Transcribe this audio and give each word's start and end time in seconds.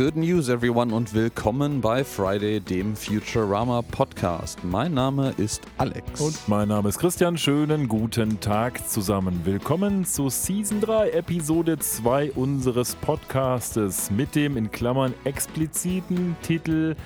Good 0.00 0.16
news, 0.16 0.48
everyone, 0.48 0.94
und 0.94 1.12
willkommen 1.12 1.82
bei 1.82 2.04
Friday, 2.04 2.58
dem 2.58 2.96
Futurama 2.96 3.82
Podcast. 3.82 4.64
Mein 4.64 4.94
Name 4.94 5.34
ist 5.36 5.60
Alex. 5.76 6.22
Und 6.22 6.48
mein 6.48 6.68
Name 6.68 6.88
ist 6.88 6.98
Christian. 6.98 7.36
Schönen 7.36 7.86
guten 7.86 8.40
Tag 8.40 8.88
zusammen. 8.88 9.42
Willkommen 9.44 10.06
zu 10.06 10.30
Season 10.30 10.80
3, 10.80 11.10
Episode 11.10 11.78
2 11.78 12.32
unseres 12.32 12.94
Podcastes 12.94 14.10
mit 14.10 14.34
dem 14.34 14.56
in 14.56 14.70
Klammern 14.70 15.12
expliziten 15.24 16.34
Titel 16.40 16.96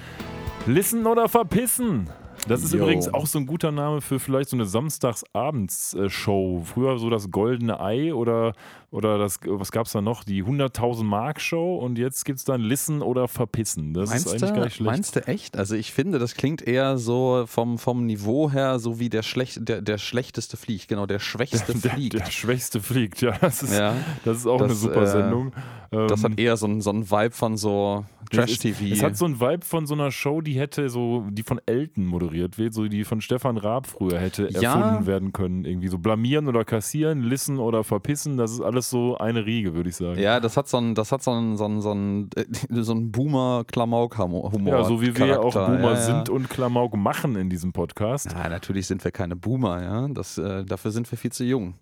Listen 0.67 1.05
oder 1.09 1.29
Verpissen. 1.29 2.09
Das 2.47 2.63
ist 2.63 2.73
Yo. 2.75 2.81
übrigens 2.83 3.13
auch 3.13 3.27
so 3.27 3.39
ein 3.39 3.47
guter 3.47 3.73
Name 3.73 4.01
für 4.01 4.19
vielleicht 4.21 4.51
so 4.51 4.57
eine 4.57 4.67
Samstagsabends-Show. 4.67 6.63
Früher 6.65 6.99
so 6.99 7.09
das 7.11 7.31
Goldene 7.31 7.81
Ei 7.81 8.13
oder, 8.15 8.53
oder 8.91 9.19
das, 9.19 9.39
was 9.47 9.73
gab 9.73 9.87
es 9.87 9.93
da 9.93 10.01
noch? 10.01 10.25
Die 10.25 10.43
100.000 10.45 11.05
Mark 11.05 11.41
Show 11.41 11.77
und 11.77 11.99
jetzt 11.99 12.25
gibt 12.25 12.39
es 12.39 12.45
dann 12.45 12.61
Listen 12.61 13.03
oder 13.03 13.29
Verpissen. 13.29 13.95
Das 13.95 14.11
meinst 14.11 14.27
ist 14.27 14.33
eigentlich 14.33 14.51
du, 14.51 14.57
gar 14.57 14.65
nicht 14.65 14.75
schlecht. 14.77 14.91
Meinst 14.91 15.17
du 15.17 15.27
echt? 15.27 15.57
Also 15.57 15.75
ich 15.75 15.93
finde, 15.93 16.19
das 16.19 16.35
klingt 16.35 16.61
eher 16.63 16.99
so 16.99 17.45
vom, 17.47 17.79
vom 17.79 18.05
Niveau 18.07 18.51
her, 18.51 18.79
so 18.79 18.99
wie 18.99 19.09
der, 19.09 19.23
schlecht, 19.23 19.67
der, 19.69 19.81
der 19.81 19.99
schlechteste 19.99 20.57
fliegt, 20.57 20.89
genau, 20.89 21.07
der 21.07 21.19
schwächste 21.21 21.75
der, 21.79 21.93
fliegt. 21.93 22.15
Der 22.15 22.27
Schwächste 22.31 22.81
fliegt, 22.81 23.21
ja. 23.23 23.33
Das 23.41 23.63
ist, 23.63 23.73
Ja. 23.75 23.95
das 24.25 24.39
ist 24.39 24.47
auch 24.47 24.59
Das, 24.59 24.67
eine 24.71 24.75
super 24.75 25.03
äh, 25.03 25.07
Sendung. 25.07 25.53
Das 25.91 26.25
Ähm, 26.25 26.33
hat 26.33 26.41
eher 26.41 26.57
so 26.57 26.67
einen, 26.67 26.81
so 26.81 26.91
einen 26.91 27.09
Vibe 27.09 27.31
von 27.31 27.57
so 27.57 28.05
Trash-TV. 28.33 28.93
Es 28.95 29.03
hat 29.03 29.17
so 29.17 29.27
einen 29.27 29.39
Vibe 29.39 29.65
von 29.65 29.87
so 29.87 29.95
einer 29.95 30.11
Show, 30.11 30.41
die 30.41 30.59
hätte 30.59 30.89
so, 30.89 31.25
die 31.31 31.45
von 31.45 31.61
Elton 31.67 32.05
moderiert 32.07 32.34
wird, 32.35 32.75
so 32.75 32.87
die 32.89 33.05
von 33.05 33.21
Stefan 33.21 33.57
Raab 33.57 33.87
früher 33.87 34.19
hätte 34.19 34.49
Ja. 34.51 34.75
erfunden 34.75 35.07
werden 35.07 35.33
können. 35.33 35.65
Irgendwie 35.65 35.89
so 35.89 35.99
blamieren 35.99 36.49
oder 36.49 36.65
kassieren, 36.65 37.23
lissen 37.23 37.59
oder 37.59 37.85
verpissen, 37.85 38.37
das 38.37 38.53
ist 38.53 38.61
alles 38.61 38.91
so 38.91 39.17
eine 39.19 39.47
Riege, 39.47 39.75
würde 39.75 39.89
ich 39.91 39.97
sagen. 39.97 40.19
ja, 40.21 40.41
das 40.41 40.57
hat 40.57 40.69
so 40.69 40.77
einen, 40.79 40.95
das 40.95 41.13
hat 41.13 41.23
so 41.23 41.31
einen, 41.31 41.57
so 41.57 41.65
einen, 41.65 41.81
so 41.81 41.91
einen, 41.93 42.31
äh, 42.37 42.45
so 42.83 42.93
einen 42.93 43.13
Boomer-Klamauk-Humor. 43.13 44.51
Ja, 44.67 44.85
so 44.85 45.01
wie 45.01 45.17
wir 45.17 45.27
ja 45.27 45.39
auch 45.41 45.53
Charakter. 45.53 45.77
Boomer 45.77 45.91
Ja, 45.93 45.95
ja. 45.95 46.01
sind 46.03 46.29
und 46.29 46.51
Klamauk 46.51 46.97
machen 46.97 47.37
in 47.37 47.51
diesem 47.51 47.73
Podcast. 47.73 48.33
Ja, 48.33 48.49
natürlich 48.49 48.87
sind 48.87 49.03
wir 49.05 49.11
keine 49.11 49.37
Boomer, 49.37 49.83
ja. 49.83 50.09
Das, 50.09 50.39
äh, 50.39 50.65
dafür 50.65 50.91
sind 50.91 51.11
wir 51.11 51.19
viel 51.19 51.33
zu 51.33 51.45
jung. 51.45 51.75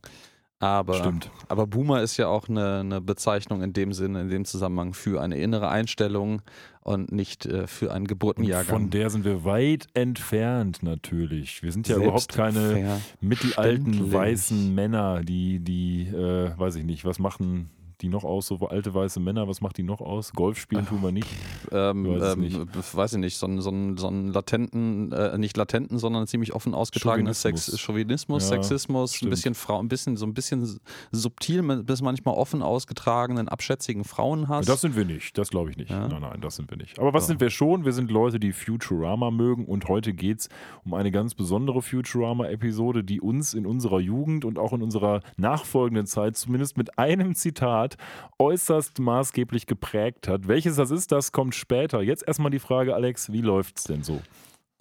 Aber, 0.59 0.95
Stimmt. 0.95 1.29
aber 1.49 1.67
Boomer 1.67 2.03
ist 2.03 2.17
ja 2.19 2.29
auch 2.29 2.49
eine, 2.49 2.81
eine 2.81 3.01
Bezeichnung 3.01 3.63
in 3.63 3.73
dem 3.73 3.93
Sinne, 3.93 4.21
in 4.21 4.29
dem 4.29 4.45
Zusammenhang 4.45 4.95
für 4.95 5.21
eine 5.21 5.37
innere 5.39 5.69
Einstellung 5.69 6.41
und 6.83 7.13
nicht 7.13 7.47
äh, 7.47 7.67
für 7.67 7.93
einen 7.93 8.07
Geburtenjahrgang. 8.07 8.67
von 8.67 8.91
der 8.91 9.11
sind 9.11 9.25
wir 9.25 9.45
weit 9.45 9.87
entfernt 9.95 10.83
natürlich. 10.83 11.63
Wir 11.63 11.73
sind 11.73 11.89
ja 11.89 11.97
überhaupt 11.97 12.33
keine 12.33 13.01
mittelalten 13.21 14.13
weißen 14.13 14.75
Männer, 14.75 15.23
die, 15.23 15.61
die, 15.61 16.03
äh, 16.09 16.57
weiß 16.57 16.77
ich 16.77 16.85
nicht, 16.85 17.05
was 17.05 17.19
machen 17.19 17.71
die 18.03 18.09
noch 18.09 18.25
aus, 18.25 18.47
so 18.49 18.59
alte 18.69 18.93
weiße 18.95 19.21
Männer, 19.21 19.49
was 19.49 19.61
macht 19.61 19.79
die 19.79 19.83
noch 19.83 20.01
aus? 20.01 20.33
Golf 20.33 20.59
spielen 20.59 20.87
tun 20.87 21.03
wir 21.03 21.13
nicht. 21.13 21.29
ähm, 21.71 22.07
weiß 22.21 22.35
ähm, 22.35 22.41
nicht. 22.41 22.95
weiß 22.97 23.13
ich 23.15 23.19
nicht, 23.19 23.37
so 23.39 23.47
einen, 23.47 23.61
so 23.61 23.71
einen, 23.71 23.97
so 23.97 24.09
einen 24.09 24.33
latenten, 24.33 25.13
äh, 25.13 25.39
nicht 25.39 25.57
latenten, 25.57 25.99
sondern 25.99 26.27
ziemlich 26.27 26.53
offen 26.55 26.75
ausgetragenen 26.75 27.33
Sex, 27.35 27.67
Chauvinismus. 27.81 27.83
Chauvinismus, 27.83 28.43
Ja, 28.43 28.49
Sexismus, 28.63 29.13
ein 29.13 29.17
stimmt. 29.17 29.31
bisschen 29.31 29.55
Frau, 29.55 29.79
ein 29.79 29.89
bisschen, 29.89 30.17
so 30.17 30.27
ein 30.27 30.35
bisschen 30.35 30.81
subtil 31.13 31.63
bis 31.83 32.03
manchmal 32.03 32.35
offen 32.35 32.63
ausgetragenen, 32.63 33.49
abschätzigen 33.49 34.05
Frauenhass. 34.05 34.67
Das 34.67 34.81
sind 34.81 34.97
wir 34.97 35.05
nicht, 35.05 35.39
das 35.39 35.51
glaube 35.51 35.71
ich 35.71 35.77
nicht. 35.77 35.91
Ja? 35.91 36.09
Nein, 36.09 36.21
nein, 36.23 36.41
das 36.41 36.57
sind 36.57 36.71
wir 36.71 36.77
nicht. 36.77 36.99
Aber 36.99 37.13
was 37.15 37.25
So. 37.25 37.29
sind 37.29 37.41
wir 37.41 37.51
schon? 37.51 37.85
Wir 37.85 37.93
sind 37.93 38.11
Leute, 38.11 38.41
die 38.41 38.53
Futurama 38.53 39.31
mögen 39.31 39.65
und 39.67 39.89
heute 39.89 40.13
geht 40.13 40.41
es 40.41 40.49
um 40.85 40.95
eine 40.95 41.11
ganz 41.11 41.35
besondere 41.35 41.83
Futurama-Episode, 41.83 43.05
die 43.05 43.21
uns 43.21 43.55
in 43.55 43.67
unserer 43.67 44.01
Jugend 44.01 44.45
und 44.45 44.59
auch 44.59 44.73
in 44.73 44.83
unserer 44.83 45.21
nachfolgenden 45.37 46.07
Zeit 46.07 46.37
zumindest 46.37 46.77
mit 46.77 46.99
einem 46.99 47.35
Zitat 47.35 47.92
äußerst 48.39 48.99
maßgeblich 48.99 49.67
geprägt 49.67 50.29
hat. 50.29 50.49
Welches 50.49 50.77
das 50.77 50.91
ist, 50.91 51.13
das 51.13 51.33
kommt 51.33 51.55
später. 51.55 52.03
Jetzt 52.03 52.27
erstmal 52.27 52.51
die 52.51 52.59
Frage, 52.59 52.95
Alex, 52.95 53.33
wie 53.33 53.41
läuft 53.41 53.79
es 53.79 53.85
denn 53.85 54.03
so? 54.03 54.21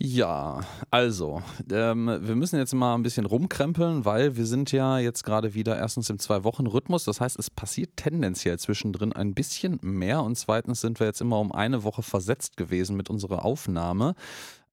Ja, 0.04 0.62
also, 0.90 1.44
ähm, 1.72 2.08
wir 2.08 2.36
müssen 2.36 2.58
jetzt 2.58 2.74
mal 2.74 2.96
ein 2.96 3.04
bisschen 3.04 3.28
rumkrempeln, 3.28 4.04
weil 4.04 4.36
wir 4.36 4.48
sind 4.48 4.72
ja 4.72 4.98
jetzt 4.98 5.24
gerade 5.24 5.54
wieder 5.54 5.78
erstens 5.78 6.10
im 6.10 6.18
Zwei-Wochen-Rhythmus. 6.18 7.04
Das 7.04 7.22
heißt, 7.22 7.38
es 7.38 7.52
passiert 7.52 7.98
tendenziell 7.98 8.58
zwischendrin 8.58 9.14
ein 9.14 9.36
bisschen 9.36 9.78
mehr 9.84 10.24
und 10.24 10.40
zweitens 10.40 10.82
sind 10.82 11.00
wir 11.00 11.06
jetzt 11.06 11.22
immer 11.22 11.40
um 11.40 11.52
eine 11.52 11.84
Woche 11.84 12.02
versetzt 12.02 12.58
gewesen 12.58 12.98
mit 12.98 13.12
unserer 13.12 13.46
Aufnahme. 13.46 14.16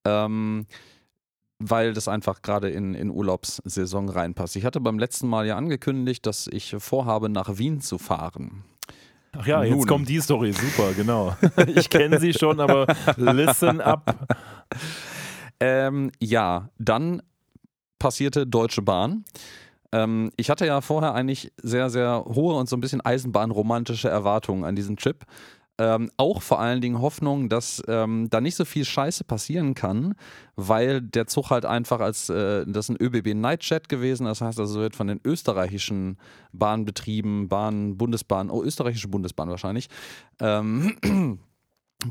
Ähm, 0.06 0.64
weil 1.58 1.92
das 1.92 2.08
einfach 2.08 2.42
gerade 2.42 2.70
in, 2.70 2.94
in 2.94 3.10
Urlaubssaison 3.10 4.08
reinpasst. 4.08 4.56
Ich 4.56 4.64
hatte 4.64 4.80
beim 4.80 4.98
letzten 4.98 5.28
Mal 5.28 5.46
ja 5.46 5.56
angekündigt, 5.56 6.24
dass 6.26 6.46
ich 6.46 6.76
vorhabe, 6.78 7.28
nach 7.28 7.58
Wien 7.58 7.80
zu 7.80 7.98
fahren. 7.98 8.64
Ach 9.32 9.46
ja, 9.46 9.62
jetzt 9.62 9.76
Nun. 9.76 9.86
kommt 9.86 10.08
die 10.08 10.20
Story, 10.20 10.52
super, 10.52 10.92
genau. 10.94 11.36
Ich 11.74 11.90
kenne 11.90 12.18
sie 12.18 12.32
schon, 12.32 12.60
aber 12.60 12.86
listen 13.16 13.80
up. 13.80 14.28
Ähm, 15.60 16.10
ja, 16.20 16.70
dann 16.78 17.22
passierte 17.98 18.46
Deutsche 18.46 18.82
Bahn. 18.82 19.24
Ähm, 19.92 20.30
ich 20.36 20.50
hatte 20.50 20.66
ja 20.66 20.80
vorher 20.80 21.14
eigentlich 21.14 21.52
sehr, 21.62 21.90
sehr 21.90 22.24
hohe 22.26 22.54
und 22.54 22.68
so 22.68 22.76
ein 22.76 22.80
bisschen 22.80 23.00
eisenbahnromantische 23.00 24.08
Erwartungen 24.08 24.64
an 24.64 24.76
diesen 24.76 24.96
Trip. 24.96 25.24
Ähm, 25.78 26.10
auch 26.16 26.42
vor 26.42 26.60
allen 26.60 26.80
Dingen 26.80 27.00
Hoffnung, 27.00 27.48
dass 27.48 27.82
ähm, 27.86 28.28
da 28.30 28.40
nicht 28.40 28.56
so 28.56 28.64
viel 28.64 28.84
Scheiße 28.84 29.22
passieren 29.22 29.74
kann, 29.74 30.16
weil 30.56 31.00
der 31.00 31.28
Zug 31.28 31.50
halt 31.50 31.64
einfach 31.64 32.00
als 32.00 32.28
äh, 32.28 32.64
das 32.66 32.88
ist 32.88 32.90
ein 32.90 33.00
ÖBB 33.00 33.34
Nightjet 33.34 33.88
gewesen, 33.88 34.24
das 34.24 34.40
heißt 34.40 34.58
also 34.58 34.80
wird 34.80 34.96
von 34.96 35.06
den 35.06 35.20
österreichischen 35.24 36.18
Bahnbetrieben, 36.52 37.48
Bahn, 37.48 37.96
Bundesbahn, 37.96 38.50
oh 38.50 38.62
österreichische 38.62 39.08
Bundesbahn 39.08 39.50
wahrscheinlich, 39.50 39.88
ähm, 40.40 41.38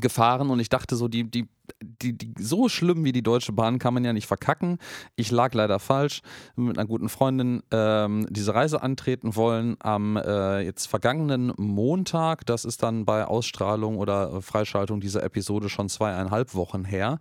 gefahren 0.00 0.50
und 0.50 0.60
ich 0.60 0.68
dachte 0.68 0.96
so, 0.96 1.08
die, 1.08 1.24
die, 1.24 1.48
die, 1.80 2.12
die, 2.12 2.34
so 2.38 2.68
schlimm 2.68 3.04
wie 3.04 3.12
die 3.12 3.22
Deutsche 3.22 3.52
Bahn 3.52 3.78
kann 3.78 3.94
man 3.94 4.04
ja 4.04 4.12
nicht 4.12 4.26
verkacken. 4.26 4.78
Ich 5.16 5.30
lag 5.30 5.54
leider 5.54 5.78
falsch 5.78 6.20
mit 6.56 6.78
einer 6.78 6.86
guten 6.86 7.08
Freundin 7.08 7.62
ähm, 7.70 8.26
diese 8.28 8.54
Reise 8.54 8.82
antreten 8.82 9.34
wollen 9.34 9.76
am 9.80 10.16
äh, 10.16 10.60
jetzt 10.60 10.86
vergangenen 10.86 11.54
Montag. 11.56 12.44
Das 12.44 12.66
ist 12.66 12.82
dann 12.82 13.06
bei 13.06 13.24
Ausstrahlung 13.24 13.96
oder 13.96 14.42
Freischaltung 14.42 15.00
dieser 15.00 15.22
Episode 15.22 15.70
schon 15.70 15.88
zweieinhalb 15.88 16.54
Wochen 16.54 16.84
her. 16.84 17.18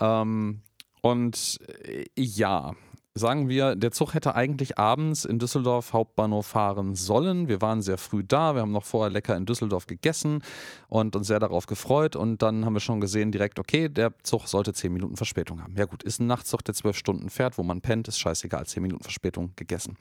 Ähm, 0.00 0.62
und 1.02 1.60
äh, 1.84 2.06
ja, 2.16 2.72
sagen 3.14 3.48
wir, 3.48 3.76
der 3.76 3.92
Zug 3.92 4.14
hätte 4.14 4.34
eigentlich 4.34 4.78
abends 4.78 5.24
in 5.24 5.38
Düsseldorf 5.38 5.92
Hauptbahnhof 5.92 6.46
fahren 6.46 6.94
sollen. 6.94 7.46
Wir 7.48 7.60
waren 7.60 7.82
sehr 7.82 7.98
früh 7.98 8.24
da, 8.24 8.54
wir 8.54 8.62
haben 8.62 8.72
noch 8.72 8.84
vorher 8.84 9.10
lecker 9.10 9.36
in 9.36 9.44
Düsseldorf 9.44 9.86
gegessen 9.86 10.42
und 10.88 11.14
uns 11.14 11.26
sehr 11.26 11.38
darauf 11.38 11.66
gefreut. 11.66 12.16
Und 12.16 12.40
dann 12.42 12.64
haben 12.64 12.72
wir 12.72 12.80
schon 12.80 13.00
gesehen, 13.00 13.30
direkt, 13.30 13.58
okay, 13.58 13.88
der 13.88 14.14
Zug 14.22 14.46
sollte 14.46 14.72
10 14.72 14.92
Minuten 14.92 15.16
Verspätung 15.16 15.62
haben. 15.62 15.74
Ja 15.76 15.84
gut, 15.84 16.02
ist 16.02 16.20
ein 16.20 16.26
Nachtzug, 16.26 16.64
der 16.64 16.74
12 16.74 16.96
Stunden 16.96 17.30
fährt, 17.30 17.58
wo 17.58 17.62
man 17.62 17.80
pennt, 17.82 18.08
ist 18.08 18.18
scheißegal, 18.18 18.66
10 18.66 18.82
Minuten 18.82 19.02
Verspätung 19.02 19.52
gegessen. 19.56 19.96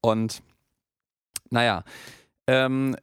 Und 0.00 0.42
naja, 1.50 1.84
ähm, 2.46 2.96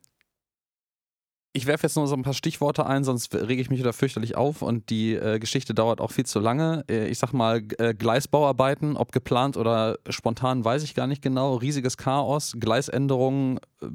ich 1.52 1.66
werfe 1.66 1.88
jetzt 1.88 1.96
nur 1.96 2.08
so 2.08 2.16
ein 2.16 2.22
paar 2.22 2.34
Stichworte 2.34 2.86
ein, 2.86 3.04
sonst 3.04 3.34
rege 3.34 3.62
ich 3.62 3.70
mich 3.70 3.80
wieder 3.80 3.94
fürchterlich 3.94 4.38
auf 4.38 4.62
und 4.62 4.90
die 4.90 5.16
äh, 5.16 5.40
Geschichte 5.40 5.74
dauert 5.74 6.00
auch 6.00 6.12
viel 6.12 6.26
zu 6.26 6.40
lange. 6.40 6.86
Äh, 6.90 7.08
ich 7.08 7.18
sag 7.18 7.34
mal, 7.34 7.64
äh, 7.80 7.94
Gleisbauarbeiten, 7.96 8.96
ob 8.96 9.12
geplant 9.12 9.58
oder 9.58 9.98
spontan, 10.10 10.64
weiß 10.64 10.84
ich 10.84 10.94
gar 10.94 11.08
nicht 11.08 11.24
genau. 11.24 11.56
Riesiges 11.56 11.98
Chaos, 11.98 12.54
Gleisänderungen 12.60 13.58
äh, 13.82 13.88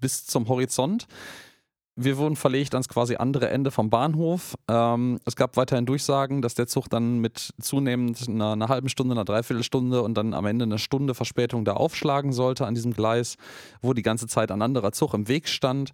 bis 0.00 0.26
zum 0.26 0.48
Horizont. 0.48 1.06
Wir 1.94 2.16
wurden 2.16 2.36
verlegt 2.36 2.72
ans 2.74 2.88
quasi 2.88 3.16
andere 3.16 3.50
Ende 3.50 3.70
vom 3.70 3.90
Bahnhof. 3.90 4.54
Ähm, 4.66 5.18
es 5.26 5.36
gab 5.36 5.56
weiterhin 5.58 5.84
Durchsagen, 5.84 6.40
dass 6.40 6.54
der 6.54 6.66
Zug 6.66 6.88
dann 6.88 7.18
mit 7.18 7.52
zunehmend 7.60 8.28
einer, 8.28 8.52
einer 8.52 8.68
halben 8.68 8.88
Stunde, 8.88 9.12
einer 9.12 9.26
Dreiviertelstunde 9.26 10.02
und 10.02 10.14
dann 10.14 10.32
am 10.32 10.46
Ende 10.46 10.64
eine 10.64 10.78
Stunde 10.78 11.14
Verspätung 11.14 11.66
da 11.66 11.74
aufschlagen 11.74 12.32
sollte 12.32 12.64
an 12.64 12.74
diesem 12.74 12.94
Gleis, 12.94 13.36
wo 13.82 13.92
die 13.92 14.02
ganze 14.02 14.26
Zeit 14.26 14.50
ein 14.50 14.62
anderer 14.62 14.92
Zug 14.92 15.12
im 15.12 15.28
Weg 15.28 15.48
stand. 15.48 15.92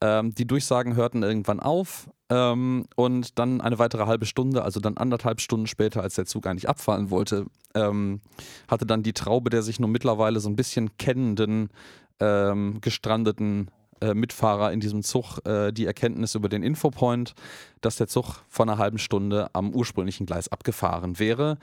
Ähm, 0.00 0.34
die 0.34 0.46
Durchsagen 0.46 0.94
hörten 0.94 1.22
irgendwann 1.22 1.60
auf 1.60 2.08
ähm, 2.28 2.86
und 2.96 3.38
dann 3.38 3.60
eine 3.60 3.78
weitere 3.78 4.06
halbe 4.06 4.26
Stunde, 4.26 4.62
also 4.62 4.80
dann 4.80 4.96
anderthalb 4.96 5.40
Stunden 5.40 5.66
später, 5.66 6.02
als 6.02 6.16
der 6.16 6.26
Zug 6.26 6.46
eigentlich 6.46 6.68
abfahren 6.68 7.10
wollte, 7.10 7.46
ähm, 7.74 8.20
hatte 8.68 8.86
dann 8.86 9.02
die 9.02 9.12
Traube 9.12 9.50
der 9.50 9.62
sich 9.62 9.80
nur 9.80 9.88
mittlerweile 9.88 10.40
so 10.40 10.48
ein 10.48 10.56
bisschen 10.56 10.96
kennenden, 10.98 11.70
ähm, 12.20 12.78
gestrandeten 12.80 13.70
äh, 14.00 14.12
Mitfahrer 14.12 14.72
in 14.72 14.80
diesem 14.80 15.02
Zug 15.02 15.38
äh, 15.46 15.72
die 15.72 15.86
Erkenntnis 15.86 16.34
über 16.34 16.50
den 16.50 16.62
Infopoint, 16.62 17.34
dass 17.80 17.96
der 17.96 18.08
Zug 18.08 18.44
vor 18.48 18.66
einer 18.66 18.76
halben 18.76 18.98
Stunde 18.98 19.48
am 19.54 19.70
ursprünglichen 19.70 20.26
Gleis 20.26 20.48
abgefahren 20.48 21.18
wäre. 21.18 21.58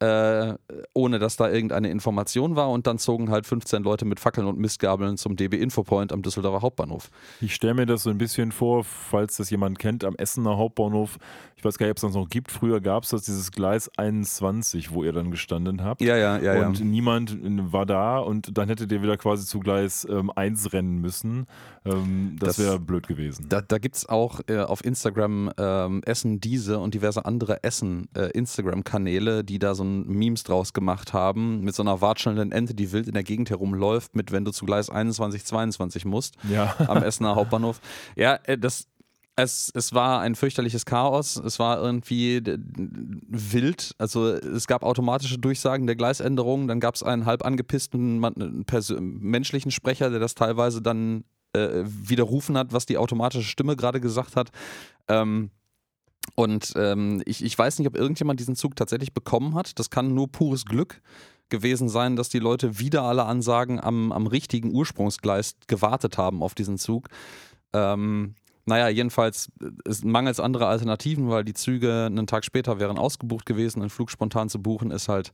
Äh, 0.00 0.54
ohne 0.92 1.20
dass 1.20 1.36
da 1.36 1.48
irgendeine 1.48 1.88
Information 1.88 2.56
war 2.56 2.68
und 2.70 2.86
dann 2.88 2.98
zogen 2.98 3.30
halt 3.30 3.46
15 3.46 3.84
Leute 3.84 4.04
mit 4.04 4.18
Fackeln 4.18 4.46
und 4.46 4.58
Mistgabeln 4.58 5.16
zum 5.16 5.36
DB 5.36 5.58
Infopoint 5.58 6.12
am 6.12 6.20
Düsseldorfer 6.20 6.62
Hauptbahnhof. 6.62 7.10
Ich 7.40 7.54
stelle 7.54 7.74
mir 7.74 7.86
das 7.86 8.02
so 8.02 8.10
ein 8.10 8.18
bisschen 8.18 8.50
vor, 8.50 8.82
falls 8.82 9.36
das 9.36 9.50
jemand 9.50 9.78
kennt, 9.78 10.02
am 10.04 10.16
Essener 10.16 10.56
Hauptbahnhof. 10.58 11.18
Ich 11.64 11.66
weiß 11.66 11.78
gar 11.78 11.86
nicht, 11.86 11.92
ob 11.92 11.96
es 11.96 12.02
das 12.02 12.12
noch 12.12 12.28
gibt. 12.28 12.52
Früher 12.52 12.82
gab 12.82 13.04
es 13.04 13.08
das, 13.08 13.22
dieses 13.22 13.50
Gleis 13.50 13.90
21, 13.96 14.92
wo 14.92 15.02
ihr 15.02 15.12
dann 15.14 15.30
gestanden 15.30 15.82
habt. 15.82 16.02
Ja, 16.02 16.14
ja, 16.14 16.36
ja. 16.36 16.66
Und 16.66 16.80
ja. 16.80 16.84
niemand 16.84 17.38
war 17.72 17.86
da 17.86 18.18
und 18.18 18.58
dann 18.58 18.68
hättet 18.68 18.92
ihr 18.92 19.00
wieder 19.00 19.16
quasi 19.16 19.46
zu 19.46 19.60
Gleis 19.60 20.06
ähm, 20.10 20.30
1 20.30 20.74
rennen 20.74 20.98
müssen. 21.00 21.46
Ähm, 21.86 22.36
das, 22.38 22.56
Das- 22.56 22.66
wäre 22.66 22.78
blöd 22.78 23.08
gewesen. 23.08 23.46
Da, 23.48 23.62
da 23.62 23.78
gibt 23.78 23.96
es 23.96 24.06
auch 24.06 24.40
äh, 24.46 24.58
auf 24.58 24.84
Instagram 24.84 25.52
ähm, 25.56 26.02
Essen 26.04 26.38
diese 26.38 26.78
und 26.80 26.92
diverse 26.92 27.24
andere 27.24 27.64
Essen 27.64 28.08
äh, 28.14 28.30
Instagram-Kanäle, 28.32 29.42
die 29.42 29.58
da 29.58 29.74
so 29.74 29.84
ein 29.84 30.06
Memes 30.06 30.42
draus 30.42 30.74
gemacht 30.74 31.14
haben, 31.14 31.62
mit 31.62 31.74
so 31.74 31.82
einer 31.82 32.02
watschelnden 32.02 32.52
Ente, 32.52 32.74
die 32.74 32.92
wild 32.92 33.08
in 33.08 33.14
der 33.14 33.22
Gegend 33.22 33.48
herumläuft, 33.48 34.14
mit 34.14 34.32
wenn 34.32 34.44
du 34.44 34.50
zu 34.50 34.66
Gleis 34.66 34.90
21, 34.90 35.46
22 35.46 36.04
musst, 36.04 36.36
ja. 36.46 36.74
am 36.88 37.02
Essener 37.02 37.36
Hauptbahnhof. 37.36 37.80
Ja, 38.16 38.38
äh, 38.44 38.58
das. 38.58 38.86
Es, 39.36 39.72
es 39.74 39.92
war 39.92 40.20
ein 40.20 40.36
fürchterliches 40.36 40.86
Chaos. 40.86 41.36
Es 41.36 41.58
war 41.58 41.82
irgendwie 41.82 42.40
wild. 42.44 43.94
Also 43.98 44.28
es 44.28 44.66
gab 44.66 44.84
automatische 44.84 45.38
Durchsagen 45.38 45.86
der 45.86 45.96
Gleisänderungen. 45.96 46.68
Dann 46.68 46.80
gab 46.80 46.94
es 46.94 47.02
einen 47.02 47.26
halb 47.26 47.44
angepissten 47.44 48.20
menschlichen 49.00 49.72
Sprecher, 49.72 50.10
der 50.10 50.20
das 50.20 50.34
teilweise 50.34 50.82
dann 50.82 51.24
äh, 51.52 51.82
widerrufen 51.84 52.56
hat, 52.56 52.72
was 52.72 52.86
die 52.86 52.98
automatische 52.98 53.48
Stimme 53.48 53.76
gerade 53.76 54.00
gesagt 54.00 54.36
hat. 54.36 54.50
Ähm, 55.08 55.50
und 56.36 56.72
ähm, 56.76 57.22
ich, 57.26 57.44
ich 57.44 57.58
weiß 57.58 57.78
nicht, 57.78 57.88
ob 57.88 57.96
irgendjemand 57.96 58.40
diesen 58.40 58.56
Zug 58.56 58.76
tatsächlich 58.76 59.12
bekommen 59.12 59.54
hat. 59.54 59.78
Das 59.78 59.90
kann 59.90 60.14
nur 60.14 60.30
pures 60.30 60.64
Glück 60.64 61.02
gewesen 61.48 61.88
sein, 61.88 62.16
dass 62.16 62.28
die 62.28 62.38
Leute 62.38 62.78
wieder 62.78 63.02
alle 63.02 63.24
Ansagen 63.24 63.80
am, 63.80 64.12
am 64.12 64.26
richtigen 64.26 64.74
Ursprungsgleis 64.74 65.56
gewartet 65.66 66.18
haben 66.18 66.42
auf 66.42 66.54
diesen 66.54 66.78
Zug. 66.78 67.08
Ähm, 67.72 68.34
naja, 68.66 68.88
jedenfalls 68.88 69.50
äh, 69.60 69.70
es 69.84 70.04
mangels 70.04 70.40
anderer 70.40 70.68
Alternativen, 70.68 71.28
weil 71.28 71.44
die 71.44 71.54
Züge 71.54 72.06
einen 72.06 72.26
Tag 72.26 72.44
später 72.44 72.78
wären 72.78 72.98
ausgebucht 72.98 73.46
gewesen. 73.46 73.80
Einen 73.80 73.90
Flug 73.90 74.10
spontan 74.10 74.48
zu 74.48 74.62
buchen 74.62 74.90
ist 74.90 75.08
halt 75.08 75.32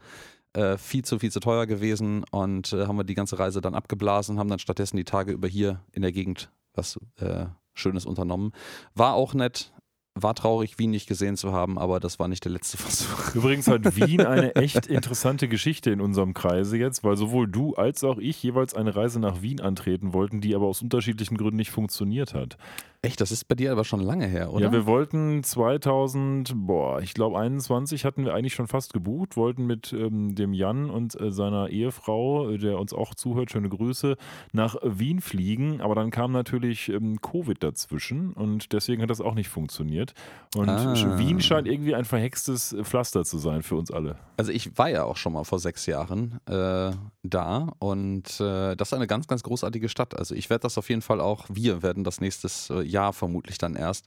äh, 0.52 0.76
viel 0.76 1.04
zu, 1.04 1.18
viel 1.18 1.30
zu 1.30 1.40
teuer 1.40 1.66
gewesen 1.66 2.24
und 2.30 2.72
äh, 2.72 2.86
haben 2.86 2.96
wir 2.96 3.04
die 3.04 3.14
ganze 3.14 3.38
Reise 3.38 3.60
dann 3.60 3.74
abgeblasen, 3.74 4.38
haben 4.38 4.48
dann 4.48 4.58
stattdessen 4.58 4.96
die 4.96 5.04
Tage 5.04 5.32
über 5.32 5.48
hier 5.48 5.80
in 5.92 6.02
der 6.02 6.12
Gegend 6.12 6.50
was 6.74 6.98
äh, 7.16 7.46
Schönes 7.74 8.06
unternommen. 8.06 8.52
War 8.94 9.14
auch 9.14 9.34
nett, 9.34 9.72
war 10.14 10.34
traurig, 10.34 10.78
Wien 10.78 10.90
nicht 10.90 11.06
gesehen 11.06 11.36
zu 11.36 11.52
haben, 11.52 11.78
aber 11.78 12.00
das 12.00 12.18
war 12.18 12.28
nicht 12.28 12.44
der 12.44 12.52
letzte 12.52 12.76
Versuch. 12.78 13.34
Übrigens 13.34 13.68
hat 13.68 13.96
Wien 13.96 14.22
eine 14.22 14.54
echt 14.56 14.86
interessante 14.86 15.48
Geschichte 15.48 15.90
in 15.90 16.00
unserem 16.00 16.34
Kreise 16.34 16.76
jetzt, 16.76 17.04
weil 17.04 17.16
sowohl 17.16 17.46
du 17.46 17.74
als 17.74 18.02
auch 18.04 18.18
ich 18.18 18.42
jeweils 18.42 18.74
eine 18.74 18.94
Reise 18.96 19.20
nach 19.20 19.42
Wien 19.42 19.60
antreten 19.60 20.12
wollten, 20.12 20.40
die 20.40 20.54
aber 20.54 20.66
aus 20.66 20.82
unterschiedlichen 20.82 21.36
Gründen 21.36 21.56
nicht 21.56 21.70
funktioniert 21.70 22.34
hat. 22.34 22.56
Echt, 23.02 23.20
das 23.22 23.32
ist 23.32 23.44
bei 23.48 23.54
dir 23.54 23.72
aber 23.72 23.84
schon 23.84 24.00
lange 24.00 24.26
her, 24.26 24.52
oder? 24.52 24.66
Ja, 24.66 24.72
wir 24.72 24.84
wollten 24.84 25.42
2000, 25.42 26.52
boah, 26.54 27.00
ich 27.00 27.14
glaube 27.14 27.38
21 27.38 28.04
hatten 28.04 28.26
wir 28.26 28.34
eigentlich 28.34 28.52
schon 28.52 28.66
fast 28.66 28.92
gebucht, 28.92 29.38
wollten 29.38 29.64
mit 29.64 29.94
ähm, 29.94 30.34
dem 30.34 30.52
Jan 30.52 30.90
und 30.90 31.18
äh, 31.18 31.32
seiner 31.32 31.70
Ehefrau, 31.70 32.50
äh, 32.50 32.58
der 32.58 32.78
uns 32.78 32.92
auch 32.92 33.14
zuhört, 33.14 33.50
schöne 33.52 33.70
Grüße, 33.70 34.16
nach 34.52 34.76
Wien 34.82 35.22
fliegen, 35.22 35.80
aber 35.80 35.94
dann 35.94 36.10
kam 36.10 36.32
natürlich 36.32 36.90
ähm, 36.90 37.22
Covid 37.22 37.62
dazwischen 37.62 38.34
und 38.34 38.72
deswegen 38.74 39.00
hat 39.00 39.08
das 39.08 39.22
auch 39.22 39.34
nicht 39.34 39.48
funktioniert. 39.48 40.12
Und 40.54 40.68
Ah. 40.68 41.18
Wien 41.18 41.40
scheint 41.40 41.66
irgendwie 41.68 41.94
ein 41.94 42.04
verhextes 42.04 42.76
Pflaster 42.82 43.24
zu 43.24 43.38
sein 43.38 43.62
für 43.62 43.76
uns 43.76 43.90
alle. 43.90 44.16
Also 44.36 44.52
ich 44.52 44.76
war 44.76 44.90
ja 44.90 45.04
auch 45.04 45.16
schon 45.16 45.32
mal 45.32 45.44
vor 45.44 45.58
sechs 45.58 45.86
Jahren 45.86 46.38
äh, 46.46 46.90
da 47.22 47.68
und 47.78 48.40
äh, 48.40 48.76
das 48.76 48.88
ist 48.88 48.94
eine 48.94 49.06
ganz, 49.06 49.26
ganz 49.26 49.42
großartige 49.42 49.88
Stadt. 49.88 50.18
Also 50.18 50.34
ich 50.34 50.50
werde 50.50 50.62
das 50.62 50.76
auf 50.76 50.88
jeden 50.90 51.02
Fall 51.02 51.20
auch, 51.20 51.46
wir 51.50 51.82
werden 51.82 52.04
das 52.04 52.20
nächstes 52.20 52.68
äh, 52.68 52.89
Jahr 52.90 53.12
vermutlich 53.12 53.58
dann 53.58 53.76
erst 53.76 54.06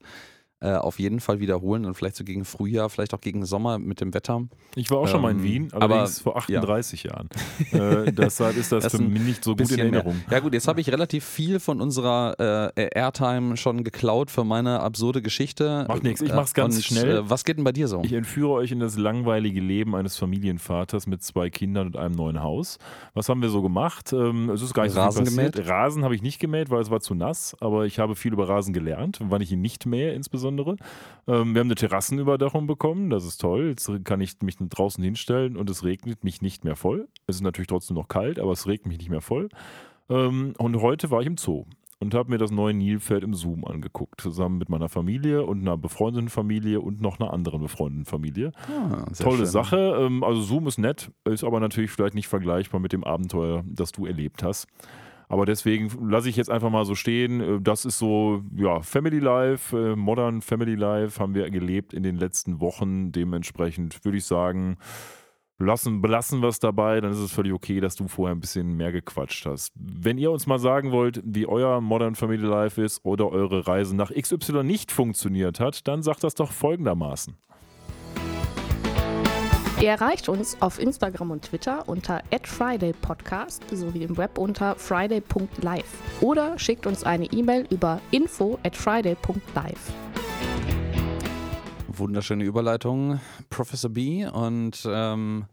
äh, 0.63 0.75
auf 0.75 0.97
jeden 0.97 1.19
Fall 1.19 1.41
wiederholen 1.41 1.85
und 1.85 1.93
vielleicht 1.95 2.15
so 2.15 2.23
gegen 2.23 2.45
Frühjahr, 2.45 2.89
vielleicht 2.89 3.13
auch 3.13 3.19
gegen 3.19 3.45
Sommer 3.45 3.79
mit 3.79 3.99
dem 3.99 4.13
Wetter. 4.13 4.43
Ich 4.75 4.89
war 4.89 4.99
auch 4.99 5.07
schon 5.07 5.21
mal 5.21 5.31
in 5.31 5.39
Ähm, 5.39 5.43
Wien, 5.43 5.67
aber, 5.73 5.95
allerdings 5.95 6.21
vor 6.21 6.37
38 6.37 7.03
Jahren. 7.03 7.27
Äh, 7.73 8.11
deshalb 8.11 8.55
ist 8.57 8.71
das, 8.71 8.83
Das 8.83 8.95
für 8.95 9.01
mich 9.01 9.21
nicht 9.21 9.43
so 9.43 9.51
gut 9.51 9.61
in 9.61 9.67
Bisschen 9.67 9.89
mehr. 9.89 10.01
Erinnerung. 10.01 10.21
Ja 10.29 10.39
gut, 10.39 10.53
jetzt 10.53 10.67
habe 10.67 10.79
ich 10.79 10.91
relativ 10.91 11.25
viel 11.25 11.59
von 11.59 11.81
unserer 11.81 12.71
äh, 12.75 12.89
Airtime 12.93 13.57
schon 13.57 13.83
geklaut 13.83 14.29
für 14.29 14.43
meine 14.43 14.79
absurde 14.81 15.21
Geschichte. 15.21 15.85
Macht 15.87 16.03
nichts, 16.03 16.21
ich 16.21 16.33
mach's 16.33 16.53
ganz 16.53 16.75
und, 16.75 16.83
schnell. 16.83 17.17
Äh, 17.17 17.29
was 17.29 17.43
geht 17.43 17.57
denn 17.57 17.63
bei 17.63 17.71
dir 17.71 17.87
so? 17.87 18.01
Ich 18.03 18.13
entführe 18.13 18.51
euch 18.51 18.71
in 18.71 18.79
das 18.79 18.97
langweilige 18.97 19.59
Leben 19.59 19.95
eines 19.95 20.17
Familienvaters 20.17 21.07
mit 21.07 21.23
zwei 21.23 21.49
Kindern 21.49 21.87
und 21.87 21.97
einem 21.97 22.15
neuen 22.15 22.41
Haus. 22.43 22.77
Was 23.13 23.27
haben 23.29 23.41
wir 23.41 23.49
so 23.49 23.61
gemacht? 23.61 24.13
Ähm, 24.13 24.49
es 24.49 24.61
ist 24.61 24.73
gar 24.73 24.83
nicht 24.83 24.95
Rasen 24.95 25.25
so 25.25 25.31
gemäht? 25.31 25.67
Rasen 25.67 26.03
habe 26.03 26.15
ich 26.15 26.21
nicht 26.21 26.39
gemäht, 26.39 26.69
weil 26.69 26.81
es 26.81 26.91
war 26.91 27.01
zu 27.01 27.15
nass, 27.15 27.55
aber 27.59 27.85
ich 27.85 27.99
habe 27.99 28.15
viel 28.15 28.33
über 28.33 28.47
Rasen 28.47 28.73
gelernt, 28.73 29.19
wann 29.21 29.41
ich 29.41 29.51
ihn 29.51 29.61
nicht 29.61 29.85
mähe 29.85 30.13
insbesondere. 30.13 30.52
Ähm, 31.27 31.53
wir 31.53 31.59
haben 31.59 31.67
eine 31.67 31.75
Terrassenüberdachung 31.75 32.67
bekommen, 32.67 33.09
das 33.09 33.25
ist 33.25 33.37
toll. 33.39 33.69
Jetzt 33.69 33.89
kann 34.03 34.21
ich 34.21 34.41
mich 34.41 34.57
draußen 34.57 35.03
hinstellen 35.03 35.57
und 35.57 35.69
es 35.69 35.83
regnet 35.83 36.23
mich 36.23 36.41
nicht 36.41 36.63
mehr 36.63 36.75
voll. 36.75 37.07
Es 37.27 37.37
ist 37.37 37.41
natürlich 37.41 37.67
trotzdem 37.67 37.95
noch 37.95 38.07
kalt, 38.07 38.39
aber 38.39 38.51
es 38.51 38.67
regnet 38.67 38.87
mich 38.87 38.97
nicht 38.99 39.09
mehr 39.09 39.21
voll. 39.21 39.49
Ähm, 40.09 40.53
und 40.57 40.81
heute 40.81 41.11
war 41.11 41.21
ich 41.21 41.27
im 41.27 41.37
Zoo 41.37 41.65
und 42.03 42.13
habe 42.13 42.29
mir 42.29 42.37
das 42.37 42.51
neue 42.51 42.73
Nilpferd 42.73 43.23
im 43.23 43.33
Zoom 43.33 43.63
angeguckt, 43.63 44.19
zusammen 44.19 44.57
mit 44.57 44.67
meiner 44.67 44.89
Familie 44.89 45.43
und 45.43 45.61
einer 45.61 45.77
befreundeten 45.77 46.29
Familie 46.29 46.81
und 46.81 46.99
noch 46.99 47.19
einer 47.19 47.31
anderen 47.31 47.61
befreundeten 47.61 48.05
Familie. 48.05 48.51
Ah, 48.67 49.05
Tolle 49.17 49.37
schön. 49.37 49.45
Sache. 49.45 49.77
Ähm, 49.99 50.21
also 50.23 50.41
Zoom 50.41 50.67
ist 50.67 50.77
nett, 50.77 51.11
ist 51.23 51.45
aber 51.45 51.61
natürlich 51.61 51.91
vielleicht 51.91 52.13
nicht 52.13 52.27
vergleichbar 52.27 52.81
mit 52.81 52.91
dem 52.91 53.05
Abenteuer, 53.05 53.63
das 53.65 53.93
du 53.93 54.05
erlebt 54.05 54.43
hast. 54.43 54.67
Aber 55.29 55.45
deswegen 55.45 55.89
lasse 56.09 56.29
ich 56.29 56.35
jetzt 56.35 56.49
einfach 56.49 56.69
mal 56.69 56.85
so 56.85 56.95
stehen. 56.95 57.41
Äh, 57.41 57.61
Das 57.61 57.85
ist 57.85 57.97
so, 57.97 58.43
ja, 58.55 58.81
Family 58.81 59.19
Life, 59.19 59.77
äh, 59.77 59.95
Modern 59.95 60.41
Family 60.41 60.75
Life 60.75 61.19
haben 61.19 61.33
wir 61.33 61.49
gelebt 61.49 61.93
in 61.93 62.03
den 62.03 62.17
letzten 62.17 62.59
Wochen. 62.59 63.11
Dementsprechend 63.11 64.03
würde 64.05 64.17
ich 64.17 64.25
sagen, 64.25 64.77
lassen, 65.59 66.01
belassen 66.01 66.41
wir 66.41 66.49
es 66.49 66.59
dabei, 66.59 67.01
dann 67.01 67.11
ist 67.11 67.19
es 67.19 67.31
völlig 67.31 67.53
okay, 67.53 67.79
dass 67.79 67.95
du 67.95 68.07
vorher 68.07 68.35
ein 68.35 68.39
bisschen 68.39 68.75
mehr 68.75 68.91
gequatscht 68.91 69.45
hast. 69.45 69.73
Wenn 69.75 70.17
ihr 70.17 70.31
uns 70.31 70.47
mal 70.47 70.59
sagen 70.59 70.91
wollt, 70.91 71.21
wie 71.25 71.45
euer 71.47 71.81
Modern 71.81 72.15
Family 72.15 72.45
Life 72.45 72.81
ist 72.81 73.03
oder 73.03 73.29
eure 73.31 73.67
Reise 73.67 73.95
nach 73.95 74.11
XY 74.11 74.63
nicht 74.63 74.91
funktioniert 74.91 75.59
hat, 75.59 75.87
dann 75.87 76.03
sagt 76.03 76.23
das 76.23 76.35
doch 76.35 76.51
folgendermaßen. 76.51 77.35
Ihr 79.83 79.89
erreicht 79.89 80.29
uns 80.29 80.55
auf 80.61 80.79
Instagram 80.79 81.31
und 81.31 81.41
Twitter 81.43 81.89
unter 81.89 82.21
@fridaypodcast 82.41 83.63
sowie 83.69 84.03
im 84.03 84.15
Web 84.15 84.37
unter 84.37 84.75
friday.live 84.77 86.21
oder 86.21 86.57
schickt 86.57 86.87
uns 86.87 87.03
eine 87.03 87.25
E-Mail 87.25 87.67
über 87.69 87.99
info@friday.live. 88.11 89.91
Wunderschöne 91.89 92.45
Überleitung, 92.45 93.19
Professor 93.49 93.89
B. 93.89 94.25
Und 94.25 94.87
ähm, 94.89 95.47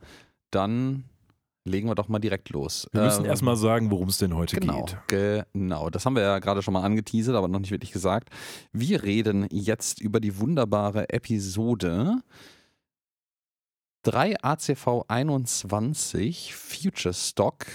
dann 0.52 1.02
legen 1.64 1.88
wir 1.88 1.96
doch 1.96 2.06
mal 2.06 2.20
direkt 2.20 2.50
los. 2.50 2.86
Wir 2.92 3.02
müssen 3.02 3.24
Ähm, 3.24 3.30
erstmal 3.30 3.56
sagen, 3.56 3.90
worum 3.90 4.10
es 4.10 4.18
denn 4.18 4.36
heute 4.36 4.60
Genau, 4.60 4.84
geht. 5.08 5.42
genau. 5.52 5.90
Das 5.90 6.06
haben 6.06 6.14
wir 6.14 6.22
ja 6.22 6.38
gerade 6.38 6.62
schon 6.62 6.74
mal 6.74 6.84
angeteasert, 6.84 7.34
aber 7.34 7.48
noch 7.48 7.58
nicht 7.58 7.72
wirklich 7.72 7.90
gesagt. 7.90 8.28
Wir 8.72 9.02
reden 9.02 9.48
jetzt 9.50 10.00
über 10.00 10.20
die 10.20 10.38
wunderbare 10.38 11.10
Episode 11.10 12.22
3 14.02 14.42
ACV 14.42 15.04
21 15.08 16.54
Future 16.54 17.12
Stock 17.12 17.66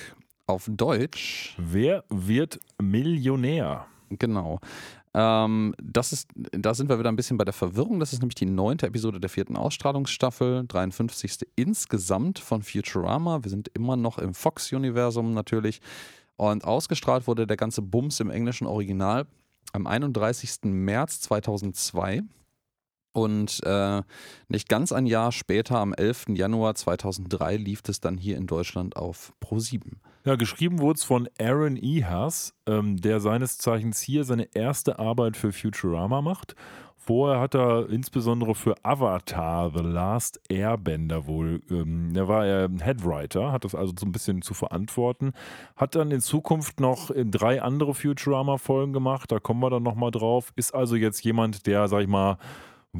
auf 0.48 0.68
Deutsch. 0.68 1.56
Wer 1.60 2.04
wird 2.10 2.60
Millionär? 2.82 3.86
Genau. 4.10 4.60
Ähm, 5.14 5.76
das 5.80 6.14
ist, 6.14 6.30
da 6.36 6.74
sind 6.74 6.90
wir 6.90 6.98
wieder 6.98 7.10
ein 7.10 7.16
bisschen 7.16 7.38
bei 7.38 7.46
der 7.46 7.54
Verwirrung. 7.54 8.00
Das 8.00 8.12
ist 8.12 8.22
nämlich 8.22 8.36
die 8.36 8.48
neunte 8.48 8.88
Episode 8.88 9.20
der 9.20 9.30
vierten 9.30 9.56
Ausstrahlungsstaffel, 9.56 10.66
53. 10.68 11.48
insgesamt 11.56 12.40
von 12.40 12.64
Futurama. 12.64 13.44
Wir 13.44 13.52
sind 13.52 13.70
immer 13.76 13.96
noch 13.96 14.18
im 14.18 14.34
Fox-Universum 14.34 15.36
natürlich. 15.36 15.80
Und 16.38 16.66
ausgestrahlt 16.66 17.28
wurde 17.28 17.46
der 17.46 17.56
ganze 17.56 17.84
Bums 17.84 18.20
im 18.20 18.32
englischen 18.32 18.66
Original 18.66 19.28
am 19.74 19.86
31. 19.86 20.64
März 20.64 21.22
2002. 21.22 22.24
Und 23.16 23.62
äh, 23.64 24.02
nicht 24.50 24.68
ganz 24.68 24.92
ein 24.92 25.06
Jahr 25.06 25.32
später, 25.32 25.80
am 25.80 25.94
11. 25.94 26.26
Januar 26.34 26.76
2003, 26.76 27.56
lief 27.56 27.82
es 27.88 28.02
dann 28.02 28.18
hier 28.18 28.36
in 28.36 28.46
Deutschland 28.46 28.98
auf 28.98 29.32
Pro7. 29.42 29.94
Ja, 30.26 30.36
geschrieben 30.36 30.80
wurde 30.80 30.98
es 30.98 31.06
von 31.06 31.30
Aaron 31.40 31.78
Ehas, 31.78 32.54
ähm, 32.68 32.98
der 32.98 33.22
seines 33.22 33.58
Zeichens 33.58 34.02
hier 34.02 34.26
seine 34.26 34.50
erste 34.54 35.00
Arbeit 35.00 35.38
für 35.38 35.54
Futurama 35.54 36.22
macht. 36.22 36.56
Vorher 36.98 37.40
hat 37.40 37.56
er 37.56 37.90
insbesondere 37.90 38.54
für 38.54 38.76
Avatar, 38.84 39.72
The 39.74 39.84
Last 39.84 40.42
Airbender 40.50 41.26
wohl, 41.26 41.62
ähm, 41.70 42.12
da 42.14 42.28
war 42.28 42.46
er 42.46 42.70
Headwriter, 42.82 43.54
hat 43.54 43.64
das 43.64 43.76
also 43.76 43.94
so 43.98 44.06
ein 44.06 44.12
bisschen 44.12 44.42
zu 44.42 44.54
verantworten. 44.54 45.32
Hat 45.78 45.96
dann 45.96 46.12
in 46.12 46.20
Zukunft 46.20 46.82
noch 46.82 47.12
äh, 47.12 47.24
drei 47.24 47.62
andere 47.62 47.94
Futurama-Folgen 47.94 48.92
gemacht, 48.92 49.32
da 49.32 49.40
kommen 49.40 49.62
wir 49.62 49.70
dann 49.70 49.84
nochmal 49.84 50.12
drauf. 50.12 50.52
Ist 50.58 50.76
also 50.76 50.98
jetzt 50.98 51.24
jemand, 51.24 51.66
der, 51.66 51.88
sag 51.88 52.02
ich 52.02 52.10
mal, 52.10 52.40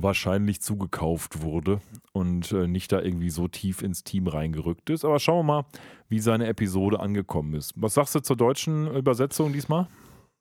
wahrscheinlich 0.04 0.62
zugekauft 0.62 1.42
wurde 1.42 1.82
und 2.12 2.52
äh, 2.52 2.68
nicht 2.68 2.92
da 2.92 3.02
irgendwie 3.02 3.30
so 3.30 3.48
tief 3.48 3.82
ins 3.82 4.04
Team 4.04 4.28
reingerückt 4.28 4.90
ist. 4.90 5.06
Aber 5.06 5.20
schauen 5.20 5.40
wir 5.40 5.54
mal, 5.54 5.66
wie 6.10 6.20
seine 6.20 6.48
Episode 6.48 7.00
angekommen 7.00 7.54
ist. 7.54 7.74
Was 7.76 7.96
sagst 7.96 8.16
du 8.16 8.20
zur 8.20 8.36
deutschen 8.36 8.94
Übersetzung 8.96 9.54
diesmal? 9.54 9.88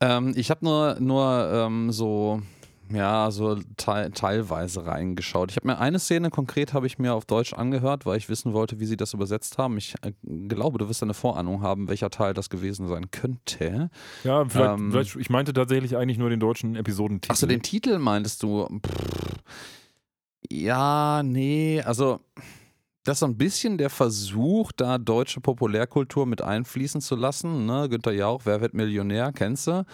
Ähm, 0.00 0.32
ich 0.36 0.50
habe 0.50 0.64
nur, 0.64 0.96
nur 1.00 1.50
ähm, 1.52 1.90
so 1.90 2.42
ja, 2.90 3.30
so 3.30 3.56
te 3.76 4.10
teilweise 4.14 4.86
reingeschaut. 4.86 5.50
Ich 5.50 5.56
habe 5.56 5.66
mir 5.66 5.78
eine 5.78 5.98
Szene 5.98 6.30
konkret 6.30 6.72
habe 6.72 6.86
ich 6.86 6.98
mir 6.98 7.14
auf 7.14 7.24
Deutsch 7.24 7.52
angehört, 7.52 8.06
weil 8.06 8.18
ich 8.18 8.28
wissen 8.28 8.52
wollte, 8.52 8.80
wie 8.80 8.86
sie 8.86 8.96
das 8.96 9.14
übersetzt 9.14 9.58
haben. 9.58 9.76
Ich 9.78 9.94
äh, 10.02 10.12
glaube, 10.48 10.78
du 10.78 10.88
wirst 10.88 11.02
eine 11.02 11.14
Vorahnung 11.14 11.62
haben, 11.62 11.88
welcher 11.88 12.10
Teil 12.10 12.34
das 12.34 12.50
gewesen 12.50 12.88
sein 12.88 13.10
könnte. 13.10 13.90
Ja, 14.22 14.44
vielleicht, 14.44 14.78
Ähm, 14.78 14.90
vielleicht 14.92 15.16
ich 15.16 15.30
meinte 15.30 15.52
tatsächlich 15.52 15.96
eigentlich 15.96 16.18
nur 16.18 16.30
den 16.30 16.40
deutschen 16.40 16.76
Episodentitel. 16.76 17.32
Achso, 17.32 17.46
den 17.46 17.62
Titel 17.62 17.98
meintest 17.98 18.42
du? 18.42 18.66
Pff. 18.66 19.34
Ja, 20.50 21.22
nee, 21.24 21.82
also 21.82 22.20
das 23.04 23.16
ist 23.16 23.20
so 23.20 23.26
ein 23.26 23.36
bisschen 23.36 23.76
der 23.76 23.90
Versuch, 23.90 24.72
da 24.72 24.96
deutsche 24.98 25.40
Populärkultur 25.40 26.26
mit 26.26 26.40
einfließen 26.40 27.02
zu 27.02 27.16
lassen. 27.16 27.66
Ne? 27.66 27.88
Günther 27.88 28.12
Jauch, 28.12 28.42
Wer 28.44 28.62
wird 28.62 28.72
Millionär, 28.72 29.30
kennst 29.32 29.66
du? 29.66 29.84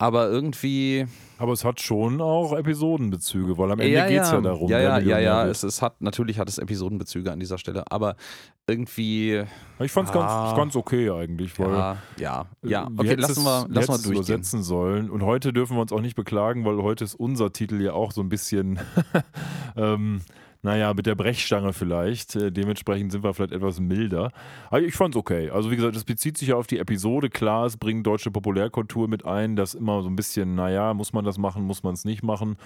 Aber 0.00 0.30
irgendwie. 0.30 1.06
Aber 1.38 1.52
es 1.52 1.64
hat 1.64 1.80
schon 1.80 2.20
auch 2.20 2.54
Episodenbezüge, 2.56 3.56
weil 3.58 3.70
am 3.70 3.80
Ende 3.80 4.06
geht 4.08 4.20
es 4.22 4.30
ja 4.30 4.40
darum. 4.40 4.70
Ja, 4.70 4.78
wer 4.78 4.88
ja, 4.88 4.98
ja, 4.98 5.18
ja. 5.18 5.44
wird. 5.44 5.56
Es, 5.56 5.62
es 5.62 5.82
hat, 5.82 6.00
natürlich 6.00 6.38
hat 6.38 6.48
es 6.48 6.58
Episodenbezüge 6.58 7.30
an 7.30 7.38
dieser 7.40 7.58
Stelle, 7.58 7.84
aber 7.90 8.16
irgendwie. 8.66 9.44
Ich 9.78 9.92
fand 9.92 10.08
es 10.08 10.14
Ah. 10.16 10.44
ganz, 10.46 10.56
ganz 10.56 10.76
okay 10.76 11.10
eigentlich, 11.10 11.58
weil 11.58 11.70
Ja, 11.70 11.96
ja, 12.18 12.46
ja. 12.62 12.84
Äh, 12.84 12.90
Okay, 12.96 13.14
lassen 13.14 13.44
wir, 13.44 13.66
lassen 13.68 13.88
wir 13.88 13.96
durchgehen. 13.96 14.12
übersetzen 14.14 14.62
sollen. 14.62 15.10
Und 15.10 15.22
heute 15.22 15.52
dürfen 15.52 15.76
wir 15.76 15.82
uns 15.82 15.92
auch 15.92 16.00
nicht 16.00 16.16
beklagen, 16.16 16.64
weil 16.64 16.82
heute 16.82 17.04
ist 17.04 17.14
unser 17.14 17.52
Titel 17.52 17.80
ja 17.80 17.92
auch 17.92 18.12
so 18.12 18.22
ein 18.22 18.28
bisschen, 18.30 18.78
ähm, 19.76 20.20
naja, 20.62 20.92
mit 20.92 21.06
der 21.06 21.14
Brechstange 21.14 21.72
vielleicht. 21.72 22.36
Äh, 22.36 22.52
dementsprechend 22.52 23.12
sind 23.12 23.24
wir 23.24 23.32
vielleicht 23.34 23.52
etwas 23.52 23.80
milder. 23.80 24.32
Aber 24.68 24.82
ich 24.82 24.94
fand 24.94 25.14
es 25.14 25.18
okay. 25.18 25.50
Also 25.50 25.70
wie 25.70 25.76
gesagt, 25.76 25.96
es 25.96 26.04
bezieht 26.04 26.36
sich 26.36 26.48
ja 26.48 26.56
auf 26.56 26.66
die 26.66 26.78
Episode. 26.78 27.30
Klar, 27.30 27.66
es 27.66 27.76
bringt 27.76 28.06
deutsche 28.06 28.30
Populärkultur 28.30 29.08
mit 29.08 29.24
ein, 29.24 29.56
das 29.56 29.74
immer 29.74 30.02
so 30.02 30.08
ein 30.08 30.16
bisschen, 30.16 30.54
naja, 30.54 30.92
muss 30.94 31.12
man 31.12 31.24
das 31.24 31.38
machen, 31.38 31.64
muss 31.64 31.82
man 31.82 31.94
es 31.94 32.04
nicht 32.04 32.22
machen. 32.22 32.56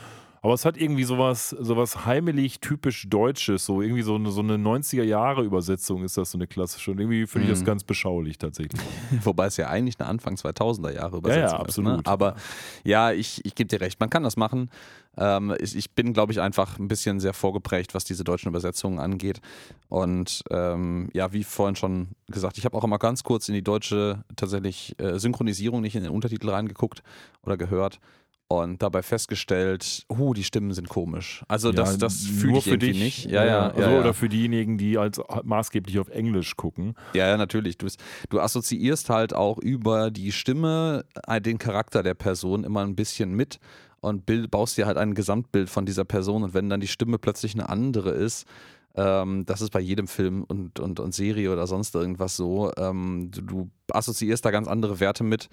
Aber 0.45 0.53
es 0.53 0.67
hat 0.67 0.77
irgendwie 0.77 1.05
sowas, 1.05 1.57
sowas 1.59 2.05
heimelig 2.05 2.61
typisch 2.61 3.09
Deutsches, 3.09 3.65
so 3.65 3.81
irgendwie 3.81 4.03
so 4.03 4.17
eine, 4.17 4.31
so 4.31 4.43
eine 4.43 4.57
90er-Jahre-Übersetzung 4.57 6.05
ist 6.05 6.19
das 6.19 6.33
so 6.33 6.37
eine 6.37 6.47
klassische. 6.47 6.91
Und 6.91 7.01
irgendwie 7.01 7.27
finde 7.27 7.47
ich 7.47 7.51
das 7.51 7.63
Mhm. 7.63 7.65
ganz 7.65 7.83
beschaulich 7.83 8.37
tatsächlich. 8.37 8.79
Wobei 9.23 9.47
es 9.47 9.57
ja 9.57 9.69
eigentlich 9.69 9.99
eine 9.99 10.07
Anfang 10.07 10.35
2000er 10.35 10.93
Jahre 10.93 11.17
Übersetzung 11.17 11.43
ja, 11.61 11.65
ist. 11.65 11.79
Ne? 11.79 11.93
absolut. 11.95 12.07
Aber 12.07 12.37
ja, 12.85 13.11
ich, 13.11 13.43
ich 13.47 13.55
gebe 13.55 13.69
dir 13.69 13.81
recht, 13.81 14.01
man 14.01 14.11
kann 14.11 14.23
das 14.23 14.37
machen. 14.37 14.69
Ähm, 15.17 15.55
ich, 15.61 15.75
ich 15.77 15.93
bin, 15.93 16.13
glaube 16.13 16.33
ich, 16.33 16.43
einfach 16.43 16.79
ein 16.79 16.89
bisschen 16.89 17.21
sehr 17.21 17.33
vorgeprägt, 17.33 17.95
was 17.95 18.05
diese 18.05 18.23
deutschen 18.23 18.51
Übersetzungen 18.51 18.99
angeht. 18.99 19.41
Und 19.89 20.43
ähm, 20.51 21.09
ja, 21.15 21.33
wie 21.33 21.43
vorhin 21.43 21.77
schon 21.77 22.09
gesagt, 22.29 22.59
ich 22.59 22.67
habe 22.67 22.77
auch 22.77 22.85
immer 22.85 22.99
ganz 22.99 23.23
kurz 23.23 23.49
in 23.49 23.55
die 23.55 23.63
deutsche 23.65 24.23
tatsächlich 24.37 24.95
äh, 24.99 25.19
Synchronisierung, 25.19 25.81
nicht 25.81 25.97
in 25.97 26.03
den 26.03 26.13
Untertitel 26.13 26.51
reingeguckt 26.51 27.03
oder 27.45 27.57
gehört. 27.57 27.99
Und 28.63 28.83
dabei 28.83 29.03
festgestellt, 29.03 30.05
uh, 30.11 30.35
die 30.35 30.45
Stimmen 30.45 30.73
sind 30.73 30.89
komisch. 30.89 31.43
Also 31.49 31.73
das, 31.73 31.93
Ja, 31.93 31.97
das 31.99 32.23
nur 32.23 32.41
fühle 32.41 32.59
ich 32.59 32.65
für 32.65 32.79
dich. 32.79 32.99
nicht. 32.99 33.31
Ja, 33.31 33.45
ja, 33.45 33.69
also, 33.71 33.81
ja. 33.81 34.01
Oder 34.01 34.15
für 34.15 34.29
diejenigen, 34.29 34.79
die 34.79 34.99
als 34.99 35.21
maßgeblich 35.43 35.99
auf 35.99 36.09
Englisch 36.09 36.57
gucken. 36.57 36.95
Ja, 37.15 37.29
ja, 37.29 37.37
natürlich. 37.37 37.79
Du, 37.79 37.87
du 38.29 38.41
assoziierst 38.41 39.11
halt 39.11 39.35
auch 39.35 39.59
über 39.59 40.11
die 40.11 40.33
Stimme 40.33 41.05
äh, 41.27 41.41
den 41.41 41.59
Charakter 41.59 42.03
der 42.03 42.15
Person 42.15 42.65
immer 42.65 42.83
ein 42.83 42.95
bisschen 42.97 43.35
mit 43.35 43.59
und 44.01 44.27
bild, 44.27 44.51
baust 44.51 44.77
dir 44.77 44.87
halt 44.87 44.99
ein 44.99 45.15
Gesamtbild 45.15 45.71
von 45.71 45.87
dieser 45.87 46.05
Person. 46.05 46.43
Und 46.43 46.55
wenn 46.55 46.69
dann 46.69 46.81
die 46.81 46.89
Stimme 46.89 47.19
plötzlich 47.19 47.55
eine 47.55 47.69
andere 47.69 48.11
ist, 48.11 48.47
ähm, 48.97 49.45
das 49.47 49.61
ist 49.61 49.71
bei 49.71 49.81
jedem 49.81 50.07
Film 50.07 50.45
und, 50.45 50.79
und, 50.79 51.01
und 51.01 51.15
Serie 51.15 51.53
oder 51.53 51.67
sonst 51.67 51.95
irgendwas 51.95 52.37
so, 52.37 52.71
ähm, 52.77 53.31
du, 53.33 53.41
du 53.43 53.71
assoziierst 53.91 54.45
da 54.45 54.51
ganz 54.51 54.69
andere 54.69 55.01
Werte 55.01 55.25
mit. 55.25 55.49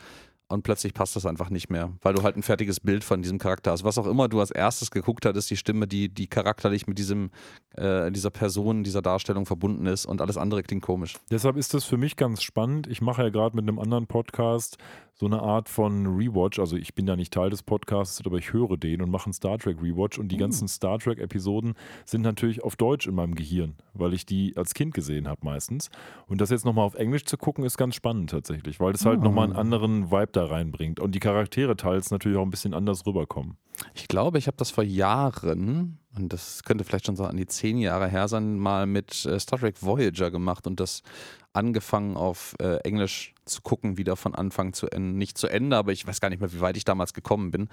Und 0.52 0.64
plötzlich 0.64 0.94
passt 0.94 1.16
das 1.16 1.26
einfach 1.26 1.50
nicht 1.50 1.70
mehr, 1.70 1.94
weil 2.02 2.14
du 2.14 2.24
halt 2.24 2.36
ein 2.36 2.44
fertiges 2.44 2.82
Bild 2.82 3.04
von 3.04 3.22
diesem 3.22 3.40
Charakter 3.40 3.72
hast. 3.72 3.84
Was 3.86 3.98
auch 3.98 4.06
immer 4.06 4.28
du 4.28 4.40
als 4.42 4.52
erstes 4.52 4.92
geguckt 4.92 5.26
hast, 5.26 5.38
ist 5.38 5.50
die 5.50 5.56
Stimme, 5.56 5.88
die, 5.88 6.10
die 6.10 6.28
charakterlich 6.28 6.88
mit 6.88 6.98
diesem, 6.98 7.32
äh, 7.76 8.12
dieser 8.12 8.32
Person, 8.32 8.84
dieser 8.84 9.02
Darstellung 9.02 9.46
verbunden 9.46 9.86
ist 9.86 10.06
und 10.06 10.22
alles 10.22 10.38
andere 10.38 10.62
klingt 10.62 10.84
komisch. 10.84 11.16
Deshalb 11.30 11.56
ist 11.56 11.74
das 11.74 11.86
für 11.86 11.98
mich 11.98 12.18
ganz 12.18 12.44
spannend. 12.44 12.88
Ich 12.88 13.02
mache 13.02 13.24
ja 13.24 13.30
gerade 13.30 13.56
mit 13.56 13.64
einem 13.64 13.80
anderen 13.80 14.08
Podcast 14.08 14.78
so 15.14 15.26
eine 15.28 15.42
Art 15.42 15.70
von 15.70 16.08
Rewatch. 16.08 16.60
Also 16.60 16.76
ich 16.78 16.96
bin 16.96 17.08
ja 17.08 17.16
nicht 17.16 17.32
Teil 17.32 17.50
des 17.50 17.62
Podcasts, 17.64 18.22
aber 18.26 18.38
ich 18.38 18.54
höre 18.54 18.78
den 18.78 19.02
und 19.02 19.12
mache 19.12 19.26
einen 19.26 19.34
Star 19.34 19.58
Trek 19.58 19.82
Rewatch. 19.82 20.18
Und 20.18 20.30
die 20.30 20.38
ganzen 20.38 20.68
Star 20.68 20.98
Trek 20.98 21.20
Episoden 21.20 21.76
sind 22.06 22.22
natürlich 22.22 22.64
auf 22.64 22.76
Deutsch 22.76 23.08
in 23.08 23.16
meinem 23.16 23.36
Gehirn, 23.36 23.76
weil 23.94 24.14
ich 24.14 24.26
die 24.26 24.58
als 24.58 24.74
Kind 24.74 24.94
gesehen 24.94 25.28
habe 25.28 25.42
meistens. 25.44 25.90
Und 26.28 26.42
das 26.42 26.50
jetzt 26.50 26.66
nochmal 26.66 26.86
auf 26.86 26.96
Englisch 26.96 27.26
zu 27.26 27.38
gucken, 27.38 27.64
ist 27.66 27.78
ganz 27.78 27.96
spannend 27.96 28.32
tatsächlich, 28.32 28.80
weil 28.80 28.94
das 28.94 29.06
halt 29.06 29.22
nochmal 29.22 29.46
einen 29.46 29.56
anderen 29.56 30.12
Vibe 30.12 30.32
da 30.32 30.46
reinbringt. 30.46 31.00
Und 31.00 31.14
die 31.14 31.20
Charaktere 31.20 31.76
teils 31.76 32.10
natürlich 32.10 32.38
auch 32.38 32.46
ein 32.46 32.52
bisschen 32.52 32.74
anders 32.74 33.06
rüberkommen. 33.06 33.58
Ich 33.94 34.08
glaube, 34.08 34.38
ich 34.38 34.48
habe 34.48 34.58
das 34.58 34.72
vor 34.72 34.84
Jahren, 34.84 36.00
und 36.16 36.34
das 36.34 36.64
könnte 36.64 36.84
vielleicht 36.84 37.06
schon 37.06 37.16
so 37.16 37.26
an 37.26 37.38
die 37.38 37.46
zehn 37.46 37.78
Jahre 37.78 38.08
her 38.08 38.28
sein, 38.28 38.58
mal 38.58 38.86
mit 38.86 39.26
äh, 39.26 39.40
Star 39.40 39.60
Trek 39.60 39.82
Voyager 39.82 40.30
gemacht 40.32 40.68
und 40.68 40.80
das 40.80 41.04
angefangen 41.54 42.16
auf 42.16 42.56
äh, 42.60 42.78
Englisch 42.78 43.34
zu 43.52 43.62
gucken, 43.62 43.98
wieder 43.98 44.16
von 44.16 44.34
Anfang 44.36 44.74
zu 44.74 44.88
Ende. 44.90 45.18
Nicht 45.18 45.38
zu 45.38 45.48
Ende, 45.48 45.78
aber 45.78 45.92
ich 45.92 46.08
weiß 46.08 46.22
gar 46.22 46.30
nicht 46.30 46.40
mehr, 46.40 46.54
wie 46.54 46.62
weit 46.62 46.78
ich 46.78 46.86
damals 46.86 47.14
gekommen 47.14 47.52
bin. 47.52 47.70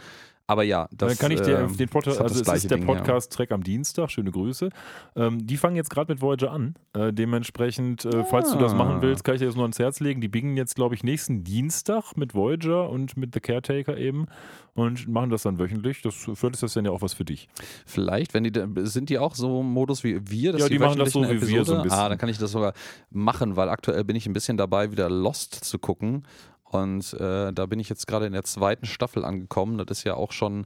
Aber 0.51 0.63
ja, 0.63 0.89
das 0.93 1.11
Dann 1.11 1.19
kann 1.19 1.31
ich 1.31 1.43
dir 1.43 1.59
ähm, 1.59 1.77
den 1.77 1.91
Podcast, 1.91 2.23
also 2.23 2.35
es 2.35 2.41
ist 2.41 2.71
der 2.71 2.79
Ding, 2.79 2.89
ja. 2.89 3.47
Am 3.51 3.63
Dienstag, 3.63 4.11
schöne 4.11 4.31
Grüße. 4.31 4.71
Ähm, 5.15 5.47
die 5.47 5.59
fangen 5.59 5.77
jetzt 5.77 5.91
gerade 5.91 6.11
mit 6.11 6.23
Voyager 6.23 6.51
an. 6.51 6.75
Äh, 6.95 7.13
dementsprechend, 7.13 8.07
äh, 8.07 8.25
falls 8.25 8.51
du 8.51 8.59
das 8.59 8.73
Ah. 8.73 8.77
machen 8.77 9.03
willst, 9.03 9.25
kann 9.25 9.35
ich 9.35 9.41
dir 9.41 9.47
das 9.47 9.57
nur 9.57 9.65
ans 9.65 9.79
Herz 9.79 10.01
legen. 10.01 10.23
Die 10.23 10.29
biegen 10.29 10.57
jetzt, 10.57 10.75
glaube 10.75 10.95
ich, 10.95 11.05
nächsten 11.05 11.45
Dienstag 11.45 12.17
mit 12.17 12.35
Voyager 12.35 12.89
und 12.89 13.15
mit 13.19 13.35
The 13.35 13.41
Caretaker 13.41 13.99
eben 13.99 14.27
und 14.75 15.07
machen 15.07 15.29
das 15.29 15.43
dann 15.43 15.59
wöchentlich. 15.59 16.01
Das, 16.01 16.15
vielleicht 16.15 16.55
ist 16.55 16.63
das 16.63 16.73
dann 16.73 16.87
ja 16.87 16.93
auch 16.93 17.03
was 17.03 17.13
für 17.13 17.27
dich. 17.27 17.49
Vielleicht, 17.85 18.33
wenn 18.33 18.45
die, 18.45 18.53
sind 18.87 19.11
die 19.11 19.19
auch 19.19 19.35
so 19.35 19.61
im 19.61 19.67
Modus 19.71 20.03
wie 20.03 20.19
wir? 20.31 20.53
dass 20.53 20.63
Ja, 20.63 20.69
die 20.71 20.79
machen 20.79 20.99
das 20.99 21.11
so 21.11 21.23
wie 21.25 21.29
wir 21.29 21.41
so 21.41 21.45
ein 21.45 21.53
Episode- 21.59 21.83
bisschen. 21.83 21.99
Ah, 21.99 22.09
dann 22.09 22.17
kann 22.17 22.31
ich 22.31 22.39
das 22.39 22.53
sogar 22.53 22.73
machen, 23.11 23.57
weil 23.57 23.69
aktuell 23.69 24.03
bin 24.03 24.17
ich 24.17 24.27
ein 24.27 24.33
bisschen 24.33 24.57
dabei, 24.57 24.91
wieder 24.93 25.11
Lost 25.11 25.55
zu 25.63 25.79
gucken. 25.79 26.23
Und 26.71 27.15
äh, 27.15 27.53
da 27.53 27.67
bin 27.67 27.81
ich 27.81 27.89
jetzt 27.89 28.07
gerade 28.07 28.27
in 28.27 28.33
der 28.33 28.45
zweiten 28.45 28.87
Staffel 28.87 29.25
angekommen. 29.25 29.79
Das 29.79 29.99
ist 29.99 30.05
ja 30.05 30.15
auch 30.15 30.33
schon 30.33 30.61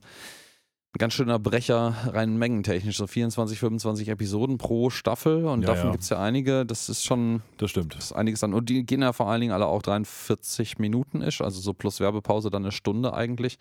ein 0.94 0.99
ganz 0.99 1.14
schöner 1.14 1.38
Brecher, 1.38 1.94
rein 2.12 2.37
mengentechnisch. 2.37 2.97
So 2.97 3.06
24, 3.06 3.59
25 3.59 4.09
Episoden 4.09 4.59
pro 4.59 4.90
Staffel. 4.90 5.47
Und 5.47 5.62
Ja, 5.62 5.68
davon 5.68 5.87
ja. 5.87 5.90
gibt 5.92 6.02
es 6.04 6.11
ja 6.11 6.21
einige. 6.21 6.66
Das 6.66 6.88
ist 6.88 7.04
schon 7.04 7.42
Das 7.56 7.71
stimmt. 7.71 7.94
das 7.94 8.06
ist 8.06 8.12
einiges 8.12 8.42
an. 8.44 8.52
Und 8.52 8.68
die 8.68 8.85
gehen 8.85 9.00
ja 9.02 9.12
vor 9.12 9.28
allen 9.28 9.40
Dingen 9.40 9.52
alle 9.52 9.66
auch 9.66 9.80
43 9.82 10.78
Minuten 10.78 11.23
ish, 11.23 11.40
also 11.40 11.61
so 11.61 11.73
plus 11.73 12.00
Werbepause 12.00 12.50
dann 12.50 12.62
eine 12.64 12.73
Stunde 12.73 13.14
eigentlich. 13.14 13.59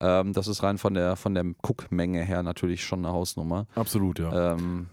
Ähm, 0.00 0.32
das 0.32 0.46
ist 0.46 0.62
rein 0.62 0.78
von 0.78 0.94
der 0.94 1.16
von 1.16 1.34
der 1.34 1.44
Guckmenge 1.62 2.22
her 2.22 2.42
natürlich 2.44 2.84
schon 2.84 3.04
eine 3.04 3.12
Hausnummer. 3.14 3.66
Absolut, 3.74 4.20
ja. 4.20 4.52
Ähm, 4.52 4.86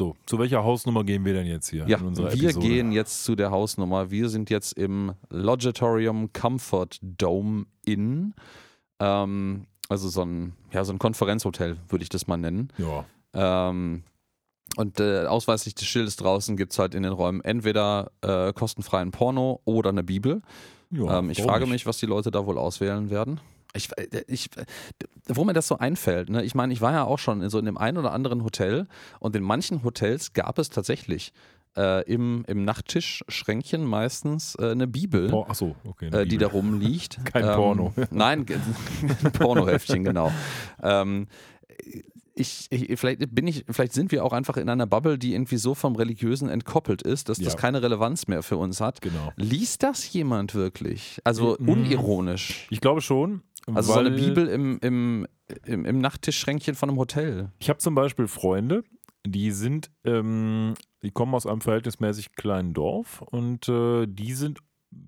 So, 0.00 0.16
zu 0.24 0.38
welcher 0.38 0.64
Hausnummer 0.64 1.04
gehen 1.04 1.26
wir 1.26 1.34
denn 1.34 1.44
jetzt 1.44 1.68
hier 1.68 1.86
ja, 1.86 1.98
in 1.98 2.06
unserer 2.06 2.32
wir 2.32 2.44
Episode? 2.44 2.66
gehen 2.66 2.90
jetzt 2.90 3.22
zu 3.22 3.36
der 3.36 3.50
Hausnummer. 3.50 4.10
Wir 4.10 4.30
sind 4.30 4.48
jetzt 4.48 4.72
im 4.72 5.12
Logitorium 5.28 6.32
Comfort 6.32 6.88
Dome 7.02 7.66
Inn. 7.84 8.32
Ähm, 8.98 9.66
also 9.90 10.08
so 10.08 10.22
ein, 10.22 10.54
ja, 10.72 10.86
so 10.86 10.94
ein 10.94 10.98
Konferenzhotel, 10.98 11.76
würde 11.90 12.02
ich 12.02 12.08
das 12.08 12.26
mal 12.26 12.38
nennen. 12.38 12.72
Ja. 12.78 13.04
Ähm, 13.34 14.04
und 14.76 15.00
äh, 15.00 15.26
ausweislich 15.26 15.74
des 15.74 15.86
Schildes 15.86 16.16
draußen 16.16 16.56
gibt 16.56 16.72
es 16.72 16.78
halt 16.78 16.94
in 16.94 17.02
den 17.02 17.12
Räumen 17.12 17.42
entweder 17.42 18.10
äh, 18.22 18.54
kostenfreien 18.54 19.10
Porno 19.10 19.60
oder 19.66 19.90
eine 19.90 20.02
Bibel. 20.02 20.40
ja 20.90 21.18
ähm, 21.18 21.28
ich 21.28 21.42
frage 21.42 21.66
mich, 21.66 21.84
was 21.84 21.98
die 21.98 22.06
Leute 22.06 22.30
da 22.30 22.46
wohl 22.46 22.56
auswählen 22.56 23.10
werden. 23.10 23.38
Ich, 23.74 23.88
äh, 23.96 24.24
ich, 24.26 24.50
wo 25.28 25.44
mir 25.44 25.52
das 25.52 25.68
so 25.68 25.78
einfällt, 25.78 26.28
ne? 26.30 26.42
ich 26.42 26.54
meine, 26.54 26.72
ich 26.72 26.80
war 26.80 26.92
ja 26.92 27.04
auch 27.04 27.18
schon 27.18 27.40
in 27.42 27.50
so 27.50 27.58
in 27.58 27.64
dem 27.66 27.78
einen 27.78 27.98
oder 27.98 28.12
anderen 28.12 28.42
Hotel 28.44 28.86
und 29.20 29.36
in 29.36 29.42
manchen 29.42 29.84
Hotels 29.84 30.32
gab 30.32 30.58
es 30.58 30.70
tatsächlich 30.70 31.32
äh, 31.76 32.02
im, 32.10 32.44
im 32.48 32.64
Nachttischschränkchen 32.64 33.84
meistens 33.84 34.56
äh, 34.56 34.72
eine 34.72 34.88
Bibel. 34.88 35.28
Por 35.28 35.48
Achso, 35.48 35.76
okay. 35.84 36.06
eine 36.08 36.20
Äh, 36.22 36.24
die 36.24 36.30
Bibel. 36.30 36.48
da 36.48 36.52
rumliegt. 36.52 37.18
Ähm, 37.18 37.24
Kein 37.24 37.54
Porno. 37.54 37.94
Nein, 38.10 38.44
Pornoheftchen, 39.34 40.02
genau. 40.04 40.32
Ähm, 40.82 41.28
ich, 42.34 42.68
ich, 42.70 42.98
vielleicht 42.98 43.34
bin 43.34 43.46
ich, 43.46 43.64
vielleicht 43.68 43.92
sind 43.92 44.12
wir 44.12 44.24
auch 44.24 44.32
einfach 44.32 44.56
in 44.56 44.68
einer 44.70 44.86
Bubble, 44.86 45.18
die 45.18 45.34
irgendwie 45.34 45.58
so 45.58 45.74
vom 45.74 45.94
Religiösen 45.96 46.48
entkoppelt 46.48 47.02
ist, 47.02 47.28
dass 47.28 47.38
das 47.38 47.52
Ja. 47.54 47.58
keine 47.58 47.82
Relevanz 47.82 48.28
mehr 48.28 48.42
für 48.42 48.56
uns 48.56 48.80
hat. 48.80 49.02
Genau. 49.02 49.32
Liest 49.36 49.82
das 49.82 50.10
jemand 50.12 50.54
wirklich? 50.54 51.20
Also 51.24 51.56
Mhm. 51.58 51.68
unironisch. 51.68 52.66
Ich 52.70 52.80
glaube 52.80 53.00
schon. 53.02 53.42
Also 53.76 53.92
so 53.92 53.98
eine 53.98 54.10
weil- 54.10 54.18
Bibel 54.18 54.46
im, 54.48 54.78
im, 54.82 55.26
im, 55.64 55.84
im 55.84 55.98
Nachttischschränkchen 55.98 56.74
von 56.74 56.88
einem 56.90 56.98
Hotel. 56.98 57.50
Ich 57.58 57.68
habe 57.68 57.78
zum 57.78 57.94
Beispiel 57.94 58.28
Freunde, 58.28 58.84
die 59.26 59.50
sind, 59.50 59.90
ähm, 60.04 60.74
die 61.02 61.10
kommen 61.10 61.34
aus 61.34 61.46
einem 61.46 61.60
verhältnismäßig 61.60 62.32
kleinen 62.32 62.72
Dorf 62.74 63.22
und 63.22 63.68
äh, 63.68 64.06
die 64.06 64.32
sind 64.32 64.58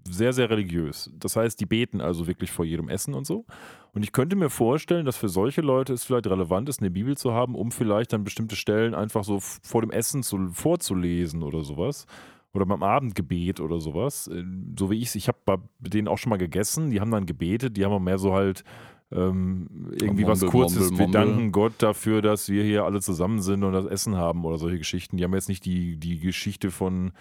sehr, 0.08 0.32
sehr 0.32 0.48
religiös. 0.48 1.10
Das 1.14 1.34
heißt, 1.34 1.58
die 1.58 1.66
beten 1.66 2.00
also 2.00 2.26
wirklich 2.26 2.52
vor 2.52 2.64
jedem 2.64 2.88
Essen 2.88 3.14
und 3.14 3.26
so. 3.26 3.46
Und 3.92 4.04
ich 4.04 4.12
könnte 4.12 4.36
mir 4.36 4.48
vorstellen, 4.48 5.04
dass 5.04 5.16
für 5.16 5.28
solche 5.28 5.60
Leute 5.60 5.92
es 5.92 6.04
vielleicht 6.04 6.26
relevant 6.28 6.68
ist, 6.68 6.80
eine 6.80 6.90
Bibel 6.90 7.16
zu 7.16 7.32
haben, 7.32 7.54
um 7.54 7.72
vielleicht 7.72 8.12
dann 8.12 8.22
bestimmte 8.24 8.54
Stellen 8.54 8.94
einfach 8.94 9.24
so 9.24 9.40
vor 9.40 9.80
dem 9.80 9.90
Essen 9.90 10.22
zu, 10.22 10.50
vorzulesen 10.52 11.42
oder 11.42 11.62
sowas. 11.62 12.06
Oder 12.54 12.66
beim 12.66 12.82
Abendgebet 12.82 13.60
oder 13.60 13.80
sowas. 13.80 14.28
Äh, 14.28 14.44
So 14.78 14.90
wie 14.90 14.98
ich 14.98 15.08
es, 15.08 15.14
ich 15.14 15.28
habe 15.28 15.38
bei 15.44 15.56
denen 15.78 16.08
auch 16.08 16.18
schon 16.18 16.30
mal 16.30 16.36
gegessen, 16.38 16.90
die 16.90 17.00
haben 17.00 17.10
dann 17.10 17.26
gebetet, 17.26 17.76
die 17.76 17.84
haben 17.84 17.92
auch 17.92 18.00
mehr 18.00 18.18
so 18.18 18.34
halt 18.34 18.62
ähm, 19.10 19.90
irgendwie 20.00 20.26
was 20.26 20.40
Mombel, 20.40 20.60
Kurzes. 20.60 20.90
Mombel, 20.90 20.98
wir 20.98 21.04
Mombel. 21.06 21.20
danken 21.20 21.52
Gott 21.52 21.74
dafür, 21.78 22.22
dass 22.22 22.48
wir 22.48 22.64
hier 22.64 22.84
alle 22.84 23.00
zusammen 23.00 23.40
sind 23.40 23.62
und 23.64 23.72
das 23.72 23.86
Essen 23.86 24.16
haben 24.16 24.44
oder 24.44 24.58
solche 24.58 24.78
Geschichten. 24.78 25.16
Die 25.16 25.24
haben 25.24 25.34
jetzt 25.34 25.48
nicht 25.48 25.64
die, 25.64 25.96
die 25.96 26.18
Geschichte 26.18 26.70
von 26.70 27.12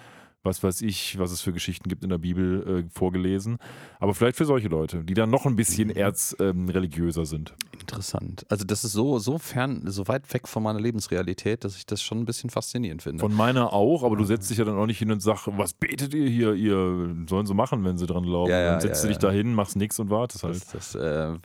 was 0.44 0.64
weiß 0.64 0.82
ich, 0.82 1.20
was 1.20 1.32
es 1.32 1.42
für 1.42 1.54
Geschichten 1.54 1.88
gibt 1.88 2.04
in 2.04 2.10
der 2.10 2.18
Bibel 2.18 2.86
äh, 2.86 2.90
vorgelesen. 2.92 3.58
Aber 4.00 4.14
vielleicht 4.16 4.38
für 4.38 4.46
solche 4.46 4.70
Leute, 4.70 5.04
die 5.04 5.14
dann 5.14 5.30
noch 5.30 5.46
ein 5.46 5.56
bisschen 5.56 5.90
Mhm. 5.90 5.96
erzreligiöser 5.98 7.26
sind. 7.26 7.54
Interessant. 7.80 8.46
Also 8.50 8.66
das 8.66 8.84
ist 8.84 8.94
so, 8.94 9.20
so 9.20 9.38
fern, 9.38 9.84
so 9.86 10.08
weit 10.08 10.32
weg 10.34 10.48
von 10.48 10.64
meiner 10.64 10.80
Lebensrealität, 10.80 11.64
dass 11.64 11.76
ich 11.78 11.86
das 11.86 12.02
schon 12.02 12.20
ein 12.20 12.26
bisschen 12.26 12.50
faszinierend 12.50 13.02
finde. 13.04 13.20
Von 13.20 13.34
meiner 13.34 13.74
auch, 13.74 14.04
aber 14.04 14.16
du 14.16 14.24
setzt 14.24 14.50
dich 14.50 14.58
ja 14.58 14.66
dann 14.66 14.78
auch 14.78 14.86
nicht 14.86 15.00
hin 15.00 15.12
und 15.12 15.20
sagst, 15.22 15.48
was 15.58 15.74
betet 15.74 16.14
ihr 16.14 16.28
hier? 16.28 16.54
Ihr 16.54 17.16
sollen 17.28 17.46
so 17.46 17.54
machen, 17.54 17.84
wenn 17.84 17.98
sie 17.98 18.06
dran 18.08 18.24
glauben. 18.24 18.50
Ja, 18.52 18.60
ja, 18.60 18.72
dann 18.72 18.82
setzt 18.82 19.04
ja, 19.04 19.08
du 19.08 19.14
dich 19.14 19.18
da 19.20 19.32
hin, 19.32 19.54
machst 19.54 19.76
nichts 19.76 20.00
und 20.00 20.10
wartest 20.10 20.44
halt. 20.44 20.56
das, 20.56 20.68
das, 20.72 20.96
äh, 20.96 21.36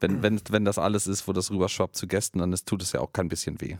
wenn, 0.00 0.22
wenn, 0.22 0.40
wenn 0.50 0.64
das 0.64 0.78
alles 0.78 1.06
ist, 1.06 1.28
wo 1.28 1.32
das 1.32 1.50
rüberschwappt 1.50 1.96
zu 1.96 2.06
Gästen, 2.06 2.38
dann 2.38 2.52
ist, 2.52 2.66
tut 2.66 2.82
es 2.82 2.92
ja 2.92 3.00
auch 3.00 3.12
kein 3.12 3.28
bisschen 3.28 3.60
weh. 3.60 3.76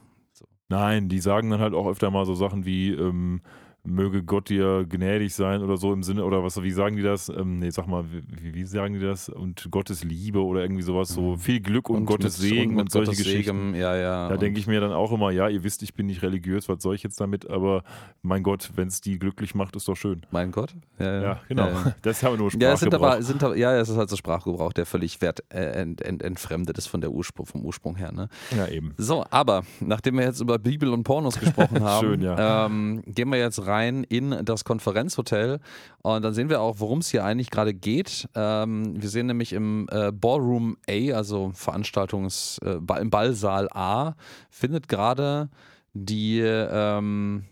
Nein, 0.69 1.09
die 1.09 1.19
sagen 1.19 1.50
dann 1.50 1.61
halt 1.61 1.75
auch 1.75 1.87
öfter 1.87 2.11
mal 2.11 2.25
so 2.25 2.35
Sachen 2.35 2.64
wie, 2.64 2.90
ähm, 2.92 3.42
möge 3.84 4.22
Gott 4.22 4.48
dir 4.48 4.84
gnädig 4.88 5.34
sein 5.34 5.60
oder 5.62 5.76
so 5.76 5.92
im 5.92 6.02
Sinne, 6.04 6.24
oder 6.24 6.44
was, 6.44 6.62
wie 6.62 6.70
sagen 6.70 6.96
die 6.96 7.02
das? 7.02 7.28
Ähm, 7.28 7.58
nee, 7.58 7.70
sag 7.70 7.88
mal, 7.88 8.04
wie, 8.12 8.54
wie 8.54 8.64
sagen 8.64 8.94
die 8.94 9.00
das? 9.00 9.28
Und 9.28 9.68
Gottes 9.72 10.04
Liebe 10.04 10.40
oder 10.44 10.62
irgendwie 10.62 10.82
sowas, 10.82 11.08
so 11.08 11.36
viel 11.36 11.58
Glück 11.60 11.90
und, 11.90 12.06
Gottes 12.06 12.40
mit, 12.40 12.48
Segen 12.50 12.70
und, 12.70 12.84
mit 12.84 12.92
solche 12.92 13.10
Gottes 13.10 13.24
Geschichten. 13.24 13.72
Segen, 13.72 13.74
ja, 13.74 13.96
ja. 13.96 14.28
Da 14.28 14.34
und- 14.34 14.42
denke 14.42 14.60
ich 14.60 14.66
mir 14.68 14.80
dann 14.80 14.92
auch 14.92 15.10
immer, 15.10 15.30
ja, 15.32 15.48
ihr 15.48 15.64
wisst, 15.64 15.82
ich 15.82 15.94
bin 15.94 16.06
nicht 16.06 16.22
religiös, 16.22 16.68
was 16.68 16.80
soll 16.82 16.94
ich 16.94 17.02
jetzt 17.02 17.20
damit? 17.20 17.50
Aber 17.50 17.82
mein 18.22 18.42
Gott, 18.44 18.70
wenn 18.76 18.86
es 18.86 19.00
die 19.00 19.18
glücklich 19.18 19.54
macht, 19.56 19.74
ist 19.74 19.88
doch 19.88 19.96
schön. 19.96 20.22
Mein 20.30 20.52
Gott. 20.52 20.74
Ja, 21.00 21.20
Ja, 21.22 21.40
genau. 21.48 21.66
Ja. 21.68 21.94
Das 22.02 22.22
haben 22.22 22.34
wir 22.34 22.38
nur 22.38 22.50
Ja, 22.60 22.72
es 22.74 22.80
sind 22.80 22.88
Sprachgebrauch. 22.94 23.12
aber, 23.14 23.22
sind 23.22 23.42
ja, 23.58 23.76
es 23.76 23.88
ist 23.88 23.96
halt 23.96 24.10
so 24.10 24.16
Sprachgebrauch, 24.16 24.72
der 24.72 24.86
völlig 24.86 25.20
wert, 25.20 25.42
äh, 25.52 25.58
ent, 25.80 26.00
ent, 26.02 26.22
entfremdet 26.22 26.78
ist 26.78 26.86
von 26.86 27.00
der 27.00 27.10
Ursprung, 27.10 27.46
vom 27.46 27.64
Ursprung 27.64 27.96
her. 27.96 28.12
Ne? 28.12 28.28
Ja, 28.56 28.68
eben. 28.68 28.94
So, 28.96 29.24
aber 29.30 29.64
nachdem 29.80 30.18
wir 30.18 30.24
jetzt 30.24 30.40
über 30.40 30.58
Bibel 30.60 30.88
und 30.90 31.02
Pornos 31.02 31.38
gesprochen 31.40 31.80
haben, 31.82 32.06
Schön, 32.06 32.22
ja. 32.22 32.66
ähm, 32.66 33.02
gehen 33.06 33.28
wir 33.30 33.38
jetzt 33.40 33.58
rein 33.66 33.71
in 33.80 34.44
das 34.44 34.64
Konferenzhotel 34.64 35.60
und 36.02 36.22
dann 36.22 36.34
sehen 36.34 36.48
wir 36.48 36.60
auch, 36.60 36.76
worum 36.78 36.98
es 36.98 37.10
hier 37.10 37.24
eigentlich 37.24 37.50
gerade 37.50 37.74
geht. 37.74 38.28
Ähm, 38.34 39.00
wir 39.00 39.08
sehen 39.08 39.26
nämlich 39.26 39.52
im 39.52 39.88
äh, 39.90 40.12
Ballroom 40.12 40.76
A, 40.88 41.14
also 41.14 41.52
Veranstaltungs, 41.54 42.58
äh, 42.64 42.78
im 43.00 43.10
Ballsaal 43.10 43.68
A, 43.72 44.14
findet 44.50 44.88
gerade 44.88 45.48
die 45.94 46.40
ähm, 46.40 47.44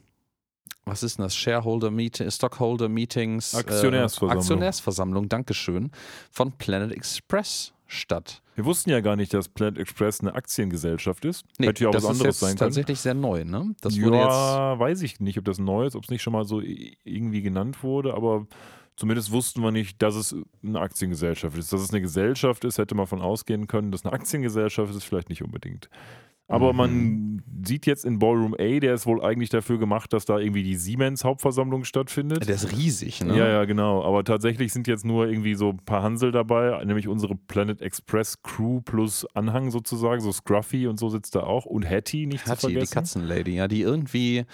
was 0.84 1.02
ist 1.02 1.18
denn 1.18 1.24
das? 1.24 1.36
Shareholder 1.36 1.90
Meeting, 1.90 2.30
Stockholder 2.30 2.88
Meetings, 2.88 3.54
Aktionärsversammlung. 3.54 4.36
Äh, 4.36 4.40
Aktionärsversammlung, 4.40 5.28
Dankeschön, 5.28 5.90
von 6.30 6.52
Planet 6.52 6.92
Express 6.92 7.72
statt. 7.86 8.42
Wir 8.60 8.66
wussten 8.66 8.90
ja 8.90 9.00
gar 9.00 9.16
nicht, 9.16 9.32
dass 9.32 9.48
Planet 9.48 9.78
Express 9.78 10.20
eine 10.20 10.34
Aktiengesellschaft 10.34 11.24
ist. 11.24 11.46
Hätte 11.58 11.84
ja 11.84 11.88
auch 11.88 11.92
das 11.94 12.04
was 12.04 12.10
ist 12.10 12.20
anderes 12.20 12.40
sein 12.40 12.48
können. 12.48 12.58
tatsächlich 12.58 13.00
sehr 13.00 13.14
neu, 13.14 13.42
ne? 13.42 13.74
Das 13.80 13.98
wurde 13.98 14.18
jetzt 14.18 14.26
ja, 14.26 14.78
weiß 14.78 15.00
ich 15.00 15.18
nicht, 15.18 15.38
ob 15.38 15.46
das 15.46 15.58
neu 15.58 15.86
ist, 15.86 15.96
ob 15.96 16.04
es 16.04 16.10
nicht 16.10 16.20
schon 16.20 16.34
mal 16.34 16.44
so 16.44 16.60
irgendwie 16.60 17.40
genannt 17.40 17.82
wurde, 17.82 18.12
aber 18.12 18.46
zumindest 18.96 19.32
wussten 19.32 19.62
wir 19.62 19.70
nicht, 19.70 20.02
dass 20.02 20.14
es 20.14 20.36
eine 20.62 20.78
Aktiengesellschaft 20.78 21.56
ist. 21.56 21.72
Dass 21.72 21.80
es 21.80 21.88
eine 21.88 22.02
Gesellschaft 22.02 22.66
ist, 22.66 22.76
hätte 22.76 22.94
man 22.94 23.06
von 23.06 23.22
ausgehen 23.22 23.66
können. 23.66 23.92
Dass 23.92 24.04
eine 24.04 24.12
Aktiengesellschaft 24.12 24.94
ist, 24.94 25.04
vielleicht 25.04 25.30
nicht 25.30 25.42
unbedingt. 25.42 25.88
Aber 26.50 26.72
Mhm. 26.72 26.76
man 26.76 27.42
sieht 27.64 27.86
jetzt 27.86 28.04
in 28.04 28.18
Ballroom 28.18 28.54
A, 28.58 28.80
der 28.80 28.94
ist 28.94 29.06
wohl 29.06 29.22
eigentlich 29.22 29.50
dafür 29.50 29.78
gemacht, 29.78 30.12
dass 30.12 30.24
da 30.24 30.38
irgendwie 30.38 30.62
die 30.62 30.74
Siemens-Hauptversammlung 30.76 31.84
stattfindet. 31.84 32.48
Der 32.48 32.54
ist 32.56 32.72
riesig, 32.72 33.22
ne? 33.22 33.36
Ja, 33.36 33.46
ja, 33.48 33.64
genau. 33.66 34.02
Aber 34.04 34.24
tatsächlich 34.24 34.72
sind 34.72 34.86
jetzt 34.88 35.04
nur 35.04 35.28
irgendwie 35.28 35.54
so 35.54 35.68
ein 35.70 35.78
paar 35.78 36.02
Hansel 36.02 36.32
dabei, 36.32 36.82
nämlich 36.84 37.06
unsere 37.06 37.36
Planet 37.36 37.80
Express 37.82 38.42
Crew 38.42 38.80
plus 38.80 39.26
Anhang 39.34 39.70
sozusagen, 39.70 40.20
so 40.20 40.32
Scruffy 40.32 40.86
und 40.86 40.98
so 40.98 41.08
sitzt 41.08 41.34
da 41.34 41.40
auch 41.44 41.66
und 41.66 41.88
Hattie 41.88 42.26
nicht 42.26 42.44
zu 42.44 42.50
Hattie, 42.50 42.66
die 42.68 42.72
vergessen. 42.72 42.94
Katzenlady, 42.94 43.54
ja, 43.56 43.68
die 43.68 43.82
irgendwie, 43.82 44.44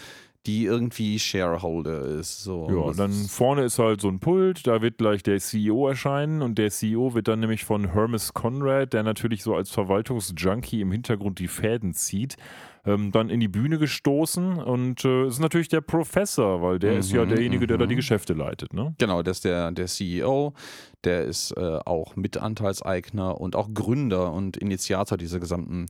die 0.46 0.64
irgendwie 0.64 1.18
Shareholder 1.18 2.02
ist. 2.02 2.42
So. 2.42 2.68
Ja, 2.70 2.86
Das 2.88 2.96
dann 2.96 3.12
vorne 3.12 3.64
ist 3.64 3.78
halt 3.78 4.00
so 4.00 4.08
ein 4.08 4.20
Pult, 4.20 4.66
da 4.66 4.80
wird 4.80 4.98
gleich 4.98 5.22
der 5.22 5.38
CEO 5.40 5.88
erscheinen 5.88 6.42
und 6.42 6.56
der 6.58 6.70
CEO 6.70 7.14
wird 7.14 7.28
dann 7.28 7.40
nämlich 7.40 7.64
von 7.64 7.92
Hermes 7.92 8.32
Conrad, 8.32 8.92
der 8.92 9.02
natürlich 9.02 9.42
so 9.42 9.54
als 9.54 9.70
Verwaltungsjunkie 9.70 10.80
im 10.80 10.92
Hintergrund 10.92 11.38
die 11.38 11.48
Fäden 11.48 11.92
zieht, 11.94 12.36
ähm, 12.84 13.10
dann 13.10 13.28
in 13.30 13.40
die 13.40 13.48
Bühne 13.48 13.78
gestoßen 13.78 14.58
und 14.58 15.04
äh, 15.04 15.26
ist 15.26 15.40
natürlich 15.40 15.68
der 15.68 15.80
Professor, 15.80 16.62
weil 16.62 16.78
der 16.78 16.98
ist 16.98 17.10
ja 17.10 17.24
Mhm, 17.24 17.30
derjenige, 17.30 17.66
der 17.66 17.78
da 17.78 17.86
die 17.86 17.94
mhm. 17.94 17.98
Geschäfte 17.98 18.32
leitet, 18.32 18.72
ne? 18.72 18.94
Genau, 18.98 19.22
der 19.22 19.32
ist 19.32 19.44
der, 19.44 19.72
der 19.72 19.86
CEO, 19.86 20.54
der 21.02 21.24
ist 21.24 21.50
äh, 21.56 21.78
auch 21.84 22.14
Mitanteilseigner 22.14 23.40
und 23.40 23.56
auch 23.56 23.68
Gründer 23.74 24.32
und 24.32 24.56
Initiator 24.56 25.18
dieser 25.18 25.40
gesamten 25.40 25.86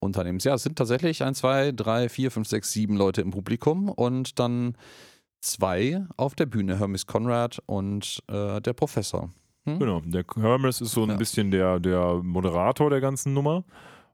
Unternehmens. 0.00 0.44
Ja, 0.44 0.54
es 0.54 0.62
sind 0.62 0.76
tatsächlich 0.76 1.22
ein, 1.24 1.34
zwei, 1.34 1.72
drei, 1.72 2.08
vier, 2.08 2.30
fünf, 2.30 2.48
sechs, 2.48 2.72
sieben 2.72 2.96
Leute 2.96 3.20
im 3.20 3.30
Publikum 3.30 3.88
und 3.88 4.38
dann 4.38 4.76
zwei 5.40 6.04
auf 6.16 6.34
der 6.34 6.46
Bühne, 6.46 6.78
Hermes 6.78 7.06
Conrad 7.06 7.60
und 7.66 8.22
äh, 8.28 8.60
der 8.60 8.72
Professor. 8.72 9.30
Hm? 9.66 9.78
Genau, 9.78 10.00
der 10.04 10.24
Hermes 10.36 10.80
ist 10.80 10.92
so 10.92 11.02
ein 11.04 11.10
Ja. 11.10 11.16
bisschen 11.16 11.50
der, 11.50 11.80
der 11.80 12.20
Moderator 12.22 12.90
der 12.90 13.00
ganzen 13.00 13.34
Nummer. 13.34 13.64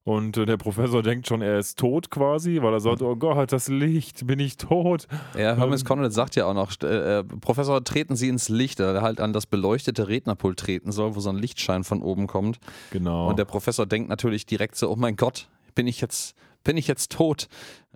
Und 0.06 0.36
äh, 0.36 0.44
der 0.44 0.58
Professor 0.58 1.02
denkt 1.02 1.26
schon, 1.28 1.40
er 1.40 1.58
ist 1.58 1.78
tot 1.78 2.10
quasi, 2.10 2.60
weil 2.60 2.74
er 2.74 2.80
sagt, 2.80 3.00
oh 3.00 3.16
Gott, 3.16 3.52
das 3.52 3.68
Licht, 3.68 4.26
bin 4.26 4.38
ich 4.38 4.58
tot. 4.58 5.06
Ja, 5.34 5.56
Hermes 5.56 5.80
Ähm, 5.80 5.86
Conrad 5.86 6.12
sagt 6.12 6.36
ja 6.36 6.44
auch 6.44 6.52
noch, 6.52 6.72
äh, 6.82 7.20
äh, 7.20 7.24
Professor, 7.24 7.82
treten 7.82 8.14
Sie 8.14 8.28
ins 8.28 8.50
Licht, 8.50 8.80
der 8.80 9.00
halt 9.00 9.18
an 9.20 9.32
das 9.32 9.46
beleuchtete 9.46 10.06
Rednerpult 10.08 10.58
treten 10.58 10.92
soll, 10.92 11.14
wo 11.14 11.20
so 11.20 11.30
ein 11.30 11.36
Lichtschein 11.38 11.84
von 11.84 12.02
oben 12.02 12.26
kommt. 12.26 12.58
Genau. 12.90 13.30
Und 13.30 13.38
der 13.38 13.46
Professor 13.46 13.86
denkt 13.86 14.10
natürlich 14.10 14.44
direkt 14.44 14.76
so, 14.76 14.90
oh 14.90 14.96
mein 14.96 15.16
Gott, 15.16 15.48
bin 15.74 15.86
ich 15.86 16.00
jetzt, 16.00 16.34
bin 16.62 16.76
ich 16.76 16.86
jetzt 16.86 17.12
tot? 17.12 17.48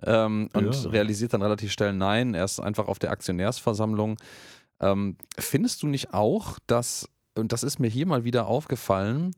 Ähm, 0.03 0.49
und 0.53 0.73
Ja. 0.83 0.89
realisiert 0.89 1.33
dann 1.33 1.41
relativ 1.41 1.71
schnell, 1.71 1.93
nein, 1.93 2.33
er 2.33 2.45
ist 2.45 2.59
einfach 2.59 2.87
auf 2.87 2.99
der 2.99 3.11
Aktionärsversammlung. 3.11 4.17
Ähm, 4.79 5.17
findest 5.37 5.83
du 5.83 5.87
nicht 5.87 6.13
auch, 6.13 6.57
dass, 6.67 7.09
und 7.35 7.51
das 7.51 7.63
ist 7.63 7.79
mir 7.79 7.89
hier 7.89 8.05
mal 8.05 8.23
wieder 8.23 8.47
aufgefallen, 8.47 9.31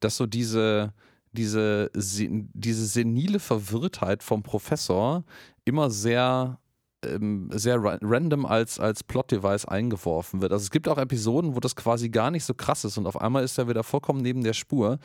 dass 0.00 0.16
so 0.16 0.26
diese, 0.26 0.92
diese, 1.32 1.90
se- 1.94 2.28
diese 2.52 2.86
senile 2.86 3.38
Verwirrtheit 3.38 4.22
vom 4.22 4.42
Professor 4.42 5.24
immer 5.64 5.90
sehr 5.90 6.58
ähm, 7.04 7.48
sehr 7.52 7.80
ra 7.80 7.96
random 8.02 8.44
als, 8.44 8.80
als 8.80 9.04
Plot-Device 9.04 9.66
eingeworfen 9.66 10.40
wird. 10.40 10.50
Also 10.50 10.64
es 10.64 10.70
gibt 10.72 10.88
auch 10.88 10.98
Episoden, 10.98 11.54
wo 11.54 11.60
das 11.60 11.76
quasi 11.76 12.08
gar 12.08 12.32
nicht 12.32 12.44
so 12.44 12.54
krass 12.54 12.84
ist 12.84 12.98
und 12.98 13.06
auf 13.06 13.20
einmal 13.20 13.44
ist 13.44 13.56
er 13.56 13.68
wieder 13.68 13.84
vollkommen 13.84 14.20
neben 14.20 14.42
der 14.42 14.52
Spur. 14.52 14.98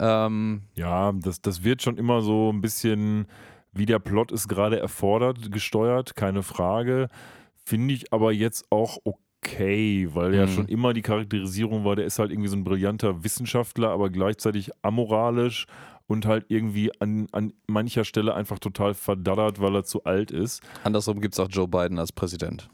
Ähm, 0.00 0.62
Ja, 0.74 1.12
das, 1.12 1.40
das 1.40 1.64
wird 1.64 1.82
schon 1.82 1.96
immer 1.96 2.20
so 2.20 2.50
ein 2.52 2.60
bisschen, 2.60 3.26
wie 3.72 3.86
der 3.86 3.98
Plot 3.98 4.32
es 4.32 4.48
gerade 4.48 4.78
erfordert, 4.78 5.50
gesteuert, 5.52 6.14
keine 6.16 6.42
Frage. 6.42 7.08
Finde 7.64 7.94
ich 7.94 8.12
aber 8.12 8.32
jetzt 8.32 8.66
auch 8.70 8.98
okay, 9.04 10.08
weil 10.14 10.34
ja 10.34 10.46
Mhm. 10.46 10.50
schon 10.50 10.68
immer 10.68 10.92
die 10.94 11.02
Charakterisierung 11.02 11.84
war, 11.84 11.96
der 11.96 12.06
ist 12.06 12.18
halt 12.18 12.30
irgendwie 12.30 12.48
so 12.48 12.56
ein 12.56 12.64
brillanter 12.64 13.24
Wissenschaftler, 13.24 13.90
aber 13.90 14.10
gleichzeitig 14.10 14.70
amoralisch 14.82 15.66
und 16.06 16.24
halt 16.26 16.46
irgendwie 16.48 16.90
an, 17.00 17.26
an 17.32 17.52
mancher 17.66 18.04
Stelle 18.04 18.34
einfach 18.34 18.58
total 18.58 18.94
verdaddert, 18.94 19.60
weil 19.60 19.74
er 19.74 19.84
zu 19.84 20.04
alt 20.04 20.30
ist. 20.30 20.62
andersrum 20.82 21.20
gibt 21.20 21.34
es 21.34 21.40
auch 21.40 21.48
Joe 21.50 21.68
Biden 21.68 21.98
als 21.98 22.12
Präsident. 22.12 22.70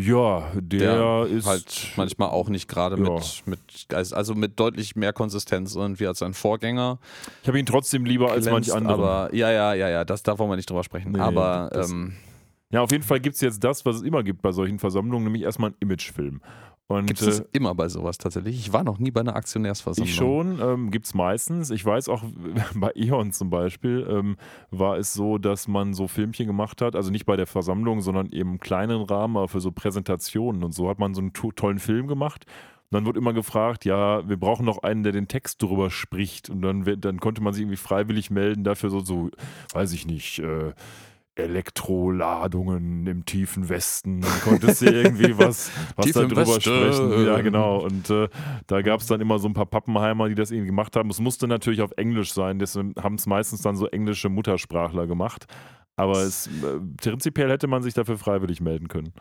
Ja, 0.00 0.50
der, 0.54 1.26
ist 1.30 1.46
halt 1.46 1.92
manchmal 1.96 2.28
auch 2.30 2.48
nicht 2.48 2.68
gerade 2.68 2.96
Ja. 2.96 3.02
mit, 3.10 3.42
mit, 3.46 4.12
also 4.12 4.34
mit 4.34 4.58
deutlich 4.60 4.96
mehr 4.96 5.12
Konsistenz 5.12 5.74
irgendwie 5.74 6.06
als 6.06 6.18
sein 6.20 6.34
Vorgänger. 6.34 6.98
Ich 7.42 7.48
habe 7.48 7.58
ihn 7.58 7.66
trotzdem 7.66 8.04
lieber 8.04 8.30
als 8.30 8.46
manch 8.46 8.66
glänzt, 8.66 8.72
andere. 8.72 8.94
Aber 8.94 9.34
ja, 9.34 9.50
ja, 9.50 9.74
ja, 9.74 9.88
ja, 9.88 10.04
das, 10.04 10.22
da 10.22 10.38
wollen 10.38 10.50
wir 10.50 10.56
nicht 10.56 10.70
drüber 10.70 10.84
sprechen. 10.84 11.12
Nee, 11.12 11.20
aber 11.20 11.70
ähm, 11.74 12.14
Ja, 12.70 12.82
auf 12.82 12.92
jeden 12.92 13.04
Fall 13.04 13.20
gibt 13.20 13.34
es 13.36 13.40
jetzt 13.40 13.64
das, 13.64 13.84
was 13.86 13.96
es 13.96 14.02
immer 14.02 14.22
gibt 14.22 14.42
bei 14.42 14.52
solchen 14.52 14.78
Versammlungen, 14.78 15.24
nämlich 15.24 15.42
erstmal 15.42 15.70
einen 15.70 15.76
Imagefilm. 15.80 16.40
Gibt 16.88 17.20
es 17.20 17.40
äh, 17.40 17.44
immer 17.52 17.74
bei 17.74 17.88
sowas 17.88 18.16
tatsächlich. 18.16 18.58
Ich 18.58 18.72
war 18.72 18.82
noch 18.82 18.98
nie 18.98 19.10
bei 19.10 19.20
einer 19.20 19.36
Aktionärsversammlung. 19.36 20.08
ich 20.08 20.14
schon, 20.14 20.60
ähm, 20.60 20.90
gibt 20.90 21.04
es 21.04 21.14
meistens. 21.14 21.70
Ich 21.70 21.84
weiß 21.84 22.08
auch, 22.08 22.24
bei 22.74 22.92
E.ON 22.94 23.32
zum 23.32 23.50
Beispiel 23.50 24.06
ähm, 24.08 24.36
war 24.70 24.96
es 24.96 25.12
so, 25.12 25.36
dass 25.36 25.68
man 25.68 25.92
so 25.92 26.08
Filmchen 26.08 26.46
gemacht 26.46 26.80
hat, 26.80 26.96
also 26.96 27.10
nicht 27.10 27.26
bei 27.26 27.36
der 27.36 27.46
Versammlung, 27.46 28.00
sondern 28.00 28.32
eben 28.32 28.52
im 28.52 28.60
kleinen 28.60 29.02
Rahmen, 29.02 29.36
aber 29.36 29.48
für 29.48 29.60
so 29.60 29.70
Präsentationen 29.70 30.64
und 30.64 30.72
so 30.72 30.88
hat 30.88 30.98
man 30.98 31.12
so 31.12 31.20
einen 31.20 31.34
to 31.34 31.52
tollen 31.52 31.78
Film 31.78 32.06
gemacht. 32.06 32.46
Und 32.90 32.94
dann 32.94 33.04
wird 33.04 33.18
immer 33.18 33.34
gefragt, 33.34 33.84
ja, 33.84 34.26
wir 34.26 34.38
brauchen 34.38 34.64
noch 34.64 34.82
einen, 34.82 35.02
der 35.02 35.12
den 35.12 35.28
Text 35.28 35.62
drüber 35.62 35.90
spricht. 35.90 36.48
Und 36.48 36.62
dann, 36.62 36.84
dann 37.02 37.20
konnte 37.20 37.42
man 37.42 37.52
sich 37.52 37.64
irgendwie 37.64 37.76
freiwillig 37.76 38.30
melden 38.30 38.64
dafür, 38.64 38.88
so, 38.88 39.00
so 39.00 39.30
weiß 39.74 39.92
ich 39.92 40.06
nicht, 40.06 40.38
äh, 40.38 40.72
Elektroladungen 41.38 43.06
im 43.06 43.24
tiefen 43.24 43.68
Westen. 43.68 44.24
Konntest 44.44 44.82
du 44.82 44.86
irgendwie 44.90 45.36
was, 45.38 45.70
was 45.96 46.06
Tief 46.06 46.14
da 46.14 46.22
im 46.22 46.28
drüber 46.28 46.42
Westen. 46.42 46.60
sprechen. 46.60 47.26
Ja, 47.26 47.40
genau. 47.40 47.78
Und 47.78 48.10
äh, 48.10 48.28
da 48.66 48.82
gab 48.82 49.00
es 49.00 49.06
dann 49.06 49.20
immer 49.20 49.38
so 49.38 49.48
ein 49.48 49.54
paar 49.54 49.66
Pappenheimer, 49.66 50.28
die 50.28 50.34
das 50.34 50.50
irgendwie 50.50 50.66
gemacht 50.68 50.96
haben. 50.96 51.10
Es 51.10 51.20
musste 51.20 51.48
natürlich 51.48 51.80
auf 51.82 51.92
Englisch 51.96 52.32
sein, 52.32 52.58
deswegen 52.58 52.94
haben 53.02 53.14
es 53.16 53.26
meistens 53.26 53.62
dann 53.62 53.76
so 53.76 53.86
englische 53.86 54.28
Muttersprachler 54.28 55.06
gemacht. 55.06 55.46
Aber 55.96 56.18
es, 56.18 56.46
äh, 56.46 56.50
prinzipiell 57.02 57.50
hätte 57.50 57.66
man 57.66 57.82
sich 57.82 57.94
dafür 57.94 58.18
freiwillig 58.18 58.60
melden 58.60 58.88
können. 58.88 59.12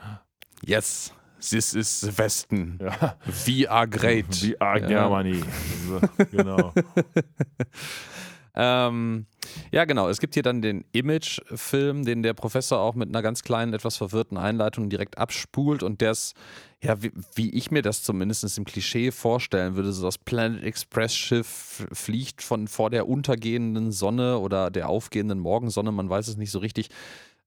Yes. 0.64 1.14
this 1.40 1.74
is 1.74 2.18
Westen. 2.18 2.80
Ja. 2.82 3.16
We 3.46 3.70
are 3.70 3.88
great. 3.88 4.26
We 4.44 4.60
are 4.60 4.80
Ja. 4.82 4.88
Germany. 4.88 5.42
So, 5.88 6.02
genau. 6.32 6.74
Ähm, 8.60 9.28
ja, 9.72 9.86
genau. 9.86 10.10
Es 10.10 10.20
gibt 10.20 10.34
hier 10.34 10.42
dann 10.42 10.64
den 10.64 10.84
Image-Film, 10.92 12.06
den 12.06 12.24
der 12.24 12.34
Professor 12.34 12.80
auch 12.80 12.96
mit 12.96 13.08
einer 13.08 13.22
ganz 13.22 13.44
kleinen, 13.44 13.72
etwas 13.74 13.98
verwirrten 13.98 14.36
Einleitung 14.36 14.90
direkt 14.90 15.20
abspult 15.20 15.84
und 15.84 16.02
der 16.02 16.12
ist, 16.12 16.36
ja, 16.84 17.02
wie, 17.04 17.12
wie 17.36 17.52
ich 17.52 17.70
mir 17.70 17.84
das 17.84 18.02
zumindest 18.02 18.58
im 18.58 18.66
Klischee 18.66 19.12
vorstellen 19.12 19.76
würde, 19.76 19.94
so 19.94 20.04
das 20.04 20.18
Planet 20.18 20.64
Express-Schiff 20.64 21.88
fliegt 21.94 22.42
von 22.42 22.68
vor 22.68 22.90
der 22.90 23.08
untergehenden 23.08 23.92
Sonne 23.92 24.40
oder 24.40 24.72
der 24.72 24.90
aufgehenden 24.90 25.38
Morgensonne, 25.38 25.92
man 25.92 26.10
weiß 26.10 26.28
es 26.28 26.38
nicht 26.38 26.52
so 26.52 26.58
richtig, 26.58 26.90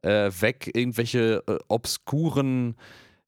äh, 0.03 0.31
weg. 0.40 0.70
Irgendwelche 0.75 1.42
äh, 1.49 1.59
obskuren 1.66 2.77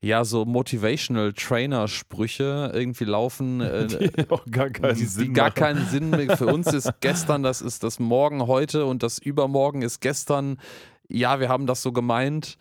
ja, 0.03 0.25
so 0.25 0.45
Motivational 0.45 1.33
Trainer-Sprüche 1.33 2.73
irgendwie 2.75 3.05
laufen. 3.05 3.61
Äh, 3.73 3.87
Die 3.87 4.31
auch 4.31 4.45
gar 4.51 4.71
keinen 4.71 4.97
die, 4.97 5.05
Sinn 5.05 5.25
die 5.29 5.33
gar 5.33 5.53
keinen 5.53 5.87
Sinn 5.87 6.11
mehr. 6.11 6.37
Für 6.37 6.47
uns 6.47 6.67
ist 6.73 6.91
gestern, 7.01 7.43
das 7.43 7.63
ist 7.63 7.85
das 7.85 8.01
Morgen 8.01 8.47
heute 8.49 8.85
und 8.85 9.03
das 9.03 9.19
Übermorgen 9.19 9.83
ist 9.83 10.01
gestern. 10.01 10.59
Ja, 11.09 11.39
wir 11.39 11.49
haben 11.49 11.67
das 11.67 11.83
so 11.83 11.93
gemeint 11.93 12.59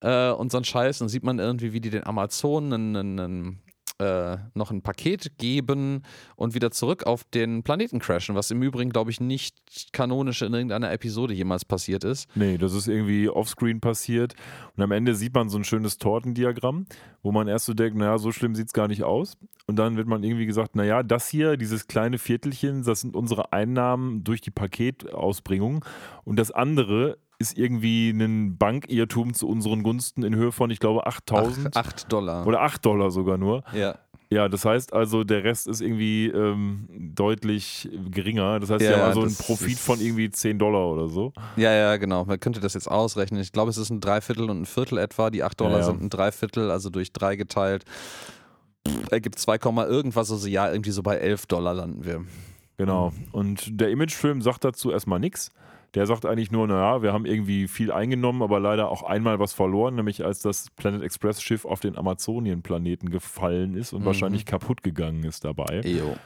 äh, 0.00 0.30
und 0.30 0.50
so 0.50 0.58
ein 0.58 0.64
Scheiß. 0.64 1.00
Und 1.00 1.08
sieht 1.08 1.22
man 1.22 1.38
irgendwie, 1.38 1.72
wie 1.72 1.80
die 1.80 1.90
den 1.90 2.04
Amazonen 2.04 2.96
einen, 2.96 3.20
einen, 3.20 3.58
äh, 4.00 4.38
noch 4.54 4.70
ein 4.70 4.82
Paket 4.82 5.38
geben 5.38 6.02
und 6.36 6.54
wieder 6.54 6.70
zurück 6.70 7.04
auf 7.04 7.24
den 7.24 7.62
Planeten 7.62 7.98
crashen, 7.98 8.34
was 8.34 8.50
im 8.50 8.62
Übrigen, 8.62 8.90
glaube 8.90 9.10
ich, 9.10 9.20
nicht 9.20 9.92
kanonisch 9.92 10.42
in 10.42 10.52
irgendeiner 10.54 10.90
Episode 10.90 11.34
jemals 11.34 11.64
passiert 11.64 12.04
ist. 12.04 12.28
Nee, 12.34 12.58
das 12.58 12.72
ist 12.72 12.88
irgendwie 12.88 13.28
offscreen 13.28 13.80
passiert. 13.80 14.34
Und 14.76 14.82
am 14.82 14.90
Ende 14.92 15.14
sieht 15.14 15.34
man 15.34 15.48
so 15.48 15.58
ein 15.58 15.64
schönes 15.64 15.98
Tortendiagramm, 15.98 16.86
wo 17.22 17.30
man 17.30 17.46
erst 17.46 17.66
so 17.66 17.74
denkt, 17.74 17.96
naja, 17.96 18.18
so 18.18 18.32
schlimm 18.32 18.54
sieht 18.54 18.68
es 18.68 18.72
gar 18.72 18.88
nicht 18.88 19.02
aus. 19.02 19.36
Und 19.66 19.76
dann 19.76 19.96
wird 19.96 20.08
man 20.08 20.24
irgendwie 20.24 20.46
gesagt, 20.46 20.74
naja, 20.74 21.02
das 21.02 21.28
hier, 21.28 21.56
dieses 21.56 21.86
kleine 21.86 22.18
Viertelchen, 22.18 22.82
das 22.82 23.02
sind 23.02 23.14
unsere 23.14 23.52
Einnahmen 23.52 24.24
durch 24.24 24.40
die 24.40 24.50
Paketausbringung. 24.50 25.84
Und 26.24 26.38
das 26.38 26.50
andere 26.50 27.18
ist 27.40 27.58
irgendwie 27.58 28.10
ein 28.10 28.56
Bankirrtum 28.58 29.34
zu 29.34 29.48
unseren 29.48 29.82
Gunsten 29.82 30.22
in 30.22 30.36
Höhe 30.36 30.52
von, 30.52 30.70
ich 30.70 30.78
glaube, 30.78 31.06
8000 31.06 31.76
8 31.76 32.12
Dollar. 32.12 32.46
oder 32.46 32.60
8 32.60 32.84
Dollar 32.84 33.10
sogar 33.10 33.38
nur. 33.38 33.64
ja. 33.72 33.96
Ja, 34.32 34.48
das 34.48 34.64
heißt 34.64 34.92
also, 34.92 35.24
der 35.24 35.42
Rest 35.42 35.66
ist 35.66 35.80
irgendwie 35.80 36.28
ähm, 36.28 36.86
deutlich 37.16 37.88
geringer. 38.12 38.60
Das 38.60 38.70
heißt, 38.70 38.80
Ja, 38.80 38.88
sie 38.88 38.94
haben 38.94 39.08
also 39.08 39.22
einen 39.22 39.34
Profit 39.34 39.76
von 39.76 40.00
irgendwie 40.00 40.30
10 40.30 40.56
Dollar 40.56 40.86
oder 40.86 41.08
so. 41.08 41.32
Ja, 41.56 41.72
ja, 41.72 41.96
genau. 41.96 42.24
Man 42.24 42.38
könnte 42.38 42.60
das 42.60 42.74
jetzt 42.74 42.88
ausrechnen. 42.88 43.40
Ich 43.40 43.50
glaube, 43.50 43.70
es 43.70 43.76
ist 43.76 43.90
ein 43.90 44.00
Dreiviertel 44.00 44.48
und 44.48 44.60
ein 44.60 44.66
Viertel 44.66 44.98
etwa. 44.98 45.30
Die 45.30 45.42
8 45.42 45.60
Dollar 45.60 45.78
Ja, 45.78 45.82
sind 45.82 46.00
ein 46.00 46.10
Dreiviertel, 46.10 46.70
also 46.70 46.90
durch 46.90 47.12
drei 47.12 47.34
geteilt. 47.34 47.84
Pff, 48.86 49.10
Ergibt 49.10 49.40
2, 49.40 49.58
Komma 49.58 49.86
irgendwas. 49.86 50.30
Also 50.30 50.46
ja, 50.46 50.70
irgendwie 50.70 50.92
so 50.92 51.02
bei 51.02 51.16
11 51.16 51.46
Dollar 51.46 51.74
landen 51.74 52.04
wir. 52.04 52.24
Genau. 52.76 53.12
Und 53.32 53.80
der 53.80 53.90
Imagefilm 53.90 54.42
sagt 54.42 54.62
dazu 54.64 54.92
erstmal 54.92 55.18
nichts. 55.18 55.50
Der 55.94 56.06
sagt 56.06 56.24
eigentlich 56.24 56.52
nur, 56.52 56.66
naja, 56.68 57.02
wir 57.02 57.12
haben 57.12 57.26
irgendwie 57.26 57.66
viel 57.66 57.90
eingenommen, 57.90 58.42
aber 58.42 58.60
leider 58.60 58.90
auch 58.90 59.02
einmal 59.02 59.38
was 59.40 59.52
verloren, 59.54 59.96
nämlich 59.96 60.24
als 60.24 60.40
das 60.40 60.70
Planet 60.76 61.02
Express 61.02 61.42
Schiff 61.42 61.64
auf 61.64 61.80
den 61.80 61.96
Amazonien-Planeten 61.98 63.10
gefallen 63.10 63.74
ist 63.74 63.92
und 63.92 64.02
Mhm. 64.02 64.06
wahrscheinlich 64.06 64.46
kaputt 64.46 64.82
gegangen 64.82 65.24
ist 65.24 65.44
dabei. 65.44 65.80
Ejo. 65.82 66.16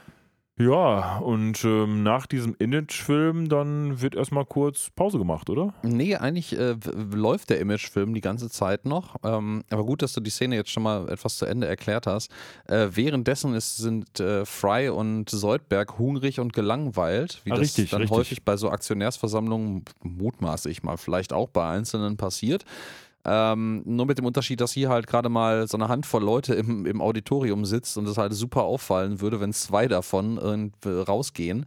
Ja, 0.56 1.18
und 1.18 1.64
ähm, 1.64 2.04
nach 2.04 2.26
diesem 2.28 2.54
Imagefilm 2.60 3.48
dann 3.48 4.00
wird 4.00 4.14
erstmal 4.14 4.44
kurz 4.44 4.88
Pause 4.94 5.18
gemacht, 5.18 5.50
oder? 5.50 5.74
Nee, 5.82 6.14
eigentlich 6.14 6.56
äh, 6.56 6.76
läuft 7.12 7.50
der 7.50 7.58
Imagefilm 7.58 8.14
die 8.14 8.20
ganze 8.20 8.48
Zeit 8.48 8.84
noch. 8.86 9.16
Ähm, 9.24 9.64
aber 9.70 9.84
gut, 9.84 10.00
dass 10.02 10.12
du 10.12 10.20
die 10.20 10.30
Szene 10.30 10.54
jetzt 10.54 10.70
schon 10.70 10.84
mal 10.84 11.08
etwas 11.08 11.38
zu 11.38 11.46
Ende 11.46 11.66
erklärt 11.66 12.06
hast. 12.06 12.30
Äh, 12.68 12.86
währenddessen 12.92 13.52
ist, 13.54 13.78
sind 13.78 14.20
äh, 14.20 14.44
Fry 14.44 14.90
und 14.90 15.28
Soldberg 15.28 15.98
hungrig 15.98 16.38
und 16.38 16.52
gelangweilt, 16.52 17.40
wie 17.42 17.50
Ah, 17.50 17.56
das 17.56 17.62
richtig, 17.62 17.90
dann 17.90 18.02
richtig. 18.02 18.16
häufig 18.16 18.44
bei 18.44 18.56
so 18.56 18.70
Aktionärsversammlungen, 18.70 19.84
mutmaße 20.04 20.70
ich 20.70 20.84
mal, 20.84 20.98
vielleicht 20.98 21.32
auch 21.32 21.48
bei 21.48 21.68
Einzelnen 21.68 22.16
passiert. 22.16 22.64
Ähm, 23.26 23.82
nur 23.86 24.06
mit 24.06 24.18
dem 24.18 24.26
Unterschied, 24.26 24.60
dass 24.60 24.72
hier 24.72 24.90
halt 24.90 25.06
gerade 25.06 25.28
mal 25.28 25.66
so 25.66 25.76
eine 25.78 25.88
Handvoll 25.88 26.22
Leute 26.22 26.54
im, 26.54 26.84
im 26.84 27.00
Auditorium 27.00 27.64
sitzt 27.64 27.96
und 27.96 28.06
es 28.06 28.18
halt 28.18 28.34
super 28.34 28.64
auffallen 28.64 29.20
würde, 29.20 29.40
wenn 29.40 29.52
zwei 29.52 29.88
davon 29.88 30.36
irgendwie 30.36 30.90
rausgehen. 30.90 31.66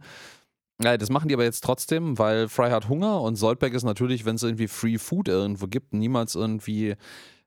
Ja, 0.80 0.96
das 0.96 1.10
machen 1.10 1.28
die 1.28 1.34
aber 1.34 1.42
jetzt 1.42 1.64
trotzdem, 1.64 2.18
weil 2.18 2.48
Fry 2.48 2.70
hat 2.70 2.88
Hunger 2.88 3.20
und 3.22 3.34
Soldberg 3.34 3.74
ist 3.74 3.82
natürlich, 3.82 4.24
wenn 4.24 4.36
es 4.36 4.44
irgendwie 4.44 4.68
Free 4.68 4.98
Food 4.98 5.26
irgendwo 5.26 5.66
gibt, 5.66 5.92
niemals 5.92 6.36
irgendwie 6.36 6.94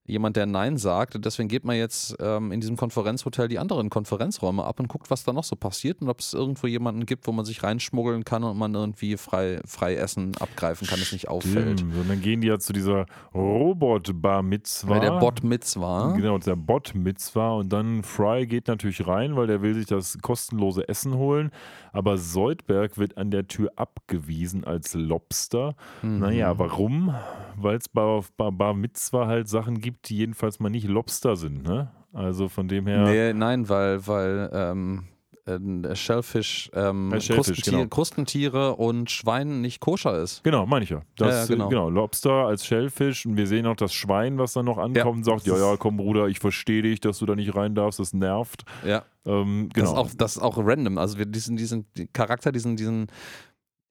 jemand, 0.06 0.36
der 0.36 0.46
Nein 0.46 0.78
sagt. 0.78 1.16
Und 1.16 1.26
deswegen 1.26 1.48
geht 1.48 1.64
man 1.64 1.76
jetzt 1.76 2.16
ähm, 2.20 2.52
in 2.52 2.60
diesem 2.60 2.76
Konferenzhotel 2.76 3.48
die 3.48 3.60
anderen 3.60 3.90
Konferenzräume 3.90 4.64
ab 4.64 4.80
und 4.80 4.88
guckt, 4.88 5.10
was 5.10 5.24
da 5.24 5.34
noch 5.34 5.44
so 5.44 5.56
passiert 5.56 6.02
und 6.02 6.10
ob 6.10 6.20
es 6.20 6.34
irgendwo 6.34 6.68
jemanden 6.68 7.06
gibt, 7.06 7.28
wo 7.28 7.32
man 7.32 7.46
sich 7.46 7.64
reinschmuggeln 7.64 8.24
kann 8.26 8.44
und 8.44 8.58
man 8.58 8.74
irgendwie 8.74 9.18
frei, 9.18 9.62
frei 9.66 9.96
Essen 9.96 10.34
abgreifen 10.40 10.88
kann, 10.88 11.00
es 11.00 11.12
nicht 11.12 11.28
auffällt. 11.28 11.82
Und 11.84 12.10
dann 12.10 12.22
gehen 12.22 12.42
die 12.42 12.48
ja 12.48 12.60
zu 12.60 12.74
dieser 12.74 13.06
Robot-Bar 13.34 14.44
Mitzwa. 14.44 14.90
Weil 14.90 15.00
der 15.02 15.20
Bot 15.20 15.44
mit 15.44 15.62
war. 15.76 16.14
Genau, 16.16 16.38
der 16.38 16.56
Bot 16.56 16.96
Mitzwa. 16.96 17.52
Und 17.54 17.72
dann 17.72 18.04
Fry 18.04 18.48
geht 18.48 18.68
natürlich 18.68 19.06
rein, 19.08 19.36
weil 19.36 19.48
der 19.48 19.62
will 19.62 19.76
sich 19.76 19.86
das 19.86 20.18
kostenlose 20.22 20.88
Essen 20.88 21.16
holen. 21.16 21.52
Aber 21.94 22.18
Soldberg 22.18 22.98
wird 22.98 23.18
an 23.18 23.32
der 23.32 23.48
Tür 23.48 23.72
abgewiesen 23.76 24.64
als 24.64 24.94
Lobster. 24.94 25.76
Mhm. 26.02 26.20
Naja, 26.20 26.58
warum? 26.58 27.14
Weil 27.56 27.78
es 27.78 27.90
bei, 27.90 28.22
bei 28.38 28.50
Bar 28.50 28.74
Mitzwa 28.74 29.28
halt 29.28 29.48
Sachen 29.48 29.80
gibt, 29.80 29.91
die 30.06 30.18
jedenfalls 30.18 30.60
mal 30.60 30.70
nicht 30.70 30.88
Lobster 30.88 31.36
sind. 31.36 31.64
Ne? 31.64 31.92
Also 32.14 32.50
von 32.50 32.68
dem 32.68 32.88
her. 32.88 33.04
Nee, 33.04 33.34
nein, 33.34 33.70
weil, 33.70 34.06
weil 34.06 34.50
ähm, 34.54 35.06
äh, 35.46 35.96
Shellfish, 35.96 36.70
ähm, 36.74 37.12
Äh, 37.14 37.22
Shellfish, 37.22 37.36
Krustentier, 37.36 37.72
genau. 37.78 37.88
Krustentiere 37.90 38.76
und 38.76 39.10
Schwein 39.10 39.62
nicht 39.62 39.80
koscher 39.80 40.20
ist. 40.22 40.44
Genau, 40.44 40.66
meine 40.66 40.84
ich 40.84 40.90
ja. 40.90 41.02
Das, 41.16 41.50
Ja, 41.50 41.56
ja, 41.56 41.68
genau. 41.68 41.88
äh, 41.88 41.92
Lobster 41.92 42.32
als 42.48 42.66
Shellfish 42.66 43.26
und 43.26 43.38
wir 43.38 43.48
sehen 43.48 43.66
auch 43.66 43.76
das 43.76 43.94
Schwein, 43.94 44.38
was 44.38 44.54
dann 44.54 44.66
noch 44.66 44.78
ankommt 44.78 45.18
und 45.18 45.24
sagt, 45.24 45.48
ja, 45.48 45.58
ja, 45.58 45.78
komm 45.78 45.98
Bruder, 45.98 46.28
ich 46.28 46.40
verstehe 46.40 46.82
dich, 46.82 47.00
dass 47.00 47.20
du 47.20 47.26
da 47.26 47.36
nicht 47.36 47.56
rein 47.56 47.76
darfst, 47.76 48.00
das 48.00 48.14
nervt. 48.14 48.64
Ja. 48.86 49.04
Ähm, 49.26 49.70
Das, 49.74 49.86
genau. 49.86 49.92
ist 49.92 49.98
auch, 49.98 50.10
das 50.18 50.36
ist 50.36 50.42
auch 50.42 50.58
random. 50.58 50.98
Also 50.98 51.18
wir 51.18 51.26
diesen, 51.26 51.56
diesen 51.58 51.86
Charakter, 52.14 52.52
diesen, 52.52 52.76
diesen 52.76 53.08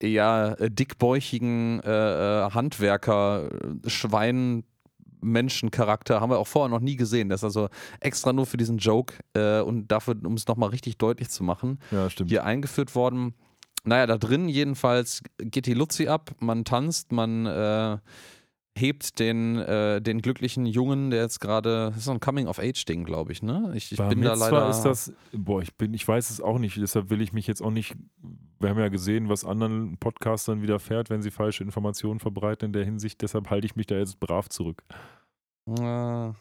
ja, 0.02 0.52
äh, 0.54 0.70
dickbäuchigen 0.70 1.80
äh, 1.80 2.46
äh, 2.46 2.50
Handwerker, 2.52 3.50
äh, 3.84 3.90
Schwein. 3.90 4.64
Menschencharakter 5.22 6.20
haben 6.20 6.30
wir 6.30 6.38
auch 6.38 6.46
vorher 6.46 6.68
noch 6.68 6.80
nie 6.80 6.96
gesehen. 6.96 7.28
Das 7.28 7.40
ist 7.40 7.44
also 7.44 7.68
extra 8.00 8.32
nur 8.32 8.46
für 8.46 8.56
diesen 8.56 8.78
Joke 8.78 9.14
äh, 9.34 9.60
und 9.60 9.88
dafür, 9.88 10.16
um 10.24 10.34
es 10.34 10.46
nochmal 10.46 10.70
richtig 10.70 10.98
deutlich 10.98 11.30
zu 11.30 11.44
machen, 11.44 11.78
ja, 11.90 12.08
hier 12.26 12.44
eingeführt 12.44 12.94
worden. 12.94 13.34
Naja, 13.84 14.06
da 14.06 14.18
drin 14.18 14.48
jedenfalls 14.48 15.22
geht 15.38 15.66
die 15.66 15.74
Luzi 15.74 16.08
ab, 16.08 16.32
man 16.38 16.64
tanzt, 16.64 17.12
man 17.12 17.46
äh, 17.46 17.98
hebt 18.76 19.18
den, 19.18 19.58
äh, 19.58 20.00
den 20.00 20.22
glücklichen 20.22 20.64
Jungen, 20.64 21.10
der 21.10 21.22
jetzt 21.22 21.40
gerade, 21.40 21.88
das 21.88 21.98
ist 21.98 22.04
so 22.04 22.12
ein 22.12 22.20
Coming-of-Age-Ding, 22.20 23.04
glaube 23.04 23.32
ich, 23.32 23.42
ne? 23.42 23.72
Ich, 23.74 23.92
ich 23.92 23.98
bin 23.98 24.22
da 24.22 24.34
leider. 24.34 24.70
ist 24.70 24.82
das, 24.82 25.12
boah, 25.32 25.60
ich 25.60 25.74
bin, 25.74 25.92
ich 25.92 26.06
weiß 26.06 26.30
es 26.30 26.40
auch 26.40 26.58
nicht, 26.58 26.76
deshalb 26.76 27.10
will 27.10 27.20
ich 27.20 27.32
mich 27.32 27.46
jetzt 27.46 27.62
auch 27.62 27.70
nicht, 27.70 27.94
wir 28.58 28.70
haben 28.70 28.78
ja 28.78 28.88
gesehen, 28.88 29.28
was 29.28 29.44
anderen 29.44 29.98
Podcastern 29.98 30.62
widerfährt, 30.62 31.10
wenn 31.10 31.22
sie 31.22 31.30
falsche 31.30 31.64
Informationen 31.64 32.20
verbreiten 32.20 32.66
in 32.66 32.72
der 32.72 32.84
Hinsicht, 32.84 33.20
deshalb 33.22 33.50
halte 33.50 33.66
ich 33.66 33.76
mich 33.76 33.86
da 33.86 33.96
jetzt 33.96 34.20
brav 34.20 34.48
zurück. 34.48 34.82
Äh, 35.68 36.32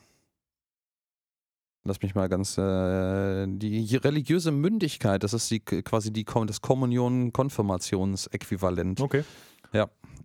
Lass 1.86 2.02
mich 2.02 2.14
mal 2.14 2.28
ganz. 2.28 2.58
Äh, 2.58 3.48
die 3.48 3.96
religiöse 3.96 4.52
Mündigkeit, 4.52 5.24
das 5.24 5.34
ist 5.34 5.50
die, 5.50 5.62
quasi 5.62 6.12
die, 6.12 6.26
das 6.26 6.60
Kommunion-Konfirmationsäquivalent. 6.62 9.00
Okay. 9.00 9.24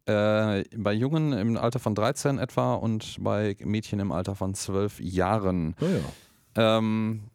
Äh, 0.06 0.64
bei 0.76 0.92
Jungen 0.92 1.32
im 1.32 1.56
Alter 1.56 1.78
von 1.78 1.94
13 1.94 2.38
etwa 2.38 2.74
und 2.74 3.16
bei 3.20 3.56
Mädchen 3.60 4.00
im 4.00 4.12
Alter 4.12 4.34
von 4.34 4.54
12 4.54 5.00
Jahren. 5.00 5.74
Naja. 5.80 6.78
Ähm, 6.78 7.30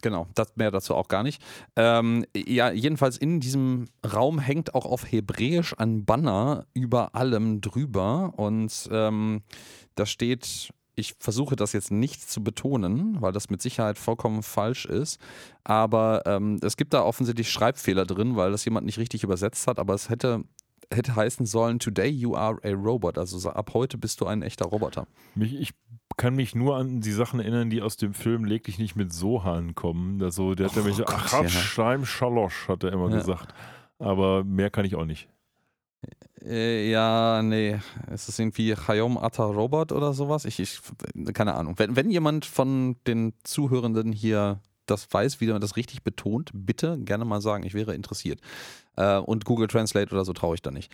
genau, 0.00 0.26
das 0.34 0.56
mehr 0.56 0.70
dazu 0.70 0.94
auch 0.94 1.08
gar 1.08 1.22
nicht. 1.22 1.42
Ähm, 1.76 2.24
ja, 2.34 2.70
jedenfalls 2.70 3.18
in 3.18 3.40
diesem 3.40 3.88
Raum 4.06 4.38
hängt 4.38 4.74
auch 4.74 4.86
auf 4.86 5.10
Hebräisch 5.10 5.74
ein 5.76 6.04
Banner 6.04 6.66
über 6.72 7.14
allem 7.14 7.60
drüber 7.60 8.32
und 8.36 8.88
ähm, 8.90 9.42
da 9.94 10.06
steht. 10.06 10.70
Ich 10.96 11.16
versuche 11.18 11.56
das 11.56 11.72
jetzt 11.72 11.90
nicht 11.90 12.30
zu 12.30 12.44
betonen, 12.44 13.20
weil 13.20 13.32
das 13.32 13.50
mit 13.50 13.60
Sicherheit 13.60 13.98
vollkommen 13.98 14.44
falsch 14.44 14.86
ist. 14.86 15.20
Aber 15.64 16.22
ähm, 16.24 16.60
es 16.62 16.76
gibt 16.76 16.94
da 16.94 17.02
offensichtlich 17.02 17.50
Schreibfehler 17.50 18.06
drin, 18.06 18.36
weil 18.36 18.52
das 18.52 18.64
jemand 18.64 18.86
nicht 18.86 18.98
richtig 18.98 19.24
übersetzt 19.24 19.66
hat. 19.66 19.80
Aber 19.80 19.94
es 19.94 20.08
hätte, 20.08 20.44
hätte 20.94 21.16
heißen 21.16 21.46
sollen: 21.46 21.78
Today 21.78 22.08
you 22.08 22.34
are 22.36 22.58
a 22.64 22.70
robot. 22.72 23.18
Also 23.18 23.38
so, 23.38 23.50
ab 23.50 23.70
heute 23.74 23.98
bist 23.98 24.20
du 24.20 24.26
ein 24.26 24.42
echter 24.42 24.66
Roboter. 24.66 25.06
Mich, 25.34 25.54
ich 25.54 25.72
kann 26.16 26.34
mich 26.36 26.54
nur 26.54 26.76
an 26.76 27.00
die 27.00 27.10
Sachen 27.12 27.40
erinnern, 27.40 27.70
die 27.70 27.82
aus 27.82 27.96
dem 27.96 28.14
Film 28.14 28.44
Leg 28.44 28.64
dich 28.64 28.78
nicht 28.78 28.94
mit 28.96 29.12
Sohan 29.12 29.74
kommen. 29.74 30.22
Also, 30.22 30.54
der 30.54 30.66
hat 30.68 30.76
Oh 30.76 30.80
nämlich 30.80 30.98
Gott, 30.98 31.08
Achat 31.12 31.42
ja. 31.44 31.48
Schleim 31.48 32.04
Schalosch, 32.06 32.68
hat 32.68 32.84
er 32.84 32.92
immer 32.92 33.10
Ja. 33.10 33.16
gesagt. 33.18 33.52
Aber 33.98 34.44
mehr 34.44 34.70
kann 34.70 34.84
ich 34.84 34.94
auch 34.94 35.04
nicht. 35.06 35.28
Äh, 36.42 36.90
ja, 36.90 37.42
nee. 37.42 37.78
Ist 38.12 38.28
es 38.28 38.38
irgendwie 38.38 38.74
Hayom 38.76 39.16
Atta 39.16 39.44
Robot 39.44 39.92
oder 39.92 40.12
sowas? 40.12 40.44
Ich, 40.44 40.60
ich 40.60 40.80
keine 41.32 41.54
Ahnung. 41.54 41.74
Wenn, 41.78 41.96
wenn 41.96 42.10
jemand 42.10 42.44
von 42.44 42.96
den 43.06 43.32
Zuhörenden 43.44 44.12
hier 44.12 44.60
das 44.86 45.06
weiß, 45.10 45.40
wie 45.40 45.46
man 45.46 45.60
das 45.60 45.76
richtig 45.76 46.02
betont, 46.02 46.50
bitte 46.52 46.98
gerne 46.98 47.24
mal 47.24 47.40
sagen. 47.40 47.64
Ich 47.64 47.74
wäre 47.74 47.94
interessiert. 47.94 48.40
Äh, 48.96 49.18
und 49.18 49.44
Google 49.44 49.68
Translate 49.68 50.12
oder 50.12 50.24
so 50.24 50.32
traue 50.32 50.54
ich 50.54 50.62
da 50.62 50.70
nicht. 50.70 50.92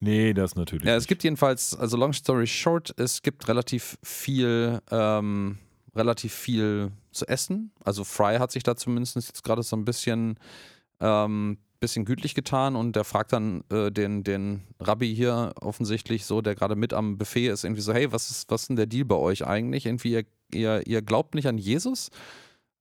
Nee, 0.00 0.32
das 0.32 0.54
natürlich. 0.54 0.86
Ja, 0.86 0.94
es 0.94 1.02
nicht. 1.02 1.08
gibt 1.08 1.24
jedenfalls, 1.24 1.74
also 1.74 1.96
long 1.96 2.12
story 2.12 2.46
short, 2.46 2.94
es 2.98 3.22
gibt 3.22 3.48
relativ 3.48 3.98
viel, 4.02 4.80
ähm, 4.90 5.58
relativ 5.94 6.32
viel 6.32 6.92
zu 7.10 7.26
essen. 7.26 7.72
Also 7.84 8.04
Fry 8.04 8.36
hat 8.36 8.52
sich 8.52 8.62
da 8.62 8.76
zumindest 8.76 9.16
jetzt 9.16 9.42
gerade 9.42 9.62
so 9.62 9.76
ein 9.76 9.84
bisschen, 9.84 10.38
ähm, 11.00 11.58
bisschen 11.80 12.04
gütlich 12.04 12.34
getan 12.34 12.76
und 12.76 12.96
der 12.96 13.04
fragt 13.04 13.32
dann 13.32 13.62
äh, 13.70 13.90
den, 13.90 14.24
den 14.24 14.62
Rabbi 14.80 15.14
hier 15.14 15.52
offensichtlich 15.60 16.26
so, 16.26 16.42
der 16.42 16.54
gerade 16.54 16.76
mit 16.76 16.92
am 16.92 17.18
Buffet 17.18 17.48
ist, 17.48 17.64
irgendwie 17.64 17.82
so, 17.82 17.92
hey, 17.92 18.12
was 18.12 18.30
ist, 18.30 18.50
was 18.50 18.62
ist 18.62 18.68
denn 18.68 18.76
der 18.76 18.86
Deal 18.86 19.04
bei 19.04 19.16
euch 19.16 19.46
eigentlich? 19.46 19.86
Irgendwie, 19.86 20.12
ihr, 20.12 20.24
ihr, 20.52 20.86
ihr 20.86 21.02
glaubt 21.02 21.34
nicht 21.34 21.46
an 21.46 21.58
Jesus? 21.58 22.10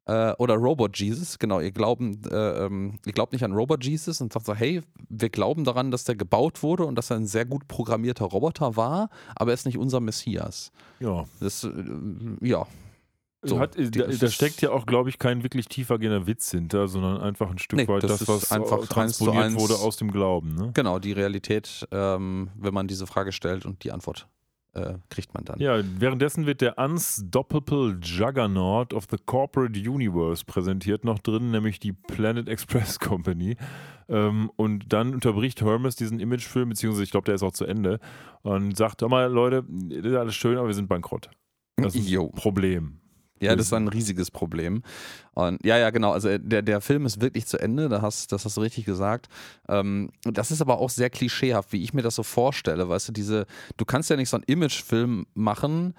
Äh, 0.08 0.32
oder 0.38 0.56
Robot 0.56 0.98
Jesus, 0.98 1.38
genau, 1.38 1.60
ihr, 1.60 1.72
glauben, 1.72 2.22
äh, 2.32 2.66
ähm, 2.66 2.98
ihr 3.06 3.12
glaubt 3.12 3.34
nicht 3.34 3.44
an 3.44 3.52
Robot 3.52 3.84
Jesus 3.84 4.22
und 4.22 4.32
sagt 4.32 4.46
so, 4.46 4.56
hey, 4.56 4.82
wir 5.10 5.30
glauben 5.30 5.66
daran, 5.66 5.92
dass 5.92 6.06
der 6.06 6.16
gebaut 6.16 6.64
wurde 6.64 6.86
und 6.86 6.96
dass 6.96 7.10
er 7.10 7.18
ein 7.18 7.28
sehr 7.28 7.44
gut 7.46 7.68
programmierter 7.68 8.24
Roboter 8.26 8.78
war, 8.78 9.10
aber 9.36 9.52
er 9.52 9.56
ist 9.56 9.66
nicht 9.66 9.78
unser 9.78 10.00
Messias. 10.00 10.72
Ja. 11.02 11.26
Das, 11.42 11.66
äh, 11.66 11.72
ja. 12.42 12.66
So, 13.44 13.60
Hat, 13.60 13.76
da, 13.78 14.08
da 14.08 14.28
steckt 14.30 14.62
ja 14.62 14.72
auch, 14.72 14.86
glaube 14.86 15.10
ich, 15.10 15.20
kein 15.20 15.44
wirklich 15.44 15.68
tiefergehender 15.68 16.26
Witz 16.26 16.52
hinter, 16.52 16.88
sondern 16.88 17.22
einfach 17.22 17.52
ein 17.52 17.60
Stück 17.60 17.78
Nee, 17.78 17.88
weit 17.88 18.04
das 18.04 18.20
das, 18.20 18.28
was 18.28 18.52
einfach 18.52 18.80
eins 18.80 18.90
transponiert 18.90 19.44
eins- 19.44 19.60
wurde 19.62 19.76
aus 19.76 19.98
dem 19.98 20.12
Glauben. 20.12 20.56
Ne? 20.56 20.72
Genau, 20.74 21.00
die 21.00 21.12
Realität, 21.12 21.88
ähm, 21.92 22.50
wenn 22.56 22.74
man 22.74 22.88
diese 22.88 23.06
Frage 23.08 23.32
stellt 23.32 23.66
und 23.66 23.84
die 23.84 23.92
Antwort 23.92 24.28
äh, 24.78 24.98
kriegt 25.10 25.34
man 25.34 25.44
dann. 25.44 25.60
Ja, 25.60 25.82
währenddessen 26.00 26.46
wird 26.46 26.62
der 26.62 26.78
Unstoppable 26.78 28.00
Juggernaut 28.02 28.94
of 28.94 29.08
the 29.10 29.18
Corporate 29.26 29.78
Universe 29.78 30.46
präsentiert 30.46 31.04
noch 31.04 31.20
drin, 31.20 31.52
nämlich 31.52 31.80
die 31.80 31.94
Planet 31.94 32.48
Express 32.48 33.00
Company. 33.00 33.58
Ähm, 34.10 34.52
und 34.56 34.94
dann 34.94 35.14
unterbricht 35.14 35.62
Hermes 35.62 35.96
diesen 35.96 36.20
Imagefilm, 36.20 36.70
beziehungsweise 36.70 37.04
ich 37.04 37.12
glaube, 37.12 37.26
der 37.26 37.36
ist 37.36 37.44
auch 37.44 37.52
zu 37.52 37.66
Ende, 37.66 38.00
und 38.44 38.78
sagt: 38.78 39.02
Hör 39.02 39.10
mal, 39.10 39.32
Leute, 39.32 39.64
das 39.68 40.06
ist 40.06 40.16
alles 40.16 40.36
schön, 40.36 40.58
aber 40.58 40.68
wir 40.68 40.76
sind 40.76 40.88
bankrott. 40.88 41.30
Das 41.78 41.96
ist 41.96 42.12
ein 42.12 42.32
Problem. 42.32 43.00
Ja, 43.40 43.56
das 43.56 43.68
ist 43.68 43.74
ein 43.74 43.88
riesiges 43.88 44.32
Problem. 44.32 44.84
Und 45.34 45.64
ja, 45.66 45.78
ja, 45.78 45.90
genau. 45.90 46.12
Also 46.12 46.38
der, 46.38 46.62
der 46.62 46.82
Film 46.82 47.06
ist 47.06 47.22
wirklich 47.22 47.46
zu 47.46 47.60
Ende, 47.60 47.90
da 47.90 48.02
hast, 48.02 48.32
das 48.32 48.46
hast 48.46 48.58
du 48.58 48.62
richtig 48.62 48.86
gesagt. 48.86 49.28
Ähm, 49.68 50.10
und 50.26 50.38
das 50.38 50.52
ist 50.52 50.62
aber 50.62 50.80
auch 50.80 50.90
sehr 50.90 51.10
klischeehaft, 51.10 51.72
wie 51.74 51.84
ich 51.84 51.94
mir 51.94 52.02
das 52.02 52.16
so 52.16 52.24
vorstelle. 52.24 52.90
Weißt 52.90 53.10
du, 53.10 53.12
diese, 53.12 53.46
du 53.78 53.86
kannst 53.86 54.10
ja 54.10 54.16
nicht 54.16 54.30
so 54.30 54.38
einen 54.38 54.46
Imagefilm 54.48 55.28
machen, 55.34 55.94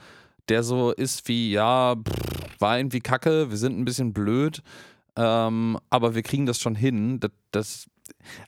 der 0.48 0.62
so 0.62 0.92
ist 0.92 1.28
wie, 1.28 1.52
ja, 1.52 1.94
pff, 1.94 2.60
war 2.60 2.78
irgendwie 2.78 3.00
kacke, 3.00 3.50
wir 3.50 3.56
sind 3.56 3.78
ein 3.78 3.84
bisschen 3.84 4.12
blöd, 4.12 4.62
ähm, 5.16 5.78
aber 5.90 6.14
wir 6.14 6.22
kriegen 6.22 6.46
das 6.46 6.58
schon 6.58 6.74
hin. 6.74 7.20
Das, 7.20 7.30
das 7.50 7.86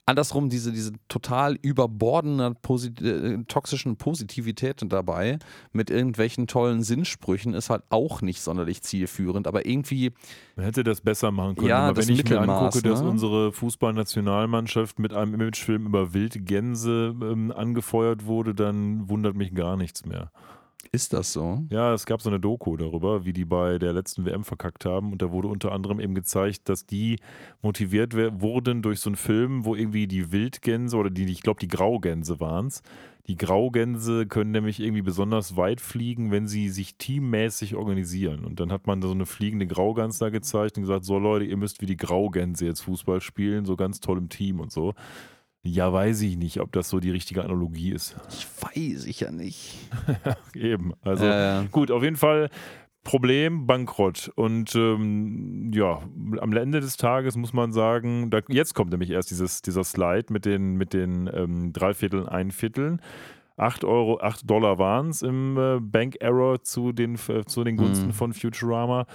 andersrum, 0.07 0.49
diese, 0.49 0.73
diese 0.73 0.93
total 1.09 1.57
überbordende 1.63 2.55
posit 2.63 3.01
äh, 3.01 3.39
toxischen 3.45 3.97
Positivität 3.97 4.83
dabei 4.87 5.39
mit 5.73 5.91
irgendwelchen 5.91 6.47
tollen 6.47 6.83
Sinnsprüchen 6.83 7.55
ist 7.55 7.71
halt 7.71 7.83
auch 7.91 8.23
nicht 8.23 8.41
sonderlich 8.41 8.83
zielführend, 8.83 9.47
aber 9.47 9.67
irgendwie, 9.67 10.13
Man 10.57 10.67
hätte 10.67 10.85
das 10.85 11.01
besser 11.01 11.31
machen 11.31 11.57
können. 11.57 11.69
Ja, 11.69 11.79
Aber 11.89 11.95
das 11.95 12.09
wenn 12.09 12.15
ich 12.15 12.29
mir 12.29 12.41
angucke, 12.41 12.83
dass 12.83 13.03
ne? 13.03 13.09
unsere 13.09 13.53
Fußballnationalmannschaft 13.53 14.99
mit 14.99 15.13
einem 15.13 15.35
Imagefilm 15.35 15.87
über 15.87 16.13
Wildgänse 16.15 17.15
ähm, 17.21 17.53
angefeuert 17.53 18.27
wurde, 18.27 18.55
dann 18.55 19.09
wundert 19.09 19.37
mich 19.37 19.55
gar 19.55 19.77
nichts 19.77 20.05
mehr. 20.05 20.31
Ist 20.93 21.13
das 21.13 21.33
so? 21.33 21.65
Ja, 21.71 21.95
es 21.95 22.05
gab 22.05 22.21
so 22.21 22.31
eine 22.31 22.41
Doku 22.41 22.77
darüber, 22.77 23.25
wie 23.25 23.33
die 23.33 23.45
bei 23.45 23.79
der 23.79 23.93
letzten 23.93 24.25
WM 24.25 24.43
verkackt 24.43 24.85
haben. 24.85 25.13
Und 25.13 25.23
da 25.23 25.31
wurde 25.31 25.49
unter 25.49 25.71
anderem 25.73 26.01
eben 26.01 26.15
gezeigt, 26.15 26.69
dass 26.69 26.85
die 26.85 27.21
motiviert 27.63 28.15
wurden 28.15 28.83
durch 28.83 28.99
so 29.01 29.11
einen 29.11 29.17
Film, 29.17 29.65
wo 29.65 29.77
irgendwie 29.77 30.09
die 30.09 30.33
Wildgänse 30.33 30.97
oder 30.97 31.11
die, 31.11 31.25
ich 31.31 31.43
glaube, 31.43 31.61
die 31.61 31.69
Graugänse 31.69 32.41
waren 32.41 32.67
es. 32.67 32.83
Die 33.29 33.37
Graugänse 33.37 34.27
können 34.27 34.51
nämlich 34.51 34.81
irgendwie 34.81 35.03
besonders 35.03 35.57
weit 35.57 35.81
fliegen, 35.81 36.33
wenn 36.33 36.49
sie 36.49 36.69
sich 36.69 36.97
teammäßig 36.97 37.77
organisieren. 37.77 38.45
Und 38.45 38.59
dann 38.59 38.73
hat 38.73 38.89
man 38.89 39.01
so 39.01 39.13
eine 39.13 39.27
fliegende 39.27 39.69
Graugans 39.69 40.19
da 40.19 40.31
gezeigt 40.31 40.77
und 40.77 40.83
gesagt: 40.83 41.05
So, 41.05 41.19
Leute, 41.19 41.45
ihr 41.45 41.57
müsst 41.57 41.81
wie 41.81 41.87
die 41.87 41.97
Graugänse 41.97 42.67
jetzt 42.67 42.81
Fußball 42.81 43.21
spielen, 43.21 43.65
so 43.65 43.77
ganz 43.77 44.01
toll 44.01 44.19
im 44.19 44.29
Team 44.29 44.59
und 44.59 44.73
so. 44.73 44.95
Ja, 45.63 45.93
weiß 45.93 46.23
ich 46.23 46.37
nicht, 46.39 46.61
ob 46.61 46.73
das 46.73 46.89
so 46.89 47.01
die 47.01 47.11
richtige 47.11 47.45
Analogie 47.45 47.91
ist. 47.93 48.17
Ich 48.31 48.47
weiß 48.63 49.05
ich 49.05 49.21
ja 49.21 49.31
nicht. 49.31 49.79
Eben. 50.55 50.95
Also 51.03 51.27
Äh, 51.27 51.65
gut, 51.71 51.91
auf 51.91 52.03
jeden 52.03 52.17
Fall 52.17 52.49
Problem, 53.05 53.67
Bankrott. 53.67 54.31
Und 54.37 54.75
ähm, 54.75 55.71
ja, 55.75 56.01
am 56.41 56.53
Ende 56.53 56.81
des 56.81 56.97
Tages 56.97 57.37
muss 57.37 57.53
man 57.53 57.73
sagen, 57.73 58.31
da, 58.31 58.41
jetzt 58.49 58.75
kommt 58.75 58.91
nämlich 58.91 59.11
erst 59.11 59.31
dieses, 59.31 59.63
dieser 59.63 59.85
Slide 59.85 60.27
mit 60.33 60.45
den, 60.45 60.77
mit 60.77 60.93
den 60.93 61.29
ähm, 61.33 61.73
Dreivierteln, 61.73 62.27
Einvierteln. 62.29 63.01
8 63.57 63.85
Euro, 63.85 64.21
8 64.21 64.49
Dollar 64.49 64.79
waren 64.79 65.11
es 65.11 65.21
im 65.21 65.59
äh, 65.59 65.79
Bank 65.81 66.17
Error 66.21 66.63
zu 66.63 66.93
den, 66.93 67.17
äh, 67.29 67.45
zu 67.45 67.65
den 67.65 67.77
Gunsten 67.77 68.09
Mhm. 68.09 68.13
von 68.13 68.33
Futurama. 68.33 69.07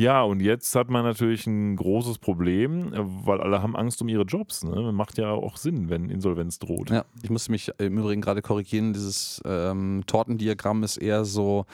Ja, 0.00 0.22
und 0.22 0.40
jetzt 0.40 0.74
hat 0.76 0.88
man 0.88 1.04
natürlich 1.04 1.46
ein 1.46 1.76
großes 1.76 2.16
Problem, 2.20 2.90
weil 3.22 3.38
alle 3.38 3.60
haben 3.62 3.76
Angst 3.76 4.00
um 4.00 4.08
ihre 4.08 4.22
Jobs. 4.22 4.64
Ne? 4.64 4.92
Macht 4.92 5.18
ja 5.18 5.30
auch 5.30 5.58
Sinn, 5.58 5.90
wenn 5.90 6.08
Insolvenz 6.08 6.58
droht. 6.58 6.88
ja, 6.88 7.04
ich 7.22 7.28
musste 7.28 7.50
mich 7.50 7.70
im 7.76 7.98
Übrigen 7.98 8.22
gerade 8.22 8.40
korrigieren. 8.40 8.94
Dieses 8.94 9.42
ähm, 9.44 10.02
Tortendiagramm 10.06 10.84
ist 10.84 10.96
eher 10.96 11.26
so, 11.26 11.66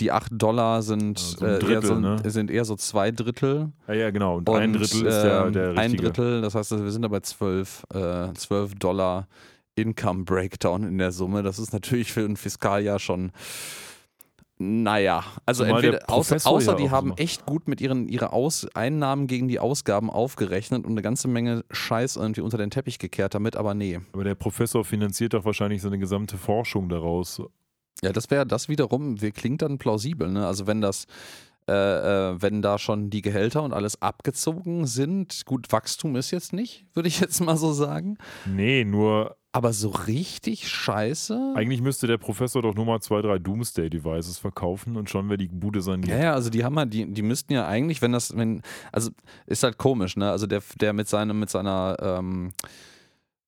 die 0.00 0.10
8 0.10 0.32
Dollar 0.32 0.82
sind, 0.82 1.20
Ja, 1.20 1.38
so 1.38 1.44
ein 1.44 1.50
äh, 1.50 1.52
eher, 1.52 1.58
Drittel, 1.60 1.82
so, 1.82 1.94
ne? 1.94 2.20
sind 2.24 2.50
eher 2.50 2.64
so 2.64 2.74
zwei 2.74 3.12
Drittel. 3.12 3.70
Ja, 3.86 3.94
ja, 3.94 4.10
genau. 4.10 4.38
Und, 4.38 4.50
ein 4.50 4.72
Und, 4.74 4.80
Drittel 4.80 5.06
ist 5.06 5.22
der, 5.22 5.44
ähm, 5.46 5.52
der 5.52 5.68
richtige. 5.68 5.80
Ein 5.80 5.96
Drittel, 5.96 6.40
das 6.42 6.56
heißt, 6.56 6.82
wir 6.82 6.90
sind 6.90 7.02
da 7.02 7.08
bei 7.08 7.20
12, 7.20 7.84
äh, 7.94 8.32
12 8.32 8.74
Dollar 8.74 9.28
Income 9.76 10.24
Breakdown 10.24 10.82
in 10.82 10.98
der 10.98 11.12
Summe. 11.12 11.44
Das 11.44 11.60
ist 11.60 11.72
natürlich 11.72 12.12
für 12.12 12.22
ein 12.22 12.36
Fiskaljahr 12.36 12.98
schon. 12.98 13.30
Naja, 14.60 15.22
also 15.46 15.62
der 15.64 15.74
entweder 15.74 16.10
außer, 16.10 16.36
außer 16.44 16.74
die 16.74 16.90
haben 16.90 17.10
so- 17.10 17.14
echt 17.16 17.46
gut 17.46 17.68
mit 17.68 17.80
ihren 17.80 18.08
ihre 18.08 18.32
Aus 18.32 18.66
Einnahmen 18.74 19.28
gegen 19.28 19.46
die 19.46 19.60
Ausgaben 19.60 20.10
aufgerechnet 20.10 20.84
und 20.84 20.90
eine 20.90 21.02
ganze 21.02 21.28
Menge 21.28 21.64
Scheiß 21.70 22.16
irgendwie 22.16 22.40
unter 22.40 22.58
den 22.58 22.70
Teppich 22.70 22.98
gekehrt 22.98 23.34
damit, 23.34 23.54
aber 23.54 23.74
nee. 23.74 24.00
Aber 24.12 24.24
der 24.24 24.34
Professor 24.34 24.84
finanziert 24.84 25.34
doch 25.34 25.44
wahrscheinlich 25.44 25.80
seine 25.80 25.98
gesamte 25.98 26.36
Forschung 26.36 26.88
daraus. 26.88 27.40
Ja, 28.02 28.12
das 28.12 28.30
wäre 28.32 28.46
das 28.46 28.68
wiederum, 28.68 29.20
wir- 29.20 29.30
klingt 29.30 29.62
dann 29.62 29.78
plausibel, 29.78 30.28
ne? 30.28 30.44
Also 30.46 30.66
wenn 30.66 30.80
das, 30.80 31.06
äh, 31.68 31.72
äh, 32.32 32.42
wenn 32.42 32.60
da 32.60 32.78
schon 32.78 33.10
die 33.10 33.22
Gehälter 33.22 33.62
und 33.62 33.72
alles 33.72 34.02
abgezogen 34.02 34.86
sind, 34.88 35.44
gut, 35.46 35.70
Wachstum 35.70 36.16
ist 36.16 36.32
jetzt 36.32 36.52
nicht, 36.52 36.84
würde 36.94 37.08
ich 37.08 37.20
jetzt 37.20 37.40
mal 37.40 37.56
so 37.56 37.72
sagen. 37.72 38.18
Nee, 38.44 38.84
nur 38.84 39.36
Aber 39.52 39.72
so 39.72 39.88
richtig 39.88 40.68
scheiße? 40.68 41.54
eigentlich 41.56 41.80
müsste 41.80 42.06
der 42.06 42.18
Professor 42.18 42.60
doch 42.60 42.74
nur 42.74 42.84
mal 42.84 43.00
zwei, 43.00 43.22
drei 43.22 43.38
Doomsday-Devices 43.38 44.38
verkaufen 44.38 44.96
und 44.96 45.08
schon 45.08 45.28
wäre 45.28 45.38
die 45.38 45.48
Bude 45.48 45.80
saniert. 45.80 46.10
Ja, 46.10 46.18
ja, 46.18 46.34
also 46.34 46.50
die 46.50 46.64
haben 46.64 46.76
ja, 46.76 46.84
die, 46.84 47.06
die 47.06 47.22
müssten 47.22 47.54
ja 47.54 47.66
eigentlich, 47.66 48.02
wenn 48.02 48.12
das, 48.12 48.36
wenn, 48.36 48.62
also 48.92 49.10
ist 49.46 49.62
halt 49.62 49.78
komisch, 49.78 50.16
ne? 50.16 50.30
Also 50.30 50.46
der, 50.46 50.62
der 50.80 50.92
mit 50.92 51.08
seinem, 51.08 51.40
mit 51.40 51.48
seiner, 51.48 51.96
ähm, 52.00 52.52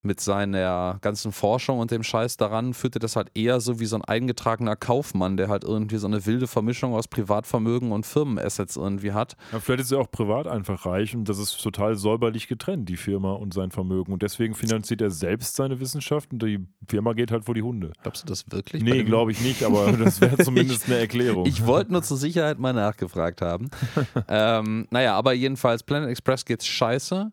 mit 0.03 0.19
seiner 0.19 0.97
ganzen 1.01 1.31
Forschung 1.31 1.79
und 1.79 1.91
dem 1.91 2.03
Scheiß 2.03 2.37
daran 2.37 2.73
führte 2.73 2.99
das 2.99 3.15
halt 3.15 3.29
eher 3.35 3.59
so 3.61 3.79
wie 3.79 3.85
so 3.85 3.95
ein 3.95 4.03
eingetragener 4.03 4.75
Kaufmann, 4.75 5.37
der 5.37 5.47
halt 5.47 5.63
irgendwie 5.63 5.97
so 5.97 6.07
eine 6.07 6.25
wilde 6.25 6.47
Vermischung 6.47 6.93
aus 6.93 7.07
Privatvermögen 7.07 7.91
und 7.91 8.05
Firmenassets 8.05 8.77
irgendwie 8.77 9.11
hat. 9.11 9.35
Ja, 9.51 9.59
vielleicht 9.59 9.81
ist 9.81 9.91
er 9.91 9.99
auch 9.99 10.09
privat 10.09 10.47
einfach 10.47 10.85
reich 10.85 11.15
und 11.15 11.29
das 11.29 11.37
ist 11.37 11.61
total 11.61 11.95
säuberlich 11.95 12.47
getrennt, 12.47 12.89
die 12.89 12.97
Firma 12.97 13.33
und 13.33 13.53
sein 13.53 13.71
Vermögen. 13.71 14.11
Und 14.11 14.23
deswegen 14.23 14.55
finanziert 14.55 15.01
er 15.01 15.11
selbst 15.11 15.55
seine 15.55 15.79
Wissenschaft 15.79 16.31
und 16.33 16.41
die 16.41 16.65
Firma 16.87 17.13
geht 17.13 17.31
halt 17.31 17.45
vor 17.45 17.53
die 17.53 17.61
Hunde. 17.61 17.93
Glaubst 18.01 18.23
du 18.23 18.27
das 18.27 18.45
wirklich? 18.51 18.83
Nee, 18.83 19.03
glaube 19.03 19.31
ich 19.31 19.41
nicht, 19.41 19.63
aber 19.63 19.91
das 19.91 20.19
wäre 20.19 20.37
zumindest 20.43 20.87
eine 20.87 20.97
Erklärung. 20.97 21.45
Ich 21.45 21.65
wollte 21.65 21.91
nur 21.91 22.01
zur 22.01 22.17
Sicherheit 22.17 22.57
mal 22.57 22.73
nachgefragt 22.73 23.41
haben. 23.41 23.69
ähm, 24.27 24.87
naja, 24.89 25.15
aber 25.15 25.33
jedenfalls, 25.33 25.83
Planet 25.83 26.09
Express 26.09 26.45
geht's 26.45 26.65
scheiße. 26.65 27.31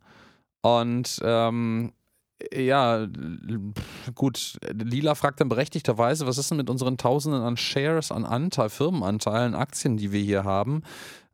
Und 0.60 1.20
ähm, 1.22 1.92
ja, 2.54 3.06
gut, 4.14 4.58
Lila 4.72 5.14
fragt 5.14 5.40
dann 5.40 5.48
berechtigterweise, 5.48 6.26
was 6.26 6.38
ist 6.38 6.50
denn 6.50 6.56
mit 6.58 6.70
unseren 6.70 6.96
Tausenden 6.96 7.42
an 7.42 7.56
Shares, 7.56 8.12
an 8.12 8.24
Anteil, 8.24 8.68
Firmenanteilen, 8.68 9.54
Aktien, 9.54 9.96
die 9.96 10.12
wir 10.12 10.20
hier 10.20 10.44
haben? 10.44 10.82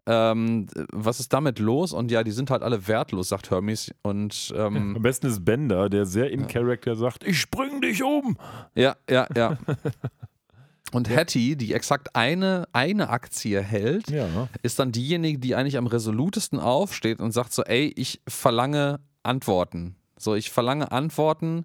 Ähm, 0.07 0.67
was 0.93 1.19
ist 1.21 1.33
damit 1.33 1.59
los? 1.59 1.93
Und 1.95 2.11
ja, 2.11 2.23
die 2.25 2.31
sind 2.31 2.51
halt 2.51 2.63
alle 2.63 2.87
wertlos, 2.89 3.29
sagt 3.31 3.51
Hermes. 3.51 3.91
Und 4.03 4.53
ähm, 4.57 4.95
Am 4.97 5.03
besten 5.03 5.27
ist 5.29 5.45
Bender, 5.45 5.89
der 5.89 6.05
sehr 6.05 6.31
in 6.31 6.47
Character 6.47 6.95
sagt, 6.95 7.25
ich 7.27 7.51
bring 7.51 7.81
dich 7.81 8.03
um. 8.03 8.37
Ja, 8.75 8.97
ja, 9.09 9.27
ja. 9.35 9.57
Und 10.93 11.09
Hattie, 11.09 11.57
die 11.57 11.73
exakt 11.73 12.15
eine, 12.15 12.69
eine 12.73 13.09
Aktie 13.09 13.61
hält, 13.61 14.11
Ja. 14.11 14.49
ist 14.63 14.79
dann 14.79 14.93
diejenige, 14.93 15.39
die 15.39 15.55
eigentlich 15.57 15.77
am 15.77 15.87
resolutesten 15.89 16.61
aufsteht 16.61 17.19
und 17.21 17.33
sagt 17.33 17.53
so, 17.53 17.63
ey, 17.65 17.93
ich 17.97 18.21
verlange 18.29 19.01
Antworten. 19.25 19.97
So, 20.17 20.35
ich 20.35 20.51
verlange 20.51 20.93
Antworten 20.93 21.65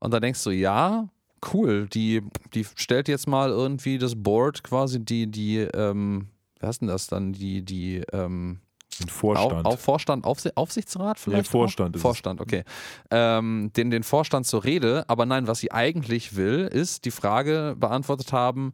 und 0.00 0.12
dann 0.12 0.22
denkst 0.22 0.42
du, 0.44 0.50
ja, 0.50 1.08
cool. 1.52 1.86
Die, 1.88 2.22
die 2.54 2.66
stellt 2.74 3.08
jetzt 3.08 3.28
mal 3.28 3.50
irgendwie 3.50 3.98
das 3.98 4.14
Board 4.16 4.62
quasi, 4.62 5.04
die, 5.04 5.30
die, 5.30 5.58
ähm, 5.58 6.28
wie 6.60 6.66
heißt 6.66 6.80
denn 6.80 6.88
das 6.88 7.06
dann? 7.06 7.32
Die, 7.32 7.64
die, 7.64 8.02
ähm, 8.12 8.60
Den 9.00 9.08
Vorstand. 9.08 9.66
Au, 9.66 9.70
auf 9.70 9.80
Vorstand, 9.80 10.24
Aufsi 10.24 10.50
Aufsichtsrat 10.54 11.18
vielleicht? 11.18 11.44
Nee, 11.44 11.50
Vorstand 11.50 11.94
auch? 11.94 11.96
ist. 11.96 12.02
Vorstand, 12.02 12.40
okay. 12.40 12.64
Ähm, 13.10 13.70
den, 13.76 13.90
den 13.90 14.02
Vorstand 14.02 14.46
zur 14.46 14.64
Rede, 14.64 15.04
aber 15.08 15.26
nein, 15.26 15.46
was 15.46 15.60
sie 15.60 15.72
eigentlich 15.72 16.36
will, 16.36 16.68
ist 16.70 17.04
die 17.04 17.10
Frage 17.10 17.76
beantwortet 17.78 18.32
haben, 18.32 18.72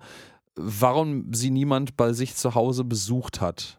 warum 0.57 1.33
sie 1.33 1.51
niemand 1.51 1.97
bei 1.97 2.13
sich 2.13 2.37
zu 2.37 2.55
Hause 2.55 2.85
besucht 2.85 3.41
hat. 3.41 3.79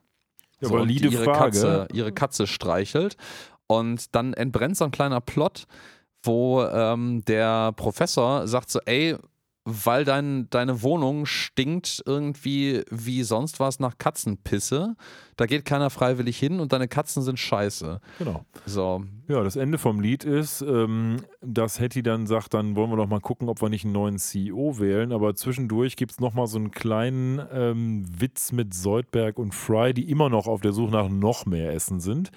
Ja, 0.62 0.70
und 0.70 0.80
valide 0.80 1.08
ihre 1.10 1.24
Frage. 1.24 1.40
Katze, 1.40 1.88
ihre 1.94 2.12
Katze 2.12 2.48
streichelt. 2.48 3.18
Und 3.68 4.16
dann 4.16 4.34
entbrennt 4.34 4.78
so 4.78 4.86
ein 4.86 4.92
kleiner 4.92 5.22
Plot, 5.22 5.66
wo 6.24 6.64
ähm, 6.64 7.24
der 7.26 7.72
Professor 7.74 8.48
sagt 8.48 8.70
so, 8.70 8.80
ey, 8.86 9.18
weil 9.68 10.06
dein, 10.06 10.48
deine 10.52 10.84
Wohnung 10.84 11.26
stinkt 11.26 12.04
irgendwie 12.06 12.84
wie 12.92 13.24
sonst 13.24 13.60
was 13.60 13.80
nach 13.80 13.98
Katzenpisse. 13.98 14.96
Da 15.38 15.48
geht 15.48 15.66
keiner 15.66 15.90
freiwillig 15.90 16.38
hin 16.38 16.60
und 16.60 16.72
deine 16.72 16.88
Katzen 16.88 17.24
sind 17.24 17.40
scheiße. 17.40 18.00
Genau. 18.20 18.46
So. 18.68 19.04
Ja, 19.28 19.44
das 19.44 19.56
Ende 19.56 19.80
vom 19.80 20.00
Lied 20.00 20.24
ist, 20.24 20.62
ähm, 20.62 21.18
dass 21.42 21.80
Hetty 21.80 22.04
dann 22.04 22.28
sagt, 22.28 22.54
dann 22.54 22.76
wollen 22.76 22.92
wir 22.92 22.98
doch 22.98 23.08
mal 23.08 23.20
gucken, 23.20 23.50
ob 23.50 23.60
wir 23.60 23.70
nicht 23.70 23.86
einen 23.86 23.94
neuen 23.94 24.20
CEO 24.20 24.78
wählen. 24.78 25.12
Aber 25.12 25.36
zwischendurch 25.36 25.96
gibt 25.96 26.12
es 26.12 26.20
nochmal 26.20 26.46
so 26.46 26.60
einen 26.60 26.70
kleinen 26.70 27.42
ähm, 27.52 28.06
Witz 28.08 28.52
mit 28.52 28.76
Soldberg 28.76 29.40
und 29.40 29.56
Fry, 29.56 29.96
die 29.96 30.12
immer 30.12 30.30
noch 30.30 30.46
auf 30.46 30.62
der 30.62 30.74
Suche 30.74 30.92
nach 30.92 31.10
noch 31.10 31.48
mehr 31.48 31.74
Essen 31.74 32.00
sind. 32.00 32.30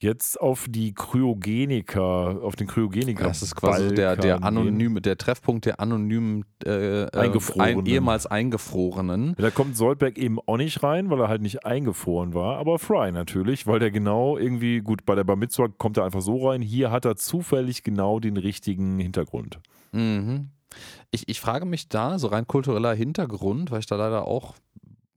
Jetzt 0.00 0.40
auf 0.40 0.66
die 0.68 0.94
Kryogeniker, 0.94 2.38
auf 2.42 2.54
den 2.54 2.68
Kryogeniker. 2.68 3.24
Das 3.24 3.42
ist 3.42 3.56
quasi 3.56 3.92
der, 3.94 4.14
der 4.14 4.34
Balkan 4.34 4.54
gehen. 4.54 4.68
anonyme, 4.68 5.00
der 5.00 5.18
Treffpunkt 5.18 5.66
der 5.66 5.80
anonymen 5.80 6.44
äh, 6.64 7.02
äh, 7.02 7.10
Eingefrorenen. 7.16 7.80
ein, 7.80 7.86
ehemals 7.86 8.26
Eingefrorenen. 8.26 9.28
Ja, 9.30 9.34
Da 9.46 9.50
kommt 9.50 9.76
Soldberg 9.76 10.16
eben 10.16 10.38
auch 10.46 10.56
nicht 10.56 10.84
rein, 10.84 11.10
weil 11.10 11.20
er 11.20 11.28
halt 11.28 11.42
nicht 11.42 11.66
eingefroren 11.66 12.32
war, 12.32 12.58
aber 12.58 12.78
Fry 12.78 13.10
natürlich, 13.10 13.66
weil 13.66 13.80
der 13.80 13.90
genau 13.90 14.38
irgendwie, 14.38 14.80
gut, 14.82 15.04
bei 15.04 15.16
der 15.16 15.24
Bar 15.24 15.36
kommt 15.78 15.96
er 15.96 16.04
einfach 16.04 16.20
so 16.20 16.48
rein, 16.48 16.62
hier 16.62 16.92
hat 16.92 17.04
er 17.04 17.16
zufällig 17.16 17.82
genau 17.82 18.20
den 18.20 18.36
richtigen 18.36 19.00
Hintergrund. 19.00 19.58
Mhm. 19.90 20.50
Ich, 21.10 21.28
ich 21.28 21.40
frage 21.40 21.64
mich 21.64 21.88
da, 21.88 22.20
so 22.20 22.28
rein 22.28 22.46
kultureller 22.46 22.94
Hintergrund, 22.94 23.72
weil 23.72 23.80
ich 23.80 23.86
da 23.86 23.96
leider 23.96 24.28
auch 24.28 24.54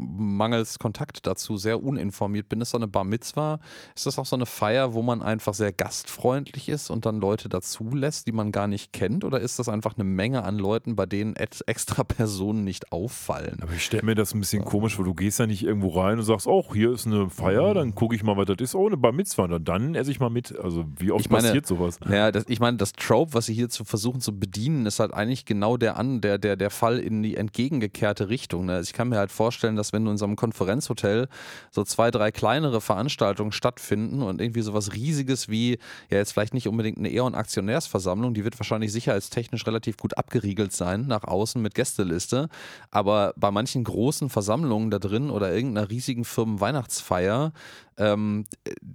mangels 0.01 0.79
Kontakt 0.79 1.25
dazu 1.27 1.57
sehr 1.57 1.83
uninformiert 1.83 2.49
bin. 2.49 2.61
Ist 2.61 2.71
so 2.71 2.77
eine 2.77 2.87
Bar 2.87 3.03
Mitzwa? 3.03 3.59
Ist 3.95 4.05
das 4.05 4.17
auch 4.19 4.25
so 4.25 4.35
eine 4.35 4.45
Feier, 4.45 4.93
wo 4.93 5.01
man 5.01 5.21
einfach 5.21 5.53
sehr 5.53 5.71
gastfreundlich 5.71 6.69
ist 6.69 6.89
und 6.89 7.05
dann 7.05 7.19
Leute 7.19 7.49
dazulässt, 7.49 8.27
die 8.27 8.31
man 8.31 8.51
gar 8.51 8.67
nicht 8.67 8.93
kennt? 8.93 9.23
Oder 9.23 9.39
ist 9.39 9.59
das 9.59 9.69
einfach 9.69 9.95
eine 9.95 10.03
Menge 10.03 10.43
an 10.43 10.57
Leuten, 10.57 10.95
bei 10.95 11.05
denen 11.05 11.35
extra 11.35 12.03
Personen 12.03 12.63
nicht 12.63 12.91
auffallen? 12.91 13.59
Aber 13.61 13.73
ich 13.73 13.85
stelle 13.85 14.03
mir 14.03 14.15
das 14.15 14.33
ein 14.33 14.39
bisschen 14.39 14.65
komisch 14.65 14.95
vor. 14.95 15.05
Du 15.05 15.13
gehst 15.13 15.39
ja 15.39 15.47
nicht 15.47 15.63
irgendwo 15.63 15.89
rein 15.99 16.17
und 16.17 16.25
sagst, 16.25 16.47
oh, 16.47 16.65
hier 16.73 16.91
ist 16.91 17.05
eine 17.07 17.29
Feier, 17.29 17.73
dann 17.73 17.95
gucke 17.95 18.15
ich 18.15 18.23
mal, 18.23 18.37
was 18.37 18.45
das 18.47 18.57
ist. 18.59 18.75
Oh, 18.75 18.87
eine 18.87 18.97
Bar 18.97 19.11
Mitzvah, 19.11 19.47
na, 19.47 19.59
dann 19.59 19.95
esse 19.95 20.11
ich 20.11 20.19
mal 20.19 20.29
mit. 20.29 20.57
Also 20.57 20.85
wie 20.97 21.11
oft 21.11 21.25
Ich 21.25 21.29
meine- 21.29 21.47
passiert 21.47 21.67
sowas? 21.67 21.99
Ja, 22.09 22.31
das, 22.31 22.45
ich 22.47 22.59
meine, 22.59 22.77
das 22.77 22.93
Trope, 22.93 23.33
was 23.33 23.45
sie 23.45 23.53
hier 23.53 23.69
zu 23.69 23.85
versuchen 23.85 24.21
zu 24.21 24.37
bedienen, 24.37 24.85
ist 24.85 24.99
halt 24.99 25.13
eigentlich 25.13 25.45
genau 25.45 25.77
der, 25.77 25.97
an, 25.97 26.21
der, 26.21 26.37
der, 26.37 26.55
der 26.55 26.69
Fall 26.69 26.99
in 26.99 27.21
die 27.23 27.35
entgegengekehrte 27.37 28.29
Richtung. 28.29 28.65
Ne? 28.65 28.73
Also 28.73 28.89
ich 28.89 28.93
kann 28.93 29.09
mir 29.09 29.17
halt 29.17 29.31
vorstellen, 29.31 29.75
dass 29.75 29.90
wenn 29.93 30.07
in 30.07 30.21
einem 30.21 30.35
Konferenzhotel 30.35 31.27
so 31.71 31.83
zwei, 31.83 32.11
drei 32.11 32.31
kleinere 32.31 32.81
Veranstaltungen 32.81 33.51
stattfinden 33.51 34.21
und 34.21 34.41
irgendwie 34.41 34.61
sowas 34.61 34.93
Riesiges 34.93 35.49
wie, 35.49 35.79
ja 36.09 36.17
jetzt 36.17 36.33
vielleicht 36.33 36.53
nicht 36.53 36.67
unbedingt 36.67 36.97
eine 36.97 37.11
E.ON-Aktionärsversammlung, 37.11 38.33
die 38.33 38.43
wird 38.43 38.59
wahrscheinlich 38.59 38.91
sicherheitstechnisch 38.91 39.65
relativ 39.65 39.97
gut 39.97 40.17
abgeriegelt 40.17 40.73
sein, 40.73 41.07
nach 41.07 41.23
außen 41.23 41.61
mit 41.61 41.75
Gästeliste, 41.75 42.49
aber 42.89 43.33
bei 43.35 43.51
manchen 43.51 43.83
großen 43.83 44.29
Versammlungen 44.29 44.91
da 44.91 44.99
drin 44.99 45.29
oder 45.29 45.53
irgendeiner 45.53 45.89
riesigen 45.89 46.25
Firmenweihnachtsfeier, 46.25 47.53
ähm, 47.97 48.45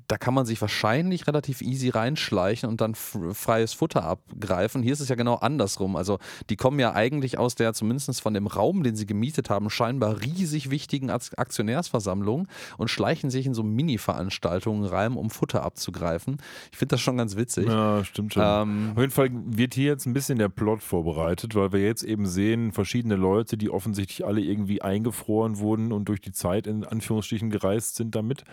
da 0.09 0.17
kann 0.17 0.35
man 0.35 0.47
sich 0.47 0.61
wahrscheinlich 0.61 1.27
relativ 1.27 1.61
easy 1.61 1.91
reinschleichen 1.91 2.69
und 2.69 2.81
dann 2.81 2.95
freies 2.95 3.73
Futter 3.73 4.05
abgreifen. 4.05 4.83
Hier 4.83 4.93
ist 4.93 5.01
es 5.01 5.09
ja 5.09 5.15
genau 5.15 5.35
andersrum. 5.35 5.97
Also 5.97 6.19
die 6.51 6.57
kommen 6.57 6.81
ja 6.81 6.95
eigentlich 6.95 7.39
aus 7.39 7.55
der, 7.55 7.75
zumindest 7.75 8.21
von 8.21 8.35
dem 8.35 8.47
Raum, 8.47 8.83
den 8.83 8.97
sie 8.97 9.07
gemietet 9.07 9.51
haben, 9.51 9.71
scheinbar 9.71 10.21
riesig 10.23 10.71
wichtigen 10.71 11.11
Ak- 11.11 11.37
Aktionärsversammlung 11.37 12.49
und 12.79 12.89
schleichen 12.89 13.31
sich 13.31 13.47
in 13.47 13.55
so 13.55 13.63
Mini-Veranstaltungen 13.63 14.85
rein, 14.85 15.13
um 15.13 15.31
Futter 15.31 15.63
abzugreifen. 15.63 16.39
Ich 16.73 16.79
finde 16.79 16.95
das 16.95 17.01
schon 17.01 17.17
ganz 17.17 17.37
witzig. 17.37 17.67
Ja, 17.67 18.05
stimmt 18.05 18.35
schon. 18.35 18.43
Ähm, 18.45 18.93
Auf 18.95 19.01
jeden 19.01 19.13
Fall 19.13 19.31
wird 19.33 19.75
hier 19.75 19.87
jetzt 19.87 20.07
ein 20.07 20.13
bisschen 20.13 20.39
der 20.39 20.49
Plot 20.49 20.83
vorbereitet, 20.83 21.55
weil 21.55 21.73
wir 21.73 21.85
jetzt 21.85 22.03
eben 22.03 22.27
sehen, 22.27 22.73
verschiedene 22.73 23.17
Leute, 23.17 23.57
die 23.57 23.71
offensichtlich 23.71 24.27
alle 24.27 24.41
irgendwie 24.41 24.83
eingefroren 24.83 25.59
wurden 25.59 25.93
und 25.93 26.09
durch 26.09 26.21
die 26.21 26.33
Zeit 26.33 26.67
in 26.67 26.85
Anführungsstrichen 26.85 27.51
gereist 27.51 27.97
sind 27.97 28.15
damit. 28.15 28.45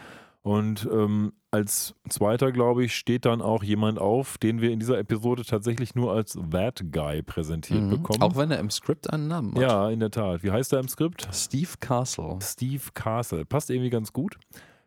Und 0.43 0.87
ähm, 0.91 1.31
als 1.51 1.95
zweiter, 2.09 2.51
glaube 2.51 2.83
ich, 2.83 2.95
steht 2.95 3.23
dann 3.23 3.41
auch 3.41 3.63
jemand 3.63 3.97
auf, 3.97 4.37
den 4.37 4.59
wir 4.59 4.71
in 4.71 4.79
dieser 4.79 4.99
Episode 4.99 5.45
tatsächlich 5.45 5.95
nur 5.95 6.11
als 6.11 6.37
That 6.51 6.83
Guy 6.91 7.21
präsentiert 7.23 7.81
mhm. 7.81 7.89
bekommen. 7.91 8.21
Auch 8.21 8.35
wenn 8.35 8.51
er 8.51 8.59
im 8.59 8.69
Skript 8.69 9.09
einen 9.11 9.29
Namen 9.29 9.55
hat. 9.55 9.61
ja, 9.61 9.89
in 9.89 10.01
der 10.01 10.11
Tat. 10.11 10.43
Wie 10.43 10.51
heißt 10.51 10.73
er 10.73 10.81
im 10.81 10.89
Skript? 10.89 11.29
Steve 11.31 11.69
Castle. 11.79 12.39
Steve 12.41 12.83
Castle. 12.93 13.45
Passt 13.45 13.69
irgendwie 13.69 13.89
ganz 13.89 14.11
gut. 14.11 14.37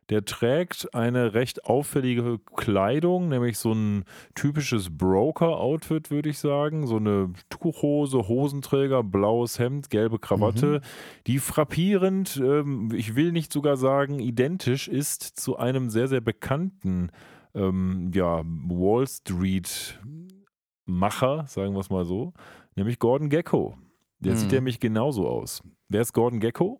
Der 0.08 0.24
trägt 0.24 0.94
eine 0.94 1.34
recht 1.34 1.64
auffällige 1.64 2.38
Kleidung, 2.54 3.28
nämlich 3.28 3.58
so 3.58 3.72
ein 3.72 4.04
typisches 4.36 4.96
Broker-Outfit, 4.96 6.12
würde 6.12 6.28
ich 6.28 6.38
sagen. 6.38 6.86
So 6.86 6.98
eine 6.98 7.32
Tuchhose, 7.50 8.28
Hosenträger, 8.28 9.02
blaues 9.02 9.58
Hemd, 9.58 9.90
gelbe 9.90 10.20
Krawatte, 10.20 10.80
die 11.26 11.40
frappierend, 11.40 12.36
ähm, 12.36 12.92
ich 12.94 13.16
will 13.16 13.32
nicht 13.32 13.52
sogar 13.52 13.76
sagen, 13.76 14.20
identisch 14.20 14.86
ist 14.86 15.22
zu 15.22 15.56
einem 15.56 15.90
sehr, 15.90 16.06
sehr 16.06 16.20
bekannten 16.20 17.10
ähm, 17.54 18.12
ja, 18.14 18.42
Wall 18.44 19.08
Street-Macher, 19.08 21.46
sagen 21.48 21.74
wir 21.74 21.80
es 21.80 21.90
mal 21.90 22.04
so, 22.04 22.32
nämlich 22.76 22.98
Gordon 22.98 23.28
Gecko. 23.28 23.76
Der 24.20 24.34
Mhm. 24.34 24.38
sieht 24.38 24.52
nämlich 24.52 24.80
genauso 24.80 25.28
aus. 25.28 25.62
Wer 25.88 26.02
ist 26.02 26.12
Gordon 26.12 26.40
Gecko? 26.40 26.78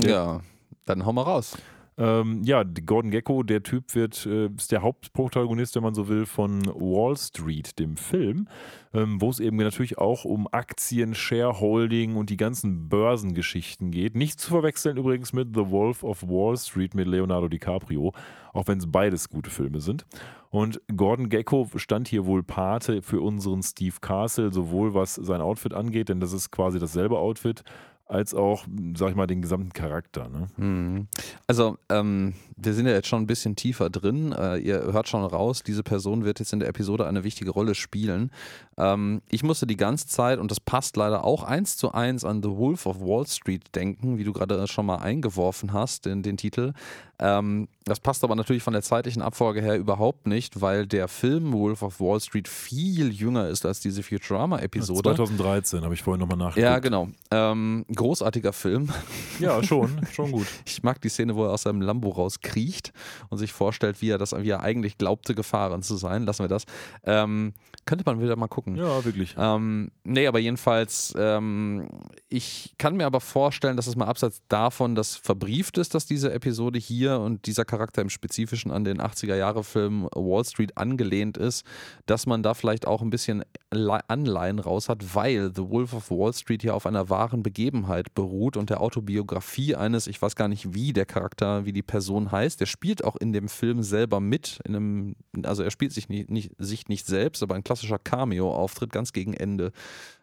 Ja, 0.00 0.40
dann 0.86 1.04
hau 1.04 1.12
mal 1.12 1.22
raus. 1.22 1.56
Ähm, 1.98 2.42
ja, 2.44 2.62
Gordon 2.62 3.10
Gecko, 3.10 3.42
der 3.42 3.64
Typ 3.64 3.96
wird, 3.96 4.24
äh, 4.24 4.46
ist 4.56 4.70
der 4.70 4.82
Hauptprotagonist, 4.82 5.74
wenn 5.74 5.82
man 5.82 5.94
so 5.94 6.08
will, 6.08 6.26
von 6.26 6.64
Wall 6.66 7.16
Street, 7.16 7.76
dem 7.80 7.96
Film, 7.96 8.46
ähm, 8.94 9.20
wo 9.20 9.30
es 9.30 9.40
eben 9.40 9.56
natürlich 9.56 9.98
auch 9.98 10.24
um 10.24 10.46
Aktien, 10.52 11.16
Shareholding 11.16 12.14
und 12.14 12.30
die 12.30 12.36
ganzen 12.36 12.88
Börsengeschichten 12.88 13.90
geht. 13.90 14.14
Nicht 14.14 14.38
zu 14.38 14.50
verwechseln 14.50 14.96
übrigens 14.96 15.32
mit 15.32 15.56
The 15.56 15.70
Wolf 15.70 16.04
of 16.04 16.22
Wall 16.22 16.56
Street 16.56 16.94
mit 16.94 17.08
Leonardo 17.08 17.48
DiCaprio, 17.48 18.12
auch 18.52 18.68
wenn 18.68 18.78
es 18.78 18.90
beides 18.90 19.28
gute 19.28 19.50
Filme 19.50 19.80
sind. 19.80 20.06
Und 20.50 20.80
Gordon 20.96 21.28
Gecko 21.28 21.68
stand 21.74 22.06
hier 22.06 22.26
wohl 22.26 22.44
Pate 22.44 23.02
für 23.02 23.20
unseren 23.20 23.62
Steve 23.62 23.96
Castle, 24.00 24.52
sowohl 24.52 24.94
was 24.94 25.16
sein 25.16 25.40
Outfit 25.40 25.74
angeht, 25.74 26.08
denn 26.10 26.20
das 26.20 26.32
ist 26.32 26.52
quasi 26.52 26.78
dasselbe 26.78 27.18
Outfit, 27.18 27.64
als 28.08 28.34
auch, 28.34 28.64
sag 28.96 29.10
ich 29.10 29.16
mal, 29.16 29.26
den 29.26 29.42
gesamten 29.42 29.72
Charakter. 29.72 30.28
Ne? 30.28 30.46
Mhm. 30.56 31.08
Also, 31.46 31.76
ähm, 31.90 32.34
wir 32.56 32.72
sind 32.72 32.86
ja 32.86 32.92
jetzt 32.92 33.06
schon 33.06 33.22
ein 33.22 33.26
bisschen 33.26 33.54
tiefer 33.54 33.90
drin. 33.90 34.32
Äh, 34.32 34.58
ihr 34.58 34.80
hört 34.92 35.08
schon 35.08 35.24
raus, 35.24 35.62
diese 35.62 35.82
Person 35.82 36.24
wird 36.24 36.40
jetzt 36.40 36.52
in 36.52 36.60
der 36.60 36.68
Episode 36.68 37.06
eine 37.06 37.22
wichtige 37.22 37.50
Rolle 37.50 37.74
spielen. 37.74 38.30
Ähm, 38.78 39.20
ich 39.28 39.42
musste 39.42 39.66
die 39.66 39.76
ganze 39.76 40.08
Zeit, 40.08 40.38
und 40.38 40.50
das 40.50 40.58
passt 40.58 40.96
leider 40.96 41.24
auch 41.24 41.42
eins 41.42 41.76
zu 41.76 41.92
eins 41.92 42.24
an 42.24 42.42
The 42.42 42.50
Wolf 42.50 42.86
of 42.86 43.00
Wall 43.00 43.26
Street 43.26 43.74
denken, 43.74 44.16
wie 44.16 44.24
du 44.24 44.32
gerade 44.32 44.66
schon 44.66 44.86
mal 44.86 44.96
eingeworfen 44.96 45.74
hast, 45.74 46.06
in 46.06 46.22
den 46.22 46.38
Titel. 46.38 46.72
Ähm, 47.20 47.68
das 47.84 47.98
passt 47.98 48.22
aber 48.22 48.36
natürlich 48.36 48.62
von 48.62 48.74
der 48.74 48.82
zeitlichen 48.82 49.22
Abfolge 49.22 49.60
her 49.60 49.76
überhaupt 49.76 50.26
nicht, 50.26 50.60
weil 50.60 50.86
der 50.86 51.08
Film 51.08 51.52
Wolf 51.52 51.82
of 51.82 52.00
Wall 52.00 52.20
Street 52.20 52.46
viel 52.46 53.10
jünger 53.12 53.48
ist 53.48 53.66
als 53.66 53.80
diese 53.80 54.02
Futurama-Episode. 54.02 55.14
2013 55.14 55.82
habe 55.82 55.94
ich 55.94 56.02
vorhin 56.02 56.20
nochmal 56.20 56.36
nachgeguckt. 56.36 56.62
Ja, 56.62 56.78
genau. 56.78 57.08
Ähm, 57.30 57.84
großartiger 57.94 58.52
Film. 58.52 58.88
Ja, 59.40 59.62
schon, 59.62 60.04
schon 60.12 60.32
gut. 60.32 60.46
Ich 60.66 60.82
mag 60.82 61.00
die 61.00 61.08
Szene, 61.08 61.36
wo 61.36 61.44
er 61.44 61.52
aus 61.52 61.62
seinem 61.62 61.80
Lambo 61.80 62.08
rauskriecht 62.08 62.92
und 63.28 63.38
sich 63.38 63.52
vorstellt, 63.52 64.02
wie 64.02 64.10
er 64.10 64.18
das, 64.18 64.32
wie 64.32 64.50
er 64.50 64.62
eigentlich 64.62 64.98
glaubte, 64.98 65.34
gefahren 65.34 65.82
zu 65.82 65.96
sein. 65.96 66.24
Lassen 66.24 66.42
wir 66.42 66.48
das. 66.48 66.64
Ähm, 67.04 67.54
könnte 67.88 68.04
man 68.06 68.20
wieder 68.20 68.36
mal 68.36 68.46
gucken. 68.48 68.76
Ja, 68.76 69.04
wirklich. 69.04 69.34
Ähm, 69.38 69.90
nee, 70.04 70.26
aber 70.26 70.38
jedenfalls, 70.38 71.14
ähm, 71.18 71.88
ich 72.28 72.74
kann 72.78 72.96
mir 72.96 73.06
aber 73.06 73.20
vorstellen, 73.20 73.76
dass 73.76 73.86
es 73.86 73.96
mal 73.96 74.04
abseits 74.04 74.42
davon, 74.48 74.94
dass 74.94 75.16
verbrieft 75.16 75.78
ist, 75.78 75.94
dass 75.94 76.04
diese 76.04 76.30
Episode 76.32 76.78
hier 76.78 77.18
und 77.18 77.46
dieser 77.46 77.64
Charakter 77.64 78.02
im 78.02 78.10
Spezifischen 78.10 78.70
an 78.70 78.84
den 78.84 79.00
80er-Jahre-Film 79.00 80.08
Wall 80.14 80.44
Street 80.44 80.76
angelehnt 80.76 81.38
ist, 81.38 81.64
dass 82.06 82.26
man 82.26 82.42
da 82.42 82.52
vielleicht 82.54 82.86
auch 82.86 83.00
ein 83.00 83.10
bisschen 83.10 83.42
Le- 83.72 84.00
Anleihen 84.08 84.58
raus 84.58 84.88
hat, 84.88 85.14
weil 85.14 85.50
The 85.54 85.68
Wolf 85.70 85.94
of 85.94 86.10
Wall 86.10 86.32
Street 86.34 86.62
hier 86.62 86.74
auf 86.74 86.84
einer 86.86 87.08
wahren 87.08 87.42
Begebenheit 87.42 88.14
beruht 88.14 88.56
und 88.58 88.68
der 88.70 88.80
Autobiografie 88.82 89.74
eines, 89.76 90.06
ich 90.06 90.20
weiß 90.20 90.36
gar 90.36 90.48
nicht, 90.48 90.74
wie 90.74 90.92
der 90.92 91.06
Charakter, 91.06 91.64
wie 91.64 91.72
die 91.72 91.82
Person 91.82 92.30
heißt, 92.30 92.60
der 92.60 92.66
spielt 92.66 93.02
auch 93.04 93.16
in 93.16 93.32
dem 93.32 93.48
Film 93.48 93.82
selber 93.82 94.20
mit, 94.20 94.60
in 94.64 94.76
einem, 94.76 95.16
also 95.44 95.62
er 95.62 95.70
spielt 95.70 95.92
sich 95.92 96.08
nicht, 96.08 96.28
nicht, 96.30 96.52
sich 96.58 96.88
nicht 96.88 97.06
selbst, 97.06 97.42
aber 97.42 97.54
ein 97.54 97.64
klassischer 97.64 97.77
Cameo-Auftritt 97.98 98.92
ganz 98.92 99.12
gegen 99.12 99.34
Ende 99.34 99.72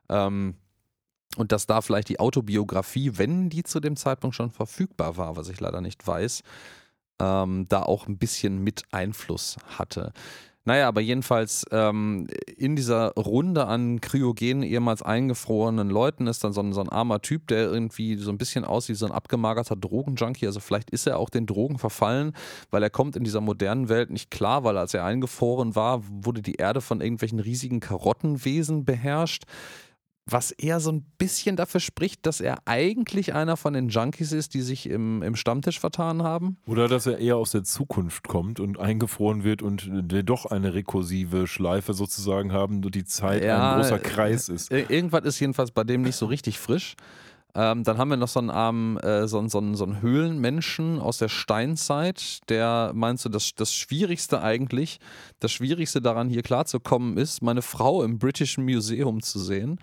Ähm, 0.09 0.55
und 1.37 1.51
dass 1.51 1.67
da 1.67 1.81
vielleicht 1.81 2.09
die 2.09 2.19
Autobiografie, 2.19 3.17
wenn 3.17 3.49
die 3.49 3.63
zu 3.63 3.79
dem 3.79 3.95
Zeitpunkt 3.97 4.35
schon 4.35 4.51
verfügbar 4.51 5.17
war, 5.17 5.35
was 5.35 5.49
ich 5.49 5.59
leider 5.59 5.81
nicht 5.81 6.05
weiß, 6.05 6.43
ähm, 7.19 7.65
da 7.67 7.83
auch 7.83 8.07
ein 8.07 8.17
bisschen 8.17 8.63
mit 8.63 8.83
Einfluss 8.91 9.57
hatte. 9.77 10.13
Naja, 10.67 10.87
aber 10.87 10.99
jedenfalls 10.99 11.63
ähm, 11.71 12.27
in 12.57 12.75
dieser 12.75 13.13
Runde 13.13 13.67
an 13.67 14.01
kryogenen, 14.01 14.63
ehemals 14.63 15.03
eingefrorenen 15.03 15.91
Leuten 15.91 16.25
ist 16.25 16.43
dann 16.43 16.53
so 16.53 16.61
ein, 16.61 16.73
so 16.73 16.81
ein 16.81 16.89
armer 16.89 17.21
Typ, 17.21 17.47
der 17.47 17.71
irgendwie 17.71 18.17
so 18.17 18.31
ein 18.31 18.39
bisschen 18.39 18.65
aussieht 18.65 18.95
wie 18.95 18.99
so 18.99 19.05
ein 19.05 19.11
abgemagerter 19.11 19.75
Drogenjunkie. 19.75 20.47
Also 20.47 20.59
vielleicht 20.59 20.89
ist 20.89 21.05
er 21.05 21.19
auch 21.19 21.29
den 21.29 21.45
Drogen 21.45 21.77
verfallen, 21.77 22.33
weil 22.71 22.81
er 22.81 22.89
kommt 22.89 23.15
in 23.15 23.23
dieser 23.23 23.41
modernen 23.41 23.89
Welt 23.89 24.09
nicht 24.09 24.31
klar, 24.31 24.63
weil 24.63 24.77
als 24.79 24.95
er 24.95 25.05
eingefroren 25.05 25.75
war, 25.75 26.01
wurde 26.09 26.41
die 26.41 26.55
Erde 26.55 26.81
von 26.81 26.99
irgendwelchen 26.99 27.39
riesigen 27.39 27.79
Karottenwesen 27.79 28.85
beherrscht 28.85 29.43
was 30.25 30.51
eher 30.51 30.79
so 30.79 30.91
ein 30.91 31.03
bisschen 31.17 31.55
dafür 31.55 31.79
spricht, 31.79 32.25
dass 32.25 32.41
er 32.41 32.57
eigentlich 32.65 33.33
einer 33.35 33.57
von 33.57 33.73
den 33.73 33.89
Junkies 33.89 34.31
ist, 34.31 34.55
die 34.55 34.61
sich 34.61 34.89
im, 34.89 35.21
im 35.21 35.35
Stammtisch 35.35 35.79
vertan 35.79 36.23
haben. 36.23 36.57
Oder 36.65 36.87
dass 36.87 37.05
er 37.05 37.19
eher 37.19 37.37
aus 37.37 37.51
der 37.51 37.63
Zukunft 37.63 38.27
kommt 38.27 38.59
und 38.59 38.79
eingefroren 38.79 39.43
wird 39.43 39.61
und 39.61 39.87
wir 40.11 40.23
doch 40.23 40.47
eine 40.47 40.73
rekursive 40.73 41.45
Schleife 41.45 41.93
sozusagen 41.93 42.51
haben, 42.51 42.81
die 42.81 43.05
Zeit 43.05 43.43
ja, 43.43 43.73
ein 43.73 43.81
großer 43.81 43.99
Kreis 43.99 44.49
ist. 44.49 44.71
Irgendwas 44.71 45.25
ist 45.25 45.39
jedenfalls 45.39 45.71
bei 45.71 45.83
dem 45.83 46.01
nicht 46.01 46.15
so 46.15 46.25
richtig 46.25 46.59
frisch. 46.59 46.95
Ähm, 47.57 47.85
dann 47.85 47.97
haben 47.97 48.09
wir 48.09 48.17
noch 48.17 48.27
so 48.27 48.39
einen 48.41 48.49
armen, 48.49 48.97
äh, 48.97 49.29
so, 49.29 49.47
so, 49.47 49.73
so 49.75 49.85
einen 49.85 50.01
Höhlenmenschen 50.01 50.99
aus 50.99 51.19
der 51.19 51.29
Steinzeit, 51.29 52.39
der 52.49 52.91
meinst 52.93 53.23
du, 53.23 53.29
das, 53.29 53.55
das 53.55 53.73
Schwierigste 53.73 54.41
eigentlich, 54.41 54.99
das 55.39 55.53
Schwierigste 55.53 56.01
daran 56.01 56.29
hier 56.29 56.41
klarzukommen 56.41 57.15
ist, 57.17 57.41
meine 57.41 57.61
Frau 57.61 58.03
im 58.03 58.19
British 58.19 58.57
Museum 58.57 59.21
zu 59.21 59.39
sehen 59.39 59.79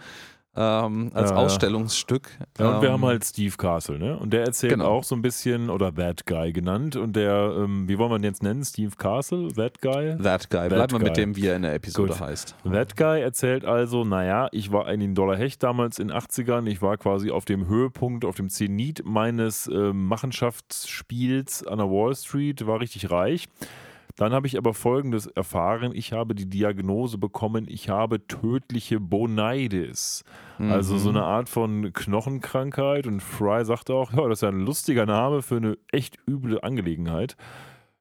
ähm, 0.54 1.10
als 1.14 1.30
ja, 1.30 1.36
Ausstellungsstück. 1.36 2.30
Ja, 2.58 2.68
und 2.68 2.74
ähm, 2.76 2.82
wir 2.82 2.92
haben 2.92 3.04
halt 3.04 3.24
Steve 3.24 3.56
Castle, 3.56 3.98
ne? 3.98 4.18
Und 4.18 4.32
der 4.32 4.44
erzählt 4.44 4.74
genau. 4.74 4.86
auch 4.86 5.04
so 5.04 5.14
ein 5.14 5.22
bisschen, 5.22 5.70
oder 5.70 5.94
That 5.94 6.26
Guy 6.26 6.52
genannt. 6.52 6.96
Und 6.96 7.16
der, 7.16 7.54
ähm, 7.56 7.88
wie 7.88 7.96
wollen 7.96 8.10
wir 8.10 8.16
ihn 8.16 8.24
jetzt 8.24 8.42
nennen? 8.42 8.62
Steve 8.62 8.92
Castle? 8.96 9.48
That 9.54 9.80
Guy? 9.80 10.16
That 10.22 10.50
Guy. 10.50 10.68
Bleiben 10.68 10.92
wir 10.92 10.98
mit 10.98 11.16
dem, 11.16 11.36
wie 11.36 11.46
er 11.46 11.56
in 11.56 11.62
der 11.62 11.74
Episode 11.74 12.12
Gut. 12.12 12.20
heißt. 12.20 12.54
That 12.70 12.96
Guy 12.96 13.22
erzählt 13.22 13.64
also, 13.64 14.04
naja, 14.04 14.48
ich 14.52 14.72
war 14.72 14.86
ein 14.86 15.14
Dollar 15.14 15.36
Hecht 15.36 15.62
damals 15.62 15.98
in 15.98 16.08
den 16.08 16.16
80ern. 16.16 16.66
Ich 16.66 16.82
war 16.82 16.98
quasi 16.98 17.30
auf 17.30 17.46
dem 17.46 17.66
Höhepunkt, 17.66 18.24
auf 18.26 18.36
dem 18.36 18.50
Zenit 18.50 19.02
meines 19.06 19.68
äh, 19.68 19.92
Machenschaftsspiels 19.92 21.66
an 21.66 21.78
der 21.78 21.88
Wall 21.88 22.14
Street, 22.14 22.66
war 22.66 22.80
richtig 22.80 23.10
reich. 23.10 23.48
Dann 24.16 24.32
habe 24.32 24.46
ich 24.46 24.58
aber 24.58 24.74
Folgendes 24.74 25.26
erfahren. 25.26 25.92
Ich 25.94 26.12
habe 26.12 26.34
die 26.34 26.48
Diagnose 26.48 27.18
bekommen, 27.18 27.66
ich 27.68 27.88
habe 27.88 28.26
tödliche 28.26 29.00
Bonitis. 29.00 30.24
Mhm. 30.58 30.72
Also 30.72 30.98
so 30.98 31.10
mhm. 31.10 31.16
eine 31.16 31.24
Art 31.24 31.48
von 31.48 31.92
Knochenkrankheit. 31.92 33.06
Und 33.06 33.20
Fry 33.20 33.64
sagte 33.64 33.94
auch, 33.94 34.12
ja, 34.12 34.28
das 34.28 34.38
ist 34.38 34.42
ja 34.42 34.48
ein 34.48 34.60
lustiger 34.60 35.06
Name 35.06 35.42
für 35.42 35.56
eine 35.56 35.78
echt 35.90 36.18
üble 36.28 36.60
Angelegenheit. 36.60 37.36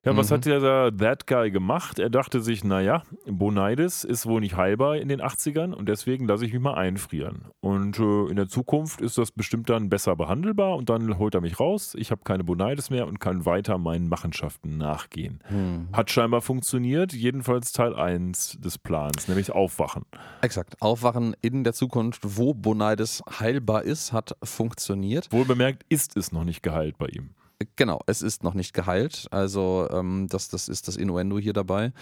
Ja, 0.04 0.18
was 0.18 0.32
mhm. 0.32 0.34
hat 0.34 0.46
der 0.46 0.98
That 0.98 1.28
Guy 1.28 1.52
gemacht? 1.52 2.00
Er 2.00 2.10
dachte 2.10 2.42
sich, 2.42 2.64
naja, 2.64 3.04
Bonitis 3.28 4.04
ist 4.04 4.26
wohl 4.26 4.42
nicht 4.42 4.58
heilbar 4.58 4.98
in 4.98 5.10
den 5.10 5.22
80ern 5.22 5.74
und 5.74 5.88
deswegen 5.88 6.26
lasse 6.26 6.44
ich 6.44 6.54
mich 6.54 6.62
mal 6.62 6.74
einfrieren. 6.74 7.46
Und 7.60 8.00
äh, 8.00 8.26
in 8.30 8.36
der 8.36 8.48
Zukunft 8.48 9.00
ist 9.00 9.20
das 9.20 9.32
bestimmt 9.32 9.70
dann 9.70 9.90
besser 9.90 10.16
behandelbar 10.16 10.76
und 10.76 10.90
dann 10.90 11.20
holt 11.20 11.36
er 11.36 11.42
mich 11.42 11.60
raus. 11.60 11.94
Ich 11.96 12.10
habe 12.10 12.22
keine 12.24 12.44
Bonitis 12.44 12.90
mehr 12.90 13.06
und 13.06 13.20
kann 13.20 13.46
weiter 13.46 13.78
meinen 13.78 14.10
Machenschaften 14.10 14.80
nachgehen. 14.80 15.40
Mhm. 15.52 15.90
Hat 15.94 16.10
scheinbar 16.10 16.42
funktioniert, 16.42 17.14
jedenfalls 17.14 17.72
Teil 17.72 17.96
1 17.96 18.58
des 18.60 18.80
Plans, 18.80 19.28
nämlich 19.28 19.52
Aufwachen. 19.52 20.06
Exakt, 20.42 20.82
Aufwachen 20.82 21.36
in 21.42 21.64
der 21.64 21.74
Zukunft, 21.74 22.22
wo 22.24 22.56
Bonitis 22.56 23.22
heilbar 23.40 23.84
ist, 23.84 24.14
hat 24.14 24.36
funktioniert. 24.42 25.32
Wohlbemerkt 25.32 25.86
ist 25.90 26.18
es 26.18 26.32
noch 26.32 26.44
nicht 26.44 26.64
geheilt 26.64 26.98
bei 26.98 27.06
ihm. 27.06 27.36
Genau, 27.76 28.00
es 28.08 28.22
ist 28.22 28.44
noch 28.44 28.54
nicht 28.54 28.74
geheilt. 28.74 29.28
Also 29.32 29.88
ähm, 29.92 30.28
das, 30.30 30.50
das 30.50 30.70
ist 30.70 30.88
das 30.88 30.98
Innuendo 30.98 31.40
hier 31.40 31.54
dabei. 31.54 31.94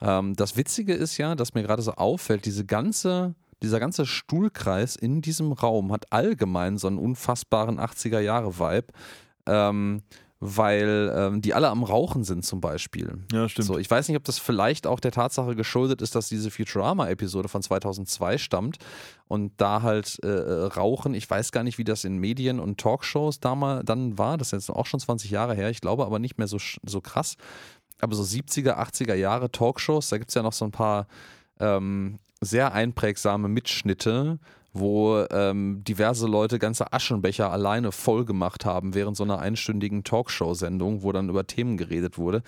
Ähm, 0.00 0.34
das 0.34 0.56
Witzige 0.56 0.94
ist 0.94 1.16
ja, 1.18 1.34
dass 1.34 1.54
mir 1.54 1.62
gerade 1.62 1.82
so 1.82 1.92
auffällt, 1.92 2.44
diese 2.44 2.64
ganze, 2.64 3.34
dieser 3.62 3.80
ganze 3.80 4.06
Stuhlkreis 4.06 4.96
in 4.96 5.22
diesem 5.22 5.52
Raum 5.52 5.92
hat 5.92 6.12
allgemein 6.12 6.78
so 6.78 6.86
einen 6.86 6.98
unfassbaren 6.98 7.78
80er-Jahre-Vibe. 7.80 8.88
Ähm, 9.46 10.02
weil 10.38 11.12
ähm, 11.16 11.40
die 11.40 11.54
alle 11.54 11.68
am 11.68 11.82
Rauchen 11.82 12.22
sind 12.22 12.44
zum 12.44 12.60
Beispiel. 12.60 13.24
Ja, 13.32 13.48
stimmt. 13.48 13.66
So, 13.66 13.78
ich 13.78 13.90
weiß 13.90 14.08
nicht, 14.08 14.18
ob 14.18 14.24
das 14.24 14.38
vielleicht 14.38 14.86
auch 14.86 15.00
der 15.00 15.12
Tatsache 15.12 15.56
geschuldet 15.56 16.02
ist, 16.02 16.14
dass 16.14 16.28
diese 16.28 16.50
Futurama-Episode 16.50 17.48
von 17.48 17.62
2002 17.62 18.36
stammt 18.36 18.76
und 19.28 19.52
da 19.56 19.80
halt 19.80 20.18
äh, 20.22 20.28
äh, 20.28 20.64
Rauchen, 20.66 21.14
ich 21.14 21.28
weiß 21.28 21.52
gar 21.52 21.62
nicht, 21.62 21.78
wie 21.78 21.84
das 21.84 22.04
in 22.04 22.18
Medien 22.18 22.60
und 22.60 22.78
Talkshows 22.78 23.40
damals 23.40 23.84
dann 23.86 24.18
war, 24.18 24.36
das 24.36 24.48
ist 24.48 24.68
jetzt 24.68 24.70
auch 24.70 24.86
schon 24.86 25.00
20 25.00 25.30
Jahre 25.30 25.54
her, 25.54 25.70
ich 25.70 25.80
glaube 25.80 26.04
aber 26.04 26.18
nicht 26.18 26.36
mehr 26.36 26.48
so, 26.48 26.58
so 26.82 27.00
krass, 27.00 27.36
aber 28.00 28.14
so 28.14 28.22
70er, 28.22 28.76
80er 28.76 29.14
Jahre 29.14 29.50
Talkshows, 29.50 30.10
da 30.10 30.18
gibt 30.18 30.30
es 30.30 30.34
ja 30.34 30.42
noch 30.42 30.52
so 30.52 30.66
ein 30.66 30.70
paar 30.70 31.06
ähm, 31.60 32.18
sehr 32.42 32.74
einprägsame 32.74 33.48
Mitschnitte, 33.48 34.38
wo 34.78 35.24
ähm, 35.30 35.82
diverse 35.84 36.26
Leute 36.26 36.58
ganze 36.58 36.92
Aschenbecher 36.92 37.50
alleine 37.50 37.92
voll 37.92 38.24
gemacht 38.24 38.64
haben 38.64 38.94
während 38.94 39.16
so 39.16 39.24
einer 39.24 39.38
einstündigen 39.38 40.04
Talkshow-Sendung, 40.04 41.02
wo 41.02 41.12
dann 41.12 41.28
über 41.28 41.46
Themen 41.46 41.76
geredet 41.76 42.18
wurde. 42.18 42.42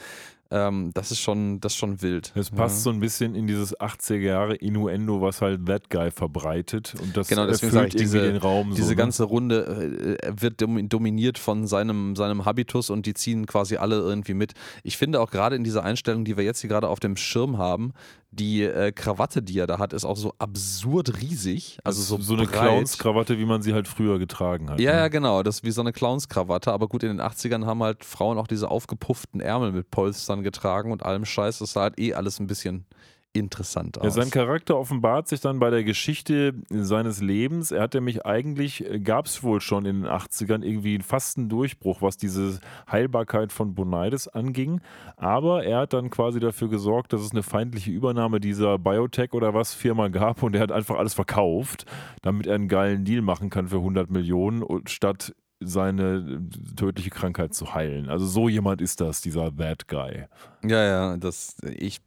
Ähm, 0.50 0.92
das 0.94 1.10
ist 1.10 1.20
schon, 1.20 1.60
das 1.60 1.72
ist 1.72 1.78
schon 1.78 2.00
wild. 2.00 2.32
Es 2.34 2.50
passt 2.50 2.78
ja. 2.78 2.82
so 2.84 2.90
ein 2.90 3.00
bisschen 3.00 3.34
in 3.34 3.46
dieses 3.46 3.78
80er 3.78 4.16
Jahre 4.16 4.54
Innuendo, 4.54 5.20
was 5.20 5.42
halt 5.42 5.66
That 5.66 5.90
Guy 5.90 6.10
verbreitet. 6.10 6.94
Und 7.02 7.16
das 7.16 7.28
genau, 7.28 7.46
deswegen 7.46 7.72
sage 7.72 7.88
ich, 7.88 7.96
diese, 7.96 8.22
den 8.22 8.38
Raum 8.38 8.70
diese 8.70 8.84
so, 8.84 8.90
ne? 8.90 8.96
ganze 8.96 9.24
Runde 9.24 10.16
äh, 10.22 10.32
wird 10.40 10.62
dominiert 10.62 11.38
von 11.38 11.66
seinem, 11.66 12.16
seinem 12.16 12.46
Habitus 12.46 12.88
und 12.88 13.04
die 13.04 13.12
ziehen 13.12 13.44
quasi 13.44 13.76
alle 13.76 13.96
irgendwie 13.96 14.32
mit. 14.32 14.54
Ich 14.84 14.96
finde 14.96 15.20
auch 15.20 15.30
gerade 15.30 15.54
in 15.54 15.64
dieser 15.64 15.84
Einstellung, 15.84 16.24
die 16.24 16.38
wir 16.38 16.44
jetzt 16.44 16.60
hier 16.60 16.70
gerade 16.70 16.88
auf 16.88 17.00
dem 17.00 17.16
Schirm 17.16 17.58
haben, 17.58 17.92
die 18.30 18.62
äh, 18.62 18.92
Krawatte, 18.92 19.42
die 19.42 19.58
er 19.58 19.66
da 19.66 19.78
hat, 19.78 19.92
ist 19.92 20.04
auch 20.04 20.16
so 20.16 20.34
absurd 20.38 21.20
riesig. 21.20 21.78
Also 21.82 22.02
so, 22.02 22.22
so 22.22 22.34
eine 22.34 22.46
Clowns-Krawatte, 22.46 23.38
wie 23.38 23.46
man 23.46 23.62
sie 23.62 23.72
halt 23.72 23.88
früher 23.88 24.18
getragen 24.18 24.68
hat. 24.68 24.80
Ja, 24.80 24.92
ne? 24.92 24.98
ja, 24.98 25.08
genau. 25.08 25.42
Das 25.42 25.56
ist 25.56 25.64
wie 25.64 25.70
so 25.70 25.80
eine 25.80 25.92
Clowns-Krawatte. 25.92 26.72
Aber 26.72 26.88
gut, 26.88 27.02
in 27.02 27.08
den 27.08 27.20
80ern 27.20 27.64
haben 27.64 27.82
halt 27.82 28.04
Frauen 28.04 28.36
auch 28.36 28.46
diese 28.46 28.70
aufgepufften 28.70 29.40
Ärmel 29.40 29.72
mit 29.72 29.90
Polstern 29.90 30.42
getragen 30.42 30.92
und 30.92 31.02
allem 31.04 31.24
Scheiß. 31.24 31.60
Das 31.60 31.72
sah 31.72 31.82
halt 31.82 31.98
eh 31.98 32.14
alles 32.14 32.38
ein 32.38 32.46
bisschen 32.46 32.84
interessant 33.32 33.98
aus. 33.98 34.04
Ja, 34.04 34.10
sein 34.10 34.30
Charakter 34.30 34.78
offenbart 34.78 35.28
sich 35.28 35.40
dann 35.40 35.58
bei 35.58 35.70
der 35.70 35.84
Geschichte 35.84 36.54
seines 36.70 37.20
Lebens. 37.20 37.70
Er 37.70 37.82
hat 37.82 37.94
nämlich 37.94 38.24
eigentlich, 38.26 38.84
äh, 38.84 39.00
gab 39.00 39.26
es 39.26 39.42
wohl 39.42 39.60
schon 39.60 39.84
in 39.86 40.02
den 40.02 40.10
80ern 40.10 40.62
irgendwie 40.62 40.98
fast 41.00 41.38
einen 41.38 41.48
Durchbruch, 41.48 42.02
was 42.02 42.16
diese 42.16 42.58
Heilbarkeit 42.90 43.52
von 43.52 43.74
Bonides 43.74 44.28
anging. 44.28 44.80
Aber 45.16 45.64
er 45.64 45.80
hat 45.80 45.92
dann 45.92 46.10
quasi 46.10 46.40
dafür 46.40 46.68
gesorgt, 46.68 47.12
dass 47.12 47.20
es 47.20 47.32
eine 47.32 47.42
feindliche 47.42 47.90
Übernahme 47.90 48.40
dieser 48.40 48.78
Biotech 48.78 49.32
oder 49.32 49.54
was 49.54 49.74
Firma 49.74 50.08
gab 50.08 50.42
und 50.42 50.54
er 50.54 50.62
hat 50.62 50.72
einfach 50.72 50.96
alles 50.96 51.14
verkauft, 51.14 51.84
damit 52.22 52.46
er 52.46 52.54
einen 52.54 52.68
geilen 52.68 53.04
Deal 53.04 53.22
machen 53.22 53.50
kann 53.50 53.68
für 53.68 53.76
100 53.76 54.10
Millionen 54.10 54.64
statt 54.86 55.34
seine 55.60 56.48
tödliche 56.76 57.10
Krankheit 57.10 57.52
zu 57.52 57.74
heilen. 57.74 58.08
Also 58.08 58.26
so 58.26 58.48
jemand 58.48 58.80
ist 58.80 59.00
das, 59.00 59.20
dieser 59.20 59.50
Bad 59.50 59.88
Guy. 59.88 60.26
Ja, 60.62 60.84
ja, 60.84 61.16
das 61.16 61.56
ich 61.64 62.00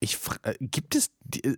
ich, 0.00 0.18
äh, 0.42 0.54
gibt 0.60 0.94
es 0.94 1.10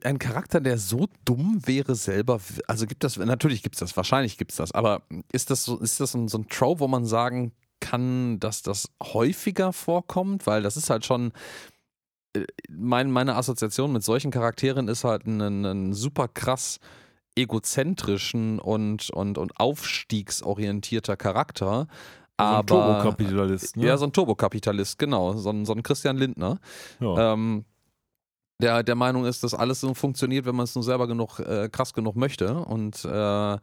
einen 0.04 0.18
Charakter, 0.18 0.60
der 0.60 0.78
so 0.78 1.08
dumm 1.24 1.60
wäre 1.64 1.94
selber? 1.94 2.40
Also 2.66 2.86
gibt 2.86 3.04
das, 3.04 3.16
natürlich 3.16 3.62
gibt 3.62 3.74
es 3.74 3.80
das, 3.80 3.96
wahrscheinlich 3.96 4.38
gibt 4.38 4.52
es 4.52 4.58
das, 4.58 4.72
aber 4.72 5.02
ist 5.32 5.50
das 5.50 5.64
so, 5.64 5.78
ist 5.78 6.00
das 6.00 6.12
so, 6.12 6.28
so 6.28 6.38
ein 6.38 6.48
Trope, 6.48 6.80
wo 6.80 6.88
man 6.88 7.04
sagen 7.04 7.52
kann, 7.80 8.38
dass 8.40 8.62
das 8.62 8.90
häufiger 9.02 9.72
vorkommt? 9.72 10.46
Weil 10.46 10.62
das 10.62 10.76
ist 10.76 10.90
halt 10.90 11.04
schon, 11.04 11.32
äh, 12.34 12.44
mein, 12.70 13.10
meine 13.10 13.34
Assoziation 13.34 13.92
mit 13.92 14.04
solchen 14.04 14.30
Charakteren 14.30 14.88
ist 14.88 15.04
halt 15.04 15.26
ein, 15.26 15.64
ein 15.64 15.92
super 15.94 16.28
krass 16.28 16.78
egozentrischen 17.34 18.58
und, 18.58 19.10
und, 19.10 19.38
und 19.38 19.58
aufstiegsorientierter 19.60 21.16
Charakter. 21.16 21.86
Aber, 22.36 22.68
so 22.68 22.80
ein 22.80 22.86
Turbokapitalist, 23.02 23.76
ne? 23.76 23.86
Ja, 23.86 23.96
so 23.96 24.06
ein 24.06 24.12
Turbokapitalist, 24.12 24.98
genau. 24.98 25.34
So 25.34 25.50
ein, 25.50 25.64
so 25.64 25.72
ein 25.72 25.82
Christian 25.82 26.16
Lindner. 26.16 26.60
Ja. 27.00 27.32
Ähm, 27.32 27.64
der 28.60 28.82
der 28.82 28.94
Meinung 28.94 29.24
ist, 29.24 29.44
dass 29.44 29.54
alles 29.54 29.80
so 29.80 29.94
funktioniert, 29.94 30.46
wenn 30.46 30.56
man 30.56 30.64
es 30.64 30.74
nur 30.74 30.84
selber 30.84 31.06
genug 31.06 31.38
äh, 31.40 31.68
krass 31.68 31.92
genug 31.94 32.16
möchte. 32.16 32.54
Und 32.54 33.04
äh, 33.04 33.56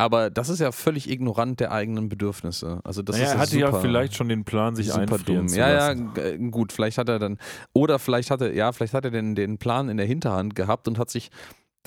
aber 0.00 0.30
das 0.30 0.48
ist 0.48 0.60
ja 0.60 0.70
völlig 0.70 1.10
ignorant 1.10 1.58
der 1.58 1.72
eigenen 1.72 2.08
Bedürfnisse. 2.08 2.80
Also 2.84 3.02
das 3.02 3.16
naja, 3.16 3.28
ist 3.28 3.34
er 3.34 3.38
hatte 3.40 3.50
super, 3.50 3.70
ja 3.72 3.80
vielleicht 3.80 4.14
schon 4.14 4.28
den 4.28 4.44
Plan, 4.44 4.76
sich 4.76 4.94
einfrieren 4.94 5.40
dumm. 5.40 5.48
zu 5.48 5.58
ja, 5.58 5.70
lassen. 5.70 6.12
Ja, 6.14 6.28
ja, 6.28 6.36
gut, 6.50 6.72
vielleicht 6.72 6.98
hat 6.98 7.08
er 7.08 7.18
dann 7.18 7.38
oder 7.72 7.98
vielleicht 7.98 8.30
hatte 8.30 8.52
ja, 8.52 8.70
vielleicht 8.70 8.94
hat 8.94 9.04
er 9.04 9.10
den, 9.10 9.34
den 9.34 9.58
Plan 9.58 9.88
in 9.88 9.96
der 9.96 10.06
Hinterhand 10.06 10.54
gehabt 10.54 10.86
und 10.86 10.98
hat 10.98 11.10
sich 11.10 11.30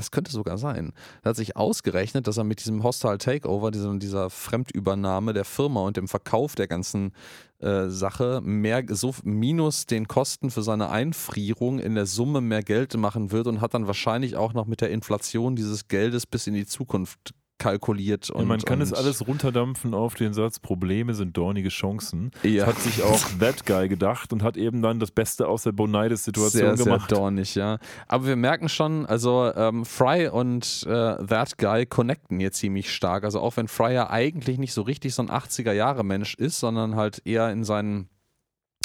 das 0.01 0.11
könnte 0.11 0.31
sogar 0.31 0.57
sein. 0.57 0.93
Er 1.21 1.29
hat 1.29 1.35
sich 1.35 1.55
ausgerechnet, 1.55 2.27
dass 2.27 2.37
er 2.37 2.43
mit 2.43 2.59
diesem 2.59 2.83
Hostile 2.83 3.19
Takeover, 3.19 3.69
dieser, 3.69 3.95
dieser 3.97 4.29
Fremdübernahme 4.29 5.33
der 5.33 5.45
Firma 5.45 5.81
und 5.81 5.95
dem 5.95 6.07
Verkauf 6.07 6.55
der 6.55 6.67
ganzen 6.67 7.13
äh, 7.59 7.87
Sache 7.87 8.41
mehr 8.43 8.83
so 8.89 9.13
minus 9.23 9.85
den 9.85 10.07
Kosten 10.07 10.49
für 10.49 10.63
seine 10.63 10.89
Einfrierung 10.89 11.77
in 11.77 11.93
der 11.93 12.07
Summe 12.07 12.41
mehr 12.41 12.63
Geld 12.63 12.97
machen 12.97 13.31
wird 13.31 13.45
und 13.45 13.61
hat 13.61 13.75
dann 13.75 13.85
wahrscheinlich 13.85 14.35
auch 14.35 14.53
noch 14.53 14.65
mit 14.65 14.81
der 14.81 14.89
Inflation 14.89 15.55
dieses 15.55 15.87
Geldes 15.87 16.25
bis 16.25 16.47
in 16.47 16.55
die 16.55 16.65
Zukunft 16.65 17.35
kalkuliert. 17.61 18.31
Und, 18.31 18.47
man 18.47 18.59
kann 18.59 18.81
es 18.81 18.91
alles 18.91 19.27
runterdampfen 19.27 19.93
auf 19.93 20.15
den 20.15 20.33
Satz, 20.33 20.59
Probleme 20.59 21.13
sind 21.13 21.37
dornige 21.37 21.69
Chancen. 21.69 22.31
Ja. 22.41 22.65
Hat 22.65 22.79
sich 22.79 23.03
auch 23.03 23.19
That 23.39 23.67
Guy 23.67 23.87
gedacht 23.87 24.33
und 24.33 24.41
hat 24.41 24.57
eben 24.57 24.81
dann 24.81 24.99
das 24.99 25.11
Beste 25.11 25.47
aus 25.47 25.63
der 25.63 25.71
sehr, 25.71 25.75
Boneides-Situation 25.77 26.75
gemacht. 26.75 27.09
Sehr 27.09 27.17
dornig, 27.19 27.53
ja. 27.53 27.77
Aber 28.07 28.25
wir 28.25 28.35
merken 28.35 28.67
schon, 28.67 29.05
also 29.05 29.51
ähm, 29.55 29.85
Fry 29.85 30.27
und 30.27 30.83
äh, 30.87 31.23
That 31.25 31.59
Guy 31.59 31.85
connecten 31.85 32.39
hier 32.39 32.51
ziemlich 32.51 32.91
stark. 32.91 33.23
Also 33.23 33.39
auch 33.39 33.57
wenn 33.57 33.67
Fry 33.67 33.93
ja 33.93 34.09
eigentlich 34.09 34.57
nicht 34.57 34.73
so 34.73 34.81
richtig 34.81 35.13
so 35.13 35.21
ein 35.21 35.29
80er-Jahre-Mensch 35.29 36.33
ist, 36.35 36.59
sondern 36.59 36.95
halt 36.95 37.21
eher 37.25 37.51
in 37.51 37.63
seinen 37.63 38.09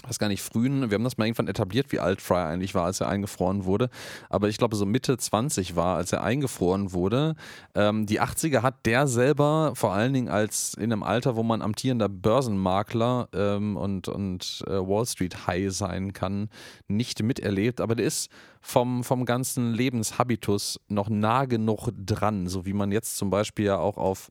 weiß 0.06 0.18
gar 0.18 0.28
nicht, 0.28 0.42
frühen, 0.42 0.90
wir 0.90 0.96
haben 0.96 1.04
das 1.04 1.16
mal 1.18 1.26
irgendwann 1.26 1.48
etabliert, 1.48 1.92
wie 1.92 2.00
alt 2.00 2.20
Fry 2.20 2.36
eigentlich 2.36 2.74
war, 2.74 2.84
als 2.84 3.00
er 3.00 3.08
eingefroren 3.08 3.64
wurde. 3.64 3.88
Aber 4.28 4.48
ich 4.48 4.58
glaube, 4.58 4.76
so 4.76 4.86
Mitte 4.86 5.16
20 5.16 5.76
war, 5.76 5.96
als 5.96 6.12
er 6.12 6.22
eingefroren 6.22 6.92
wurde. 6.92 7.34
Ähm, 7.74 8.06
die 8.06 8.20
80er 8.20 8.62
hat 8.62 8.86
der 8.86 9.06
selber, 9.06 9.72
vor 9.74 9.92
allen 9.92 10.12
Dingen 10.12 10.28
als 10.28 10.74
in 10.74 10.92
einem 10.92 11.02
Alter, 11.02 11.36
wo 11.36 11.42
man 11.42 11.62
amtierender 11.62 12.08
Börsenmakler 12.08 13.28
ähm, 13.32 13.76
und, 13.76 14.08
und 14.08 14.64
äh, 14.66 14.72
Wall 14.72 15.06
Street 15.06 15.46
High 15.46 15.72
sein 15.72 16.12
kann, 16.12 16.48
nicht 16.88 17.22
miterlebt. 17.22 17.80
Aber 17.80 17.94
der 17.94 18.06
ist 18.06 18.30
vom, 18.60 19.04
vom 19.04 19.24
ganzen 19.24 19.72
Lebenshabitus 19.72 20.80
noch 20.88 21.08
nah 21.08 21.44
genug 21.44 21.90
dran, 21.96 22.48
so 22.48 22.66
wie 22.66 22.72
man 22.72 22.90
jetzt 22.90 23.16
zum 23.16 23.30
Beispiel 23.30 23.66
ja 23.66 23.78
auch 23.78 23.96
auf 23.96 24.28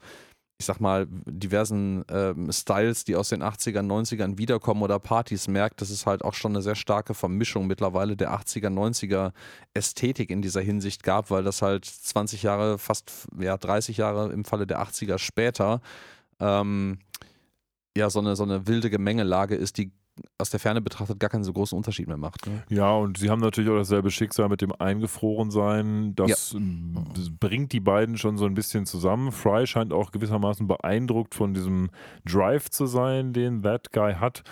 ich 0.57 0.65
sag 0.65 0.79
mal, 0.79 1.05
diversen 1.09 2.05
ähm, 2.09 2.51
Styles, 2.51 3.03
die 3.03 3.15
aus 3.15 3.29
den 3.29 3.43
80ern, 3.43 3.85
90ern 3.87 4.37
wiederkommen 4.37 4.83
oder 4.83 4.99
Partys 4.99 5.49
merkt, 5.49 5.81
das 5.81 5.89
ist 5.89 6.05
halt 6.05 6.23
auch 6.23 6.33
schon 6.33 6.53
eine 6.53 6.61
sehr 6.61 6.75
starke 6.75 7.13
Vermischung 7.13 7.67
mittlerweile 7.67 8.15
der 8.15 8.31
80er, 8.31 8.69
90er 8.69 9.33
Ästhetik 9.73 10.29
in 10.29 10.41
dieser 10.41 10.61
Hinsicht 10.61 11.03
gab, 11.03 11.29
weil 11.29 11.43
das 11.43 11.61
halt 11.61 11.83
20 11.83 12.43
Jahre, 12.43 12.77
fast 12.77 13.27
ja, 13.37 13.57
30 13.57 13.97
Jahre 13.97 14.31
im 14.31 14.45
Falle 14.45 14.65
der 14.65 14.81
80er 14.81 15.17
später 15.17 15.81
ähm, 16.39 16.99
ja 17.97 18.09
so 18.09 18.19
eine, 18.19 18.35
so 18.35 18.43
eine 18.43 18.67
wilde 18.67 18.89
Gemengelage 18.89 19.55
ist, 19.55 19.77
die 19.77 19.91
aus 20.37 20.49
der 20.49 20.59
Ferne 20.59 20.81
betrachtet 20.81 21.19
gar 21.19 21.29
keinen 21.29 21.43
so 21.43 21.53
großen 21.53 21.77
Unterschied 21.77 22.07
mehr 22.07 22.17
macht. 22.17 22.47
Ne? 22.47 22.63
Ja, 22.69 22.91
und 22.95 23.17
sie 23.17 23.29
haben 23.29 23.41
natürlich 23.41 23.69
auch 23.69 23.77
dasselbe 23.77 24.11
Schicksal 24.11 24.49
mit 24.49 24.61
dem 24.61 24.71
Eingefrorensein. 24.71 26.15
Das 26.15 26.53
ja. 26.53 26.59
bringt 27.39 27.71
die 27.71 27.79
beiden 27.79 28.17
schon 28.17 28.37
so 28.37 28.45
ein 28.45 28.53
bisschen 28.53 28.85
zusammen. 28.85 29.31
Fry 29.31 29.67
scheint 29.67 29.93
auch 29.93 30.11
gewissermaßen 30.11 30.67
beeindruckt 30.67 31.35
von 31.35 31.53
diesem 31.53 31.89
Drive 32.25 32.69
zu 32.69 32.85
sein, 32.85 33.33
den 33.33 33.63
That 33.63 33.91
Guy 33.91 34.15
hat. 34.15 34.43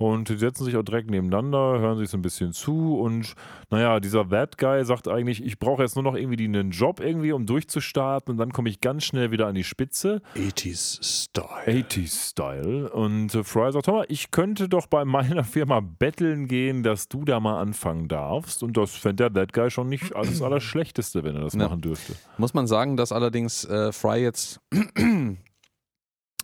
Und 0.00 0.30
die 0.30 0.38
setzen 0.38 0.64
sich 0.64 0.78
auch 0.78 0.82
direkt 0.82 1.10
nebeneinander, 1.10 1.78
hören 1.78 1.98
sich 1.98 2.08
so 2.08 2.16
ein 2.16 2.22
bisschen 2.22 2.54
zu 2.54 2.98
und 2.98 3.34
naja, 3.68 4.00
dieser 4.00 4.26
That 4.30 4.56
Guy 4.56 4.82
sagt 4.82 5.08
eigentlich, 5.08 5.44
ich 5.44 5.58
brauche 5.58 5.82
jetzt 5.82 5.94
nur 5.94 6.02
noch 6.02 6.14
irgendwie 6.14 6.42
einen 6.46 6.70
Job 6.70 7.00
irgendwie, 7.00 7.32
um 7.32 7.44
durchzustarten 7.44 8.32
und 8.32 8.38
dann 8.38 8.50
komme 8.50 8.70
ich 8.70 8.80
ganz 8.80 9.04
schnell 9.04 9.30
wieder 9.30 9.46
an 9.46 9.54
die 9.54 9.62
Spitze. 9.62 10.22
80s 10.36 11.04
Style. 11.04 11.66
80s 11.66 12.30
Style. 12.30 12.90
Und 12.90 13.34
äh, 13.34 13.44
Fry 13.44 13.70
sagt, 13.72 13.88
mal, 13.88 14.06
ich 14.08 14.30
könnte 14.30 14.70
doch 14.70 14.86
bei 14.86 15.04
meiner 15.04 15.44
Firma 15.44 15.80
betteln 15.80 16.48
gehen, 16.48 16.82
dass 16.82 17.08
du 17.08 17.26
da 17.26 17.38
mal 17.38 17.60
anfangen 17.60 18.08
darfst. 18.08 18.62
Und 18.62 18.78
das 18.78 18.92
fände 18.96 19.28
der 19.28 19.34
That 19.34 19.52
Guy 19.52 19.70
schon 19.70 19.90
nicht 19.90 20.12
alles 20.16 20.40
Allerschlechteste, 20.40 21.24
wenn 21.24 21.36
er 21.36 21.42
das 21.42 21.52
ja. 21.52 21.64
machen 21.64 21.82
dürfte. 21.82 22.14
Muss 22.38 22.54
man 22.54 22.66
sagen, 22.66 22.96
dass 22.96 23.12
allerdings 23.12 23.66
äh, 23.66 23.92
Fry 23.92 24.22
jetzt 24.22 24.60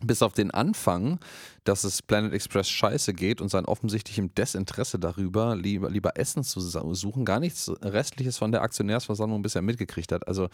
bis 0.03 0.23
auf 0.23 0.33
den 0.33 0.51
Anfang, 0.51 1.19
dass 1.65 1.85
es 1.85 2.03
Planet 2.03 2.33
Express 2.33 2.69
scheiße 2.69 3.15
geht 3.15 3.41
und 3.41 3.49
sein 3.49 3.65
offensichtlichem 3.65 4.35
Desinteresse 4.35 4.99
darüber, 4.99 5.57
lieber, 5.57 5.91
lieber 5.91 6.19
Essen 6.19 6.45
zu 6.45 6.61
suchen, 6.61 7.25
gar 7.25 7.41
nichts 7.41 7.71
Restliches 7.83 8.39
von 8.39 8.53
der 8.53 8.63
Aktionärsversammlung 8.63 9.43
bisher 9.43 9.63
mitgekriegt 9.63 10.13
hat. 10.13 10.27
Also 10.29 10.49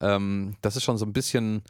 ähm, 0.00 0.56
das 0.62 0.76
ist 0.76 0.84
schon 0.84 0.98
so 0.98 1.04
ein 1.04 1.12
bisschen, 1.12 1.62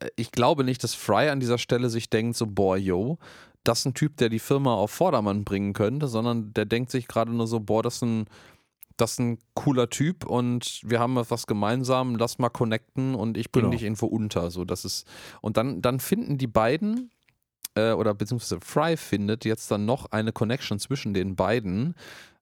äh, 0.00 0.08
ich 0.16 0.32
glaube 0.32 0.64
nicht, 0.64 0.84
dass 0.84 0.94
Fry 0.94 1.28
an 1.30 1.40
dieser 1.40 1.58
Stelle 1.58 1.88
sich 1.88 2.10
denkt, 2.10 2.36
so, 2.36 2.46
boah, 2.46 2.76
yo, 2.76 3.18
das 3.64 3.80
ist 3.80 3.86
ein 3.86 3.94
Typ, 3.94 4.16
der 4.16 4.28
die 4.28 4.38
Firma 4.38 4.74
auf 4.74 4.90
Vordermann 4.90 5.44
bringen 5.44 5.72
könnte, 5.72 6.08
sondern 6.08 6.52
der 6.54 6.64
denkt 6.64 6.90
sich 6.90 7.08
gerade 7.08 7.32
nur 7.32 7.46
so, 7.46 7.60
boah, 7.60 7.82
das 7.82 7.96
ist 7.96 8.02
ein 8.02 8.26
das 9.00 9.12
ist 9.12 9.20
ein 9.20 9.38
cooler 9.54 9.88
Typ 9.88 10.26
und 10.26 10.80
wir 10.84 11.00
haben 11.00 11.16
was 11.16 11.46
gemeinsam, 11.46 12.16
lass 12.16 12.38
mal 12.38 12.50
connecten 12.50 13.14
und 13.14 13.36
ich 13.36 13.50
bringe 13.50 13.66
genau. 13.66 13.72
dich 13.72 13.82
irgendwo 13.84 14.06
unter. 14.06 14.50
So, 14.50 14.64
das 14.64 14.84
ist, 14.84 15.06
und 15.40 15.56
dann, 15.56 15.82
dann 15.82 16.00
finden 16.00 16.38
die 16.38 16.46
beiden, 16.46 17.10
äh, 17.74 17.92
oder 17.92 18.14
beziehungsweise 18.14 18.60
Fry 18.60 18.96
findet 18.96 19.44
jetzt 19.44 19.70
dann 19.70 19.86
noch 19.86 20.10
eine 20.12 20.32
Connection 20.32 20.78
zwischen 20.78 21.14
den 21.14 21.36
beiden. 21.36 21.94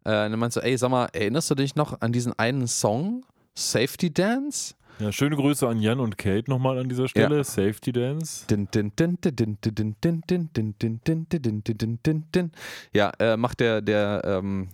Äh, 0.05 0.25
und 0.27 0.33
dann 0.33 0.39
meinst 0.39 0.57
du, 0.57 0.61
ey, 0.61 0.77
sag 0.77 0.91
mal, 0.91 1.07
erinnerst 1.13 1.51
du 1.51 1.55
dich 1.55 1.77
noch 1.77 2.01
an 2.01 2.13
diesen 2.13 2.39
einen 2.39 2.67
Song, 2.67 3.25
Safety 3.55 4.13
Dance? 4.13 4.75
Ja, 4.99 5.13
schöne 5.13 5.37
Grüße 5.37 5.67
an 5.67 5.81
Jan 5.81 6.01
und 6.01 6.19
Kate 6.19 6.51
nochmal 6.51 6.79
an 6.79 6.89
dieser 6.89 7.07
Stelle. 7.07 7.37
Ja. 7.37 7.45
Safety 7.45 7.93
Dance. 7.93 8.47
Ja, 12.93 13.13
äh, 13.21 13.37
macht 13.37 13.61
der, 13.61 13.81
der 13.81 14.23
ähm, 14.25 14.69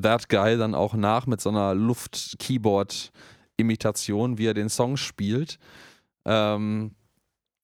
That 0.00 0.28
Guy 0.28 0.56
dann 0.56 0.74
auch 0.74 0.94
nach 0.94 1.26
mit 1.26 1.40
so 1.40 1.50
einer 1.50 1.74
Luft-Keyboard-Imitation, 1.74 4.38
wie 4.38 4.46
er 4.46 4.54
den 4.54 4.68
Song 4.68 4.96
spielt. 4.96 5.58
Ähm, 6.24 6.92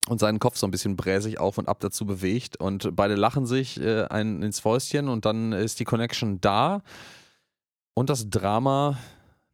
und 0.09 0.21
seinen 0.21 0.39
Kopf 0.39 0.57
so 0.57 0.67
ein 0.67 0.71
bisschen 0.71 0.97
bräsig 0.97 1.41
auf 1.41 1.59
und 1.59 1.69
ab 1.69 1.81
dazu 1.81 2.07
bewegt. 2.07 2.59
Und 2.59 2.95
beide 2.95 3.17
lachen 3.17 3.47
sich 3.47 3.81
äh, 3.81 4.05
ein, 4.05 4.43
ins 4.43 4.61
Fäustchen 4.61 5.09
und 5.09 5.25
dann 5.25 5.53
ist 5.53 5.81
die 5.81 5.85
Connection 5.85 6.41
da. 6.41 6.83
Und 7.95 8.11
das 8.11 8.31
Drama 8.31 8.99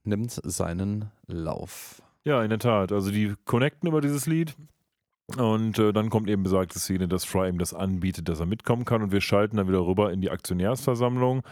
nimmt 0.05 0.41
seinen 0.45 1.11
Lauf. 1.27 2.03
Ja, 2.25 2.43
in 2.43 2.51
der 2.51 2.59
Tat. 2.59 2.93
Also 2.93 3.11
die 3.11 3.35
connecten 3.45 3.89
über 3.89 4.01
dieses 4.01 4.27
Lied. 4.27 4.55
Und 5.37 5.79
äh, 5.79 5.93
dann 5.93 6.11
kommt 6.11 6.29
eben 6.29 6.43
besagte 6.43 6.79
Szene, 6.79 7.09
dass 7.09 7.25
Fry 7.25 7.49
ihm 7.49 7.59
das 7.59 7.73
anbietet, 7.73 8.29
dass 8.29 8.41
er 8.41 8.47
mitkommen 8.47 8.85
kann. 8.85 9.03
Und 9.03 9.13
wir 9.13 9.21
schalten 9.21 9.57
dann 9.57 9.69
wieder 9.69 9.87
rüber 9.87 10.13
in 10.13 10.21
die 10.21 10.31
Aktionärsversammlung 10.31 11.43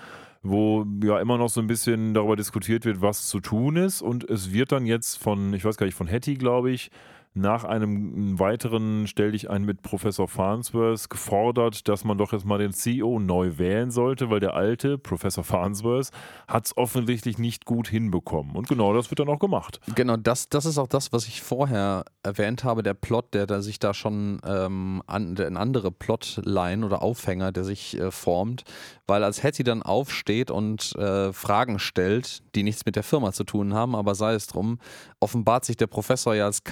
wo 0.43 0.87
ja 1.03 1.21
immer 1.21 1.39
noch 1.39 1.49
so 1.49 1.61
ein 1.61 1.67
bisschen 1.67 2.15
darüber 2.15 2.37
diskutiert 2.37 2.85
wird, 2.85 3.03
was 3.03 3.29
zu 3.29 3.41
tun 3.41 3.77
ist. 3.77 4.03
Und 4.03 4.29
es 4.29 4.53
wird 4.53 4.73
dann 4.73 4.87
jetzt 4.87 5.17
von, 5.17 5.53
ich 5.55 5.65
weiß 5.65 5.77
gar 5.77 5.87
nicht, 5.87 5.97
von 5.97 6.11
Hattie, 6.11 6.35
glaube 6.35 6.71
ich, 6.71 6.91
nach 7.35 7.65
einem 7.65 8.39
weiteren 8.39 9.07
Stell 9.07 9.33
dich 9.33 9.49
ein 9.49 9.65
mit 9.65 9.83
Professor 9.83 10.27
Farnsworth 10.27 11.09
gefordert, 11.09 11.89
dass 11.89 12.05
man 12.05 12.19
doch 12.19 12.33
jetzt 12.33 12.45
mal 12.45 12.59
den 12.59 12.73
CEO 12.73 13.21
neu 13.21 13.57
wählen 13.57 13.91
sollte, 13.91 14.31
weil 14.31 14.41
der 14.41 14.55
alte 14.55 14.99
Professor 14.99 15.45
Farnsworth 15.45 16.11
hat 16.49 16.67
es 16.67 16.77
offensichtlich 16.77 17.39
nicht 17.39 17.67
gut 17.67 17.89
hinbekommen. 17.89 18.57
Und 18.57 18.69
genau 18.69 18.93
das 18.93 19.11
wird 19.11 19.21
dann 19.21 19.29
auch 19.29 19.39
gemacht. 19.39 19.81
Genau, 19.95 20.17
das, 20.17 20.49
das 20.49 20.67
ist 20.67 20.77
auch 20.79 20.89
das, 20.89 21.13
was 21.13 21.29
ich 21.29 21.41
vorher 21.41 22.05
erwähnt 22.25 22.65
habe, 22.65 22.83
der 22.83 22.95
Plot, 22.95 23.33
der, 23.33 23.47
der 23.47 23.63
sich 23.63 23.79
da 23.79 23.95
schon 23.95 24.41
ähm, 24.45 25.03
an, 25.07 25.37
ein 25.39 25.57
andere 25.57 25.93
Plotline 25.93 26.85
oder 26.85 27.01
Aufhänger, 27.01 27.53
der 27.53 27.65
sich 27.65 27.97
äh, 27.99 28.11
formt, 28.11 28.65
weil 29.07 29.23
als 29.23 29.43
Hattie 29.43 29.65
dann 29.65 29.83
aufsteht 29.83 30.51
und 30.51 30.97
äh, 30.97 31.33
Fragen 31.33 31.79
stellt, 31.79 32.43
die 32.57 32.65
nichts 32.65 32.85
mit 32.87 32.97
der 32.97 33.03
Firma 33.05 33.33
zu 33.33 33.45
tun 33.45 33.73
haben, 33.73 33.95
aber 33.95 34.17
sei 34.17 34.35
es 34.35 34.49
drum, 34.49 34.79
offenbart 35.21 35.65
sich 35.65 35.77
der 35.77 35.87
Professor 35.87 36.35
ja 36.35 36.47
als 36.47 36.65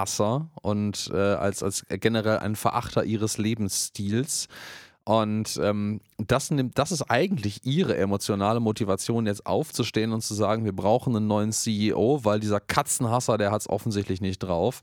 Katzenhasser 0.00 0.48
und 0.62 1.10
äh, 1.12 1.16
als, 1.16 1.62
als 1.62 1.84
generell 1.88 2.38
ein 2.38 2.56
Verachter 2.56 3.04
ihres 3.04 3.38
Lebensstils. 3.38 4.48
Und 5.04 5.58
ähm, 5.62 6.00
das, 6.18 6.50
nimmt, 6.50 6.78
das 6.78 6.92
ist 6.92 7.02
eigentlich 7.02 7.64
ihre 7.64 7.96
emotionale 7.96 8.60
Motivation, 8.60 9.26
jetzt 9.26 9.46
aufzustehen 9.46 10.12
und 10.12 10.22
zu 10.22 10.34
sagen, 10.34 10.64
wir 10.64 10.74
brauchen 10.74 11.16
einen 11.16 11.26
neuen 11.26 11.52
CEO, 11.52 12.24
weil 12.24 12.38
dieser 12.38 12.60
Katzenhasser, 12.60 13.38
der 13.38 13.50
hat 13.50 13.62
es 13.62 13.68
offensichtlich 13.68 14.20
nicht 14.20 14.38
drauf. 14.38 14.80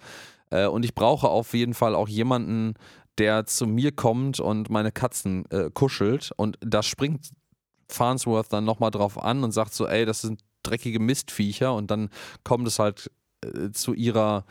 Äh, 0.50 0.68
und 0.68 0.84
ich 0.84 0.96
brauche 0.96 1.30
auf 1.30 1.54
jeden 1.54 1.74
Fall 1.74 1.96
auch 1.96 2.08
jemanden, 2.08 2.74
der 3.18 3.46
zu 3.46 3.66
mir 3.68 3.92
kommt 3.92 4.40
und 4.40 4.70
meine 4.70 4.92
Katzen 4.92 5.46
äh, 5.50 5.70
kuschelt. 5.74 6.32
Und 6.36 6.58
da 6.62 6.84
springt 6.84 7.30
Farnsworth 7.90 8.52
dann 8.52 8.66
nochmal 8.66 8.92
drauf 8.92 9.22
an 9.22 9.44
und 9.44 9.52
sagt 9.52 9.74
so, 9.74 9.88
ey, 9.88 10.06
das 10.06 10.22
sind 10.22 10.42
dreckige 10.64 11.00
Mistviecher. 11.00 11.74
Und 11.74 11.90
dann 11.90 12.10
kommt 12.44 12.68
es 12.68 12.80
halt 12.80 13.10
äh, 13.44 13.72
zu 13.72 13.94
ihrer, 13.94 14.46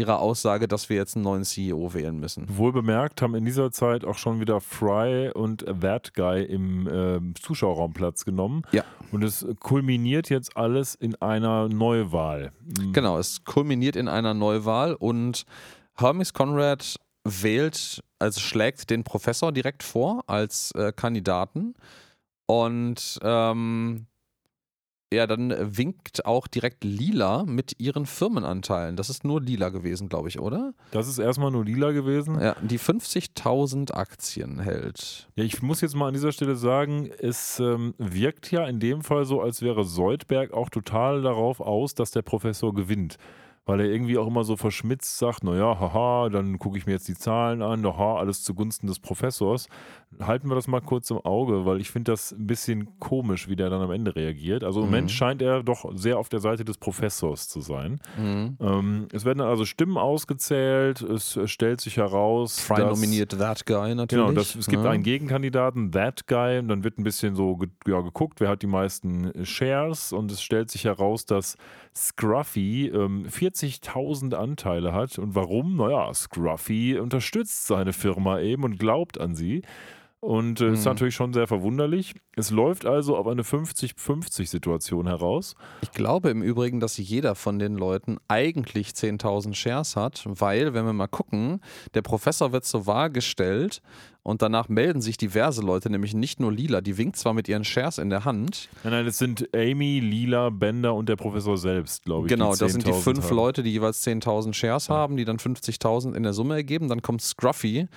ihrer 0.00 0.18
Aussage, 0.18 0.66
dass 0.66 0.88
wir 0.88 0.96
jetzt 0.96 1.14
einen 1.14 1.24
neuen 1.24 1.44
CEO 1.44 1.94
wählen 1.94 2.18
müssen. 2.18 2.46
Wohl 2.56 2.72
bemerkt 2.72 3.22
haben 3.22 3.34
in 3.34 3.44
dieser 3.44 3.70
Zeit 3.70 4.04
auch 4.04 4.18
schon 4.18 4.40
wieder 4.40 4.60
Fry 4.60 5.30
und 5.30 5.64
That 5.80 6.14
Guy 6.14 6.42
im 6.42 6.86
äh, 6.88 7.34
Zuschauerraum 7.40 7.92
Platz 7.92 8.24
genommen. 8.24 8.62
Ja. 8.72 8.84
Und 9.12 9.22
es 9.22 9.46
kulminiert 9.60 10.30
jetzt 10.30 10.56
alles 10.56 10.94
in 10.94 11.14
einer 11.16 11.68
Neuwahl. 11.68 12.52
Genau, 12.92 13.18
es 13.18 13.44
kulminiert 13.44 13.96
in 13.96 14.08
einer 14.08 14.34
Neuwahl 14.34 14.94
und 14.94 15.44
Hermes 15.96 16.32
Conrad 16.32 16.96
wählt, 17.24 18.02
also 18.18 18.40
schlägt 18.40 18.90
den 18.90 19.04
Professor 19.04 19.52
direkt 19.52 19.82
vor 19.82 20.24
als 20.26 20.72
äh, 20.72 20.92
Kandidaten. 20.92 21.74
Und 22.46 23.18
ähm, 23.22 24.06
ja, 25.12 25.26
dann 25.26 25.52
winkt 25.76 26.24
auch 26.24 26.46
direkt 26.46 26.84
Lila 26.84 27.44
mit 27.44 27.80
ihren 27.80 28.06
Firmenanteilen. 28.06 28.94
Das 28.96 29.10
ist 29.10 29.24
nur 29.24 29.40
Lila 29.40 29.70
gewesen, 29.70 30.08
glaube 30.08 30.28
ich, 30.28 30.38
oder? 30.38 30.72
Das 30.92 31.08
ist 31.08 31.18
erstmal 31.18 31.50
nur 31.50 31.64
lila 31.64 31.90
gewesen. 31.90 32.40
Ja, 32.40 32.54
die 32.62 32.78
50.000 32.78 33.92
Aktien 33.92 34.60
hält. 34.60 35.28
Ja, 35.34 35.44
ich 35.44 35.62
muss 35.62 35.80
jetzt 35.80 35.96
mal 35.96 36.08
an 36.08 36.14
dieser 36.14 36.30
Stelle 36.30 36.54
sagen, 36.54 37.10
es 37.18 37.58
ähm, 37.58 37.94
wirkt 37.98 38.50
ja 38.52 38.66
in 38.66 38.78
dem 38.78 39.02
Fall 39.02 39.24
so, 39.24 39.40
als 39.40 39.62
wäre 39.62 39.84
Soldberg 39.84 40.52
auch 40.52 40.70
total 40.70 41.22
darauf 41.22 41.60
aus, 41.60 41.94
dass 41.94 42.12
der 42.12 42.22
Professor 42.22 42.72
gewinnt. 42.72 43.16
Weil 43.70 43.80
er 43.80 43.86
irgendwie 43.86 44.18
auch 44.18 44.26
immer 44.26 44.44
so 44.44 44.56
verschmitzt 44.56 45.18
sagt, 45.18 45.44
naja, 45.44 45.78
haha, 45.78 46.28
dann 46.28 46.58
gucke 46.58 46.76
ich 46.76 46.86
mir 46.86 46.92
jetzt 46.92 47.08
die 47.08 47.14
Zahlen 47.14 47.62
an, 47.62 47.86
haha, 47.86 48.18
alles 48.18 48.42
zugunsten 48.42 48.86
des 48.86 48.98
Professors. 48.98 49.68
Halten 50.20 50.48
wir 50.48 50.56
das 50.56 50.66
mal 50.66 50.80
kurz 50.80 51.08
im 51.10 51.18
Auge, 51.18 51.66
weil 51.66 51.80
ich 51.80 51.90
finde 51.90 52.10
das 52.10 52.32
ein 52.32 52.46
bisschen 52.46 52.98
komisch, 52.98 53.48
wie 53.48 53.54
der 53.54 53.70
dann 53.70 53.80
am 53.80 53.92
Ende 53.92 54.16
reagiert. 54.16 54.64
Also 54.64 54.80
im 54.80 54.86
Mhm. 54.86 54.90
Moment 54.90 55.10
scheint 55.12 55.40
er 55.40 55.62
doch 55.62 55.88
sehr 55.94 56.18
auf 56.18 56.28
der 56.28 56.40
Seite 56.40 56.64
des 56.64 56.78
Professors 56.78 57.48
zu 57.48 57.60
sein. 57.60 58.00
Mhm. 58.18 58.56
Ähm, 58.60 59.08
es 59.12 59.24
werden 59.24 59.38
dann 59.38 59.48
also 59.48 59.64
Stimmen 59.64 59.96
ausgezählt, 59.96 61.00
es 61.02 61.38
stellt 61.44 61.80
sich 61.80 61.96
heraus, 61.96 62.58
Fry 62.58 62.76
dass, 62.80 62.98
nominiert 63.00 63.30
That 63.38 63.66
Guy 63.66 63.94
natürlich. 63.94 64.26
Genau, 64.26 64.32
das, 64.32 64.56
es 64.56 64.66
gibt 64.66 64.84
ja. 64.84 64.90
einen 64.90 65.04
Gegenkandidaten, 65.04 65.92
That 65.92 66.26
Guy, 66.26 66.58
und 66.58 66.68
dann 66.68 66.82
wird 66.82 66.98
ein 66.98 67.04
bisschen 67.04 67.34
so 67.36 67.58
ja, 67.86 68.00
geguckt, 68.00 68.40
wer 68.40 68.48
hat 68.48 68.62
die 68.62 68.66
meisten 68.66 69.32
Shares 69.44 70.12
und 70.12 70.32
es 70.32 70.42
stellt 70.42 70.70
sich 70.70 70.84
heraus, 70.84 71.24
dass 71.24 71.56
Scruffy 71.94 72.88
ähm, 72.88 73.26
40.000 73.26 74.34
Anteile 74.34 74.92
hat. 74.92 75.18
Und 75.18 75.34
warum? 75.34 75.76
Naja, 75.76 76.12
Scruffy 76.14 76.98
unterstützt 76.98 77.66
seine 77.66 77.92
Firma 77.92 78.40
eben 78.40 78.64
und 78.64 78.78
glaubt 78.78 79.20
an 79.20 79.34
sie. 79.34 79.62
Und 80.22 80.60
äh, 80.60 80.72
ist 80.72 80.80
Mhm. 80.80 80.84
natürlich 80.84 81.14
schon 81.14 81.32
sehr 81.32 81.46
verwunderlich. 81.46 82.14
Es 82.36 82.50
läuft 82.50 82.84
also 82.84 83.16
auf 83.16 83.26
eine 83.26 83.42
50-50-Situation 83.42 85.06
heraus. 85.06 85.54
Ich 85.82 85.92
glaube 85.92 86.28
im 86.30 86.42
Übrigen, 86.42 86.78
dass 86.78 86.98
jeder 86.98 87.34
von 87.34 87.58
den 87.58 87.76
Leuten 87.76 88.18
eigentlich 88.28 88.88
10.000 88.90 89.54
Shares 89.54 89.96
hat, 89.96 90.22
weil, 90.26 90.74
wenn 90.74 90.84
wir 90.84 90.92
mal 90.92 91.06
gucken, 91.06 91.60
der 91.94 92.02
Professor 92.02 92.52
wird 92.52 92.64
zur 92.66 92.86
Wahl 92.86 93.10
gestellt 93.10 93.80
und 94.22 94.42
danach 94.42 94.68
melden 94.68 95.00
sich 95.00 95.16
diverse 95.16 95.62
Leute, 95.62 95.88
nämlich 95.88 96.12
nicht 96.12 96.38
nur 96.38 96.52
Lila, 96.52 96.82
die 96.82 96.98
winkt 96.98 97.16
zwar 97.16 97.32
mit 97.32 97.48
ihren 97.48 97.64
Shares 97.64 97.96
in 97.96 98.10
der 98.10 98.26
Hand. 98.26 98.68
Nein, 98.84 98.92
nein, 98.92 99.06
es 99.06 99.16
sind 99.16 99.48
Amy, 99.54 100.00
Lila, 100.00 100.50
Bender 100.50 100.94
und 100.94 101.08
der 101.08 101.16
Professor 101.16 101.56
selbst, 101.56 102.04
glaube 102.04 102.26
ich. 102.26 102.30
Genau, 102.32 102.54
das 102.54 102.72
sind 102.72 102.86
die 102.86 102.90
10.000 102.92 103.00
fünf 103.02 103.24
haben. 103.24 103.36
Leute, 103.36 103.62
die 103.62 103.70
jeweils 103.72 104.06
10.000 104.06 104.52
Shares 104.52 104.90
haben, 104.90 105.16
die 105.16 105.24
dann 105.24 105.38
50.000 105.38 106.14
in 106.14 106.22
der 106.22 106.34
Summe 106.34 106.56
ergeben. 106.56 106.88
Dann 106.88 107.00
kommt 107.00 107.22
Scruffy, 107.22 107.88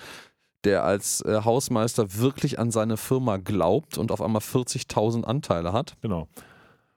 der 0.63 0.83
als 0.83 1.21
äh, 1.21 1.41
Hausmeister 1.43 2.15
wirklich 2.15 2.59
an 2.59 2.71
seine 2.71 2.97
Firma 2.97 3.37
glaubt 3.37 3.97
und 3.97 4.11
auf 4.11 4.21
einmal 4.21 4.41
40.000 4.41 5.23
Anteile 5.23 5.73
hat. 5.73 5.95
Genau. 6.01 6.27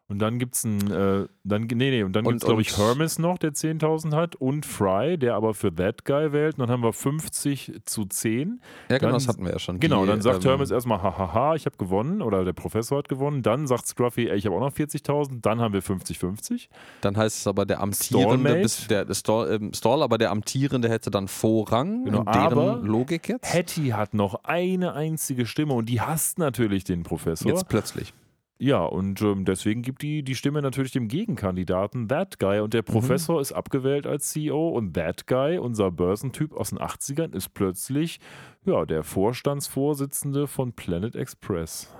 Und 0.09 0.21
dann 0.21 0.39
gibt 0.39 0.55
es 0.55 0.65
einen, 0.65 0.89
äh, 0.89 1.27
dann, 1.43 1.63
nee, 1.63 1.75
nee, 1.91 2.03
und 2.05 2.13
dann 2.15 2.25
Und- 2.25 2.35
gibt 2.35 2.43
es, 2.45 2.47
glaube 2.47 2.63
ich, 2.63 2.79
Hermes 2.79 3.19
noch, 3.19 3.39
der 3.39 3.55
10.000 3.55 4.15
hat 4.15 4.37
und 4.37 4.65
Fry, 4.65 5.19
der 5.19 5.35
aber 5.35 5.53
für 5.53 5.75
That 5.75 6.05
Guy 6.05 6.33
wählt. 6.33 6.55
Und 6.55 6.61
dann 6.61 6.71
haben 6.71 6.85
wir 6.85 6.93
50 6.93 7.73
zu 7.87 8.05
10. 8.05 8.61
Ja, 8.89 8.99
genau, 8.99 9.09
Dann- 9.11 9.13
das 9.15 9.27
hatten 9.27 9.45
wir 9.45 9.51
ja 9.53 9.59
schon. 9.59 9.81
Genau, 9.81 10.03
Die, 10.05 10.11
dann 10.11 10.23
sagt 10.23 10.45
ähm, 10.45 10.51
Hermes 10.51 10.71
erstmal, 10.71 11.03
hahaha, 11.03 11.57
ich 11.57 11.67
habe 11.67 11.77
gewonnen 11.77 12.23
oder 12.23 12.45
der 12.45 12.53
Professor 12.53 12.99
hat 12.99 13.09
gewonnen. 13.09 13.43
Dann 13.43 13.67
sagt 13.67 13.89
Scruffy, 13.89 14.29
ey, 14.29 14.37
ich 14.37 14.47
habe 14.47 14.55
auch 14.55 14.61
noch 14.61 14.73
40.000. 14.73 15.41
Dann 15.43 15.61
haben 15.61 15.75
wir 15.75 15.83
50-50. 15.83 16.69
Dann 17.01 17.17
heißt 17.17 17.39
es 17.39 17.47
aber, 17.49 17.67
der 17.67 17.81
amtierende, 17.81 18.55
bis, 18.63 18.87
der, 18.87 19.05
der 19.07 19.15
Stall, 19.15 19.55
ähm, 19.61 19.73
Stall, 19.75 20.05
aber 20.05 20.19
der 20.19 20.31
amtierende 20.31 20.89
hätte 20.89 21.11
dann 21.11 21.27
Vorrang 21.27 22.05
Genau, 22.05 22.21
in 22.21 22.27
deren 22.27 22.37
aber 22.59 22.77
Logik 22.77 23.29
jetzt. 23.29 23.53
Hattie 23.53 23.93
hat 23.93 24.15
noch 24.15 24.45
eine 24.45 24.93
einzige 24.95 25.47
Stimme 25.47 25.75
und 25.75 25.89
die 25.89 26.01
hasst 26.01 26.39
natürlich 26.39 26.85
den 26.85 27.03
Professor. 27.03 27.51
Jetzt 27.51 27.69
plötzlich. 27.69 28.15
Ja, 28.59 28.85
und 28.85 29.21
ähm, 29.21 29.45
deswegen 29.45 29.83
gibt 29.83 30.01
die, 30.01 30.23
die 30.23 30.35
Stimme 30.35 30.63
natürlich 30.63 30.93
dem 30.93 31.09
Gegenkandidaten 31.09 32.09
That 32.09 32.39
Guy. 32.39 32.61
Und 32.61 32.73
der 32.73 32.83
Professor 32.83 33.37
mhm. 33.37 33.43
ist 33.43 33.53
abgewählt 33.53 34.07
als 34.07 34.31
CEO 34.31 34.71
und 34.71 34.95
That 34.95 35.27
Guy, 35.27 35.59
unser 35.59 35.91
Börsentyp 35.91 36.55
aus 36.55 36.71
den 36.71 36.79
80ern, 36.79 37.35
ist 37.35 37.53
plötzlich 37.53 38.19
ja, 38.65 38.87
der 38.87 39.03
Vorstandsvorsitzende 39.03 40.47
von 40.47 40.73
Planet 40.73 41.15
Express. 41.15 41.95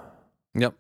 Ja. 0.55 0.73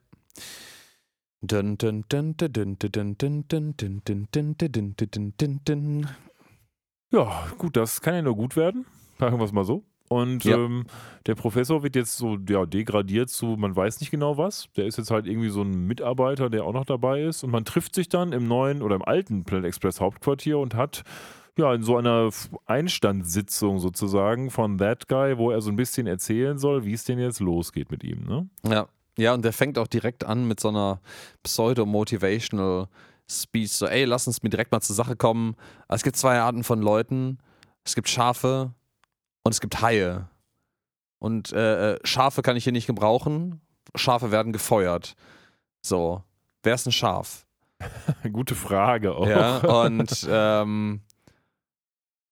Ja, 7.12 7.46
gut, 7.58 7.76
das 7.76 8.00
kann 8.00 8.14
ja 8.14 8.22
nur 8.22 8.34
gut 8.34 8.56
werden. 8.56 8.86
Sagen 9.18 9.38
wir 9.38 9.44
es 9.44 9.52
mal 9.52 9.64
so. 9.64 9.84
Und 10.08 10.44
Ja. 10.44 10.56
ähm, 10.56 10.84
der 11.26 11.34
Professor 11.34 11.82
wird 11.82 11.96
jetzt 11.96 12.16
so 12.16 12.36
ja, 12.48 12.64
degradiert 12.66 13.28
zu, 13.30 13.56
man 13.58 13.74
weiß 13.74 14.00
nicht 14.00 14.10
genau 14.10 14.38
was. 14.38 14.68
Der 14.76 14.86
ist 14.86 14.98
jetzt 14.98 15.10
halt 15.10 15.26
irgendwie 15.26 15.48
so 15.50 15.62
ein 15.62 15.86
Mitarbeiter, 15.86 16.48
der 16.50 16.64
auch 16.64 16.72
noch 16.72 16.84
dabei 16.84 17.22
ist. 17.22 17.42
Und 17.42 17.50
man 17.50 17.64
trifft 17.64 17.94
sich 17.94 18.08
dann 18.08 18.32
im 18.32 18.46
neuen 18.46 18.82
oder 18.82 18.94
im 18.96 19.02
alten 19.02 19.44
Planet 19.44 19.66
Express 19.66 20.00
Hauptquartier 20.00 20.58
und 20.58 20.74
hat 20.74 21.02
ja 21.58 21.72
in 21.74 21.82
so 21.82 21.96
einer 21.96 22.30
Einstandssitzung 22.66 23.78
sozusagen 23.80 24.50
von 24.50 24.78
That 24.78 25.08
Guy, 25.08 25.38
wo 25.38 25.50
er 25.50 25.60
so 25.60 25.70
ein 25.70 25.76
bisschen 25.76 26.06
erzählen 26.06 26.58
soll, 26.58 26.84
wie 26.84 26.92
es 26.92 27.04
denn 27.04 27.18
jetzt 27.18 27.40
losgeht 27.40 27.90
mit 27.90 28.04
ihm. 28.04 28.24
Ne? 28.26 28.48
Ja. 28.68 28.86
ja, 29.18 29.34
und 29.34 29.44
der 29.44 29.52
fängt 29.52 29.78
auch 29.78 29.86
direkt 29.86 30.24
an 30.24 30.46
mit 30.46 30.60
so 30.60 30.68
einer 30.68 31.00
pseudo-motivational 31.42 32.88
Speech. 33.28 33.72
So, 33.72 33.86
ey, 33.86 34.04
lass 34.04 34.26
uns 34.26 34.42
mir 34.42 34.50
direkt 34.50 34.72
mal 34.72 34.80
zur 34.80 34.94
Sache 34.94 35.16
kommen. 35.16 35.56
Es 35.88 36.02
gibt 36.02 36.16
zwei 36.16 36.38
Arten 36.38 36.62
von 36.64 36.80
Leuten. 36.80 37.38
Es 37.84 37.94
gibt 37.94 38.08
Schafe 38.08 38.72
und 39.46 39.52
es 39.52 39.60
gibt 39.60 39.80
Haie. 39.80 40.28
Und 41.18 41.52
äh, 41.52 41.94
äh, 41.94 41.98
Schafe 42.04 42.42
kann 42.42 42.56
ich 42.56 42.64
hier 42.64 42.72
nicht 42.72 42.86
gebrauchen. 42.86 43.60
Schafe 43.94 44.30
werden 44.30 44.52
gefeuert. 44.52 45.14
So, 45.82 46.22
wer 46.62 46.74
ist 46.74 46.86
ein 46.86 46.92
Schaf? 46.92 47.46
Gute 48.32 48.54
Frage 48.54 49.14
auch. 49.14 49.26
Ja, 49.26 49.58
und 49.84 50.26
ähm, 50.28 51.00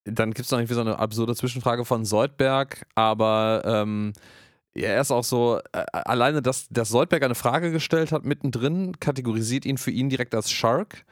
dann 0.04 0.32
gibt 0.32 0.44
es 0.44 0.50
noch 0.50 0.58
irgendwie 0.58 0.74
so 0.74 0.80
eine 0.80 0.98
absurde 0.98 1.34
Zwischenfrage 1.34 1.84
von 1.84 2.04
Soldberg, 2.04 2.86
aber 2.94 3.62
ähm, 3.64 4.12
ja, 4.74 4.88
er 4.88 5.00
ist 5.00 5.12
auch 5.12 5.24
so, 5.24 5.60
äh, 5.72 5.84
alleine, 5.92 6.42
dass, 6.42 6.68
dass 6.68 6.88
Soldberg 6.88 7.22
eine 7.22 7.36
Frage 7.36 7.70
gestellt 7.70 8.12
hat 8.12 8.24
mittendrin, 8.24 8.98
kategorisiert 8.98 9.64
ihn 9.64 9.78
für 9.78 9.92
ihn 9.92 10.08
direkt 10.10 10.34
als 10.34 10.50
Shark. 10.50 11.04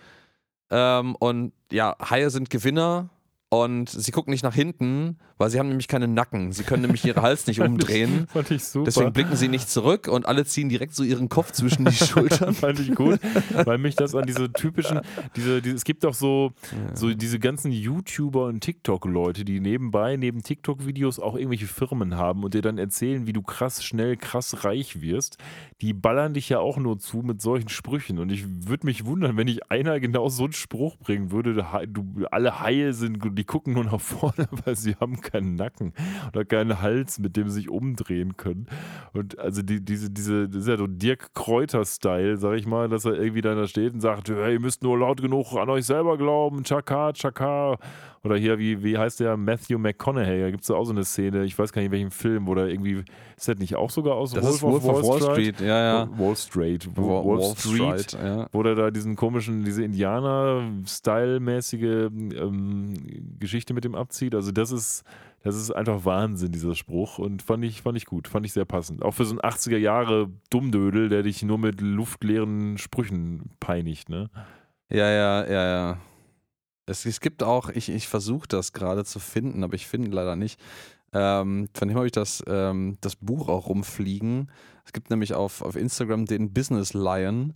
Ähm, 0.71 1.15
und 1.17 1.53
ja, 1.71 1.97
Haie 2.11 2.29
sind 2.31 2.51
Gewinner 2.51 3.09
und 3.53 3.91
sie 3.91 4.13
gucken 4.13 4.31
nicht 4.31 4.45
nach 4.45 4.55
hinten, 4.55 5.19
weil 5.37 5.51
sie 5.51 5.59
haben 5.59 5.69
nämlich 5.69 5.87
keine 5.87 6.09
Nacken. 6.09 6.53
Sie 6.53 6.63
können 6.63 6.81
nämlich 6.81 7.05
ihren 7.05 7.21
Hals 7.21 7.47
nicht 7.47 7.61
umdrehen. 7.61 8.27
Fand 8.33 8.51
ich 8.51 8.65
super. 8.65 8.87
Deswegen 8.87 9.13
blicken 9.13 9.37
sie 9.37 9.49
nicht 9.49 9.69
zurück 9.69 10.09
und 10.09 10.25
alle 10.25 10.47
ziehen 10.47 10.71
direkt 10.71 10.95
so 10.95 11.03
ihren 11.03 11.29
Kopf 11.29 11.53
zwischen 11.53 11.85
die 11.85 11.93
Schultern. 11.93 12.55
Fand 12.55 12.81
ich 12.81 12.95
gut, 12.95 13.21
weil 13.53 13.77
mich 13.77 13.95
das 13.95 14.15
an 14.15 14.25
diese 14.25 14.51
typischen, 14.51 15.03
diese, 15.37 15.61
diese 15.61 15.77
es 15.77 15.85
gibt 15.85 16.07
auch 16.07 16.15
so, 16.15 16.53
so 16.95 17.13
diese 17.13 17.39
ganzen 17.39 17.73
YouTuber 17.73 18.47
und 18.47 18.63
TikTok-Leute, 18.63 19.45
die 19.45 19.61
nebenbei, 19.61 20.17
neben 20.17 20.43
TikTok-Videos 20.43 21.19
auch 21.19 21.35
irgendwelche 21.35 21.67
Firmen 21.67 22.17
haben 22.17 22.45
und 22.45 22.55
dir 22.55 22.63
dann 22.63 22.79
erzählen, 22.79 23.27
wie 23.27 23.35
du 23.35 23.43
krass 23.43 23.85
schnell, 23.85 24.17
krass 24.17 24.65
reich 24.65 25.03
wirst. 25.03 25.37
Die 25.83 25.93
ballern 25.93 26.33
dich 26.33 26.49
ja 26.49 26.61
auch 26.61 26.79
nur 26.79 26.99
zu 26.99 27.19
mit 27.19 27.43
solchen 27.43 27.69
Sprüchen. 27.69 28.19
Und 28.19 28.33
ich 28.33 28.47
würde 28.67 28.87
mich 28.87 29.05
wundern, 29.05 29.37
wenn 29.37 29.49
ich 29.49 29.71
einer 29.71 30.01
genau 30.01 30.31
so 30.31 30.45
einen 30.45 30.55
Spruch 30.55 30.97
bringen 30.97 31.33
würde, 31.33 31.67
du, 31.87 32.25
alle 32.31 32.61
Haie 32.61 32.95
sind, 32.95 33.19
die 33.43 33.47
gucken 33.47 33.75
nur 33.75 33.83
nach 33.83 34.01
vorne, 34.01 34.47
weil 34.65 34.77
sie 34.77 34.95
haben 34.95 35.21
keinen 35.21 35.57
Nacken 35.57 35.95
oder 36.29 36.45
keinen 36.45 36.81
Hals, 36.81 37.19
mit 37.19 37.37
dem 37.37 37.49
sie 37.49 37.63
sich 37.63 37.69
umdrehen 37.69 38.37
können. 38.37 38.67
Und 39.13 39.37
also 39.39 39.63
die, 39.63 39.85
diese, 39.85 40.11
diese, 40.11 40.49
das 40.49 40.63
ist 40.63 40.69
ja 40.69 40.77
so 40.77 40.87
Dirk 40.87 41.35
Kräuter-Style, 41.35 42.37
sag 42.37 42.55
ich 42.55 42.67
mal, 42.67 42.89
dass 42.89 43.05
er 43.05 43.15
irgendwie 43.15 43.41
dann 43.41 43.57
da 43.57 43.67
steht 43.67 43.95
und 43.95 44.01
sagt, 44.01 44.29
hey, 44.29 44.55
ihr 44.55 44.61
müsst 44.61 44.85
nur 44.85 44.97
laut 44.97 45.21
genug 45.21 45.55
an 45.55 45.71
euch 45.71 45.87
selber 45.87 46.17
glauben, 46.17 46.63
Chaka, 46.63 47.13
Chaka. 47.13 47.79
Oder 48.25 48.37
hier, 48.37 48.57
wie, 48.61 48.85
wie 48.85 48.97
heißt 48.97 49.19
der 49.19 49.37
Matthew 49.37 49.79
McConaughey? 49.79 50.43
Da 50.43 50.53
gibt 50.53 50.63
es 50.63 50.71
auch 50.71 50.85
so 50.85 50.93
eine 50.93 51.05
Szene, 51.05 51.43
ich 51.43 51.59
weiß 51.59 51.73
gar 51.73 51.81
nicht, 51.81 51.87
in 51.87 51.93
welchem 51.93 52.13
Film, 52.13 52.47
wo 52.47 52.55
der 52.55 52.69
irgendwie, 52.69 53.03
ist 53.37 53.49
das 53.49 53.59
nicht 53.59 53.75
auch 53.75 53.91
sogar 53.91 54.15
aus 54.15 54.31
Das 54.33 54.49
ist 54.49 54.63
Wolf 54.63 54.85
of 54.85 55.03
Wall 55.03 55.21
Street, 55.21 55.61
ja, 55.61 56.05
ja. 56.07 56.09
Wall 56.17 56.37
Street. 56.37 56.89
Wall, 56.97 57.25
Wall, 57.25 57.39
Wall 57.39 57.57
Street 57.57 58.01
Street, 58.01 58.23
ja. 58.23 58.47
wo 58.53 58.63
der 58.63 58.77
da 58.77 58.93
diesen 58.93 59.17
komischen, 59.17 59.65
diese 59.65 59.83
Indianer-Style-mäßige 59.83 61.83
ähm, 61.83 62.95
Geschichte 63.41 63.75
mit 63.75 63.83
dem 63.83 63.97
abzieht. 63.97 64.37
Also 64.37 64.53
das 64.53 64.71
ist, 64.71 65.03
das 65.43 65.57
ist 65.57 65.73
einfach 65.73 66.05
Wahnsinn, 66.05 66.53
dieser 66.53 66.77
Spruch. 66.77 67.19
Und 67.19 67.43
fand 67.43 67.65
ich, 67.65 67.83
fand 67.83 67.99
ich 67.99 68.07
gut, 68.07 68.29
fand 68.29 68.47
ich 68.47 68.53
sehr 68.53 68.67
passend. 68.67 69.03
Auch 69.03 69.15
für 69.15 69.25
so 69.25 69.33
einen 69.33 69.41
80er 69.41 69.79
Jahre 69.79 70.31
Dummdödel, 70.51 71.09
der 71.09 71.25
dich 71.25 71.43
nur 71.43 71.59
mit 71.59 71.81
luftleeren 71.81 72.79
Sprüchen 72.79 73.51
peinigt, 73.59 74.09
ne? 74.09 74.31
Ja, 74.89 75.11
ja, 75.11 75.45
ja, 75.45 75.65
ja. 75.65 75.99
Es, 76.87 77.07
es 77.07 77.21
gibt 77.21 77.43
auch, 77.43 77.69
ich, 77.69 77.89
ich 77.89 78.09
versuche 78.09 78.49
das 78.49 78.73
gerade 78.73 79.05
zu 79.05 79.19
finden, 79.19 79.63
aber 79.65 79.75
ich 79.75 79.87
finde 79.87 80.11
leider 80.11 80.37
nicht. 80.37 80.61
Ähm, 81.13 81.69
von 81.75 81.89
dem 81.89 81.97
habe 81.97 82.07
ich 82.07 82.13
das, 82.13 82.43
ähm, 82.47 82.97
das 83.01 83.17
Buch 83.17 83.49
auch 83.49 83.69
rumfliegen. 83.69 84.51
Es 84.85 84.93
gibt 84.93 85.11
nämlich 85.11 85.35
auf, 85.35 85.63
auf 85.63 85.77
Instagram 85.77 86.27
den 86.27 86.53
Business 86.53 86.95
Lion. 86.95 87.55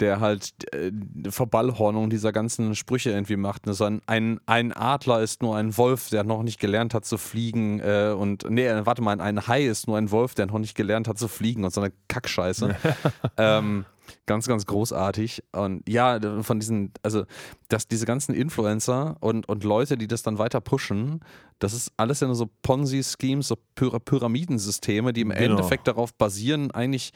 der 0.00 0.18
halt 0.18 0.52
äh, 0.74 0.90
Verballhornung 1.28 2.10
dieser 2.10 2.32
ganzen 2.32 2.74
Sprüche 2.74 3.10
irgendwie 3.10 3.36
macht. 3.36 3.66
Ne? 3.66 3.74
So 3.74 3.84
ein, 3.84 4.00
ein, 4.06 4.40
ein 4.46 4.72
Adler 4.72 5.20
ist 5.20 5.40
nur 5.40 5.56
ein 5.56 5.76
Wolf, 5.76 6.08
der 6.08 6.24
noch 6.24 6.42
nicht 6.42 6.58
gelernt 6.58 6.94
hat 6.94 7.04
zu 7.04 7.16
fliegen. 7.16 7.78
Äh, 7.78 8.14
und 8.16 8.48
nee, 8.50 8.68
warte 8.84 9.02
mal, 9.02 9.20
ein 9.20 9.46
Hai 9.46 9.64
ist 9.64 9.86
nur 9.86 9.96
ein 9.96 10.10
Wolf, 10.10 10.34
der 10.34 10.46
noch 10.46 10.58
nicht 10.58 10.76
gelernt 10.76 11.06
hat 11.06 11.18
zu 11.18 11.28
fliegen 11.28 11.64
und 11.64 11.72
so 11.72 11.80
eine 11.80 11.92
Kackscheiße. 12.08 12.74
ähm, 13.36 13.84
ganz, 14.26 14.46
ganz 14.46 14.66
großartig. 14.66 15.42
Und 15.52 15.88
ja, 15.88 16.18
von 16.42 16.60
diesen, 16.60 16.92
also, 17.02 17.24
dass 17.68 17.86
diese 17.88 18.06
ganzen 18.06 18.34
Influencer 18.34 19.16
und, 19.20 19.48
und 19.48 19.64
Leute, 19.64 19.96
die 19.96 20.08
das 20.08 20.22
dann 20.22 20.38
weiter 20.38 20.60
pushen, 20.60 21.20
das 21.58 21.72
ist 21.72 21.92
alles 21.96 22.20
ja 22.20 22.26
nur 22.26 22.36
so 22.36 22.48
Ponzi-Schemes, 22.62 23.48
so 23.48 23.56
Pyra 23.74 23.98
Pyramidensysteme, 23.98 25.12
die 25.12 25.22
im 25.22 25.30
Genau. 25.30 25.56
Endeffekt 25.56 25.88
darauf 25.88 26.14
basieren, 26.14 26.70
eigentlich 26.70 27.12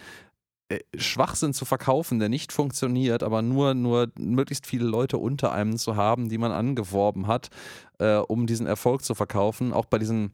äh, 0.69 0.81
Schwachsinn 0.97 1.55
zu 1.55 1.65
verkaufen, 1.65 2.19
der 2.19 2.29
nicht 2.29 2.53
funktioniert, 2.53 3.23
aber 3.23 3.43
nur, 3.43 3.75
nur 3.75 4.09
möglichst 4.19 4.67
viele 4.67 4.85
Leute 4.85 5.19
unter 5.19 5.53
einem 5.53 5.79
zu 5.79 5.97
haben, 5.97 6.29
die 6.29 6.39
man 6.39 6.53
angeworben 6.53 7.27
hat, 7.27 7.49
äh, 7.99 8.17
um 8.17 8.47
diesen 8.47 8.67
Erfolg 8.67 9.03
zu 9.03 9.15
verkaufen. 9.15 9.73
Auch 9.73 9.87
bei 9.87 9.99
diesen 9.99 10.33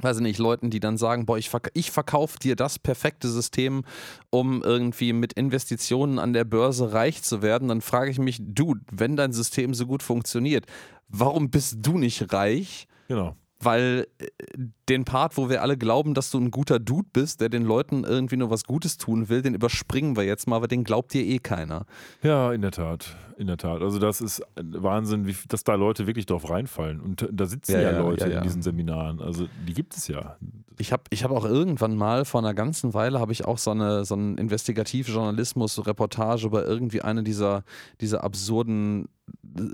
weiß 0.00 0.18
ich 0.18 0.22
nicht, 0.22 0.38
Leuten, 0.38 0.70
die 0.70 0.80
dann 0.80 0.96
sagen, 0.96 1.26
boah, 1.26 1.38
ich, 1.38 1.50
verk 1.50 1.70
ich 1.74 1.90
verkaufe 1.90 2.38
dir 2.38 2.56
das 2.56 2.78
perfekte 2.78 3.28
System, 3.28 3.84
um 4.30 4.62
irgendwie 4.62 5.12
mit 5.12 5.32
Investitionen 5.34 6.18
an 6.18 6.32
der 6.32 6.44
Börse 6.44 6.92
reich 6.92 7.22
zu 7.22 7.42
werden, 7.42 7.68
dann 7.68 7.80
frage 7.80 8.10
ich 8.10 8.18
mich, 8.18 8.38
du, 8.40 8.76
wenn 8.90 9.16
dein 9.16 9.32
System 9.32 9.74
so 9.74 9.86
gut 9.86 10.02
funktioniert, 10.02 10.66
warum 11.08 11.50
bist 11.50 11.78
du 11.80 11.98
nicht 11.98 12.32
reich? 12.32 12.88
Genau. 13.08 13.36
Weil 13.60 14.06
äh, 14.18 14.26
den 14.88 15.04
Part, 15.04 15.36
wo 15.36 15.48
wir 15.48 15.62
alle 15.62 15.76
glauben, 15.76 16.14
dass 16.14 16.30
du 16.30 16.38
ein 16.38 16.50
guter 16.50 16.78
Dude 16.78 17.08
bist, 17.12 17.40
der 17.40 17.48
den 17.48 17.64
Leuten 17.64 18.04
irgendwie 18.04 18.36
nur 18.36 18.50
was 18.50 18.64
Gutes 18.64 18.98
tun 18.98 19.28
will, 19.28 19.42
den 19.42 19.54
überspringen 19.54 20.16
wir 20.16 20.24
jetzt 20.24 20.46
mal, 20.46 20.60
weil 20.60 20.68
den 20.68 20.84
glaubt 20.84 21.12
dir 21.12 21.24
eh 21.24 21.38
keiner. 21.38 21.86
Ja, 22.22 22.52
in 22.52 22.62
der 22.62 22.70
Tat. 22.70 23.16
In 23.38 23.46
der 23.46 23.56
Tat. 23.56 23.82
Also 23.82 23.98
das 23.98 24.20
ist 24.20 24.42
Wahnsinn, 24.56 25.26
wie, 25.26 25.34
dass 25.48 25.64
da 25.64 25.74
Leute 25.74 26.06
wirklich 26.06 26.26
drauf 26.26 26.48
reinfallen. 26.48 27.00
Und 27.00 27.28
da 27.32 27.46
sitzen 27.46 27.72
ja, 27.72 27.80
Ja, 27.80 27.92
ja, 27.92 27.98
Leute 28.00 28.24
ja, 28.24 28.30
ja. 28.30 28.36
in 28.38 28.42
diesen 28.44 28.62
Seminaren. 28.62 29.20
Also 29.20 29.48
die 29.66 29.74
gibt 29.74 29.96
es 29.96 30.08
ja. 30.08 30.36
Ich 30.78 30.92
habe 30.92 31.04
ich 31.10 31.24
hab 31.24 31.30
auch 31.30 31.44
irgendwann 31.44 31.96
mal, 31.96 32.24
vor 32.24 32.40
einer 32.40 32.54
ganzen 32.54 32.94
Weile, 32.94 33.20
habe 33.20 33.32
ich 33.32 33.44
auch 33.44 33.58
so 33.58 33.70
eine, 33.70 34.04
so 34.04 34.14
eine 34.14 34.38
Investigativjournalismus-Reportage 34.38 36.46
über 36.46 36.66
irgendwie 36.66 37.02
eine 37.02 37.22
dieser, 37.22 37.64
dieser 38.00 38.24
absurden 38.24 39.08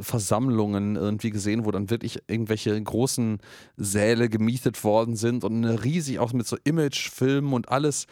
Versammlungen 0.01 0.97
irgendwie 0.97 1.31
gesehen, 1.31 1.65
wo 1.65 1.71
dann 1.71 1.91
wirklich 1.91 2.21
irgendwelche 2.29 2.81
großen 2.81 3.39
Säle 3.77 4.29
gemietet 4.29 4.83
worden 4.85 5.17
sind 5.17 5.45
und 5.45 5.65
eine 5.65 5.85
riesig, 5.85 6.19
auch 6.19 6.33
mit 6.33 6.47
so 6.47 6.57
Imagefilmen 6.65 7.53
und 7.53 7.69
alles 7.69 8.07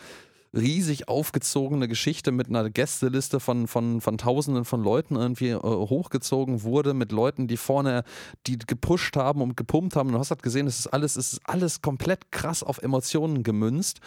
riesig 0.52 1.08
aufgezogene 1.08 1.88
Geschichte 1.88 2.32
mit 2.32 2.48
einer 2.48 2.70
Gästeliste 2.70 3.40
von, 3.40 3.66
von, 3.66 4.00
von 4.00 4.18
Tausenden 4.18 4.64
von 4.64 4.82
Leuten 4.82 5.16
irgendwie 5.16 5.50
äh, 5.50 5.58
hochgezogen 5.58 6.62
wurde, 6.62 6.94
mit 6.94 7.12
Leuten, 7.12 7.46
die 7.46 7.56
vorne, 7.56 8.04
die 8.46 8.58
gepusht 8.58 9.16
haben 9.16 9.42
und 9.42 9.56
gepumpt 9.56 9.96
haben. 9.96 10.08
Und 10.08 10.14
du 10.14 10.18
hast 10.18 10.30
halt 10.30 10.42
gesehen, 10.42 10.66
es 10.66 10.78
ist 10.78 10.86
alles, 10.88 11.16
es 11.16 11.34
ist 11.34 11.40
alles 11.44 11.82
komplett 11.82 12.32
krass 12.32 12.62
auf 12.62 12.78
Emotionen 12.78 13.42
gemünzt. 13.42 14.00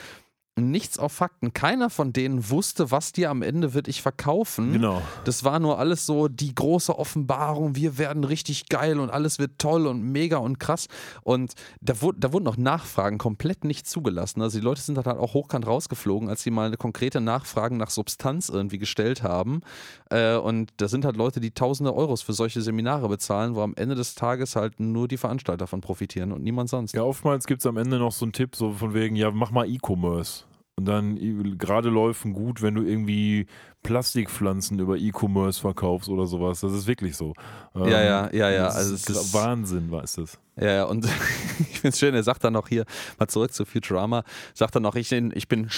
Nichts 0.56 1.00
auf 1.00 1.12
Fakten. 1.12 1.54
Keiner 1.54 1.90
von 1.90 2.14
denen 2.14 2.52
wusste, 2.52 2.92
was 2.92 3.12
dir 3.12 3.32
am 3.32 3.42
Ende 3.42 3.74
wird 3.74 3.88
ich 3.88 4.04
verkaufen. 4.04 4.74
Genau. 4.74 5.02
Das 5.26 5.44
war 5.44 5.60
nur 5.60 5.80
alles 5.80 6.06
so 6.06 6.28
die 6.28 6.54
große 6.54 6.96
Offenbarung, 6.98 7.76
wir 7.76 7.98
werden 7.98 8.24
richtig 8.24 8.70
geil 8.70 9.00
und 9.00 9.10
alles 9.10 9.40
wird 9.40 9.58
toll 9.58 9.88
und 9.88 10.04
mega 10.04 10.38
und 10.38 10.60
krass. 10.60 10.90
Und 11.24 11.54
da, 11.82 12.02
wurde, 12.02 12.20
da 12.20 12.34
wurden 12.34 12.48
auch 12.48 12.58
Nachfragen 12.58 13.18
komplett 13.18 13.66
nicht 13.66 13.88
zugelassen. 13.88 14.44
Also 14.44 14.60
die 14.60 14.64
Leute 14.64 14.82
sind 14.82 14.96
dann 14.96 15.06
halt 15.06 15.18
auch 15.18 15.34
hochkant 15.34 15.66
rausgeflogen, 15.66 16.30
als 16.30 16.44
sie 16.44 16.52
mal 16.52 16.68
eine 16.68 16.78
konkrete 16.78 17.20
Nachfragen 17.20 17.78
nach 17.78 17.90
Substanz 17.90 18.50
irgendwie 18.50 18.78
gestellt 18.78 19.24
haben. 19.24 19.62
Äh, 20.12 20.36
und 20.36 20.72
da 20.78 20.88
sind 20.88 21.04
halt 21.04 21.18
Leute, 21.18 21.40
die 21.40 21.50
tausende 21.50 21.96
Euros 21.96 22.22
für 22.22 22.34
solche 22.34 22.62
Seminare 22.62 23.10
bezahlen, 23.10 23.56
wo 23.56 23.62
am 23.62 23.74
Ende 23.76 23.96
des 23.96 24.14
Tages 24.14 24.56
halt 24.56 24.80
nur 24.80 25.08
die 25.08 25.18
Veranstalter 25.18 25.58
davon 25.58 25.82
profitieren 25.82 26.32
und 26.32 26.44
niemand 26.44 26.70
sonst. 26.70 26.94
Ja, 26.94 27.02
oftmals 27.02 27.48
gibt 27.48 27.62
es 27.62 27.66
am 27.66 27.78
Ende 27.78 27.98
noch 27.98 28.12
so 28.12 28.26
einen 28.26 28.34
Tipp, 28.34 28.56
so 28.56 28.72
von 28.74 28.94
wegen, 28.94 29.16
ja, 29.16 29.32
mach 29.32 29.50
mal 29.50 29.68
E-Commerce. 29.68 30.43
Und 30.76 30.86
dann 30.86 31.58
gerade 31.60 31.90
läufen 31.90 32.34
gut, 32.34 32.62
wenn 32.64 32.74
du 32.76 32.82
irgendwie 32.84 33.46
Plastikpflanzen 33.84 34.80
über 34.80 34.98
E-Commerce 34.98 35.62
verkaufst 35.62 36.10
oder 36.10 36.26
sowas. 36.26 36.62
Das 36.62 36.74
ist 36.74 36.88
wirklich 36.88 37.16
so. 37.16 37.34
Ähm, 37.76 37.86
Ja, 37.86 38.02
ja, 38.02 38.30
ja, 38.34 38.50
ja. 38.50 38.68
Also 38.68 38.96
es 38.96 39.08
ist- 39.08 39.34
Wahnsinn, 39.34 39.92
weißt 39.92 40.18
du. 40.18 40.26
Ja, 40.56 40.72
ja, 40.72 40.84
und 40.86 41.06
ich 41.60 41.80
finde 41.80 41.90
es 41.90 42.00
schön, 42.00 42.16
er 42.16 42.24
sagt 42.24 42.44
dann 42.44 42.54
noch 42.54 42.68
hier, 42.68 42.86
mal 43.20 43.28
zurück 43.28 43.54
zu 43.54 43.66
Futurama, 43.66 44.24
sagt 44.56 44.76
dann 44.76 44.84
noch, 44.84 44.96
ich, 44.96 45.10
bin- 45.10 45.32
ich 45.36 45.48
bin 45.48 45.70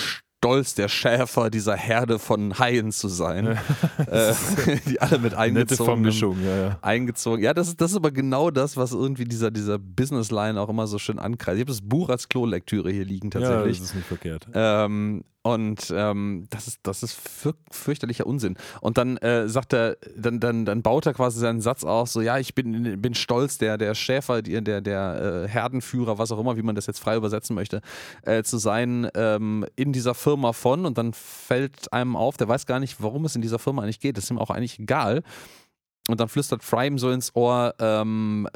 stolz, 0.46 0.76
der 0.76 0.88
Schäfer 0.88 1.50
dieser 1.50 1.76
Herde 1.76 2.20
von 2.20 2.58
Haien 2.60 2.92
zu 2.92 3.08
sein, 3.08 3.48
äh, 3.98 4.34
die 4.88 5.02
alle 5.02 5.18
mit 5.18 5.32
Nette 5.32 5.38
eingezogen 5.38 5.86
Vermischung, 5.86 6.38
ja, 6.46 6.58
ja. 6.58 6.80
eingezogen. 6.82 7.44
Ja, 7.44 7.54
das 7.54 7.70
ist, 7.70 7.82
das 7.82 7.92
ist 7.92 7.98
aber 7.98 8.12
genau 8.12 8.52
das, 8.52 8.78
was 8.78 8.92
irgendwie 8.92 9.26
dieser, 9.26 9.52
dieser 9.52 9.80
Businessline 9.80 10.60
auch 10.60 10.70
immer 10.70 10.88
so 10.88 11.00
schön 11.00 11.20
ankreist. 11.20 11.58
Ich 11.58 11.62
habe 11.62 11.72
das 11.72 11.82
Buch 11.82 12.10
als 12.10 12.30
Klolektüre 12.30 12.92
hier 12.92 13.06
liegen 13.06 13.30
Ja, 13.34 13.40
tatsächlich. 13.40 13.80
das 13.80 13.88
ist 13.88 13.96
nicht 13.96 14.08
verkehrt. 14.08 14.48
Ähm, 14.54 15.24
und 15.46 15.94
ähm, 15.96 16.48
das 16.50 16.66
ist, 16.66 16.80
das 16.82 17.04
ist 17.04 17.14
für, 17.14 17.54
fürchterlicher 17.70 18.26
Unsinn. 18.26 18.58
Und 18.82 18.98
dann 18.98 19.18
äh, 19.18 19.48
sagt 19.48 19.74
er, 19.74 19.96
dann, 20.18 20.40
dann, 20.40 20.66
dann 20.66 20.82
baut 20.82 21.06
er 21.06 21.14
quasi 21.14 21.40
seinen 21.40 21.62
Satz 21.62 21.84
aus, 21.84 22.14
so 22.14 22.22
ja, 22.22 22.40
ich 22.40 22.56
bin, 22.56 23.00
bin 23.00 23.14
stolz, 23.14 23.60
der, 23.60 23.78
der 23.78 23.94
Schäfer, 23.94 24.42
die- 24.42 24.60
der, 24.64 24.82
der 24.82 25.44
äh, 25.46 25.48
Herdenführer, 25.48 26.18
was 26.18 26.32
auch 26.32 26.40
immer, 26.40 26.58
wie 26.58 26.64
man 26.64 26.74
das 26.74 26.88
jetzt 26.88 26.98
frei 27.00 27.16
übersetzen 27.16 27.56
möchte, 27.56 27.82
äh, 28.24 28.42
zu 28.42 28.58
sein 28.58 29.08
ähm, 29.14 29.68
in 29.76 29.94
dieser 29.94 30.16
Firma 30.16 30.52
von. 30.52 30.84
Und 30.84 30.98
dann 30.98 31.14
fällt 31.14 31.94
einem 31.94 32.16
auf, 32.16 32.38
der 32.38 32.48
weiß 32.48 32.66
gar 32.66 32.80
nicht, 32.80 33.00
warum 33.04 33.26
es 33.26 33.36
in 33.36 33.44
dieser 33.44 33.60
Firma 33.60 33.84
eigentlich 33.84 34.00
geht. 34.00 34.18
Das 34.18 34.24
ist 34.24 34.32
ihm 34.32 34.40
auch 34.40 34.50
eigentlich 34.50 34.80
egal. 34.80 35.22
Und 36.08 36.20
dann 36.20 36.28
flüstert 36.28 36.64
Fry 36.64 36.88
ihm 36.88 36.98
so 36.98 37.12
ins 37.12 37.36
Ohr 37.36 37.76
ähm, 37.78 38.48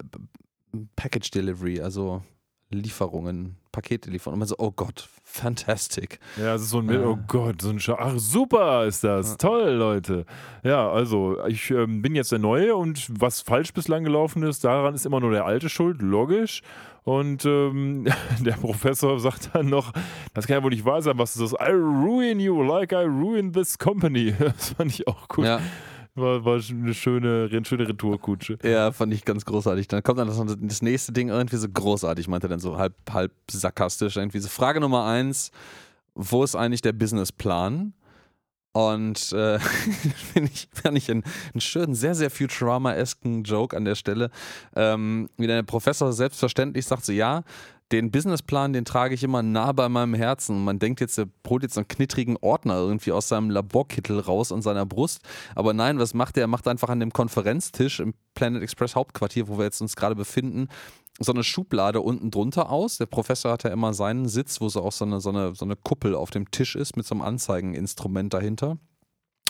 Package 0.96 1.30
Delivery, 1.30 1.82
also 1.82 2.24
Lieferungen, 2.72 3.58
Pakete 3.82 4.10
liefern. 4.10 4.34
Und 4.34 4.40
man 4.40 4.48
so, 4.48 4.56
oh 4.58 4.72
Gott, 4.72 5.08
fantastic. 5.24 6.20
Ja, 6.38 6.56
es 6.56 6.64
ist 6.64 6.70
so 6.72 6.80
ein, 6.80 6.90
Ja. 6.90 7.06
oh 7.06 7.18
Gott, 7.28 7.62
so 7.62 7.70
ein 7.70 7.80
Scha 7.80 7.96
Ach, 7.98 8.14
super 8.18 8.86
ist 8.86 9.04
das. 9.04 9.32
Ja. 9.32 9.36
Toll, 9.38 9.72
Leute. 9.72 10.26
Ja, 10.64 10.90
also, 10.92 11.38
ich 11.48 11.72
ähm, 11.72 12.02
bin 12.02 12.14
jetzt 12.16 12.32
der 12.32 12.40
Neue 12.40 12.76
und 12.76 13.08
was 13.10 13.42
falsch 13.42 13.74
bislang 13.74 14.04
gelaufen 14.04 14.44
ist, 14.44 14.64
daran 14.66 14.96
ist 14.96 15.06
immer 15.06 15.22
nur 15.22 15.32
der 15.32 15.46
Alte 15.46 15.70
schuld, 15.70 16.02
logisch. 16.02 16.62
Und 17.06 17.46
ähm, 17.46 18.06
der 18.42 18.54
Professor 18.54 19.18
sagt 19.20 19.52
dann 19.54 19.68
noch, 19.68 19.94
das 20.34 20.46
kann 20.46 20.58
ja 20.58 20.64
wohl 20.64 20.72
nicht 20.72 20.84
wahr 20.86 21.02
sein, 21.02 21.18
was 21.18 21.36
ist 21.38 21.54
das? 21.54 21.54
I 21.54 21.72
ruin 21.72 22.40
you 22.42 22.62
like 22.62 22.92
I 22.92 23.06
ruin 23.06 23.54
this 23.54 23.78
company. 23.78 24.34
Das 24.40 24.72
fand 24.72 24.92
ich 24.92 25.08
auch 25.08 25.28
gut. 25.30 25.46
Ja, 25.46 25.62
War, 26.16 26.44
war 26.44 26.60
eine 26.70 26.94
schöne, 26.94 27.50
schöne 27.64 27.88
Retourkutsche. 27.88 28.58
ja, 28.64 28.92
fand 28.92 29.14
ich 29.14 29.26
ganz 29.26 29.46
großartig. 29.46 29.88
Dann 29.88 30.04
kommt 30.04 30.20
dann 30.20 30.28
das, 30.28 30.58
das 30.60 30.82
nächste 30.82 31.14
Ding 31.14 31.30
irgendwie 31.30 31.58
so 31.58 31.70
großartig, 31.70 32.28
meinte 32.28 32.48
er 32.48 32.50
dann 32.50 32.60
so 32.60 32.78
halb, 32.78 32.96
halb 33.12 33.32
sarkastisch. 33.50 34.18
Irgendwie 34.18 34.40
so 34.40 34.50
Frage 34.50 34.80
Nummer 34.80 35.06
eins, 35.06 35.52
wo 36.16 36.44
ist 36.44 36.56
eigentlich 36.56 36.82
der 36.82 36.94
Businessplan? 36.94 37.94
Und 38.72 39.34
äh, 39.34 39.60
finde 40.34 40.52
ich, 40.54 40.68
fand 40.72 40.98
ich 40.98 41.10
einen, 41.10 41.24
einen 41.54 41.62
schönen, 41.62 41.96
sehr, 41.96 42.16
sehr 42.16 42.30
Futurama-esken 42.30 43.44
Joke 43.44 43.76
an 43.76 43.86
der 43.86 43.96
Stelle. 43.96 44.30
Ähm, 44.76 45.30
wie 45.38 45.48
der 45.48 45.64
Professor 45.64 46.14
selbstverständlich 46.14 46.86
sagt 46.86 47.06
so, 47.06 47.12
ja, 47.12 47.44
den 47.92 48.12
Businessplan, 48.12 48.74
den 48.74 48.86
trage 48.86 49.16
ich 49.16 49.24
immer 49.24 49.42
nah 49.42 49.72
bei 49.72 49.90
meinem 49.90 50.14
Herzen. 50.14 50.64
Man 50.64 50.80
denkt 50.80 51.02
jetzt, 51.02 51.18
er 51.18 51.28
holt 51.48 51.64
jetzt 51.64 51.78
einen 51.78 51.88
knittrigen 51.88 52.38
Ordner 52.38 52.76
irgendwie 52.76 53.12
aus 53.12 53.28
seinem 53.28 53.50
Laborkittel 53.50 54.20
raus 54.20 54.52
an 54.52 54.62
seiner 54.62 54.86
Brust. 54.86 55.22
Aber 55.56 55.74
nein, 55.74 55.98
was 55.98 56.14
macht 56.14 56.38
er? 56.38 56.44
Er 56.44 56.48
macht 56.48 56.68
einfach 56.68 56.90
an 56.90 57.00
dem 57.00 57.12
Konferenztisch 57.12 58.00
im 58.00 58.14
Planet 58.36 58.62
Express 58.62 58.96
Hauptquartier, 58.96 59.48
wo 59.48 59.58
wir 59.58 59.66
jetzt 59.66 59.82
uns 59.82 59.96
gerade 59.96 60.16
befinden, 60.16 60.68
so 61.20 61.34
eine 61.34 61.44
Schublade 61.44 62.02
unten 62.02 62.32
drunter 62.32 62.70
aus. 62.70 62.98
Der 62.98 63.08
Professor 63.08 63.52
hat 63.52 63.64
ja 63.64 63.72
immer 63.72 63.94
seinen 63.94 64.28
Sitz, 64.28 64.62
wo 64.62 64.70
so 64.70 64.84
auch 64.84 64.92
so 64.92 65.06
eine, 65.06 65.20
so 65.20 65.30
eine, 65.30 65.56
so 65.56 65.66
eine 65.66 65.76
Kuppel 65.76 66.16
auf 66.16 66.30
dem 66.30 66.50
Tisch 66.52 66.76
ist 66.76 66.96
mit 66.96 67.06
so 67.06 67.16
einem 67.16 67.24
Anzeigeninstrument 67.24 68.34
dahinter. 68.34 68.78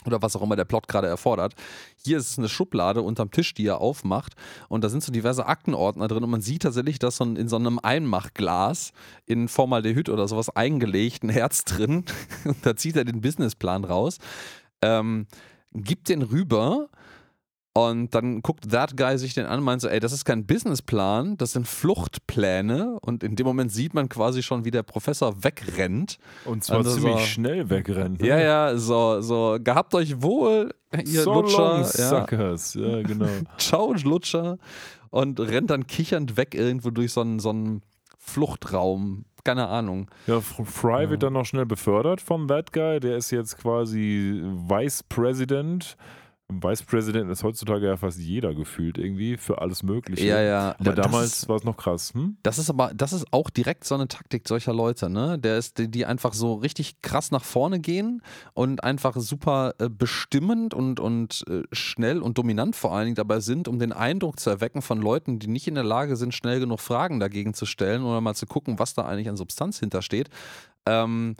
Oder 0.06 0.22
was 0.22 0.34
auch 0.34 0.42
immer 0.42 0.56
der 0.56 0.64
Plot 0.64 0.88
gerade 0.88 1.08
erfordert. 1.08 1.54
Hier 2.02 2.18
ist 2.18 2.30
es 2.30 2.38
eine 2.38 2.48
Schublade 2.48 3.02
unterm 3.02 3.30
Tisch, 3.30 3.52
die 3.52 3.66
er 3.66 3.80
aufmacht. 3.80 4.34
Und 4.68 4.82
da 4.82 4.88
sind 4.88 5.02
so 5.02 5.12
diverse 5.12 5.46
Aktenordner 5.46 6.08
drin. 6.08 6.24
Und 6.24 6.30
man 6.30 6.40
sieht 6.40 6.62
tatsächlich, 6.62 6.98
dass 6.98 7.16
so 7.16 7.24
in 7.24 7.48
so 7.48 7.56
einem 7.56 7.78
Einmachglas 7.78 8.92
in 9.26 9.48
Formaldehyd 9.48 10.08
oder 10.08 10.26
sowas 10.26 10.48
eingelegt 10.56 11.22
ein 11.22 11.28
Herz 11.28 11.64
drin. 11.66 12.04
Und 12.44 12.64
da 12.64 12.76
zieht 12.76 12.96
er 12.96 13.04
den 13.04 13.20
Businessplan 13.20 13.84
raus, 13.84 14.18
ähm, 14.80 15.26
gibt 15.74 16.08
den 16.08 16.22
rüber. 16.22 16.88
Und 17.72 18.14
dann 18.16 18.42
guckt 18.42 18.70
that 18.72 18.96
guy 18.96 19.16
sich 19.16 19.34
den 19.34 19.46
an 19.46 19.60
und 19.60 19.64
meint 19.64 19.80
so, 19.80 19.86
ey, 19.88 20.00
das 20.00 20.12
ist 20.12 20.24
kein 20.24 20.44
Businessplan, 20.44 21.36
das 21.36 21.52
sind 21.52 21.68
Fluchtpläne. 21.68 22.98
Und 23.00 23.22
in 23.22 23.36
dem 23.36 23.46
Moment 23.46 23.70
sieht 23.70 23.94
man 23.94 24.08
quasi 24.08 24.42
schon, 24.42 24.64
wie 24.64 24.72
der 24.72 24.82
Professor 24.82 25.44
wegrennt. 25.44 26.18
Und 26.44 26.64
zwar 26.64 26.78
Also 26.78 26.94
ziemlich 26.96 27.12
so- 27.14 27.20
schnell 27.26 27.70
wegrennt. 27.70 28.20
ne? 28.20 28.26
Ja, 28.26 28.38
ja, 28.40 28.76
so, 28.76 29.20
so, 29.20 29.56
gehabt 29.62 29.94
euch 29.94 30.20
wohl, 30.20 30.74
ihr 31.06 31.22
so 31.22 31.32
Lutscher. 31.34 31.58
long, 31.58 31.80
Ja. 31.82 31.84
suckers. 31.86 32.74
Ja, 32.74 33.02
genau. 33.02 33.28
Ciao, 33.58 33.92
Lutscher. 33.92 34.58
Und 35.10 35.38
rennt 35.40 35.70
dann 35.70 35.86
kichernd 35.86 36.36
weg 36.36 36.54
irgendwo 36.54 36.90
durch 36.90 37.12
so 37.12 37.20
einen, 37.20 37.38
so 37.38 37.50
einen 37.50 37.82
Fluchtraum, 38.18 39.24
keine 39.44 39.68
Ahnung. 39.68 40.08
Ja, 40.26 40.40
Fry 40.40 41.10
wird 41.10 41.22
dann 41.22 41.32
noch 41.32 41.44
schnell 41.46 41.66
befördert 41.66 42.20
von 42.20 42.46
That 42.48 42.72
Guy. 42.72 43.00
Der 43.00 43.16
ist 43.16 43.30
jetzt 43.30 43.58
quasi 43.58 44.40
Vice 44.68 45.02
President 45.04 45.96
Vice 46.50 46.82
President 46.82 47.30
ist 47.30 47.42
heutzutage 47.42 47.86
ja 47.86 47.96
fast 47.96 48.18
jeder 48.18 48.54
gefühlt 48.54 48.98
irgendwie 48.98 49.36
für 49.36 49.60
alles 49.60 49.82
Mögliche. 49.82 50.26
Ja, 50.26 50.40
ja. 50.40 50.76
Aber 50.78 50.92
Das 50.92 51.04
damals 51.04 51.48
war 51.48 51.56
es 51.56 51.64
noch 51.64 51.76
krass. 51.76 52.12
Hm? 52.14 52.36
Das 52.42 52.58
ist 52.58 52.70
aber, 52.70 52.92
das 52.94 53.12
ist 53.12 53.26
auch 53.32 53.50
direkt 53.50 53.84
so 53.84 53.94
eine 53.94 54.08
Taktik 54.08 54.48
solcher 54.48 54.72
Leute, 54.72 55.08
ne? 55.08 55.38
Der 55.38 55.58
ist, 55.58 55.78
die, 55.78 55.90
die 55.90 56.06
einfach 56.06 56.32
so 56.32 56.54
richtig 56.54 57.02
krass 57.02 57.30
nach 57.30 57.44
vorne 57.44 57.80
gehen 57.80 58.22
und 58.54 58.84
einfach 58.84 59.16
super 59.16 59.74
äh, 59.78 59.88
bestimmend 59.88 60.74
und, 60.74 61.00
und 61.00 61.44
äh, 61.48 61.62
schnell 61.72 62.20
und 62.20 62.38
dominant 62.38 62.76
vor 62.76 62.92
allen 62.92 63.06
Dingen 63.06 63.16
dabei 63.16 63.40
sind, 63.40 63.68
um 63.68 63.78
den 63.78 63.92
Eindruck 63.92 64.40
zu 64.40 64.50
erwecken 64.50 64.82
von 64.82 65.00
Leuten, 65.00 65.38
die 65.38 65.48
nicht 65.48 65.68
in 65.68 65.74
der 65.74 65.84
Lage 65.84 66.16
sind, 66.16 66.34
schnell 66.34 66.60
genug 66.60 66.80
Fragen 66.80 67.20
dagegen 67.20 67.54
zu 67.54 67.66
stellen 67.66 68.02
oder 68.02 68.20
mal 68.20 68.34
zu 68.34 68.46
gucken, 68.46 68.78
was 68.78 68.94
da 68.94 69.04
eigentlich 69.06 69.28
an 69.28 69.36
Substanz 69.36 69.78
hintersteht. 69.78 70.30
Ähm, 70.86 71.36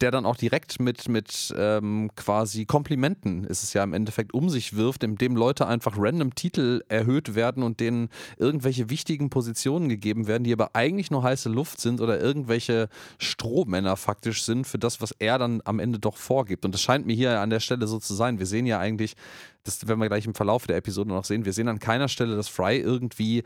der 0.00 0.10
dann 0.10 0.26
auch 0.26 0.36
direkt 0.36 0.80
mit, 0.80 1.08
mit 1.08 1.52
ähm, 1.56 2.10
quasi 2.14 2.66
Komplimenten, 2.66 3.44
ist 3.44 3.62
es 3.62 3.72
ja 3.72 3.82
im 3.82 3.92
Endeffekt, 3.92 4.32
um 4.32 4.48
sich 4.48 4.76
wirft, 4.76 5.02
indem 5.02 5.36
Leute 5.36 5.66
einfach 5.66 5.96
random 5.98 6.34
Titel 6.34 6.82
erhöht 6.88 7.34
werden 7.34 7.62
und 7.62 7.80
denen 7.80 8.08
irgendwelche 8.36 8.90
wichtigen 8.90 9.28
Positionen 9.30 9.88
gegeben 9.88 10.26
werden, 10.26 10.44
die 10.44 10.52
aber 10.52 10.74
eigentlich 10.74 11.10
nur 11.10 11.22
heiße 11.22 11.48
Luft 11.48 11.80
sind 11.80 12.00
oder 12.00 12.20
irgendwelche 12.20 12.88
Strohmänner 13.18 13.96
faktisch 13.96 14.44
sind 14.44 14.66
für 14.66 14.78
das, 14.78 15.00
was 15.00 15.12
er 15.18 15.38
dann 15.38 15.62
am 15.64 15.80
Ende 15.80 15.98
doch 15.98 16.16
vorgibt. 16.16 16.64
Und 16.64 16.72
das 16.72 16.82
scheint 16.82 17.06
mir 17.06 17.14
hier 17.14 17.40
an 17.40 17.50
der 17.50 17.60
Stelle 17.60 17.86
so 17.86 17.98
zu 17.98 18.14
sein. 18.14 18.38
Wir 18.38 18.46
sehen 18.46 18.66
ja 18.66 18.78
eigentlich, 18.78 19.16
das 19.64 19.86
werden 19.88 20.00
wir 20.00 20.08
gleich 20.08 20.26
im 20.26 20.34
Verlauf 20.34 20.66
der 20.66 20.76
Episode 20.76 21.10
noch 21.10 21.24
sehen, 21.24 21.44
wir 21.44 21.52
sehen 21.52 21.68
an 21.68 21.80
keiner 21.80 22.08
Stelle, 22.08 22.36
dass 22.36 22.48
Fry 22.48 22.78
irgendwie 22.78 23.42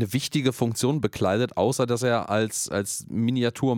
eine 0.00 0.12
wichtige 0.12 0.52
Funktion 0.52 1.00
bekleidet, 1.00 1.56
außer 1.56 1.84
dass 1.86 2.02
er 2.02 2.30
als, 2.30 2.68
als 2.68 3.06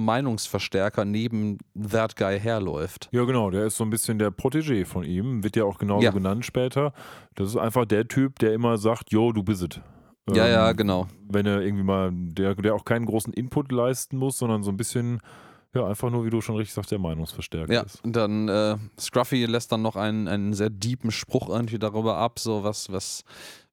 Miniatur-Meinungsverstärker 0.01 1.05
neben 1.05 1.59
That 1.91 2.17
Guy 2.17 2.39
herläuft. 2.39 3.09
Ja, 3.13 3.25
genau. 3.25 3.51
Der 3.51 3.67
ist 3.67 3.77
so 3.77 3.85
ein 3.85 3.91
bisschen 3.91 4.19
der 4.19 4.31
Protégé 4.31 4.85
von 4.85 5.05
ihm. 5.05 5.43
Wird 5.43 5.57
ja 5.57 5.65
auch 5.65 5.79
genauso 5.79 6.05
Ja. 6.05 6.11
genannt 6.11 6.45
später. 6.45 6.93
Das 7.35 7.49
ist 7.49 7.57
einfach 7.57 7.85
der 7.87 8.07
Typ, 8.09 8.39
der 8.39 8.53
immer 8.55 8.79
sagt: 8.79 9.13
Jo, 9.13 9.33
du 9.33 9.43
bist 9.43 9.63
es. 9.63 9.81
Ja, 10.35 10.47
ja, 10.47 10.71
Ähm, 10.71 10.77
genau. 10.77 11.09
Wenn 11.29 11.47
er 11.47 11.61
irgendwie 11.61 11.85
mal, 11.85 12.11
der, 12.13 12.55
der 12.55 12.75
auch 12.75 12.85
keinen 12.85 13.07
großen 13.07 13.33
Input 13.33 13.73
leisten 13.73 14.17
muss, 14.17 14.39
sondern 14.39 14.63
so 14.63 14.71
ein 14.71 14.77
bisschen, 14.77 15.21
ja, 15.75 15.87
einfach 15.87 16.11
nur, 16.11 16.25
wie 16.25 16.31
du 16.31 16.41
schon 16.41 16.57
richtig 16.57 16.75
sagst, 16.75 16.93
der 16.93 16.99
Meinungsverstärker 17.01 17.73
Ja, 17.73 17.81
ist. 17.83 18.05
und 18.05 18.15
dann 18.15 18.49
äh, 18.49 18.77
Scruffy 18.99 19.45
lässt 19.47 19.73
dann 19.73 19.83
noch 19.83 19.97
einen, 19.97 20.29
einen 20.29 20.53
sehr 20.53 20.71
deepen 20.71 21.11
Spruch 21.11 21.49
irgendwie 21.49 21.79
darüber 21.79 22.17
ab, 22.19 22.39
so 22.39 22.63
was, 22.63 22.93
was, 22.93 23.25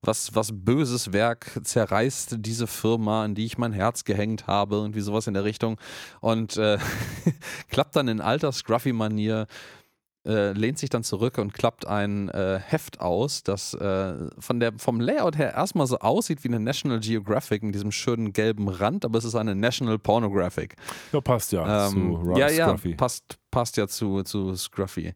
was, 0.01 0.35
was 0.35 0.51
böses 0.53 1.11
Werk 1.11 1.59
zerreißt 1.63 2.35
diese 2.39 2.67
Firma, 2.67 3.23
an 3.23 3.35
die 3.35 3.45
ich 3.45 3.57
mein 3.57 3.73
Herz 3.73 4.03
gehängt 4.03 4.47
habe, 4.47 4.75
irgendwie 4.75 5.01
sowas 5.01 5.27
in 5.27 5.33
der 5.33 5.43
Richtung. 5.43 5.77
Und 6.21 6.57
äh, 6.57 6.77
klappt 7.69 7.95
dann 7.95 8.07
in 8.07 8.21
alter 8.21 8.51
Scruffy-Manier, 8.51 9.47
äh, 10.25 10.51
lehnt 10.51 10.77
sich 10.77 10.89
dann 10.89 11.03
zurück 11.03 11.37
und 11.37 11.53
klappt 11.53 11.87
ein 11.87 12.29
äh, 12.29 12.59
Heft 12.63 12.99
aus, 12.99 13.43
das 13.43 13.73
äh, 13.73 14.29
von 14.39 14.59
der, 14.59 14.73
vom 14.77 14.99
Layout 14.99 15.37
her 15.37 15.53
erstmal 15.53 15.87
so 15.87 15.99
aussieht 15.99 16.43
wie 16.43 16.49
eine 16.49 16.59
National 16.59 16.99
Geographic 16.99 17.63
mit 17.63 17.73
diesem 17.75 17.91
schönen 17.91 18.33
gelben 18.33 18.67
Rand, 18.67 19.05
aber 19.05 19.17
es 19.19 19.25
ist 19.25 19.35
eine 19.35 19.55
National 19.55 19.97
Pornographic. 19.97 20.75
Ja, 21.13 21.21
passt 21.21 21.53
ja 21.53 21.89
zu 21.89 21.97
Ähm, 21.97 22.15
Ra- 22.15 22.37
ja, 22.39 22.49
ja, 22.49 22.67
Scruffy. 22.67 22.95
passt, 22.95 23.37
passt 23.51 23.77
ja 23.77 23.87
zu, 23.87 24.21
zu 24.23 24.53
Scruffy. 24.55 25.13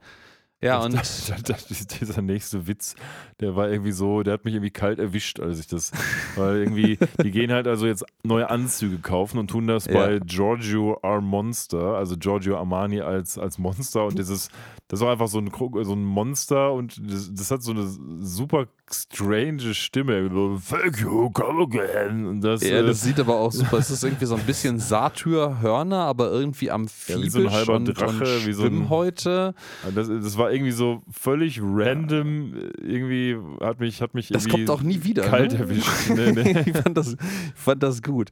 Ja, 0.64 0.84
und 0.84 0.94
Das- 0.94 1.32
das- 1.46 1.68
das- 1.68 1.88
dieser 1.88 2.22
nächste 2.22 2.68
Witz, 2.68 2.96
der 3.40 3.56
war 3.56 3.70
irgendwie 3.70 3.92
so, 3.92 4.22
der 4.24 4.34
hat 4.36 4.46
mich 4.46 4.54
irgendwie 4.54 4.70
kalt 4.72 5.00
erwischt, 5.00 5.40
als 5.40 5.60
ich 5.60 5.68
das, 5.68 5.92
weil 6.36 6.58
irgendwie, 6.58 7.00
die 7.24 7.32
gehen 7.32 7.52
halt 7.52 7.68
also 7.68 7.88
jetzt 7.88 8.06
neue 8.24 8.50
Anzüge 8.50 9.00
kaufen 9.00 9.40
und 9.40 9.50
tun 9.50 9.66
das 9.68 9.86
Ja. 9.86 9.94
bei 9.94 10.20
Giorgio 10.20 11.00
R. 11.02 11.20
Monster, 11.22 11.96
also 11.96 12.16
Giorgio 12.18 12.58
Armani 12.58 13.02
als, 13.02 13.38
als 13.38 13.58
Monster 13.58 14.06
und 14.06 14.20
dieses, 14.20 14.50
das 14.88 15.00
ist 15.00 15.06
auch 15.06 15.12
einfach 15.12 15.28
so 15.28 15.40
ein, 15.40 15.50
so 15.84 15.94
ein 15.94 16.04
Monster 16.06 16.74
und 16.74 17.02
das, 17.12 17.34
das 17.34 17.50
hat 17.52 17.64
so 17.64 17.72
eine 17.72 17.88
super 18.20 18.68
strange 18.94 19.74
Stimme, 19.74 20.30
so, 20.32 20.60
thank 20.70 21.00
you, 21.00 21.30
come 21.32 21.64
again 21.64 22.26
und 22.26 22.42
das, 22.42 22.62
ja, 22.64 22.78
äh, 22.80 22.86
das 22.86 23.02
sieht 23.02 23.20
aber 23.20 23.36
auch 23.36 23.52
super. 23.52 23.78
Es 23.78 23.90
ist 23.90 24.04
irgendwie 24.06 24.26
so 24.26 24.36
ein 24.36 24.44
bisschen 24.44 24.80
Satyr-Hörner, 24.80 26.00
aber 26.00 26.32
irgendwie 26.32 26.72
amphibisch 26.72 27.24
wie 27.26 27.30
so 27.30 27.40
ein 27.40 27.52
halber 27.52 27.76
und, 27.76 27.86
Drache, 27.86 28.24
und 28.24 28.46
wie 28.48 28.54
so 28.54 28.64
ein- 28.64 28.70
Schwimmhäute. 28.70 29.54
das, 29.96 30.08
das 30.08 30.38
war 30.38 30.52
irgendwie 30.52 30.72
so 30.72 31.02
völlig 31.12 31.60
random, 31.62 32.54
irgendwie 32.82 33.38
hat 33.62 33.80
mich, 33.80 34.02
hat 34.02 34.14
mich 34.14 34.30
Das 34.30 34.46
irgendwie 34.46 34.66
kommt 34.66 34.80
auch 34.80 34.84
nie 34.84 35.04
wieder. 35.04 35.24
kalt 35.24 35.54
ne? 35.54 35.60
erwischt. 35.60 35.90
Nee, 36.10 36.32
nee. 36.34 36.64
ich, 36.66 36.78
fand 36.78 36.98
das, 36.98 37.14
ich 37.14 37.18
fand 37.56 37.84
das 37.84 38.02
gut. 38.02 38.30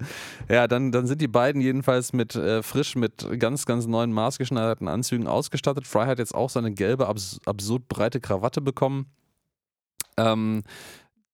Ja, 0.49 0.67
dann, 0.67 0.91
dann 0.91 1.07
sind 1.07 1.21
die 1.21 1.27
beiden 1.27 1.61
jedenfalls 1.61 2.13
mit 2.13 2.35
äh, 2.35 2.61
frisch 2.63 2.95
mit 2.95 3.27
ganz, 3.39 3.65
ganz 3.65 3.87
neuen 3.87 4.11
maßgeschneiderten 4.11 4.87
Anzügen 4.87 5.27
ausgestattet. 5.27 5.87
Fry 5.87 6.05
hat 6.05 6.19
jetzt 6.19 6.35
auch 6.35 6.49
seine 6.49 6.71
gelbe, 6.71 7.07
abs 7.07 7.39
absurd 7.45 7.87
breite 7.87 8.19
Krawatte 8.19 8.61
bekommen. 8.61 9.05
Ähm, 10.19 10.63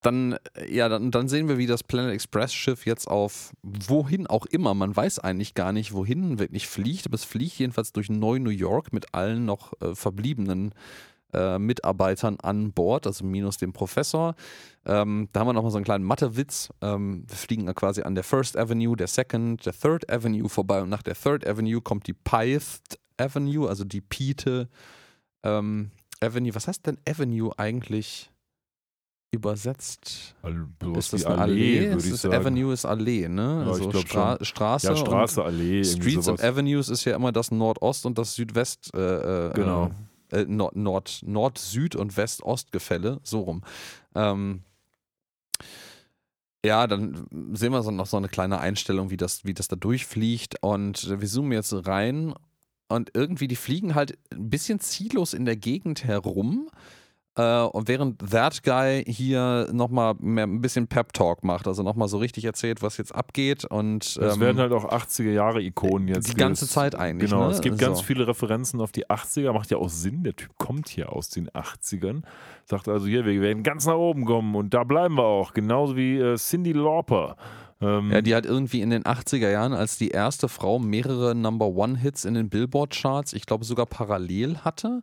dann, 0.01 0.37
ja, 0.69 0.87
dann, 0.87 1.09
dann 1.09 1.27
sehen 1.27 1.47
wir, 1.47 1.57
wie 1.57 1.65
das 1.65 1.83
Planet 1.83 2.13
Express 2.13 2.53
Schiff 2.53 2.85
jetzt 2.85 3.07
auf 3.07 3.53
wohin 3.63 4.27
auch 4.27 4.45
immer, 4.45 4.75
man 4.75 4.95
weiß 4.95 5.19
eigentlich 5.19 5.55
gar 5.55 5.71
nicht, 5.71 5.93
wohin 5.93 6.37
wirklich 6.37 6.67
fliegt, 6.67 7.07
aber 7.07 7.15
es 7.15 7.23
fliegt 7.23 7.57
jedenfalls 7.57 7.91
durch 7.91 8.09
Neu-New 8.09 8.51
York 8.51 8.93
mit 8.93 9.15
allen 9.15 9.45
noch 9.45 9.73
äh, 9.81 9.95
verbliebenen 9.95 10.75
äh, 11.33 11.57
Mitarbeitern 11.57 12.37
an 12.39 12.71
Bord, 12.71 13.07
also 13.07 13.25
minus 13.25 13.57
dem 13.57 13.73
Professor. 13.73 14.35
Ähm, 14.85 15.27
da 15.33 15.39
haben 15.39 15.47
wir 15.47 15.53
nochmal 15.53 15.71
so 15.71 15.77
einen 15.77 15.85
kleinen 15.85 16.05
Mathewitz. 16.05 16.69
Ähm, 16.81 17.23
wir 17.27 17.35
fliegen 17.35 17.65
da 17.65 17.73
quasi 17.73 18.03
an 18.03 18.13
der 18.13 18.23
First 18.23 18.57
Avenue, 18.57 18.95
der 18.95 19.07
Second, 19.07 19.65
der 19.65 19.73
Third 19.73 20.11
Avenue 20.11 20.49
vorbei 20.49 20.83
und 20.83 20.89
nach 20.89 21.01
der 21.01 21.15
Third 21.15 21.47
Avenue 21.47 21.81
kommt 21.81 22.05
die 22.05 22.13
Pyth 22.13 22.99
Avenue, 23.17 23.67
also 23.67 23.83
die 23.83 24.01
Pite 24.01 24.69
ähm, 25.43 25.89
Avenue. 26.21 26.53
Was 26.53 26.67
heißt 26.67 26.85
denn 26.85 26.99
Avenue 27.09 27.51
eigentlich 27.57 28.29
übersetzt? 29.35 30.35
Sowas 30.81 31.05
Ist 31.05 31.13
das 31.13 31.25
eine 31.25 31.37
Allee? 31.41 31.81
würde 31.85 31.97
Es 31.97 32.05
ich 32.05 32.11
ist 32.13 32.21
sagen. 32.23 32.35
Avenue 32.35 32.73
ist 32.73 32.85
Allee, 32.85 33.27
ne? 33.29 33.63
Ja, 33.65 33.71
also 33.71 33.91
Stra 34.01 34.37
Straße. 34.41 34.87
Ja, 34.87 34.95
Straße, 34.95 35.43
Allee, 35.43 35.83
Streets 35.83 36.25
sowas. 36.25 36.41
und 36.41 36.43
Avenues 36.43 36.89
ist 36.89 37.05
ja 37.05 37.15
immer 37.15 37.31
das 37.31 37.51
Nordost 37.51 38.05
und 38.05 38.17
das 38.17 38.35
Südwest. 38.35 38.91
Äh, 38.95 39.49
äh, 39.49 39.53
Genau. 39.53 39.91
Äh, 40.31 40.45
Nord, 40.45 40.75
Nord, 40.75 41.21
Nord, 41.23 41.57
Süd 41.59 41.95
und 41.95 42.17
West-Ost-Gefälle, 42.17 43.19
so 43.23 43.41
rum. 43.41 43.61
Ähm, 44.15 44.63
ja, 46.65 46.87
dann 46.87 47.27
sehen 47.53 47.71
wir 47.73 47.83
so 47.83 47.91
noch 47.91 48.07
so 48.07 48.17
eine 48.17 48.27
kleine 48.27 48.59
Einstellung, 48.59 49.11
wie 49.11 49.17
das, 49.17 49.45
wie 49.45 49.53
das 49.53 49.67
da 49.67 49.75
durchfliegt. 49.75 50.55
Und 50.63 51.19
wir 51.21 51.27
zoomen 51.27 51.51
jetzt 51.51 51.73
rein 51.85 52.33
und 52.87 53.11
irgendwie, 53.13 53.47
die 53.47 53.55
fliegen 53.55 53.93
halt 53.93 54.17
ein 54.33 54.49
bisschen 54.49 54.79
ziellos 54.79 55.33
in 55.33 55.45
der 55.45 55.55
Gegend 55.57 56.03
herum. 56.05 56.69
Äh, 57.37 57.63
und 57.63 57.87
während 57.87 58.19
That 58.31 58.63
Guy 58.63 59.03
hier 59.05 59.67
nochmal 59.73 60.15
ein 60.21 60.61
bisschen 60.61 60.87
Pep-Talk 60.87 61.43
macht, 61.43 61.67
also 61.67 61.83
nochmal 61.83 62.07
so 62.07 62.17
richtig 62.17 62.45
erzählt, 62.45 62.81
was 62.81 62.97
jetzt 62.97 63.13
abgeht. 63.13 63.65
Und 63.65 64.15
Das 64.17 64.35
ähm, 64.35 64.41
werden 64.41 64.57
halt 64.59 64.71
auch 64.71 64.85
80er-Jahre-Ikonen 64.91 66.07
jetzt. 66.07 66.31
die 66.31 66.35
ganze 66.35 66.67
Zeit 66.67 66.95
eigentlich. 66.95 67.29
Genau, 67.29 67.47
ne? 67.47 67.51
es 67.51 67.61
gibt 67.61 67.77
ganz 67.77 67.99
So. 67.99 68.03
viele 68.05 68.27
Referenzen 68.27 68.79
auf 68.81 68.91
die 68.91 69.07
80er, 69.07 69.51
macht 69.53 69.69
ja 69.71 69.77
auch 69.77 69.89
Sinn, 69.89 70.23
der 70.23 70.35
Typ 70.35 70.57
kommt 70.57 70.87
hier 70.89 71.11
aus 71.11 71.29
den 71.29 71.49
80ern. 71.49 72.21
Sagt 72.65 72.87
also 72.87 73.05
hier, 73.05 73.25
wir 73.25 73.41
werden 73.41 73.63
ganz 73.63 73.85
nach 73.85 73.95
oben 73.95 74.25
kommen 74.25 74.55
und 74.55 74.73
da 74.73 74.83
bleiben 74.83 75.15
wir 75.15 75.23
auch, 75.25 75.53
genauso 75.53 75.95
wie 75.97 76.17
äh, 76.17 76.35
Cindy 76.37 76.71
Lauper. 76.73 77.35
Ähm, 77.81 78.11
Ja, 78.11 78.21
die 78.21 78.33
hat 78.35 78.45
irgendwie 78.45 78.81
in 78.81 78.89
den 78.89 79.03
80er 79.03 79.49
Jahren 79.49 79.73
als 79.73 79.97
die 79.97 80.09
erste 80.09 80.47
Frau 80.47 80.79
mehrere 80.79 81.35
Number-One-Hits 81.35 82.25
in 82.25 82.33
den 82.33 82.49
Billboard-Charts, 82.49 83.33
ich 83.33 83.45
glaube 83.45 83.65
sogar 83.65 83.85
parallel 83.85 84.57
hatte, 84.59 85.01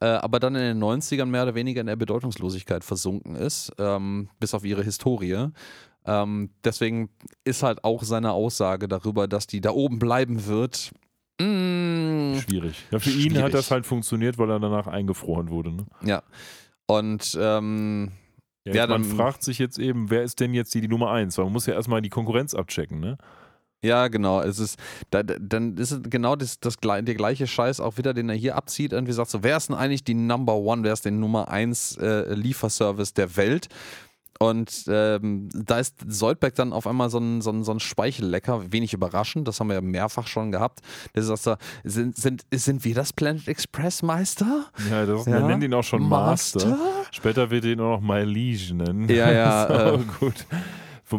äh, 0.00 0.06
aber 0.06 0.38
dann 0.38 0.54
in 0.54 0.62
den 0.62 0.78
90ern 0.82 1.26
mehr 1.26 1.42
oder 1.42 1.54
weniger 1.54 1.80
in 1.80 1.88
der 1.88 1.96
Bedeutungslosigkeit 1.96 2.84
versunken 2.84 3.34
ist, 3.36 3.72
ähm, 3.78 4.28
bis 4.38 4.54
auf 4.54 4.64
ihre 4.64 4.82
Historie. 4.84 5.48
Ähm, 6.04 6.50
deswegen 6.64 7.10
ist 7.44 7.62
halt 7.62 7.84
auch 7.84 8.02
seine 8.02 8.32
Aussage 8.32 8.88
darüber, 8.88 9.28
dass 9.28 9.46
die 9.46 9.60
da 9.60 9.70
oben 9.70 9.98
bleiben 9.98 10.46
wird. 10.46 10.92
mm, 11.40 12.38
schwierig. 12.38 12.76
Ja, 12.90 12.98
für 12.98 13.10
ihn 13.10 13.30
Schwierig. 13.30 13.42
hat 13.42 13.54
das 13.54 13.70
halt 13.70 13.86
funktioniert, 13.86 14.38
weil 14.38 14.50
er 14.50 14.60
danach 14.60 14.86
eingefroren 14.86 15.50
wurde. 15.50 15.72
Ne? 15.72 15.86
ja. 16.04 16.22
Und 16.86 17.38
ähm, 17.40 18.10
Ja, 18.64 18.74
Ja, 18.74 18.86
man 18.86 19.02
dann- 19.02 19.16
fragt 19.16 19.42
sich 19.42 19.58
jetzt 19.58 19.78
eben, 19.78 20.10
wer 20.10 20.22
ist 20.22 20.38
denn 20.40 20.54
jetzt 20.54 20.72
die, 20.74 20.80
die 20.80 20.88
Nummer 20.88 21.10
1? 21.10 21.36
Weil 21.38 21.44
man 21.46 21.52
muss 21.52 21.66
ja 21.66 21.74
erstmal 21.74 22.00
die 22.02 22.10
Konkurrenz 22.10 22.54
abchecken, 22.54 23.00
ne? 23.00 23.18
Ja, 23.84 24.06
genau. 24.06 24.40
Es 24.40 24.60
ist, 24.60 24.78
da, 25.10 25.24
da- 25.24 25.38
dann 25.40 25.76
ist 25.76 25.90
es 25.90 26.00
genau 26.04 26.36
das, 26.36 26.60
das, 26.60 26.76
der 26.80 27.02
gleiche 27.02 27.48
Scheiß 27.48 27.80
auch 27.80 27.98
wieder, 27.98 28.14
den 28.14 28.28
er 28.28 28.36
hier 28.36 28.54
abzieht. 28.54 28.92
Irgendwie 28.92 29.12
sagt 29.12 29.30
so, 29.30 29.42
wer 29.42 29.56
ist 29.56 29.68
denn 29.70 29.76
eigentlich 29.76 30.04
die 30.04 30.14
Number 30.14 30.54
One, 30.54 30.84
wer 30.84 30.92
ist 30.92 31.04
der 31.04 31.10
Nummer 31.10 31.48
1 31.48 31.96
äh, 31.96 32.32
Lieferservice 32.34 33.12
der 33.14 33.36
Welt? 33.36 33.66
Und 34.42 34.84
ähm, 34.88 35.48
da 35.54 35.78
ist 35.78 35.96
Soldberg 36.06 36.54
dann 36.54 36.72
auf 36.72 36.86
einmal 36.86 37.10
so 37.10 37.18
ein, 37.18 37.40
so, 37.42 37.50
ein, 37.50 37.64
so 37.64 37.72
ein 37.72 37.80
Speichellecker, 37.80 38.72
wenig 38.72 38.92
überraschend, 38.92 39.46
das 39.46 39.60
haben 39.60 39.68
wir 39.68 39.74
ja 39.74 39.80
mehrfach 39.80 40.26
schon 40.26 40.50
gehabt. 40.52 40.80
Der 41.14 41.22
sagt 41.22 41.42
so, 41.42 41.54
sind, 41.84 42.16
sind, 42.16 42.42
sind 42.52 42.84
wir 42.84 42.94
das 42.94 43.12
Planet 43.12 43.46
Express 43.48 44.02
Meister? 44.02 44.66
Ja, 44.90 45.06
das, 45.06 45.26
Ja. 45.26 45.40
man 45.40 45.46
nennt 45.48 45.64
ihn 45.64 45.74
auch 45.74 45.84
schon 45.84 46.08
Master. 46.08 46.66
Master? 46.66 47.06
Später 47.12 47.50
wird 47.50 47.64
er 47.64 47.72
ihn 47.72 47.80
auch 47.80 48.00
noch 48.00 48.00
My 48.00 48.22
Liege 48.24 48.74
nennen. 48.74 49.08
Ja, 49.08 49.30
ja, 49.30 49.68
auch 49.94 50.00
äh, 50.00 50.04
gut. 50.20 50.46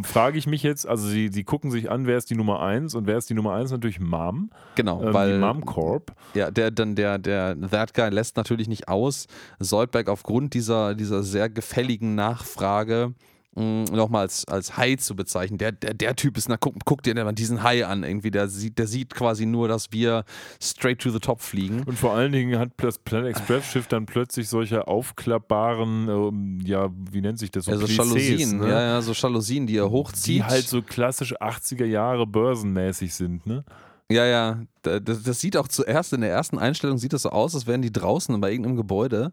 Frage 0.02 0.40
ich 0.40 0.48
mich 0.48 0.64
jetzt, 0.64 0.88
also 0.88 1.08
sie, 1.08 1.30
sie 1.32 1.44
gucken 1.44 1.70
sich 1.70 1.92
an, 1.92 2.08
wer 2.08 2.18
ist 2.18 2.32
die 2.32 2.36
Nummer 2.36 2.62
1 2.62 2.96
und 2.96 3.06
wer 3.06 3.18
ist 3.18 3.30
die 3.30 3.36
Nummer 3.36 3.54
1? 3.54 3.70
Natürlich 3.70 4.00
Mom. 4.00 4.50
Genau, 4.74 5.04
ähm, 5.04 5.14
weil 5.14 5.34
die 5.34 5.38
Mom 5.38 5.64
Corp. 5.64 6.14
Ja, 6.34 6.50
der 6.50 6.72
dann 6.72 6.96
der 6.96 7.20
der 7.20 7.56
That 7.70 7.94
Guy 7.94 8.10
lässt 8.10 8.36
natürlich 8.38 8.68
nicht 8.68 8.88
aus, 8.88 9.28
Soldberg 9.60 10.10
aufgrund 10.10 10.56
dieser 10.56 10.96
dieser 10.96 11.22
sehr 11.22 11.50
gefälligen 11.50 12.16
Nachfrage 12.16 13.14
nochmal 13.56 14.22
als, 14.24 14.48
als 14.48 14.78
Hai 14.78 14.96
zu 14.96 15.16
bezeichnen. 15.16 15.58
Der, 15.58 15.72
der, 15.72 15.94
der 15.94 16.16
Typ 16.16 16.38
ist, 16.38 16.50
na 16.50 16.58
guck, 16.58 16.76
guck 16.86 17.04
dir 17.04 17.14
mal 17.16 17.32
diesen 17.34 17.62
Hai 17.64 17.86
an, 17.86 18.04
irgendwie, 18.04 18.32
der 18.32 18.48
sieht, 18.48 18.78
der 18.80 18.88
sieht 18.88 19.14
quasi 19.14 19.46
nur, 19.46 19.68
dass 19.68 19.92
wir 19.92 20.24
straight 20.62 21.00
to 21.00 21.10
the 21.12 21.20
top 21.20 21.42
fliegen. 21.42 21.84
Und 21.84 22.00
vor 22.00 22.14
allen 22.16 22.32
Dingen 22.32 22.58
hat 22.60 22.70
das 22.78 22.98
Planet 22.98 23.30
Express 23.32 23.66
Schiff 23.66 23.88
dann 23.88 24.06
plötzlich 24.06 24.50
solche 24.50 24.88
aufklappbaren, 24.88 26.08
ähm, 26.10 26.60
ja, 26.66 26.90
wie 27.12 27.22
nennt 27.22 27.40
sich 27.40 27.52
das? 27.52 27.66
So 27.66 27.72
Also 27.72 27.86
Plissés, 27.86 27.98
Jalousien, 27.98 28.58
ne? 28.60 28.70
ja, 28.70 28.82
ja, 28.82 29.02
so 29.02 29.12
Jalousien, 29.14 29.68
die 29.68 29.78
er 29.78 29.90
hochzieht. 29.90 30.36
Die 30.40 30.44
halt 30.44 30.68
so 30.68 30.82
klassisch 30.82 31.36
80er 31.40 31.86
Jahre 31.86 32.26
börsenmäßig 32.28 33.14
sind, 33.14 33.46
ne? 33.46 33.64
Ja, 34.12 34.26
ja. 34.26 34.62
Da- 34.82 35.00
Das, 35.00 35.24
das 35.24 35.40
sieht 35.40 35.58
auch 35.58 35.68
zuerst 35.68 36.14
in 36.14 36.22
der 36.22 36.30
ersten 36.32 36.60
Einstellung 36.60 36.98
sieht 36.98 37.14
das 37.14 37.22
so 37.24 37.30
aus, 37.30 37.56
als 37.56 37.68
wären 37.68 37.82
die 37.82 37.92
draußen 37.92 38.40
bei 38.42 38.52
irgendeinem 38.52 38.76
Gebäude. 38.78 39.32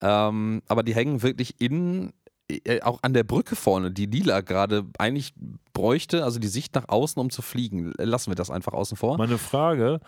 Ähm, 0.00 0.62
aber 0.68 0.84
die 0.84 0.94
hängen 0.94 1.22
wirklich 1.22 1.60
innen, 1.60 2.12
auch 2.82 2.98
an 3.02 3.12
der 3.12 3.24
Brücke 3.24 3.56
vorne, 3.56 3.90
die 3.90 4.06
Lila 4.06 4.40
gerade 4.40 4.86
eigentlich 4.98 5.34
bräuchte, 5.72 6.24
also 6.24 6.38
die 6.38 6.48
Sicht 6.48 6.74
nach 6.74 6.88
außen, 6.88 7.20
um 7.20 7.30
zu 7.30 7.42
fliegen. 7.42 7.92
Lassen 7.98 8.30
wir 8.30 8.36
das 8.36 8.50
einfach 8.50 8.72
außen 8.72 8.96
vor. 8.96 9.18
Meine 9.18 9.38
Frage, 9.38 10.00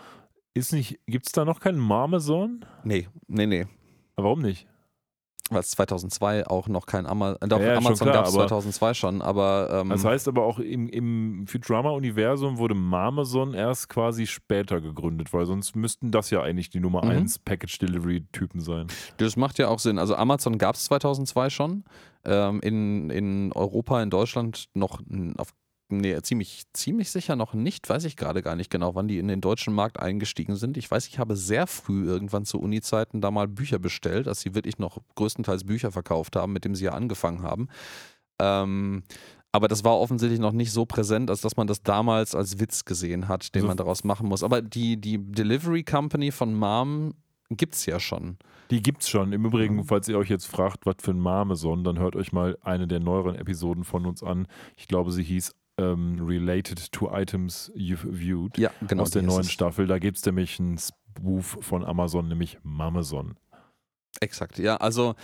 ist 0.53 0.73
nicht, 0.73 0.99
gibt 1.05 1.27
es 1.27 1.31
da 1.33 1.45
noch 1.45 1.59
keinen 1.59 1.79
Marmeson? 1.79 2.65
Nee, 2.83 3.07
nee, 3.27 3.45
nee. 3.45 3.67
Aber 4.15 4.25
warum 4.25 4.41
nicht? 4.41 4.67
Weil 5.49 5.59
es 5.59 5.71
2002 5.71 6.47
auch 6.47 6.67
noch 6.69 6.85
kein 6.85 7.05
Ama 7.05 7.33
äh, 7.41 7.47
Ja, 7.49 7.59
ja, 7.59 7.75
Amazon 7.77 8.07
gab 8.07 8.25
es 8.25 8.33
aber- 8.33 8.47
2002 8.47 8.93
schon, 8.93 9.21
aber 9.21 9.81
ähm, 9.81 9.89
Das 9.89 10.05
heißt 10.05 10.27
aber 10.29 10.43
auch 10.45 10.59
im, 10.59 10.87
im 10.87 11.45
Futurama-Universum 11.45 12.57
wurde 12.57 12.73
Marmeson 12.73 13.53
erst 13.53 13.89
quasi 13.89 14.27
später 14.27 14.79
gegründet, 14.79 15.33
weil 15.33 15.45
sonst 15.45 15.75
müssten 15.75 16.09
das 16.11 16.29
ja 16.29 16.41
eigentlich 16.41 16.69
die 16.69 16.79
Nummer 16.79 17.03
Mhm. 17.03 17.11
1 17.11 17.39
Package-Delivery-Typen 17.39 18.61
sein. 18.61 18.87
Das 19.17 19.35
macht 19.35 19.57
ja 19.57 19.67
auch 19.67 19.79
Sinn. 19.79 19.99
Also 19.99 20.15
Amazon 20.15 20.57
gab 20.57 20.75
es 20.75 20.85
2002 20.85 21.49
schon. 21.49 21.83
Ähm, 22.23 22.59
in, 22.61 23.09
in 23.09 23.51
Europa, 23.53 24.01
in 24.01 24.09
Deutschland 24.09 24.65
noch 24.73 25.01
auf, 25.37 25.53
nee, 25.89 26.19
ziemlich, 26.21 26.63
ziemlich 26.73 27.09
sicher 27.11 27.35
noch 27.35 27.53
nicht. 27.53 27.89
Weiß 27.89 28.03
ich 28.05 28.15
gerade 28.15 28.41
gar 28.41 28.55
nicht 28.55 28.69
genau, 28.69 28.95
wann 28.95 29.07
die 29.07 29.17
in 29.19 29.27
den 29.27 29.41
deutschen 29.41 29.73
Markt 29.73 29.99
eingestiegen 29.99 30.55
sind. 30.55 30.77
Ich 30.77 30.89
weiß, 30.89 31.07
ich 31.07 31.19
habe 31.19 31.35
sehr 31.35 31.67
früh 31.67 32.05
irgendwann 32.05 32.45
zu 32.45 32.59
Uni-Zeiten 32.59 33.21
da 33.21 33.31
mal 33.31 33.47
Bücher 33.47 33.79
bestellt, 33.79 34.27
als 34.27 34.41
sie 34.41 34.53
wirklich 34.55 34.77
noch 34.77 34.99
größtenteils 35.15 35.63
Bücher 35.65 35.91
verkauft 35.91 36.35
haben, 36.35 36.53
mit 36.53 36.63
dem 36.65 36.75
sie 36.75 36.85
ja 36.85 36.91
angefangen 36.93 37.41
haben. 37.43 37.67
Ähm, 38.39 39.03
aber 39.51 39.67
das 39.67 39.83
war 39.83 39.99
offensichtlich 39.99 40.39
noch 40.39 40.53
nicht 40.53 40.71
so 40.71 40.85
präsent, 40.85 41.29
als 41.29 41.41
dass 41.41 41.57
man 41.57 41.67
das 41.67 41.83
damals 41.83 42.35
als 42.35 42.59
Witz 42.59 42.85
gesehen 42.85 43.27
hat, 43.27 43.53
den 43.53 43.61
Also- 43.63 43.67
man 43.67 43.77
daraus 43.77 44.03
machen 44.03 44.27
muss. 44.29 44.43
Aber 44.43 44.61
die, 44.61 44.95
die 44.95 45.17
Delivery 45.17 45.83
Company 45.83 46.31
von 46.31 46.55
Mom 46.55 47.13
gibt 47.57 47.75
es 47.75 47.85
ja 47.85 47.99
schon. 47.99 48.37
Die 48.69 48.81
gibt's 48.81 49.09
schon. 49.09 49.33
Im 49.33 49.45
Übrigen, 49.45 49.83
falls 49.83 50.07
ihr 50.07 50.17
euch 50.17 50.29
jetzt 50.29 50.45
fragt, 50.47 50.85
was 50.85 50.95
für 51.01 51.11
ein 51.11 51.19
Marmeson, 51.19 51.83
dann 51.83 51.99
hört 51.99 52.15
euch 52.15 52.31
mal 52.31 52.57
eine 52.61 52.87
der 52.87 52.99
neueren 52.99 53.35
Episoden 53.35 53.83
von 53.83 54.05
uns 54.05 54.23
an. 54.23 54.47
Ich 54.77 54.87
glaube, 54.87 55.11
sie 55.11 55.23
hieß 55.23 55.53
ähm, 55.77 56.19
Related 56.21 56.91
to 56.91 57.09
Items 57.13 57.71
You've 57.75 58.07
Viewed 58.11 58.57
Ja, 58.57 58.71
genau. 58.87 59.03
aus 59.03 59.11
der 59.11 59.23
neuen 59.23 59.41
es. 59.41 59.51
Staffel. 59.51 59.87
Da 59.87 59.99
gibt 59.99 60.17
es 60.17 60.25
nämlich 60.25 60.59
einen 60.59 60.77
Spoof 60.77 61.57
von 61.61 61.83
Amazon, 61.83 62.27
nämlich 62.27 62.59
Mameson. 62.63 63.35
Exakt, 64.19 64.59
ja. 64.59 64.77
Also, 64.77 65.15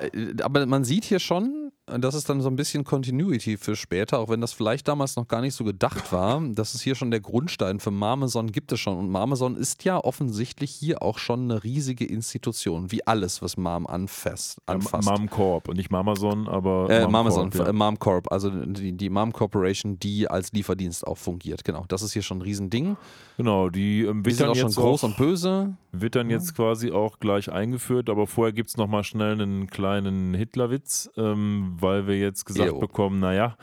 äh, 0.00 0.34
aber 0.42 0.66
man 0.66 0.84
sieht 0.84 1.04
hier 1.04 1.18
schon, 1.18 1.72
das 1.86 2.14
ist 2.16 2.28
dann 2.28 2.40
so 2.40 2.48
ein 2.48 2.56
bisschen 2.56 2.82
Continuity 2.82 3.56
für 3.56 3.76
später, 3.76 4.18
auch 4.18 4.28
wenn 4.28 4.40
das 4.40 4.52
vielleicht 4.52 4.88
damals 4.88 5.14
noch 5.16 5.28
gar 5.28 5.40
nicht 5.40 5.54
so 5.54 5.62
gedacht 5.62 6.12
war. 6.12 6.42
Das 6.52 6.74
ist 6.74 6.82
hier 6.82 6.94
schon 6.96 7.12
der 7.12 7.20
Grundstein 7.20 7.78
für 7.78 7.92
Marmeson 7.92 8.50
gibt 8.50 8.72
es 8.72 8.80
schon. 8.80 8.98
Und 8.98 9.08
Marmeson 9.08 9.56
ist 9.56 9.84
ja 9.84 9.98
offensichtlich 10.02 10.70
hier 10.72 11.02
auch 11.02 11.18
schon 11.18 11.44
eine 11.50 11.62
riesige 11.62 12.04
Institution, 12.04 12.90
wie 12.90 13.06
alles, 13.06 13.40
was 13.40 13.56
Marm 13.56 13.86
anfasst. 13.86 14.58
anfasst. 14.66 15.08
Mom 15.08 15.30
Corp 15.30 15.68
und 15.68 15.76
nicht 15.76 15.90
Mamason, 15.90 16.48
aber 16.48 16.90
Äh, 16.90 17.06
Marmeson, 17.06 17.50
Corp, 17.50 17.64
ja. 17.66 17.70
äh, 17.70 17.72
Mom 17.72 17.98
Corp, 17.98 18.32
also 18.32 18.50
die, 18.50 18.92
die 18.92 19.08
Mom 19.08 19.32
Corporation, 19.32 19.98
die 20.00 20.28
als 20.28 20.52
Lieferdienst 20.52 21.06
auch 21.06 21.18
fungiert. 21.18 21.64
Genau, 21.64 21.84
das 21.88 22.02
ist 22.02 22.12
hier 22.12 22.22
schon 22.22 22.38
ein 22.38 22.42
Riesending. 22.42 22.96
Genau, 23.36 23.68
die 23.68 24.02
ähm, 24.02 24.22
Die 24.24 24.30
sind 24.32 24.40
dann 24.40 24.50
auch 24.50 24.54
schon 24.56 24.68
jetzt 24.70 24.76
groß 24.76 25.04
auch, 25.04 25.08
und 25.08 25.16
böse. 25.18 25.76
wird 25.92 26.16
dann 26.16 26.30
jetzt 26.30 26.56
quasi 26.56 26.90
auch 26.90 27.20
gleich 27.20 27.52
eingeführt, 27.52 28.10
aber 28.10 28.26
vorher 28.26 28.52
gibt 28.52 28.70
es 28.70 28.76
nochmal 28.76 29.04
schnell 29.04 29.32
einen 29.40 29.68
kleinen 29.68 30.34
Hitlerwitz, 30.34 31.10
ähm, 31.16 31.74
weil 31.80 32.06
wir 32.06 32.18
jetzt 32.18 32.44
gesagt 32.46 32.68
Jo. 32.70 32.78
bekommen, 32.78 33.20
naja, 33.20 33.56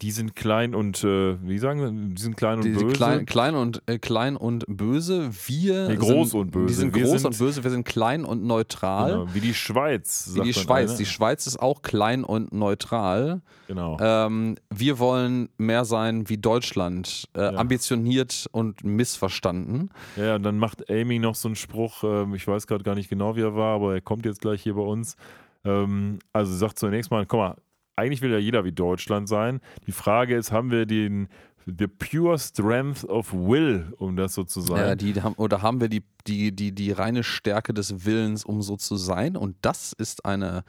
die 0.00 0.12
sind 0.12 0.36
klein 0.36 0.76
und, 0.76 1.02
äh, 1.02 1.36
wie 1.42 1.58
sagen 1.58 1.80
sie, 2.08 2.14
die 2.14 2.22
sind 2.22 2.36
klein 2.36 2.58
und 2.58 2.64
Die, 2.66 2.70
böse. 2.70 2.86
klein, 2.86 3.26
klein, 3.26 3.56
und, 3.56 3.82
äh, 3.86 3.98
klein 3.98 4.36
und 4.36 4.64
böse. 4.68 5.30
Wir 5.48 5.88
Nee, 5.88 5.96
groß 5.96 6.30
sind, 6.30 6.40
und 6.40 6.50
böse. 6.52 6.66
Die 6.68 6.74
sind 6.74 6.94
Wir 6.94 7.02
groß 7.02 7.20
sind- 7.22 7.26
und 7.32 7.38
böse. 7.38 7.64
Wir 7.64 7.70
sind 7.72 7.84
klein 7.84 8.24
und 8.24 8.44
neutral. 8.44 9.10
Genau, 9.10 9.34
wie 9.34 9.40
die 9.40 9.54
Schweiz. 9.54 10.30
Wie 10.34 10.42
die 10.42 10.54
Schweiz. 10.54 10.90
einer. 10.90 10.98
Die 10.98 11.04
Schweiz 11.04 11.48
ist 11.48 11.58
auch 11.58 11.82
klein 11.82 12.22
und 12.22 12.52
neutral. 12.52 13.42
Genau. 13.66 13.96
Ähm, 14.00 14.54
wir 14.72 15.00
wollen 15.00 15.48
mehr 15.58 15.84
sein 15.84 16.28
wie 16.28 16.36
Deutschland. 16.38 17.24
Äh, 17.34 17.40
Ja. 17.40 17.54
Ambitioniert 17.56 18.46
und 18.52 18.84
missverstanden. 18.84 19.90
Ja, 20.16 20.36
und 20.36 20.44
dann 20.44 20.58
macht 20.58 20.88
Amy 20.88 21.18
noch 21.18 21.34
so 21.34 21.48
einen 21.48 21.56
Spruch, 21.56 22.04
ähm, 22.04 22.36
ich 22.36 22.46
weiß 22.46 22.68
gerade 22.68 22.84
gar 22.84 22.94
nicht 22.94 23.10
genau, 23.10 23.34
wie 23.34 23.40
er 23.42 23.56
war, 23.56 23.74
aber 23.74 23.94
er 23.94 24.00
kommt 24.00 24.24
jetzt 24.26 24.42
gleich 24.42 24.62
hier 24.62 24.74
bei 24.74 24.82
uns. 24.82 25.16
Ähm, 25.64 26.18
also 26.32 26.54
sagt 26.54 26.78
zunächst 26.78 27.10
mal, 27.10 27.26
guck 27.26 27.40
mal, 27.40 27.56
eigentlich 27.96 28.22
will 28.22 28.30
ja 28.30 28.38
jeder 28.38 28.64
wie 28.64 28.72
Deutschland 28.72 29.28
sein. 29.28 29.60
Die 29.86 29.92
Frage 29.92 30.36
ist, 30.36 30.52
haben 30.52 30.70
wir 30.70 30.86
den 30.86 31.28
the 31.66 31.86
pure 31.86 32.38
strength 32.38 33.04
of 33.04 33.32
will, 33.32 33.92
um 33.98 34.16
das 34.16 34.34
so 34.34 34.44
zu 34.44 34.60
Ja, 34.60 34.66
sein? 34.66 34.98
die 34.98 35.20
haben, 35.20 35.34
oder 35.34 35.60
haben 35.62 35.80
wir 35.80 35.88
die, 35.88 36.02
die, 36.26 36.54
die, 36.54 36.72
die 36.72 36.92
reine 36.92 37.22
Stärke 37.22 37.74
des 37.74 38.06
Willens, 38.06 38.44
um 38.44 38.62
so 38.62 38.76
zu 38.76 38.96
sein? 38.96 39.36
Und 39.36 39.56
das 39.62 39.92
ist 39.92 40.24
eine 40.24 40.64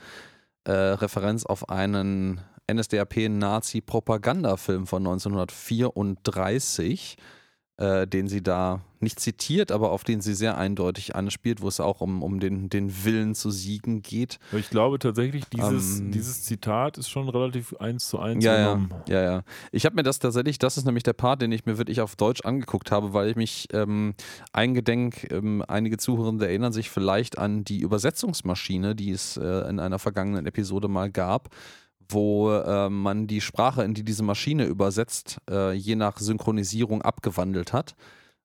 äh, 0.65 0.71
Referenz 0.71 1.45
auf 1.45 1.69
einen 1.69 2.41
NSDAP-Nazi-Propagandafilm 2.69 4.87
von 4.87 5.03
1934, 5.07 7.15
äh, 7.79 8.05
den 8.05 8.27
sie 8.27 8.43
da 8.43 8.81
nicht 8.99 9.21
zitiert, 9.21 9.71
aber 9.71 9.91
auf 9.91 10.03
den 10.03 10.19
sie 10.19 10.33
sehr 10.33 10.57
eindeutig 10.57 11.15
anspielt, 11.15 11.61
wo 11.61 11.69
es 11.69 11.79
auch 11.79 12.01
um, 12.01 12.21
um 12.21 12.41
den, 12.41 12.69
den 12.69 13.05
Willen 13.05 13.33
zu 13.33 13.49
siegen 13.49 14.01
geht. 14.01 14.37
ich 14.51 14.69
glaube 14.69 14.99
tatsächlich, 14.99 15.45
dieses, 15.45 15.99
Ähm, 16.01 16.11
dieses 16.11 16.43
Zitat 16.43 16.97
ist 16.97 17.07
schon 17.09 17.29
relativ 17.29 17.73
eins 17.77 18.09
zu 18.09 18.19
eins 18.19 18.43
Ja, 18.43 18.57
ja, 18.57 18.73
genommen. 18.73 18.93
ja, 19.07 19.21
ja. 19.23 19.43
Ich 19.71 19.85
habe 19.85 19.95
mir 19.95 20.03
das 20.03 20.19
tatsächlich, 20.19 20.59
das 20.59 20.75
ist 20.75 20.83
nämlich 20.83 21.03
der 21.03 21.13
Part, 21.13 21.41
den 21.41 21.53
ich 21.53 21.65
mir 21.65 21.77
wirklich 21.77 22.01
auf 22.01 22.17
Deutsch 22.17 22.41
angeguckt 22.43 22.91
habe, 22.91 23.13
weil 23.13 23.29
ich 23.29 23.37
mich 23.37 23.69
ähm, 23.71 24.13
eingedenk, 24.51 25.31
ähm, 25.31 25.63
einige 25.65 25.97
Zuhörende 25.97 26.45
erinnern 26.45 26.73
sich 26.73 26.89
vielleicht 26.89 27.37
an 27.37 27.63
die 27.63 27.79
Übersetzungsmaschine, 27.79 28.95
die 28.95 29.11
es 29.11 29.37
äh, 29.37 29.69
in 29.69 29.79
einer 29.79 29.99
vergangenen 29.99 30.45
Episode 30.45 30.89
mal 30.89 31.09
gab, 31.09 31.47
wo 32.09 32.51
äh, 32.51 32.89
man 32.89 33.27
die 33.27 33.41
Sprache, 33.41 33.83
in 33.83 33.93
die 33.93 34.03
diese 34.03 34.23
Maschine 34.23 34.65
übersetzt, 34.65 35.39
äh, 35.49 35.73
je 35.73 35.95
nach 35.95 36.17
Synchronisierung 36.17 37.01
abgewandelt 37.01 37.71
hat. 37.71 37.95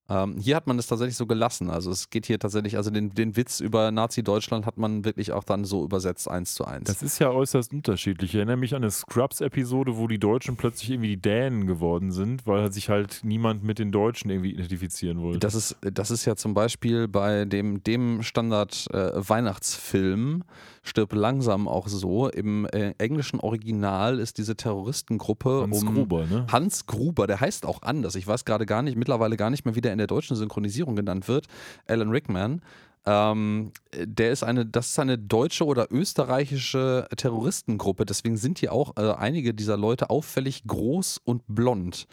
Ähm, 0.07 0.37
hier 0.37 0.55
hat 0.55 0.67
man 0.67 0.77
es 0.77 0.85
tatsächlich 0.87 1.17
so 1.17 1.25
gelassen. 1.25 1.71
Also 1.71 1.89
es 1.89 2.11
geht 2.11 2.27
hier 2.27 2.37
tatsächlich, 2.37 2.77
also 2.77 2.91
den, 2.91 3.15
den 3.15 3.35
Witz 3.35 3.59
über 3.59 3.89
Nazi-Deutschland 3.91 4.65
hat 4.65 4.77
man 4.77 5.03
wirklich 5.03 5.31
auch 5.31 5.43
dann 5.43 5.65
so 5.65 5.83
übersetzt, 5.83 6.29
eins 6.29 6.53
zu 6.53 6.65
eins. 6.65 6.85
Das 6.85 7.01
ist 7.01 7.17
ja 7.19 7.31
äußerst 7.31 7.73
unterschiedlich. 7.73 8.29
Ich 8.31 8.35
erinnere 8.35 8.57
mich 8.57 8.75
an 8.75 8.83
eine 8.83 8.91
Scrubs-Episode, 8.91 9.97
wo 9.97 10.07
die 10.07 10.19
Deutschen 10.19 10.57
plötzlich 10.57 10.91
irgendwie 10.91 11.09
die 11.09 11.21
Dänen 11.21 11.65
geworden 11.65 12.11
sind, 12.11 12.45
weil 12.45 12.71
sich 12.71 12.89
halt 12.89 13.21
niemand 13.23 13.63
mit 13.63 13.79
den 13.79 13.91
Deutschen 13.91 14.29
irgendwie 14.29 14.51
identifizieren 14.51 15.21
wollte. 15.21 15.39
Das 15.39 15.55
ist, 15.55 15.75
das 15.81 16.11
ist 16.11 16.25
ja 16.25 16.35
zum 16.35 16.53
Beispiel 16.53 17.07
bei 17.07 17.45
dem, 17.45 17.81
dem 17.83 18.21
Standard-Weihnachtsfilm 18.21 20.43
Stirb 20.85 21.13
langsam 21.13 21.67
auch 21.67 21.87
so. 21.87 22.29
Im 22.29 22.67
äh, 22.67 22.93
englischen 22.99 23.39
Original 23.39 24.19
ist 24.19 24.37
diese 24.37 24.55
Terroristengruppe 24.55 25.61
Hans 25.63 25.81
um 25.81 25.95
Gruber, 25.95 26.27
ne? 26.27 26.45
Hans 26.51 26.85
Gruber, 26.85 27.25
der 27.25 27.41
heißt 27.41 27.65
auch 27.65 27.81
anders. 27.81 28.15
Ich 28.15 28.27
weiß 28.27 28.45
gerade 28.45 28.67
gar 28.67 28.83
nicht, 28.83 28.95
mittlerweile 28.95 29.35
gar 29.35 29.49
nicht 29.49 29.65
mehr, 29.65 29.75
wie 29.75 29.81
der 29.81 29.93
in 29.95 29.99
der 29.99 30.07
deutschen 30.07 30.35
Synchronisierung 30.35 30.95
genannt 30.95 31.27
wird. 31.27 31.47
Alan 31.87 32.09
Rickman. 32.09 32.61
Ähm, 33.07 33.71
der 33.95 34.31
ist 34.31 34.43
eine, 34.43 34.65
das 34.65 34.89
ist 34.89 34.99
eine 34.99 35.17
deutsche 35.17 35.65
oder 35.65 35.87
österreichische 35.91 37.07
Terroristengruppe. 37.15 38.05
Deswegen 38.05 38.35
sind 38.35 38.59
hier 38.59 38.73
auch 38.73 38.97
äh, 38.97 39.13
einige 39.13 39.53
dieser 39.53 39.77
Leute 39.77 40.09
auffällig 40.09 40.63
groß 40.65 41.21
und 41.23 41.43
blond. 41.47 42.07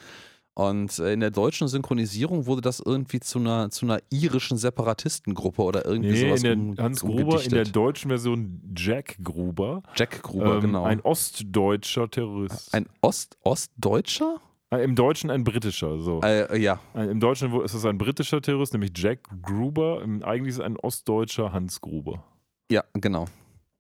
Und 0.55 0.99
äh, 0.99 1.15
in 1.15 1.21
der 1.21 1.31
deutschen 1.31 1.67
Synchronisierung 1.67 2.45
wurde 2.45 2.61
das 2.61 2.81
irgendwie 2.81 3.21
zu 3.21 3.39
einer, 3.39 3.71
zu 3.71 3.87
einer 3.87 4.01
irischen 4.11 4.59
Separatistengruppe 4.59 5.63
oder 5.63 5.87
irgendwie 5.87 6.13
Nee, 6.13 6.29
sowas 6.29 6.43
in 6.43 6.61
um, 6.61 6.75
der 6.75 6.85
Hans 6.85 7.01
Gruber, 7.01 7.43
in 7.43 7.51
der 7.51 7.65
deutschen 7.65 8.11
Version 8.11 8.61
Jack 8.77 9.17
Gruber. 9.23 9.83
Jack 9.97 10.23
Gruber, 10.23 10.57
ähm, 10.57 10.61
genau. 10.61 10.85
Ein 10.85 11.01
ostdeutscher 11.01 12.11
Terrorist. 12.11 12.75
Ein 12.75 12.87
Ost 13.01 13.39
Ostdeutscher? 13.43 14.41
Äh, 14.73 14.83
Im 14.85 14.95
Deutschen 14.95 15.31
ein 15.31 15.45
britischer, 15.45 15.99
so. 16.01 16.21
Äh, 16.23 16.59
ja, 16.61 16.81
Ein- 16.95 17.11
Im 17.11 17.21
Deutschen 17.21 17.53
ist 17.61 17.75
es 17.75 17.85
ein 17.85 17.99
britischer 17.99 18.41
Terrorist, 18.41 18.73
nämlich 18.73 18.93
Jack 18.97 19.21
Gruber. 19.43 20.03
Im- 20.03 20.23
Eigentlich 20.25 20.51
ist 20.51 20.59
es 20.59 20.65
ein 20.65 20.77
ostdeutscher 20.79 21.53
Hans 21.53 21.81
Gruber. 21.81 22.25
ja, 22.71 22.83
genau. 22.95 23.27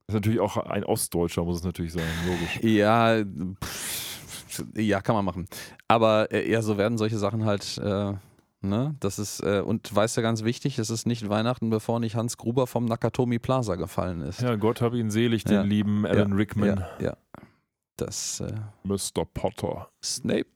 Ist 0.08 0.14
natürlich 0.14 0.40
auch 0.40 0.56
ein 0.58 0.84
Ostdeutscher, 0.84 1.44
muss 1.44 1.58
es 1.58 1.64
natürlich 1.64 1.92
sein, 1.92 2.04
logisch. 2.26 2.58
Ja, 2.62 3.24
pff, 3.64 4.64
ja, 4.76 5.00
kann 5.00 5.14
man 5.14 5.24
machen. 5.24 5.46
Aber 5.88 6.30
äh, 6.32 6.50
ja, 6.50 6.60
so 6.60 6.76
werden 6.76 6.98
solche 6.98 7.16
Sachen 7.18 7.44
halt, 7.46 7.78
äh, 7.78 8.12
ne? 8.60 8.94
Das 9.00 9.18
ist, 9.20 9.40
äh, 9.40 9.62
und 9.64 9.94
weißt 9.94 10.16
du, 10.16 10.22
ganz 10.22 10.42
wichtig, 10.44 10.78
es 10.78 10.90
ist 10.90 11.06
nicht 11.06 11.26
Weihnachten, 11.30 11.70
bevor 11.70 12.00
nicht 12.00 12.16
Hans 12.16 12.36
Gruber 12.36 12.66
vom 12.66 12.84
Nakatomi 12.84 13.38
Plaza 13.38 13.76
gefallen 13.76 14.20
ist. 14.22 14.42
Ja, 14.42 14.56
Gott 14.56 14.82
hab 14.82 14.92
ihn 14.92 15.10
selig, 15.10 15.44
den 15.44 15.54
Ja. 15.54 15.62
lieben 15.62 16.04
Alan 16.04 16.30
ja, 16.30 16.36
Rickman. 16.36 16.84
Ja, 16.98 17.04
ja. 17.06 17.16
Das 17.96 18.40
äh, 18.40 18.52
Mr. 18.82 19.24
Potter. 19.32 19.88
Snape, 20.02 20.46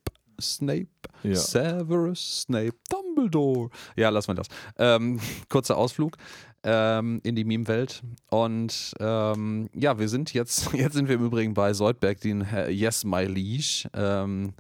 Snape, 0.41 0.89
Ja. 1.23 1.35
Severus 1.35 2.43
Snape, 2.43 2.75
Dumbledore. 2.91 3.71
Ja, 3.97 4.11
lassen 4.11 4.29
wir 4.29 4.35
das. 4.35 4.49
Ähm, 4.79 5.21
kurzer 5.49 5.77
Ausflug 5.77 6.17
ähm, 6.63 7.21
in 7.23 7.37
die 7.37 7.45
Meme-Welt. 7.45 8.03
Und 8.31 8.95
ähm, 9.01 9.69
ja, 9.75 9.99
wir 9.99 10.09
sind 10.09 10.33
jetzt, 10.33 10.73
jetzt 10.75 10.95
sind 10.95 11.09
wir 11.09 11.17
im 11.17 11.25
Übrigen 11.25 11.55
bei 11.55 11.73
Soldberg, 11.73 12.21
den 12.21 12.47
Yes 12.69 13.05
My 13.05 13.25
Liege 13.25 13.89
ähm, 13.95 14.55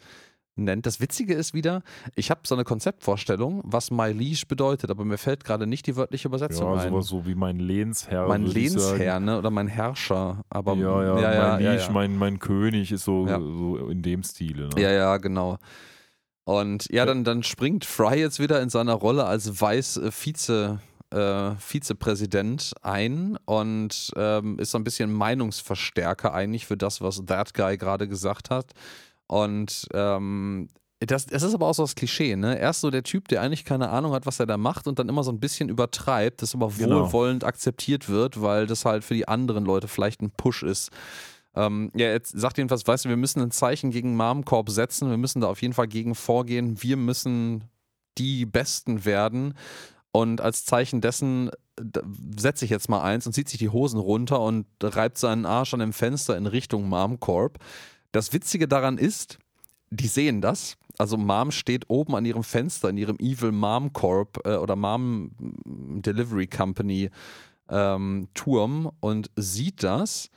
nennt. 0.57 0.87
Das 0.87 1.01
Witzige 1.01 1.35
ist 1.35 1.55
wieder, 1.55 1.83
ich 2.15 2.31
habe 2.31 2.41
so 2.45 2.55
eine 2.55 2.65
Konzeptvorstellung, 2.65 3.61
was 3.65 3.91
My 3.91 4.11
Liege 4.11 4.43
bedeutet, 4.49 4.91
aber 4.91 5.05
mir 5.05 5.19
fällt 5.19 5.45
gerade 5.45 5.67
nicht 5.67 5.87
die 5.87 5.97
wörtliche 5.97 6.29
Übersetzung 6.29 6.75
Ja, 6.75 6.81
ein. 6.83 6.91
sowas 6.91 7.07
so 7.07 7.27
wie 7.27 7.35
mein 7.35 7.59
Lehnsherr. 7.59 8.27
mein. 8.27 8.45
Lehnsherr, 8.47 9.21
ne? 9.21 9.39
Oder 9.39 9.51
mein 9.51 9.69
Herrscher. 9.69 10.45
Aber 10.51 10.75
Ja, 10.75 11.03
ja, 11.03 11.21
ja, 11.21 11.33
ja, 11.33 11.53
mein 11.53 11.65
ja, 11.65 11.73
Liege. 11.73 11.93
Mein, 11.93 12.17
mein 12.17 12.39
König 12.39 12.93
ist 12.93 13.05
so, 13.05 13.27
so 13.27 13.89
in 13.89 14.03
dem 14.03 14.23
Stile. 14.23 14.69
Ne? 14.75 14.83
Ja, 14.83 14.91
ja, 14.91 15.17
genau. 15.19 15.59
Und 16.45 16.87
ja, 16.93 17.05
dann, 17.05 17.25
dann 17.25 17.43
springt 17.43 17.85
Fry 17.85 18.21
jetzt 18.21 18.39
wieder 18.39 18.63
in 18.63 18.71
seiner 18.71 18.95
Rolle 18.95 19.25
als 19.25 19.61
Weiß 19.61 19.97
äh, 19.97 20.11
Vize, 20.13 20.79
äh, 21.11 21.51
Vizepräsident 21.59 22.73
ein 22.83 23.37
und 23.47 24.13
ähm, 24.17 24.59
ist 24.61 24.71
so 24.71 24.79
ein 24.79 24.85
bisschen 24.85 25.13
Meinungsverstärker 25.13 26.33
eigentlich 26.33 26.65
für 26.67 26.77
das, 26.77 27.01
was 27.01 27.25
That 27.27 27.53
Guy 27.55 27.77
gerade 27.77 28.07
gesagt 28.07 28.51
hat. 28.51 28.73
Und 29.29 29.87
ähm, 29.93 30.69
das, 31.01 31.27
das 31.27 31.43
ist 31.43 31.55
aber 31.55 31.67
auch 31.67 31.75
so 31.75 31.83
das 31.83 31.95
Klischee, 31.95 32.37
ne? 32.37 32.59
Er 32.59 32.71
ist 32.71 32.81
so 32.81 32.91
der 32.91 33.03
Typ, 33.03 33.29
der 33.29 33.43
eigentlich 33.43 33.65
keine 33.65 33.91
Ahnung 33.91 34.13
hat, 34.13 34.25
was 34.25 34.41
er 34.41 34.47
da 34.47 34.57
macht 34.57 34.87
und 34.87 34.99
dann 34.99 35.09
immer 35.09 35.25
so 35.25 35.31
ein 35.31 35.41
bisschen 35.41 35.69
übertreibt, 35.69 36.41
das 36.43 36.55
aber 36.55 36.71
Genau. 36.77 37.05
wohlwollend 37.05 37.45
akzeptiert 37.45 38.09
wird, 38.09 38.41
weil 38.41 38.67
das 38.67 38.85
halt 38.85 39.05
für 39.05 39.15
die 39.15 39.29
anderen 39.29 39.65
Leute 39.65 39.89
vielleicht 39.89 40.23
ein 40.23 40.31
Push 40.31 40.63
ist. 40.63 40.91
Ähm, 41.55 41.91
ja, 41.95 42.09
jetzt 42.09 42.39
sagt 42.39 42.59
jedenfalls, 42.59 42.87
weißt 42.87 43.05
du, 43.05 43.09
wir 43.09 43.17
müssen 43.17 43.41
ein 43.41 43.51
Zeichen 43.51 43.91
gegen 43.91 44.17
Marmcorp 44.17 44.71
setzen, 44.71 45.11
wir 45.11 45.17
müssen 45.17 45.41
da 45.41 45.49
auf 45.49 45.61
jeden 45.61 45.75
Fall 45.75 45.89
gegen 45.89 46.15
vorgehen, 46.15 46.83
wir 46.83 46.97
müssen 46.97 47.65
die 48.19 48.47
Besten 48.47 49.05
werden. 49.05 49.55
Und 50.13 50.41
als 50.41 50.65
Zeichen 50.65 51.03
dessen 51.03 51.51
setze 52.39 52.65
ich 52.65 52.71
jetzt 52.71 52.89
mal 52.89 53.03
eins 53.03 53.27
und 53.27 53.35
zieht 53.35 53.51
sich 53.51 53.59
die 53.59 53.69
Hosen 53.69 54.01
runter 54.01 54.41
und 54.41 54.67
reibt 54.83 55.19
seinen 55.19 55.45
Arsch 55.45 55.75
an 55.75 55.81
dem 55.81 55.93
Fenster 55.93 56.37
in 56.39 56.47
Richtung 56.47 56.89
Marmcorp. 56.89 57.59
Das 58.17 58.33
Witzige 58.33 58.67
daran 58.67 58.97
ist, 58.97 59.39
die 59.91 60.07
sehen 60.07 60.41
das. 60.41 60.79
Also 60.97 61.19
Mom 61.19 61.51
steht 61.51 61.91
oben 61.91 62.17
an 62.17 62.25
ihrem 62.25 62.45
Fenster 62.45 62.89
in 62.89 62.97
ihrem 62.97 63.19
Evil 63.19 63.53
Mom 63.53 63.93
Corp 63.93 64.41
äh, 64.47 64.57
oder 64.57 64.75
Mom 64.75 65.33
Delivery 65.67 66.47
Company 66.47 67.11
ähm, 67.69 68.29
Turm 68.33 68.91
und 69.01 69.31
sieht 69.37 69.83
das, 69.83 70.31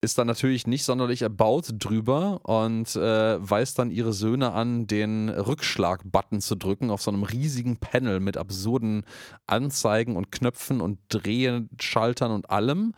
ist 0.00 0.16
dann 0.16 0.26
natürlich 0.26 0.66
nicht 0.66 0.84
sonderlich 0.84 1.20
erbaut 1.20 1.74
drüber 1.78 2.40
und 2.44 2.96
äh, 2.96 3.50
weist 3.50 3.78
dann 3.78 3.90
ihre 3.90 4.14
Söhne 4.14 4.52
an, 4.52 4.86
den 4.86 5.28
Rückschlag-Button 5.28 6.40
zu 6.40 6.54
drücken 6.54 6.90
auf 6.90 7.02
so 7.02 7.10
einem 7.10 7.24
riesigen 7.24 7.76
Panel 7.76 8.18
mit 8.18 8.38
absurden 8.38 9.04
Anzeigen 9.46 10.16
und 10.16 10.32
Knöpfen 10.32 10.80
und 10.80 11.00
Drehschaltern 11.10 12.30
und 12.30 12.48
allem. 12.48 12.94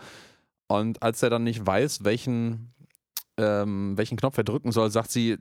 Und 0.68 1.02
als 1.02 1.22
er 1.22 1.30
dann 1.30 1.44
nicht 1.44 1.64
weiß, 1.64 2.04
welchen, 2.04 2.72
ähm, 3.39 3.97
welchen 3.97 4.16
Knopf 4.16 4.39
er 4.39 4.45
drücken 4.45 4.72
soll, 4.72 4.91
sagt 4.91 5.11
sie, 5.11 5.39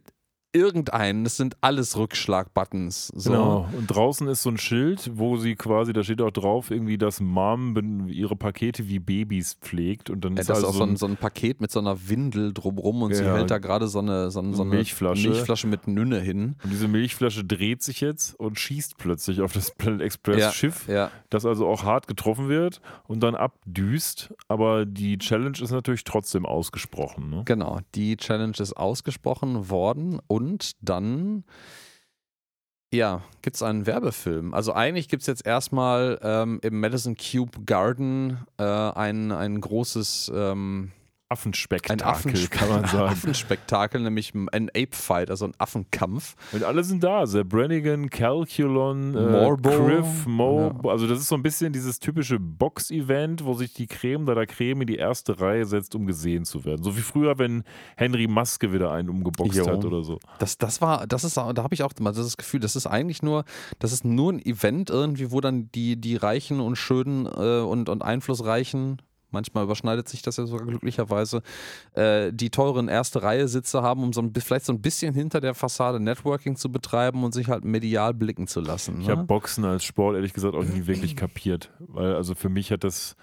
irgendeinen, 0.55 1.23
das 1.25 1.37
sind 1.37 1.57
alles 1.61 1.97
Rückschlag-Buttons. 1.97 3.07
So. 3.15 3.31
Genau. 3.31 3.69
Und 3.77 3.87
draußen 3.87 4.27
ist 4.27 4.41
so 4.43 4.49
ein 4.49 4.57
Schild, 4.57 5.11
wo 5.15 5.37
sie 5.37 5.55
quasi, 5.55 5.93
da 5.93 6.03
steht 6.03 6.21
auch 6.21 6.31
drauf, 6.31 6.71
irgendwie, 6.71 6.97
dass 6.97 7.19
Mom 7.19 8.07
ihre 8.07 8.35
Pakete 8.35 8.87
wie 8.87 8.99
Babys 8.99 9.55
pflegt. 9.61 10.09
Und 10.09 10.23
dann 10.23 10.35
Ja, 10.35 10.41
ist 10.41 10.49
das 10.49 10.59
ist 10.59 10.63
also 10.65 10.75
auch 10.75 10.79
so 10.79 10.83
ein, 10.91 10.95
so 10.97 11.05
ein 11.07 11.17
Paket 11.17 11.59
mit 11.61 11.71
so 11.71 11.79
einer 11.79 12.07
Windel 12.09 12.53
drumrum 12.53 13.01
und 13.03 13.13
sie 13.13 13.23
Ja. 13.25 13.35
hält 13.35 13.51
da 13.51 13.57
gerade 13.57 13.87
so 13.87 13.99
eine, 13.99 14.31
so, 14.31 14.39
eine, 14.39 14.55
so 14.55 14.63
eine 14.63 14.71
Milchflasche. 14.71 15.27
Milchflasche 15.29 15.67
mit 15.67 15.87
Nünne 15.87 16.19
hin. 16.19 16.55
Und 16.63 16.71
diese 16.71 16.87
Milchflasche 16.87 17.43
dreht 17.43 17.83
sich 17.83 18.01
jetzt 18.01 18.39
und 18.39 18.57
schießt 18.57 18.97
plötzlich 18.97 19.41
auf 19.41 19.51
das 19.53 19.71
Planet 19.71 20.01
Express 20.01 20.39
Ja, 20.39 20.51
Schiff, 20.51 20.87
Ja, 20.87 21.11
das 21.29 21.45
also 21.45 21.67
auch 21.67 21.83
hart 21.83 22.07
getroffen 22.07 22.47
wird 22.47 22.79
und 23.07 23.21
dann 23.21 23.35
abdüst. 23.35 24.33
Aber 24.47 24.85
die 24.85 25.17
Challenge 25.17 25.57
ist 25.61 25.71
natürlich 25.71 26.03
trotzdem 26.05 26.45
ausgesprochen. 26.45 27.29
Ne? 27.29 27.41
genau. 27.45 27.79
Die 27.95 28.15
Challenge 28.17 28.53
ist 28.57 28.73
ausgesprochen 28.77 29.69
worden 29.69 30.19
und 30.27 30.44
dann, 30.81 31.43
ja, 32.93 33.21
gibt 33.41 33.55
es 33.55 33.63
einen 33.63 33.85
Werbefilm. 33.85 34.53
Also 34.53 34.73
eigentlich 34.73 35.09
gibt 35.09 35.21
es 35.21 35.27
jetzt 35.27 35.45
erstmal 35.45 36.19
ähm, 36.21 36.59
im 36.61 36.79
Madison 36.79 37.15
Cube 37.17 37.65
Garden 37.65 38.45
äh, 38.57 38.63
ein, 38.63 39.31
ein 39.31 39.59
großes 39.59 40.31
ähm, 40.33 40.91
ein 41.89 42.01
Affenspektakel, 42.01 42.03
Affenspe 42.03 42.49
kann 42.49 42.69
man 42.69 42.85
sagen. 42.85 43.11
Affenspektakel, 43.11 44.01
nämlich 44.01 44.33
ein 44.33 44.69
Ape-Fight, 44.69 45.29
also 45.29 45.45
ein 45.45 45.53
Affenkampf. 45.57 46.35
Und 46.51 46.63
alle 46.63 46.83
sind 46.83 47.03
da. 47.03 47.25
Sir 47.25 47.43
Brannigan, 47.43 48.09
Calculon, 48.09 49.15
äh, 49.15 49.31
Morbo. 49.31 49.69
Criff, 49.69 50.25
Mo. 50.25 50.71
Also 50.85 51.07
das 51.07 51.19
ist 51.19 51.27
so 51.27 51.35
ein 51.35 51.43
bisschen 51.43 51.73
dieses 51.73 51.99
typische 51.99 52.39
Box-Event, 52.39 53.45
wo 53.45 53.53
sich 53.53 53.73
die 53.73 53.87
Creme 53.87 54.25
da 54.25 54.35
der 54.35 54.47
Creme 54.47 54.81
in 54.81 54.87
die 54.87 54.97
erste 54.97 55.39
Reihe 55.39 55.65
setzt, 55.65 55.95
um 55.95 56.05
gesehen 56.05 56.45
zu 56.45 56.65
werden. 56.65 56.83
So 56.83 56.95
wie 56.97 57.01
früher, 57.01 57.37
wenn 57.37 57.63
Henry 57.95 58.27
Maske 58.27 58.73
wieder 58.73 58.91
einen 58.91 59.09
umgeboxt 59.09 59.55
Jo. 59.55 59.67
hat 59.67 59.85
oder 59.85 60.03
so. 60.03 60.19
Das, 60.39 60.57
das 60.57 60.81
war, 60.81 61.07
das 61.07 61.23
ist, 61.23 61.37
da 61.37 61.55
habe 61.57 61.73
ich 61.73 61.83
auch 61.83 61.91
immer 61.99 62.11
das 62.11 62.37
Gefühl, 62.37 62.59
das 62.59 62.75
ist 62.75 62.87
eigentlich 62.87 63.21
nur, 63.21 63.45
das 63.79 63.91
ist 63.91 64.05
nur 64.05 64.33
ein 64.33 64.45
Event 64.45 64.89
irgendwie, 64.89 65.31
wo 65.31 65.41
dann 65.41 65.69
die, 65.73 65.99
die 65.99 66.15
Reichen 66.15 66.59
und 66.59 66.75
Schönen 66.75 67.25
äh, 67.25 67.61
und, 67.61 67.89
und 67.89 68.01
Einflussreichen, 68.03 69.01
manchmal 69.35 69.65
überschneidet 69.65 70.09
sich 70.09 70.21
das 70.23 70.37
ja 70.37 70.45
sogar 70.47 70.65
glücklicherweise, 70.65 71.43
äh, 71.93 72.31
die 72.33 72.49
teuren 72.49 72.87
erste 72.87 73.21
Reihe 73.21 73.47
Sitze 73.47 73.81
haben, 73.83 74.01
um 74.03 74.13
so 74.13 74.21
ein, 74.21 74.33
vielleicht 74.33 74.65
so 74.65 74.73
ein 74.73 74.81
bisschen 74.81 75.13
hinter 75.13 75.41
der 75.41 75.53
Fassade 75.53 75.99
Networking 75.99 76.55
zu 76.55 76.71
betreiben 76.71 77.23
und 77.23 77.33
sich 77.33 77.49
halt 77.49 77.65
medial 77.65 78.13
blicken 78.13 78.47
zu 78.47 78.61
lassen. 78.61 79.01
Ich 79.01 79.07
Ne? 79.07 79.11
habe 79.13 79.23
Boxen 79.25 79.65
als 79.65 79.83
Sport 79.83 80.15
ehrlich 80.15 80.33
gesagt 80.33 80.55
auch 80.55 80.63
nie 80.63 80.87
wirklich 80.87 81.15
kapiert. 81.15 81.69
Weil 81.79 82.15
also 82.15 82.33
für 82.35 82.49
mich 82.49 82.71
hat 82.71 82.83
das, 82.83 83.15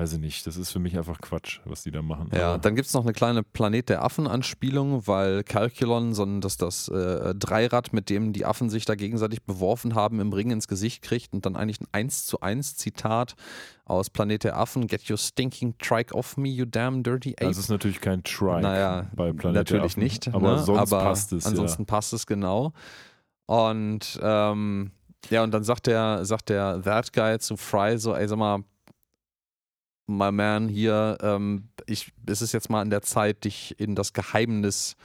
weiß 0.00 0.14
ich 0.14 0.18
nicht, 0.18 0.46
das 0.46 0.56
ist 0.56 0.70
für 0.70 0.78
mich 0.78 0.96
einfach 0.96 1.20
Quatsch, 1.20 1.60
was 1.66 1.82
die 1.82 1.90
da 1.90 2.00
machen. 2.00 2.30
Ja, 2.32 2.54
Aber- 2.54 2.58
dann 2.58 2.74
gibt 2.74 2.88
es 2.88 2.94
noch 2.94 3.02
eine 3.02 3.12
kleine 3.12 3.42
Planet 3.42 3.90
der 3.90 4.02
Affen-Anspielung, 4.02 5.06
weil 5.06 5.44
Calculon, 5.44 6.14
sondern 6.14 6.40
dass 6.40 6.56
das 6.56 6.88
äh, 6.88 7.34
Dreirad, 7.34 7.92
mit 7.92 8.08
dem 8.08 8.32
die 8.32 8.46
Affen 8.46 8.70
sich 8.70 8.86
da 8.86 8.94
gegenseitig 8.94 9.42
beworfen 9.42 9.94
haben, 9.94 10.18
im 10.20 10.32
Ring 10.32 10.50
ins 10.50 10.68
Gesicht 10.68 11.02
kriegt 11.02 11.34
und 11.34 11.44
dann 11.44 11.54
eigentlich 11.54 11.80
ein 11.82 11.88
1 11.92 12.24
zu 12.24 12.40
1 12.40 12.76
Zitat 12.76 13.34
aus 13.84 14.08
Planet 14.08 14.44
der 14.44 14.56
Affen: 14.56 14.86
Get 14.86 15.10
your 15.10 15.18
stinking 15.18 15.76
trike 15.78 16.14
off 16.14 16.38
me, 16.38 16.48
you 16.48 16.64
damn 16.64 17.02
dirty 17.02 17.34
ape. 17.34 17.46
Das 17.46 17.58
ist 17.58 17.68
natürlich 17.68 18.00
kein 18.00 18.24
Trike 18.24 18.62
naja, 18.62 19.10
bei 19.14 19.32
Planet 19.32 19.42
der 19.42 19.52
natürlich 19.52 19.92
Affen. 19.92 20.02
nicht. 20.02 20.28
Aber 20.28 20.56
ne? 20.56 20.62
sonst 20.62 20.92
aber 20.92 21.02
passt 21.04 21.32
es. 21.34 21.44
Ansonsten 21.44 21.84
passt 21.84 22.14
es 22.14 22.26
genau. 22.26 22.72
Und 23.44 24.18
ähm, 24.22 24.92
ja, 25.28 25.42
und 25.44 25.52
dann 25.52 25.64
sagt 25.64 25.88
der, 25.88 26.24
sagt 26.24 26.48
der 26.48 26.80
That 26.82 27.12
Guy 27.12 27.38
zu 27.38 27.58
Fry 27.58 27.98
so, 27.98 28.14
ey, 28.14 28.26
sag 28.26 28.38
mal, 28.38 28.64
my 30.10 30.32
man 30.32 30.68
hier, 30.68 31.18
ähm, 31.22 31.68
ich, 31.86 32.12
es 32.26 32.42
ist 32.42 32.52
jetzt 32.52 32.70
mal 32.70 32.80
an 32.80 32.90
der 32.90 33.02
Zeit, 33.02 33.44
dich 33.44 33.78
in 33.78 33.94
das 33.94 34.12
Geheimnis 34.12 34.96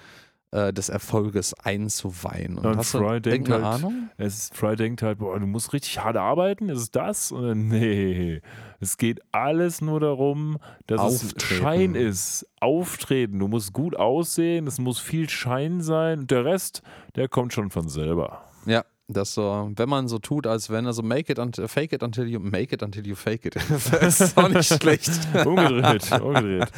äh, 0.51 0.72
des 0.72 0.89
Erfolges 0.89 1.53
einzuweihen. 1.53 2.58
Und 2.58 2.66
und 2.66 2.78
hast 2.78 2.93
du 2.93 2.99
Fry 2.99 3.20
denkt 3.20 3.49
irgendeine 3.49 3.66
halt, 3.66 3.84
Ahnung? 3.84 4.10
Es 4.18 4.38
ist, 4.38 4.56
Fry 4.56 4.76
denkt 4.76 5.01
halt, 5.01 5.20
boah, 5.20 5.38
du 5.39 5.45
musst 5.45 5.74
richtig 5.74 5.99
hart 5.99 6.16
arbeiten, 6.16 6.70
ist 6.70 6.80
es 6.80 6.91
das? 6.91 7.32
Und 7.32 7.43
dann, 7.43 7.68
nee, 7.68 8.41
es 8.80 8.97
geht 8.97 9.20
alles 9.32 9.82
nur 9.82 9.99
darum, 9.99 10.58
dass 10.88 11.01
Auftreten. 11.01 11.36
es 11.38 11.43
Schein 11.43 11.95
ist. 11.95 12.47
Auftreten, 12.62 13.39
du 13.39 13.47
musst 13.47 13.74
gut 13.74 13.95
aussehen, 13.95 14.66
es 14.68 14.80
muss 14.80 14.99
viel 14.99 15.30
Schein 15.30 15.82
sein 15.82 16.20
und 16.20 16.32
der 16.32 16.45
Rest, 16.45 16.82
der 17.16 17.28
kommt 17.28 17.53
schon 17.53 17.70
von 17.70 17.89
selber. 17.89 18.43
Ja, 18.66 18.86
das 19.08 19.36
so, 19.36 19.72
wenn 19.76 19.88
man 19.88 20.08
so 20.08 20.18
tut, 20.18 20.47
als 20.47 20.70
wenn, 20.72 20.88
also 20.88 21.03
make 21.03 21.32
it 21.32 21.38
until, 21.38 21.68
fake 21.68 21.93
it 21.93 22.01
until 22.01 22.26
you 22.28 22.39
make 22.39 22.74
it 22.74 22.82
until 22.82 23.06
you 23.06 23.14
fake 23.16 23.45
it. 23.45 23.56
das 24.01 24.20
ist 24.20 24.38
auch 24.38 24.49
nicht 24.49 24.66
schlecht. 24.82 25.12
Umgedreht, 25.45 26.12
umgedreht. 26.22 26.72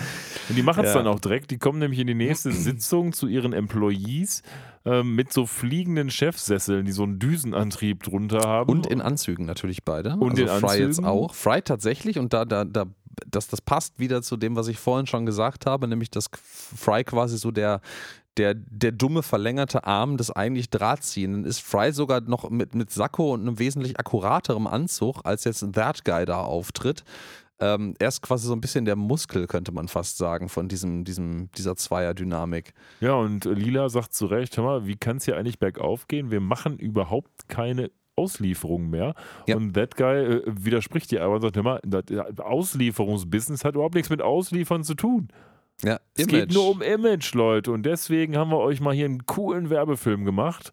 Und 0.49 0.56
die 0.58 0.64
machen 0.64 0.84
es 0.84 0.91
Ja. 0.94 0.98
dann 0.98 1.08
auch 1.08 1.20
direkt. 1.22 1.52
Die 1.52 1.58
kommen 1.58 1.80
nämlich 1.80 1.99
in 1.99 2.08
die 2.08 2.16
nächste 2.16 2.52
Sitzung 2.52 3.14
zu 3.14 3.28
ihren 3.28 3.54
Employees 3.54 4.41
ähm, 4.86 5.16
mit 5.16 5.32
so 5.32 5.45
fliegenden 5.45 6.10
Chefsesseln, 6.10 6.86
die 6.86 6.91
so 6.91 7.04
einen 7.04 7.18
Düsenantrieb 7.20 8.04
drunter 8.04 8.40
haben. 8.41 8.70
Und 8.72 8.88
in 8.88 9.02
Anzügen 9.02 9.45
natürlich 9.45 9.86
beide. 9.86 10.18
Und 10.18 10.32
also 10.40 10.44
in 10.44 10.60
Fry 10.60 10.78
jetzt 10.80 10.86
Anzügen. 10.99 11.08
auch. 11.08 11.34
Fry 11.34 11.62
tatsächlich, 11.62 12.20
und 12.20 12.34
da, 12.34 12.44
da, 12.44 12.66
da, 12.66 12.86
das, 13.26 13.48
das 13.48 13.62
passt 13.62 13.99
wieder 13.99 14.22
zu 14.22 14.36
dem, 14.36 14.56
was 14.58 14.68
ich 14.68 14.78
vorhin 14.80 15.08
schon 15.08 15.26
gesagt 15.26 15.66
habe, 15.66 15.88
nämlich 15.88 16.12
dass 16.12 16.30
Fry 16.44 17.04
quasi 17.06 17.38
so 17.38 17.52
der, 17.52 17.80
der, 18.38 18.53
der 18.55 18.91
dumme 18.91 19.23
verlängerte 19.23 19.85
Arm 19.85 20.18
des 20.18 20.31
eigentlich 20.31 20.69
Drahtziehenden 20.69 21.45
ist. 21.45 21.59
Fry 21.59 21.91
sogar 21.91 22.22
noch 22.22 22.49
mit, 22.49 22.76
mit 22.76 22.91
Sakko 22.91 23.34
und 23.34 23.41
einem 23.41 23.59
wesentlich 23.59 23.99
akkuraterem 23.99 24.68
Anzug, 24.68 25.22
als 25.23 25.43
jetzt 25.43 25.65
That 25.73 26.05
Guy 26.05 26.26
da 26.26 26.41
auftritt. 26.41 27.03
Ähm, 27.59 27.95
er 27.97 28.09
ist 28.09 28.22
quasi 28.22 28.47
so 28.47 28.53
ein 28.53 28.61
bisschen 28.61 28.85
der 28.85 28.95
Muskel, 28.95 29.47
könnte 29.47 29.72
man 29.72 29.88
fast 29.88 30.18
sagen, 30.18 30.47
von 30.47 30.68
diesem, 30.68 31.03
diesem, 31.03 31.49
dieser 31.53 31.76
Zweierdynamik. 31.76 32.73
Ja, 32.99 33.15
und 33.15 33.45
Lila 33.45 33.89
sagt 33.89 34.14
zu 34.14 34.27
Recht, 34.27 34.57
hör 34.57 34.64
mal, 34.64 34.88
wie 34.88 34.95
kann 34.95 35.18
es 35.18 35.26
hier 35.26 35.38
eigentlich 35.38 35.57
bergauf 35.57 36.07
gehen? 36.07 36.30
Wir 36.30 36.39
machen 36.39 36.77
überhaupt 36.77 37.49
keine 37.49 37.89
Auslieferung 38.15 38.89
mehr. 38.89 39.15
Ja. 39.47 39.55
Und 39.55 39.73
that 39.73 39.95
guy 39.95 40.18
äh, 40.18 40.43
widerspricht 40.45 41.09
dir 41.11 41.23
aber 41.23 41.35
und 41.35 41.41
sagt, 41.41 41.55
hör 41.55 41.64
mal, 41.64 41.81
das 41.84 42.39
Auslieferungsbusiness 42.39 43.64
hat 43.64 43.76
überhaupt 43.76 43.95
nichts 43.95 44.09
mit 44.09 44.22
Ausliefern 44.22 44.84
zu 44.84 44.93
tun. 44.93 45.30
Ja, 45.84 45.99
Es 46.16 46.28
geht 46.28 46.54
nur 46.54 46.70
um 46.70 46.82
Image, 46.82 47.34
Leute. 47.34 47.72
Und 47.72 47.84
deswegen 47.84 48.38
haben 48.38 48.52
wir 48.52 48.58
euch 48.58 48.82
mal 48.82 48.95
hier 48.95 49.06
einen 49.06 49.26
coolen 49.26 49.70
Werbefilm 49.70 50.26
gemacht. 50.26 50.72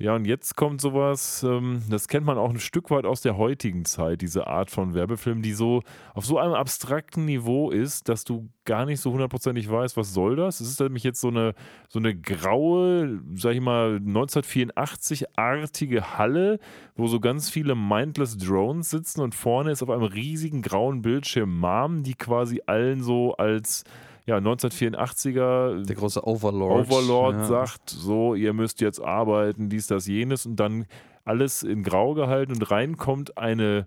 Ja, 0.00 0.14
und 0.14 0.26
jetzt 0.26 0.54
kommt 0.54 0.80
sowas, 0.80 1.42
ähm, 1.42 1.82
das 1.90 2.06
kennt 2.06 2.24
man 2.24 2.38
auch 2.38 2.50
ein 2.50 2.60
Stück 2.60 2.88
weit 2.92 3.04
aus 3.04 3.20
der 3.20 3.36
heutigen 3.36 3.84
Zeit, 3.84 4.20
diese 4.20 4.46
Art 4.46 4.70
von 4.70 4.94
Werbefilm, 4.94 5.42
die 5.42 5.54
so 5.54 5.82
auf 6.14 6.24
so 6.24 6.38
einem 6.38 6.54
abstrakten 6.54 7.24
Niveau 7.24 7.72
ist, 7.72 8.08
dass 8.08 8.22
du 8.22 8.48
gar 8.64 8.86
nicht 8.86 9.00
so 9.00 9.10
hundertprozentig 9.10 9.68
weißt, 9.68 9.96
was 9.96 10.14
soll 10.14 10.36
das. 10.36 10.60
Es 10.60 10.68
ist 10.68 10.78
nämlich 10.78 11.02
jetzt 11.02 11.20
so 11.20 11.30
eine, 11.30 11.52
so 11.88 11.98
eine 11.98 12.14
graue, 12.14 13.20
sag 13.34 13.54
ich 13.54 13.60
mal, 13.60 13.96
1984-artige 13.96 16.16
Halle, 16.16 16.60
wo 16.94 17.08
so 17.08 17.18
ganz 17.18 17.50
viele 17.50 17.74
mindless 17.74 18.36
Drones 18.36 18.90
sitzen 18.90 19.20
und 19.20 19.34
vorne 19.34 19.72
ist 19.72 19.82
auf 19.82 19.90
einem 19.90 20.04
riesigen 20.04 20.62
grauen 20.62 21.02
Bildschirm 21.02 21.58
Mom, 21.58 22.04
die 22.04 22.14
quasi 22.14 22.62
allen 22.66 23.02
so 23.02 23.34
als 23.34 23.82
ja, 24.28 24.36
1984er 24.36 25.86
Der 25.86 25.96
große 25.96 26.22
Overlord. 26.26 26.86
Overlord 26.86 27.36
ja. 27.36 27.44
sagt, 27.44 27.88
so, 27.88 28.34
ihr 28.34 28.52
müsst 28.52 28.82
jetzt 28.82 29.00
arbeiten, 29.00 29.70
dies, 29.70 29.86
das, 29.86 30.06
jenes 30.06 30.44
und 30.44 30.56
dann 30.56 30.84
alles 31.24 31.62
in 31.62 31.82
grau 31.82 32.12
gehalten 32.12 32.52
und 32.52 32.70
reinkommt 32.70 33.38
eine, 33.38 33.86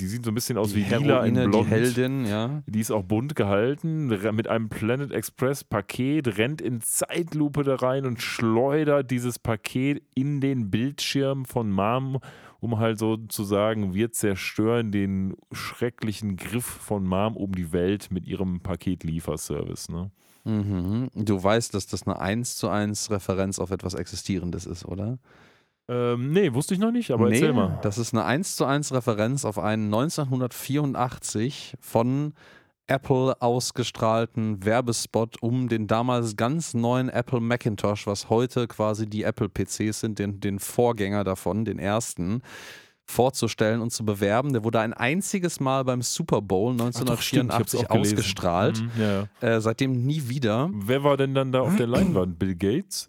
die 0.00 0.06
sieht 0.06 0.24
so 0.24 0.30
ein 0.30 0.34
bisschen 0.34 0.56
aus 0.56 0.72
die 0.72 0.76
wie 0.76 0.94
lila 0.94 1.22
in 1.22 1.34
Heroine, 1.34 1.48
blond. 1.50 1.66
die 1.66 1.70
Heldin, 1.70 2.24
ja. 2.24 2.62
Die 2.66 2.80
ist 2.80 2.90
auch 2.90 3.02
bunt 3.02 3.36
gehalten, 3.36 4.06
mit 4.34 4.48
einem 4.48 4.70
Planet 4.70 5.12
Express 5.12 5.64
Paket, 5.64 6.38
rennt 6.38 6.62
in 6.62 6.80
Zeitlupe 6.80 7.62
da 7.62 7.74
rein 7.74 8.06
und 8.06 8.22
schleudert 8.22 9.10
dieses 9.10 9.38
Paket 9.38 10.02
in 10.14 10.40
den 10.40 10.70
Bildschirm 10.70 11.44
von 11.44 11.70
Mom, 11.70 12.20
um 12.60 12.78
halt 12.78 12.98
so 12.98 13.16
zu 13.16 13.44
sagen, 13.44 13.94
wir 13.94 14.10
zerstören 14.12 14.90
den 14.90 15.36
schrecklichen 15.52 16.36
Griff 16.36 16.64
von 16.64 17.06
Mom 17.06 17.36
um 17.36 17.54
die 17.54 17.72
Welt 17.72 18.10
mit 18.10 18.26
ihrem 18.26 18.60
Paketlieferservice. 18.60 19.88
Ne? 19.88 20.10
Mhm. 20.44 21.10
Du 21.14 21.42
weißt, 21.42 21.74
dass 21.74 21.86
das 21.86 22.06
eine 22.06 22.18
1 22.20 22.56
zu 22.56 22.68
1 22.68 23.10
Referenz 23.10 23.58
auf 23.58 23.70
etwas 23.70 23.94
Existierendes 23.94 24.66
ist, 24.66 24.84
oder? 24.84 25.18
Ähm, 25.88 26.32
nee, 26.32 26.52
wusste 26.52 26.74
ich 26.74 26.80
noch 26.80 26.90
nicht, 26.90 27.10
aber 27.12 27.30
erzähl 27.30 27.52
mal. 27.52 27.78
Das 27.82 27.96
ist 27.96 28.12
eine 28.12 28.24
1 28.24 28.56
zu 28.56 28.66
1 28.66 28.92
Referenz 28.92 29.44
auf 29.44 29.58
einen 29.58 29.86
1984 29.86 31.76
von 31.80 32.34
Apple 32.88 33.40
ausgestrahlten 33.40 34.64
Werbespot 34.64 35.40
um 35.42 35.68
den 35.68 35.86
damals 35.86 36.36
ganz 36.36 36.74
neuen 36.74 37.08
Apple 37.08 37.40
Macintosh, 37.40 38.06
was 38.06 38.28
heute 38.30 38.66
quasi 38.66 39.06
die 39.06 39.22
Apple 39.22 39.48
PCs 39.48 40.00
sind, 40.00 40.18
den, 40.18 40.40
den 40.40 40.58
Vorgänger 40.58 41.22
davon, 41.22 41.64
den 41.64 41.78
ersten, 41.78 42.42
vorzustellen 43.04 43.80
und 43.80 43.90
zu 43.90 44.04
bewerben. 44.04 44.52
Der 44.52 44.64
wurde 44.64 44.80
ein 44.80 44.92
einziges 44.92 45.60
Mal 45.60 45.84
beim 45.84 46.02
Super 46.02 46.42
Bowl 46.42 46.76
Ach 46.80 47.04
doch, 47.04 47.22
stimmt, 47.22 47.52
ich 47.52 47.58
hab's 47.58 47.74
1984 47.74 47.80
auch 47.80 47.88
gelesen. 47.88 48.16
ausgestrahlt. 48.18 48.82
Mhm, 48.82 48.90
ja. 49.00 49.28
Äh, 49.40 49.60
seitdem 49.60 49.92
nie 49.92 50.28
wieder. 50.28 50.70
Wer 50.72 51.04
war 51.04 51.16
denn 51.16 51.34
dann 51.34 51.52
da 51.52 51.60
auf 51.60 51.76
der 51.76 51.86
Leinwand? 51.86 52.38
Bill 52.38 52.54
Gates? 52.54 53.08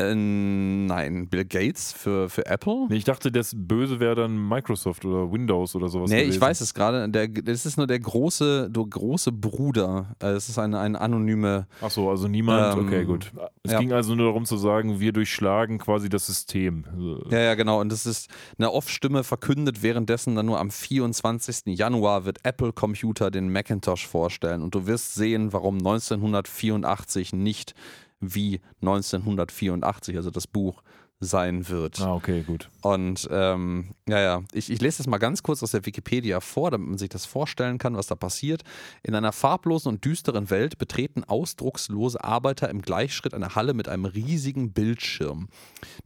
Äh, 0.00 0.14
nein, 0.14 1.28
Bill 1.28 1.44
Gates 1.44 1.92
für, 1.92 2.28
für 2.28 2.46
Apple? 2.46 2.86
Nee, 2.88 2.96
ich 2.96 3.04
dachte, 3.04 3.30
das 3.30 3.54
Böse 3.56 4.00
wäre 4.00 4.14
dann 4.14 4.48
Microsoft 4.48 5.04
oder 5.04 5.30
Windows 5.30 5.74
oder 5.74 5.88
sowas. 5.88 6.10
Nee, 6.10 6.22
gewesen. 6.22 6.34
ich 6.36 6.40
weiß 6.40 6.60
es 6.60 6.74
gerade. 6.74 7.08
Das 7.08 7.66
ist 7.66 7.76
nur 7.76 7.86
der 7.86 8.00
große, 8.00 8.70
der 8.70 8.84
große 8.84 9.32
Bruder. 9.32 10.14
Äh, 10.22 10.28
Es 10.28 10.48
ist 10.48 10.58
eine, 10.58 10.78
eine 10.78 11.00
anonyme. 11.00 11.66
Ach 11.80 11.90
so, 11.90 12.10
also 12.10 12.28
niemand. 12.28 12.76
Ähm, 12.76 12.86
okay, 12.86 13.04
gut. 13.04 13.32
Es 13.62 13.72
ja. 13.72 13.78
ging 13.78 13.92
also 13.92 14.14
nur 14.14 14.26
darum 14.26 14.44
zu 14.44 14.56
sagen, 14.56 15.00
wir 15.00 15.12
durchschlagen 15.12 15.78
quasi 15.78 16.08
das 16.08 16.26
System. 16.26 16.84
Ja, 17.30 17.40
ja, 17.40 17.54
genau. 17.54 17.80
Und 17.80 17.92
das 17.92 18.06
ist 18.06 18.30
eine 18.58 18.72
Off-Stimme 18.72 19.24
verkündet 19.24 19.82
währenddessen 19.82 20.34
dann 20.34 20.46
nur 20.46 20.58
am 20.58 20.70
24. 20.70 21.78
Januar 21.78 22.24
wird 22.24 22.38
Apple 22.44 22.72
Computer 22.72 23.30
den 23.30 23.52
Macintosh 23.52 24.06
vorstellen. 24.06 24.62
Und 24.62 24.74
du 24.74 24.86
wirst 24.86 25.14
sehen, 25.14 25.52
warum 25.52 25.78
1984 25.78 27.32
nicht 27.32 27.74
wie 28.20 28.60
1984, 28.80 30.16
also 30.16 30.30
das 30.30 30.46
Buch, 30.46 30.82
sein 31.20 31.68
wird. 31.68 32.00
Ah, 32.00 32.14
okay, 32.14 32.42
gut. 32.42 32.70
Und 32.80 33.28
ähm, 33.30 33.94
ja, 34.08 34.20
ja, 34.20 34.42
ich, 34.52 34.70
ich 34.70 34.80
lese 34.80 34.98
das 34.98 35.06
mal 35.06 35.18
ganz 35.18 35.42
kurz 35.42 35.62
aus 35.62 35.72
der 35.72 35.84
Wikipedia 35.84 36.40
vor, 36.40 36.70
damit 36.70 36.88
man 36.88 36.98
sich 36.98 37.10
das 37.10 37.26
vorstellen 37.26 37.76
kann, 37.76 37.94
was 37.94 38.06
da 38.06 38.14
passiert. 38.14 38.62
In 39.02 39.14
einer 39.14 39.32
farblosen 39.32 39.92
und 39.92 40.04
düsteren 40.04 40.48
Welt 40.48 40.78
betreten 40.78 41.22
ausdruckslose 41.24 42.24
Arbeiter 42.24 42.70
im 42.70 42.80
Gleichschritt 42.80 43.34
eine 43.34 43.54
Halle 43.54 43.74
mit 43.74 43.86
einem 43.86 44.06
riesigen 44.06 44.72
Bildschirm. 44.72 45.48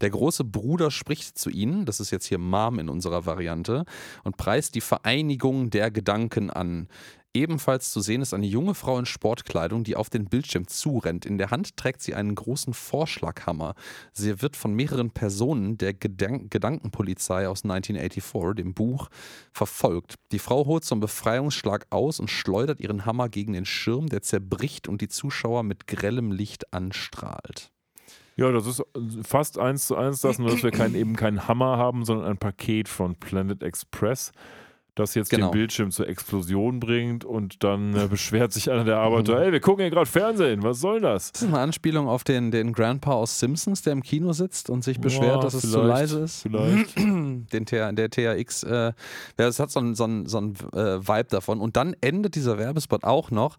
Der 0.01 0.11
große 0.11 0.43
Bruder 0.43 0.91
spricht 0.91 1.39
zu 1.39 1.49
ihnen, 1.49 1.86
das 1.86 2.01
ist 2.01 2.11
jetzt 2.11 2.27
hier 2.27 2.39
Mom 2.39 2.81
in 2.81 2.89
unserer 2.89 3.24
Variante, 3.24 3.85
und 4.24 4.36
preist 4.36 4.74
die 4.74 4.81
Vereinigung 4.81 5.70
der 5.70 5.93
Gedanken 5.93 6.51
an. 6.51 6.89
Ebenfalls 7.36 7.90
zu 7.90 8.01
sehen 8.01 8.23
ist 8.23 8.32
eine 8.32 8.47
junge 8.47 8.74
Frau 8.74 8.97
in 8.97 9.06
Sportkleidung, 9.06 9.82
die 9.82 9.97
auf 9.97 10.09
den 10.09 10.27
Bildschirm 10.27 10.69
zurennt. 10.69 11.27
In 11.27 11.36
der 11.36 11.51
Hand 11.51 11.77
trägt 11.77 12.01
sie 12.01 12.15
einen 12.15 12.36
großen 12.36 12.74
Vorschlaghammer. 12.74 13.74
Sie 14.12 14.40
wird 14.40 14.55
von 14.55 14.73
mehreren 14.73 15.11
Personen 15.11 15.77
der 15.77 15.94
Gedank 15.94 16.52
Gedankenpolizei 16.52 17.48
aus 17.48 17.65
1984, 17.65 18.55
dem 18.55 18.73
Buch, 18.73 19.09
verfolgt. 19.52 20.15
Die 20.31 20.39
Frau 20.39 20.65
holt 20.66 20.85
zum 20.85 21.01
Befreiungsschlag 21.01 21.86
aus 21.90 22.20
und 22.20 22.31
schleudert 22.31 22.78
ihren 22.78 23.05
Hammer 23.05 23.28
gegen 23.28 23.52
den 23.52 23.65
Schirm, 23.65 24.09
der 24.09 24.23
zerbricht 24.23 24.86
und 24.86 25.01
die 25.01 25.09
Zuschauer 25.09 25.65
mit 25.65 25.89
grellem 25.89 26.31
Licht 26.31 26.73
anstrahlt. 26.73 27.73
Ja, 28.36 28.51
das 28.51 28.66
ist 28.66 28.82
fast 29.23 29.59
eins 29.59 29.86
zu 29.86 29.97
eins 29.97 30.20
das, 30.20 30.39
nur 30.39 30.51
dass 30.51 30.62
wir 30.62 30.73
kein, 30.73 30.94
eben 30.94 31.15
keinen 31.15 31.47
Hammer 31.47 31.78
haben, 31.78 32.05
sondern 32.05 32.28
ein 32.28 32.39
Paket 32.39 32.89
von 32.89 33.15
Planet 33.16 33.62
Express, 33.62 34.32
das 34.95 35.15
jetzt 35.15 35.31
Genau. 35.31 35.49
den 35.49 35.53
Bildschirm 35.53 35.91
zur 35.91 36.09
Explosion 36.09 36.81
bringt 36.81 37.25
und 37.25 37.62
dann 37.65 37.95
äh, 37.97 38.07
beschwert 38.11 38.53
sich 38.53 38.71
einer 38.71 38.85
der 38.85 38.99
Arbeiter, 38.99 39.41
ey, 39.41 39.53
wir 39.53 39.61
gucken 39.61 39.83
hier 39.83 39.91
gerade 39.91 40.07
Fernsehen, 40.09 40.62
was 40.62 40.81
soll 40.81 41.01
das? 41.01 41.33
Das 41.33 41.43
ist 41.43 41.49
eine 41.49 41.59
Anspielung 41.59 42.07
auf 42.09 42.25
den, 42.25 42.51
den 42.51 42.73
Grandpa 42.73 43.12
aus 43.12 43.39
Simpsons, 43.39 43.83
der 43.83 43.93
im 43.93 44.03
Kino 44.03 44.33
sitzt 44.33 44.71
und 44.71 44.85
sich 44.85 45.01
beschwert, 45.01 45.37
Ja, 45.37 45.41
dass 45.41 45.55
es 45.55 45.71
zu 45.71 45.83
leise 45.83 46.21
ist. 46.21 46.43
Vielleicht. 46.43 46.97
den 46.99 47.66
TH, 47.66 47.93
der 47.93 48.11
THX, 48.11 48.62
äh, 48.65 48.75
ja, 48.77 48.93
das 49.37 49.59
hat 49.59 49.71
so 49.71 49.81
einen 49.81 49.95
so 49.95 50.05
einen- 50.05 50.27
so 50.27 50.39
einen, 50.39 50.55
äh, 50.73 51.01
Vibe 51.07 51.29
davon. 51.31 51.61
Und 51.61 51.77
dann 51.77 51.95
endet 52.01 52.35
dieser 52.35 52.59
Werbespot 52.59 53.05
auch 53.05 53.31
noch 53.31 53.57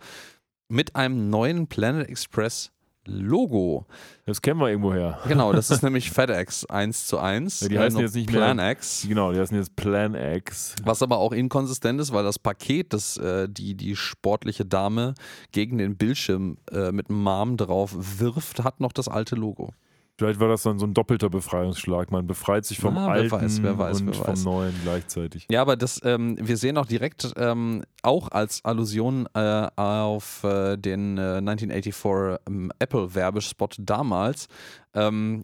mit 0.70 0.96
einem 0.96 1.30
neuen 1.30 1.68
Planet 1.68 2.10
Express 2.10 2.72
Logo. 3.08 3.86
Das 4.26 4.42
kennen 4.42 4.60
wir 4.60 4.70
irgendwo 4.70 4.94
her. 4.94 5.20
Genau, 5.28 5.54
das 5.54 5.70
ist 5.72 5.84
nämlich 5.84 6.12
FedEx 6.12 6.66
1 6.66 7.08
zu 7.08 7.20
1. 7.20 7.62
Ja, 7.62 7.68
die 7.70 7.80
heißen 7.80 7.94
nur 7.94 8.02
jetzt 8.04 8.16
nicht 8.16 8.32
mehr- 8.32 8.42
PlanX. 8.42 9.06
Genau, 9.08 9.32
die 9.32 9.40
heißen 9.40 9.56
jetzt 9.58 9.76
Plan 9.76 10.16
X. 10.16 10.76
Was 10.84 11.02
aber 11.04 11.18
auch 11.20 11.32
inkonsistent 11.32 12.00
ist, 12.02 12.12
weil 12.14 12.24
das 12.24 12.40
Paket, 12.40 12.94
das 12.94 13.18
äh, 13.18 13.48
die, 13.50 13.76
die 13.76 13.96
sportliche 13.96 14.66
Dame 14.66 15.14
gegen 15.52 15.78
den 15.78 15.98
Bildschirm 15.98 16.58
äh, 16.72 16.92
mit 16.92 17.10
Mom 17.10 17.58
drauf 17.58 17.96
wirft, 17.96 18.64
hat 18.64 18.80
noch 18.80 18.92
das 18.92 19.08
alte 19.08 19.36
Logo. 19.36 19.72
Vielleicht 20.18 20.40
war 20.40 20.48
das 20.48 20.64
dann 20.64 20.80
so 20.80 20.86
ein 20.86 20.94
doppelter 20.94 21.30
Befreiungsschlag. 21.30 22.10
Man 22.10 22.26
befreit 22.26 22.66
sich 22.66 22.80
vom 22.80 22.98
Ah, 22.98 23.08
Alten 23.08 23.32
weiß, 23.32 23.62
wer 23.62 23.78
weiß, 23.78 24.00
und 24.00 24.08
wer 24.08 24.14
vom 24.14 24.28
weiß. 24.28 24.44
Neuen 24.46 24.74
gleichzeitig. 24.84 25.46
Ja, 25.52 25.62
aber 25.62 25.76
das, 25.76 26.00
ähm, 26.06 26.38
wir 26.42 26.56
sehen 26.56 26.78
auch 26.78 26.86
direkt 26.86 27.34
ähm, 27.36 27.84
auch 28.02 28.30
als 28.30 28.64
Allusion 28.64 29.28
äh, 29.34 29.68
auf 29.76 30.44
äh, 30.46 30.78
den 30.78 31.18
äh, 31.18 31.38
1984 31.40 32.40
ähm, 32.48 32.72
Apple-Werbespot 32.80 33.76
damals. 33.80 34.48
Ähm, 34.94 35.44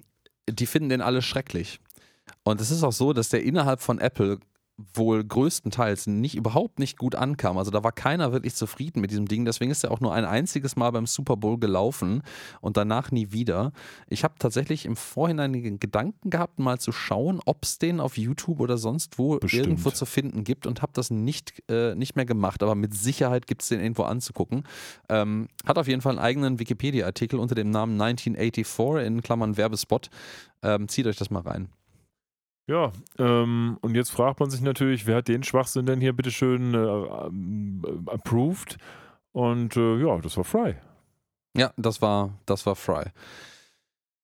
die 0.50 0.66
finden 0.66 0.88
den 0.88 1.02
alle 1.02 1.22
schrecklich. 1.22 1.80
Und 2.44 2.62
es 2.62 2.72
ist 2.72 2.84
auch 2.84 2.94
so, 2.94 3.12
dass 3.12 3.30
der 3.30 3.44
innerhalb 3.44 3.82
von 3.82 4.00
Apple 4.00 4.40
wohl 4.94 5.24
größtenteils 5.24 6.08
nicht 6.08 6.36
überhaupt 6.36 6.80
nicht 6.80 6.98
gut 6.98 7.16
ankam. 7.16 7.58
Also 7.58 7.72
da 7.72 7.84
war 7.84 7.92
keiner 7.92 8.32
wirklich 8.32 8.56
zufrieden 8.56 9.02
mit 9.02 9.12
diesem 9.12 9.28
Ding. 9.28 9.46
Deswegen 9.46 9.72
ist 9.72 9.84
er 9.84 9.92
auch 9.92 10.00
nur 10.00 10.14
ein 10.14 10.26
einziges 10.26 10.76
Mal 10.76 10.92
beim 10.92 11.06
Super 11.06 11.38
Bowl 11.38 11.58
gelaufen 11.60 12.22
und 12.62 12.78
danach 12.78 13.12
nie 13.12 13.32
wieder. 13.32 13.72
Ich 14.08 14.24
habe 14.24 14.36
tatsächlich 14.40 14.86
im 14.86 14.96
Vorhinein 14.96 15.54
den 15.54 15.80
Gedanken 15.80 16.30
gehabt, 16.30 16.60
mal 16.60 16.80
zu 16.80 16.92
schauen, 16.92 17.40
ob 17.46 17.64
es 17.64 17.78
den 17.78 18.00
auf 18.00 18.18
YouTube 18.18 18.60
oder 18.60 18.78
sonst 18.78 19.18
wo 19.18 19.38
Bestimmt. 19.38 19.68
irgendwo 19.68 19.92
zu 19.92 20.06
finden 20.06 20.44
gibt 20.44 20.66
und 20.66 20.82
habe 20.82 20.92
das 20.94 21.12
nicht, 21.12 21.64
äh, 21.70 21.96
nicht 21.96 22.16
mehr 22.16 22.26
gemacht. 22.26 22.64
Aber 22.64 22.76
mit 22.76 22.94
Sicherheit 22.94 23.48
gibt 23.48 23.62
es 23.62 23.70
den 23.70 23.80
irgendwo 23.80 24.04
anzugucken. 24.04 24.64
Ähm, 25.10 25.48
hat 25.66 25.78
auf 25.78 25.88
jeden 25.88 26.02
Fall 26.02 26.14
einen 26.14 26.26
eigenen 26.26 26.60
Wikipedia-Artikel 26.60 27.40
unter 27.40 27.56
dem 27.56 27.70
Namen 27.70 28.00
1984 28.02 29.06
in 29.06 29.22
Klammern 29.22 29.58
Werbespot. 29.58 30.10
Ähm, 30.64 30.88
zieht 30.88 31.08
euch 31.08 31.18
das 31.18 31.30
mal 31.30 31.42
rein. 31.42 31.70
Ja, 32.68 32.92
ähm, 33.18 33.78
und 33.82 33.96
jetzt 33.96 34.12
fragt 34.12 34.40
man 34.40 34.50
sich 34.50 34.62
natürlich, 34.62 35.06
wer 35.06 35.18
hat 35.18 35.28
den 35.28 35.44
Schwachsinn 35.44 35.86
denn 35.86 36.00
hier 36.00 36.14
bitteschön 36.14 36.74
äh, 36.74 36.78
äh, 36.78 38.14
approved? 38.14 38.78
Und 39.32 39.76
äh, 39.78 39.98
ja, 39.98 40.18
das 40.20 40.38
war 40.38 40.44
Fry. 40.44 40.76
Ja, 41.58 41.74
das 41.78 42.02
war, 42.02 42.38
das 42.46 42.66
war 42.66 42.76
Fry. 42.76 43.06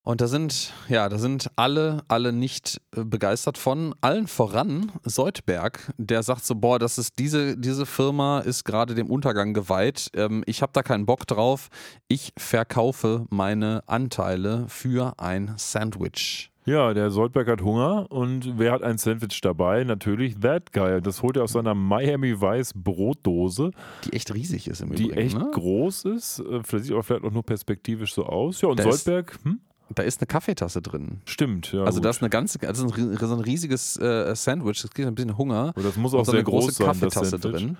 Und 0.07 0.21
da 0.21 0.27
sind, 0.27 0.71
ja, 0.87 1.09
da 1.09 1.17
sind 1.17 1.51
alle, 1.57 2.01
alle 2.07 2.31
nicht 2.31 2.79
äh, 2.95 3.03
begeistert 3.03 3.57
von. 3.57 3.93
Allen 3.99 4.27
voran 4.27 4.89
Seudberg, 5.03 5.91
der 5.97 6.23
sagt 6.23 6.45
so, 6.45 6.55
boah, 6.55 6.79
das 6.79 6.97
ist 6.97 7.19
diese, 7.19 7.57
diese 7.57 7.85
Firma 7.85 8.39
ist 8.39 8.63
gerade 8.63 8.95
dem 8.95 9.09
Untergang 9.09 9.53
geweiht. 9.53 10.09
Ähm, 10.13 10.45
ich 10.45 10.61
habe 10.61 10.71
da 10.71 10.81
keinen 10.81 11.05
Bock 11.05 11.27
drauf. 11.27 11.67
Ich 12.07 12.31
verkaufe 12.37 13.25
meine 13.29 13.83
Anteile 13.87 14.63
für 14.69 15.19
ein 15.19 15.53
Sandwich. 15.57 16.51
Ja, 16.67 16.93
der 16.93 17.11
Soldberg 17.11 17.47
hat 17.47 17.61
Hunger 17.61 18.11
und 18.11 18.59
wer 18.59 18.73
hat 18.73 18.83
ein 18.83 18.97
Sandwich 18.97 19.39
dabei? 19.41 19.85
Natürlich 19.85 20.37
That 20.41 20.73
Guy. 20.73 21.01
Das 21.01 21.23
holt 21.23 21.37
er 21.37 21.45
aus 21.45 21.53
seiner 21.53 21.73
Miami 21.73 22.41
Vice 22.41 22.73
Brotdose, 22.75 23.71
Die 24.03 24.11
echt 24.11 24.33
riesig 24.33 24.67
ist 24.67 24.81
im 24.81 24.93
die 24.93 25.05
Übrigen. 25.05 25.17
echt 25.21 25.37
ne? 25.37 25.49
groß 25.53 26.03
ist. 26.05 26.39
Äh, 26.39 26.59
Vielleicht 26.63 26.85
sieht 26.85 26.93
auch 26.95 27.03
vielleicht 27.03 27.23
auch 27.23 27.31
nur 27.31 27.43
perspektivisch 27.43 28.13
so 28.13 28.25
aus. 28.25 28.59
Ja, 28.59 28.67
und 28.67 28.79
Da 28.79 28.83
Soldberg, 28.83 29.39
hm? 29.43 29.61
Da 29.95 30.03
ist 30.03 30.19
eine 30.19 30.27
Kaffeetasse 30.27 30.81
drin. 30.81 31.21
Stimmt, 31.23 31.71
ja. 31.71 31.83
also 31.85 31.99
gut. 31.99 32.05
da 32.05 32.09
ist 32.09 32.21
eine 32.21 32.29
ganze, 32.29 32.59
also 32.67 32.85
ein, 32.85 33.17
so 33.17 33.33
ein 33.33 33.39
riesiges 33.39 33.95
äh, 33.95 34.35
Sandwich, 34.35 34.81
das 34.81 34.91
kriegt 34.91 35.07
ein 35.07 35.15
bisschen 35.15 35.37
Hunger. 35.37 35.69
Aber 35.73 35.83
das 35.83 35.95
muss 35.95 36.13
und 36.13 36.19
auch 36.19 36.25
so 36.25 36.31
sehr 36.31 36.39
eine 36.39 36.43
große 36.43 36.67
groß 36.67 36.75
sein, 36.75 36.87
Kaffeetasse 36.87 37.39
drin. 37.39 37.77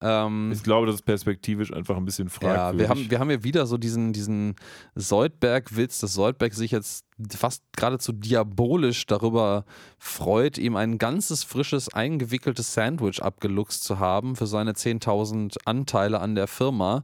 Ähm, 0.00 0.52
Ich 0.52 0.62
glaube, 0.62 0.86
das 0.86 0.96
ist 0.96 1.02
perspektivisch 1.02 1.72
einfach 1.72 1.96
ein 1.96 2.04
bisschen 2.04 2.28
fragwürdig. 2.28 2.56
ja, 2.56 2.78
wir 2.78 2.88
haben, 2.88 3.10
wir 3.10 3.18
haben 3.18 3.30
hier 3.30 3.44
wieder 3.44 3.66
so 3.66 3.76
diesen, 3.78 4.12
diesen 4.12 4.54
Soldberg-Witz, 4.94 6.00
dass 6.00 6.14
Soldberg 6.14 6.54
sich 6.54 6.70
jetzt 6.70 7.04
fast 7.36 7.64
geradezu 7.76 8.12
diabolisch 8.12 9.06
darüber 9.06 9.64
freut, 9.98 10.56
ihm 10.58 10.76
ein 10.76 10.98
ganzes 10.98 11.42
frisches, 11.42 11.92
eingewickeltes 11.92 12.74
Sandwich 12.74 13.22
abgeluchst 13.22 13.82
zu 13.82 13.98
haben 13.98 14.36
für 14.36 14.46
seine 14.46 14.72
10.000 14.72 15.56
Anteile 15.64 16.20
an 16.20 16.34
der 16.34 16.46
Firma. 16.46 17.02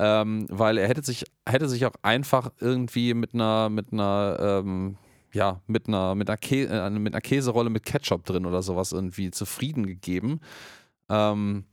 Ähm, 0.00 0.46
weil 0.48 0.78
er 0.78 0.86
hätte 0.86 1.02
sich, 1.02 1.24
hätte 1.44 1.68
sich 1.68 1.84
auch 1.84 1.94
einfach 2.02 2.52
irgendwie 2.60 3.14
mit 3.14 3.34
einer, 3.34 3.68
mit 3.68 3.92
einer, 3.92 4.60
ähm, 4.64 4.96
ja, 5.32 5.60
mit 5.66 5.88
einer, 5.88 6.14
mit 6.14 6.30
einer, 6.30 6.36
Kä 6.36 6.66
äh, 6.66 6.88
mit 6.90 7.14
einer 7.14 7.20
Käserolle 7.20 7.68
mit 7.68 7.84
Ketchup 7.84 8.24
drin 8.24 8.46
oder 8.46 8.62
sowas 8.62 8.92
irgendwie 8.92 9.32
zufrieden 9.32 9.86
gegeben. 9.86 10.38
Ähm, 11.08 11.64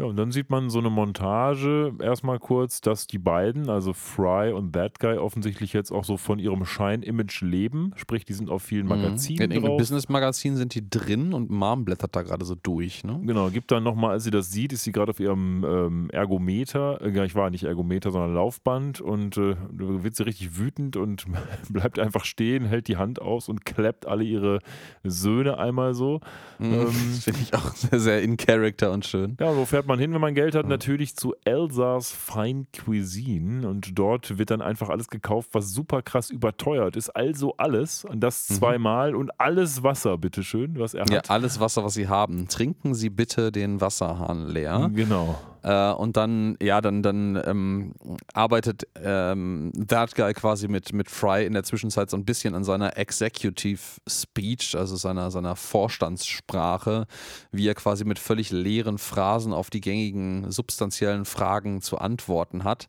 Ja, 0.00 0.06
und 0.06 0.16
dann 0.16 0.32
sieht 0.32 0.48
man 0.48 0.70
so 0.70 0.78
eine 0.78 0.88
Montage 0.88 1.92
erstmal 2.00 2.38
kurz, 2.38 2.80
dass 2.80 3.06
die 3.06 3.18
beiden, 3.18 3.68
also 3.68 3.92
Fry 3.92 4.50
und 4.50 4.72
That 4.72 4.98
Guy, 4.98 5.18
offensichtlich 5.18 5.74
jetzt 5.74 5.92
auch 5.92 6.04
so 6.04 6.16
von 6.16 6.38
ihrem 6.38 6.64
Schein-Image 6.64 7.42
leben. 7.42 7.92
Sprich, 7.96 8.24
die 8.24 8.32
sind 8.32 8.48
auf 8.48 8.62
vielen 8.62 8.86
Mhm. 8.86 8.92
In 8.92 9.02
Magazinen 9.02 9.40
irgendeinem 9.42 9.64
drauf. 9.64 9.76
Business-Magazin 9.76 10.56
sind 10.56 10.74
die 10.74 10.88
drin 10.88 11.34
und 11.34 11.50
Mom 11.50 11.84
blättert 11.84 12.16
da 12.16 12.22
gerade 12.22 12.46
so 12.46 12.54
durch. 12.54 13.04
Ne? 13.04 13.20
Genau, 13.26 13.50
gibt 13.50 13.70
dann 13.72 13.82
nochmal, 13.82 14.12
als 14.12 14.24
sie 14.24 14.30
das 14.30 14.50
sieht, 14.50 14.72
ist 14.72 14.84
sie 14.84 14.92
gerade 14.92 15.10
auf 15.10 15.20
ihrem 15.20 15.64
ähm, 15.64 16.10
Ergometer, 16.10 17.02
äh, 17.02 17.26
ich 17.26 17.34
war 17.34 17.50
nicht 17.50 17.64
Ergometer, 17.64 18.10
sondern 18.10 18.32
Laufband 18.32 19.02
und 19.02 19.36
äh, 19.36 19.54
wird 19.70 20.16
sie 20.16 20.24
richtig 20.24 20.58
wütend 20.58 20.96
und 20.96 21.26
bleibt 21.68 21.98
einfach 21.98 22.24
stehen, 22.24 22.64
hält 22.64 22.88
die 22.88 22.96
Hand 22.96 23.20
aus 23.20 23.50
und 23.50 23.66
klappt 23.66 24.06
alle 24.06 24.24
ihre 24.24 24.60
Söhne 25.04 25.58
einmal 25.58 25.92
so. 25.92 26.20
Mhm. 26.58 26.72
Ähm, 26.72 26.86
das 26.86 27.18
finde 27.24 27.40
ich 27.42 27.52
auch 27.52 27.74
sehr, 27.74 28.00
sehr 28.00 28.22
in 28.22 28.38
Character 28.38 28.92
und 28.92 29.04
schön. 29.04 29.36
Ja, 29.38 29.54
wo 29.54 29.66
fährt 29.66 29.86
man 29.86 29.89
hin, 29.98 30.12
wenn 30.14 30.20
man 30.20 30.34
Geld 30.34 30.54
hat? 30.54 30.66
Natürlich 30.66 31.16
zu 31.16 31.34
Elsas 31.44 32.10
Fine 32.12 32.66
Cuisine. 32.76 33.68
Und 33.68 33.98
dort 33.98 34.38
wird 34.38 34.50
dann 34.50 34.62
einfach 34.62 34.88
alles 34.88 35.08
gekauft, 35.08 35.50
was 35.52 35.72
super 35.72 36.02
krass 36.02 36.30
überteuert 36.30 36.96
ist. 36.96 37.10
Also 37.10 37.54
alles. 37.56 38.04
Und 38.04 38.20
das 38.20 38.48
Mhm. 38.50 38.54
zweimal. 38.54 39.14
Und 39.14 39.30
alles 39.40 39.82
Wasser, 39.82 40.16
bitteschön, 40.18 40.78
was 40.78 40.94
er 40.94 41.06
Ja, 41.08 41.18
hat. 41.18 41.30
alles 41.30 41.58
Wasser, 41.60 41.82
was 41.84 41.94
Sie 41.94 42.08
haben. 42.08 42.48
Trinken 42.48 42.94
Sie 42.94 43.10
bitte 43.10 43.50
den 43.52 43.80
Wasserhahn 43.80 44.46
leer. 44.48 44.90
Genau. 44.94 45.38
Äh, 45.62 45.92
und 45.92 46.16
dann, 46.16 46.56
ja, 46.62 46.80
dann, 46.80 47.02
dann 47.02 47.38
ähm, 47.44 47.92
arbeitet 48.32 48.84
ähm, 49.02 49.72
That 49.88 50.14
Guy 50.14 50.32
quasi 50.32 50.68
mit, 50.68 50.94
mit 50.94 51.10
Fry 51.10 51.44
in 51.44 51.52
der 51.52 51.64
Zwischenzeit 51.64 52.08
so 52.08 52.16
ein 52.16 52.24
bisschen 52.24 52.54
an 52.54 52.64
seiner 52.64 52.96
Executive 52.96 53.78
Speech, 54.08 54.74
also 54.74 54.96
seiner, 54.96 55.30
seiner 55.30 55.56
Vorstandssprache, 55.56 57.06
wie 57.52 57.68
er 57.68 57.74
quasi 57.74 58.04
mit 58.04 58.18
völlig 58.18 58.50
leeren 58.50 58.96
Phrasen 58.96 59.52
auf 59.52 59.68
die 59.68 59.79
gängigen 59.80 60.50
substanziellen 60.50 61.24
Fragen 61.24 61.82
zu 61.82 61.98
antworten 61.98 62.64
hat. 62.64 62.88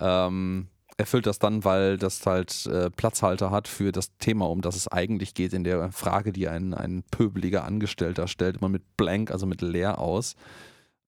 Ähm, 0.00 0.68
erfüllt 0.96 1.26
das 1.26 1.38
dann, 1.38 1.64
weil 1.64 1.96
das 1.96 2.24
halt 2.24 2.66
äh, 2.66 2.90
Platzhalter 2.90 3.50
hat 3.50 3.68
für 3.68 3.92
das 3.92 4.16
Thema, 4.18 4.48
um 4.48 4.60
das 4.60 4.76
es 4.76 4.88
eigentlich 4.88 5.34
geht, 5.34 5.52
in 5.52 5.64
der 5.64 5.90
Frage, 5.92 6.32
die 6.32 6.48
ein, 6.48 6.74
ein 6.74 7.02
pöbeliger 7.10 7.64
Angestellter 7.64 8.28
stellt, 8.28 8.58
immer 8.58 8.68
mit 8.68 8.96
blank, 8.96 9.30
also 9.30 9.46
mit 9.46 9.60
leer 9.60 9.98
aus. 9.98 10.36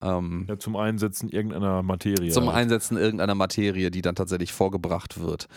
Ähm, 0.02 0.44
Ja, 0.48 0.58
zum 0.58 0.76
Einsetzen 0.76 1.28
irgendeiner 1.30 1.82
Materie. 1.82 2.30
zum 2.30 2.46
halt. 2.46 2.56
Einsetzen 2.56 2.98
irgendeiner 2.98 3.34
Materie, 3.34 3.90
die 3.90 4.02
dann 4.02 4.14
tatsächlich 4.14 4.52
vorgebracht 4.52 5.20
wird. 5.20 5.48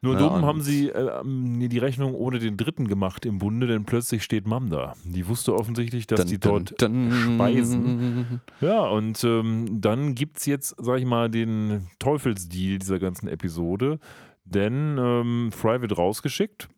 Nur 0.00 0.14
Ja, 0.14 0.20
dumm 0.20 0.46
haben 0.46 0.60
sie 0.62 0.88
äh, 0.90 1.20
ähm, 1.20 1.68
die 1.68 1.78
Rechnung 1.78 2.14
ohne 2.14 2.38
den 2.38 2.56
Dritten 2.56 2.86
gemacht 2.86 3.26
im 3.26 3.38
Bunde, 3.38 3.66
denn 3.66 3.84
plötzlich 3.84 4.22
steht 4.22 4.46
Mam 4.46 4.70
da. 4.70 4.94
Die 5.04 5.26
wusste 5.26 5.54
offensichtlich, 5.54 6.06
dass 6.06 6.24
die 6.26 6.38
dort 6.38 6.80
dun. 6.80 7.10
speisen. 7.12 8.40
Ja, 8.60 8.82
und 8.86 9.22
ähm, 9.24 9.80
dann 9.80 10.14
gibt 10.14 10.38
es 10.38 10.46
jetzt, 10.46 10.76
sag 10.78 10.98
ich 11.00 11.04
mal, 11.04 11.28
den 11.28 11.88
Teufelsdeal 11.98 12.78
dieser 12.78 13.00
ganzen 13.00 13.26
Episode. 13.28 13.98
Denn 14.44 14.96
ähm, 14.98 15.50
Fry 15.52 15.80
wird 15.82 15.98
rausgeschickt 15.98 16.68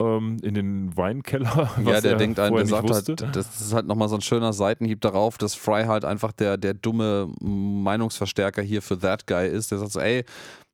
ähm, 0.00 0.38
in 0.42 0.54
den 0.54 0.96
Weinkeller. 0.96 1.70
Ja, 1.84 2.00
der 2.00 2.12
er 2.12 2.16
denkt 2.16 2.38
vorher 2.38 2.56
der 2.58 2.66
sagt 2.66 2.88
wusste. 2.88 3.16
halt, 3.20 3.36
das 3.36 3.60
ist 3.60 3.72
halt 3.72 3.86
nochmal 3.86 4.08
so 4.08 4.16
ein 4.16 4.20
schöner 4.20 4.52
Seitenhieb 4.52 5.00
darauf, 5.00 5.38
dass 5.38 5.54
Fry 5.54 5.84
halt 5.84 6.04
einfach 6.04 6.32
der, 6.32 6.56
der 6.56 6.74
dumme 6.74 7.32
Meinungsverstärker 7.40 8.62
hier 8.62 8.82
für 8.82 8.98
That 8.98 9.26
Guy 9.26 9.48
ist. 9.48 9.70
Der 9.70 9.78
sagt 9.78 9.92
so, 9.92 10.00
ey, 10.00 10.24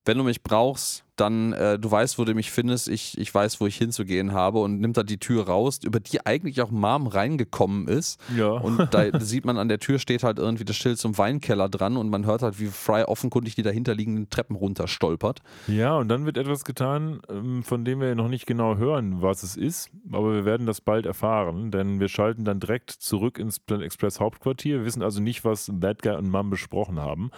wenn 0.05 0.19
du 0.19 0.25
mich 0.25 0.43
brauchst, 0.43 1.05
dann 1.17 1.53
äh, 1.53 1.79
du 1.79 1.91
weißt, 1.91 2.19
wo 2.19 2.25
du 2.25 2.35
mich 2.35 2.51
findest, 2.51 2.89
ich, 2.89 3.17
ich 3.19 3.33
weiß, 3.33 3.61
wo 3.61 3.67
ich 3.67 3.77
hinzugehen 3.77 4.33
habe 4.33 4.59
und 4.59 4.81
nimmt 4.81 4.97
da 4.97 5.03
die 5.03 5.19
Tür 5.19 5.47
raus, 5.47 5.81
über 5.85 6.01
die 6.01 6.25
eigentlich 6.27 6.61
auch 6.61 6.71
Mom 6.71 7.07
reingekommen 7.07 7.87
ist. 7.89 8.21
Ja. 8.37 8.49
Und 8.49 8.93
da 8.93 9.05
sieht 9.21 9.45
man 9.45 9.57
an 9.57 9.69
der 9.69 9.79
Tür 9.79 9.99
steht 9.99 10.25
halt 10.25 10.39
irgendwie 10.39 10.65
das 10.65 10.77
Schild 10.77 10.99
zum 10.99 11.17
Weinkeller 11.17 11.69
dran 11.69 11.97
und 11.97 12.11
man 12.11 12.27
hört 12.27 12.43
halt, 12.43 12.59
wie 12.59 12.67
Fry 12.67 13.05
offenkundig 13.05 13.55
die 13.55 13.63
dahinterliegenden 13.63 14.29
Treppen 14.29 14.57
runterstolpert. 14.57 15.41
ja, 15.69 15.97
und 15.97 16.09
dann 16.09 16.27
wird 16.27 16.37
etwas 16.37 16.65
getan, 16.65 17.21
ähm, 17.29 17.63
von 17.63 17.85
dem 17.85 18.01
wir 18.01 18.15
noch 18.15 18.29
nicht 18.29 18.47
genau 18.47 18.77
hören, 18.77 19.23
was 19.23 19.43
es 19.43 19.57
ist. 19.57 19.91
Aber 20.11 20.35
wir 20.35 20.45
werden 20.45 20.67
das 20.67 20.81
bald 20.81 21.07
erfahren, 21.07 21.71
denn 21.71 22.01
wir 22.01 22.09
schalten 22.09 22.45
dann 22.45 22.61
direkt 22.61 22.91
zurück 22.91 23.39
ins 23.39 23.61
Planet 23.61 23.87
Express 23.87 24.21
Hauptquartier. 24.21 24.79
Wir 24.79 24.85
wissen 24.85 25.03
also 25.03 25.21
nicht, 25.21 25.45
was 25.45 25.71
That 25.81 26.03
Guy 26.03 26.17
und 26.17 26.29
Mom 26.29 26.51
besprochen 26.51 27.01
haben. 27.01 27.31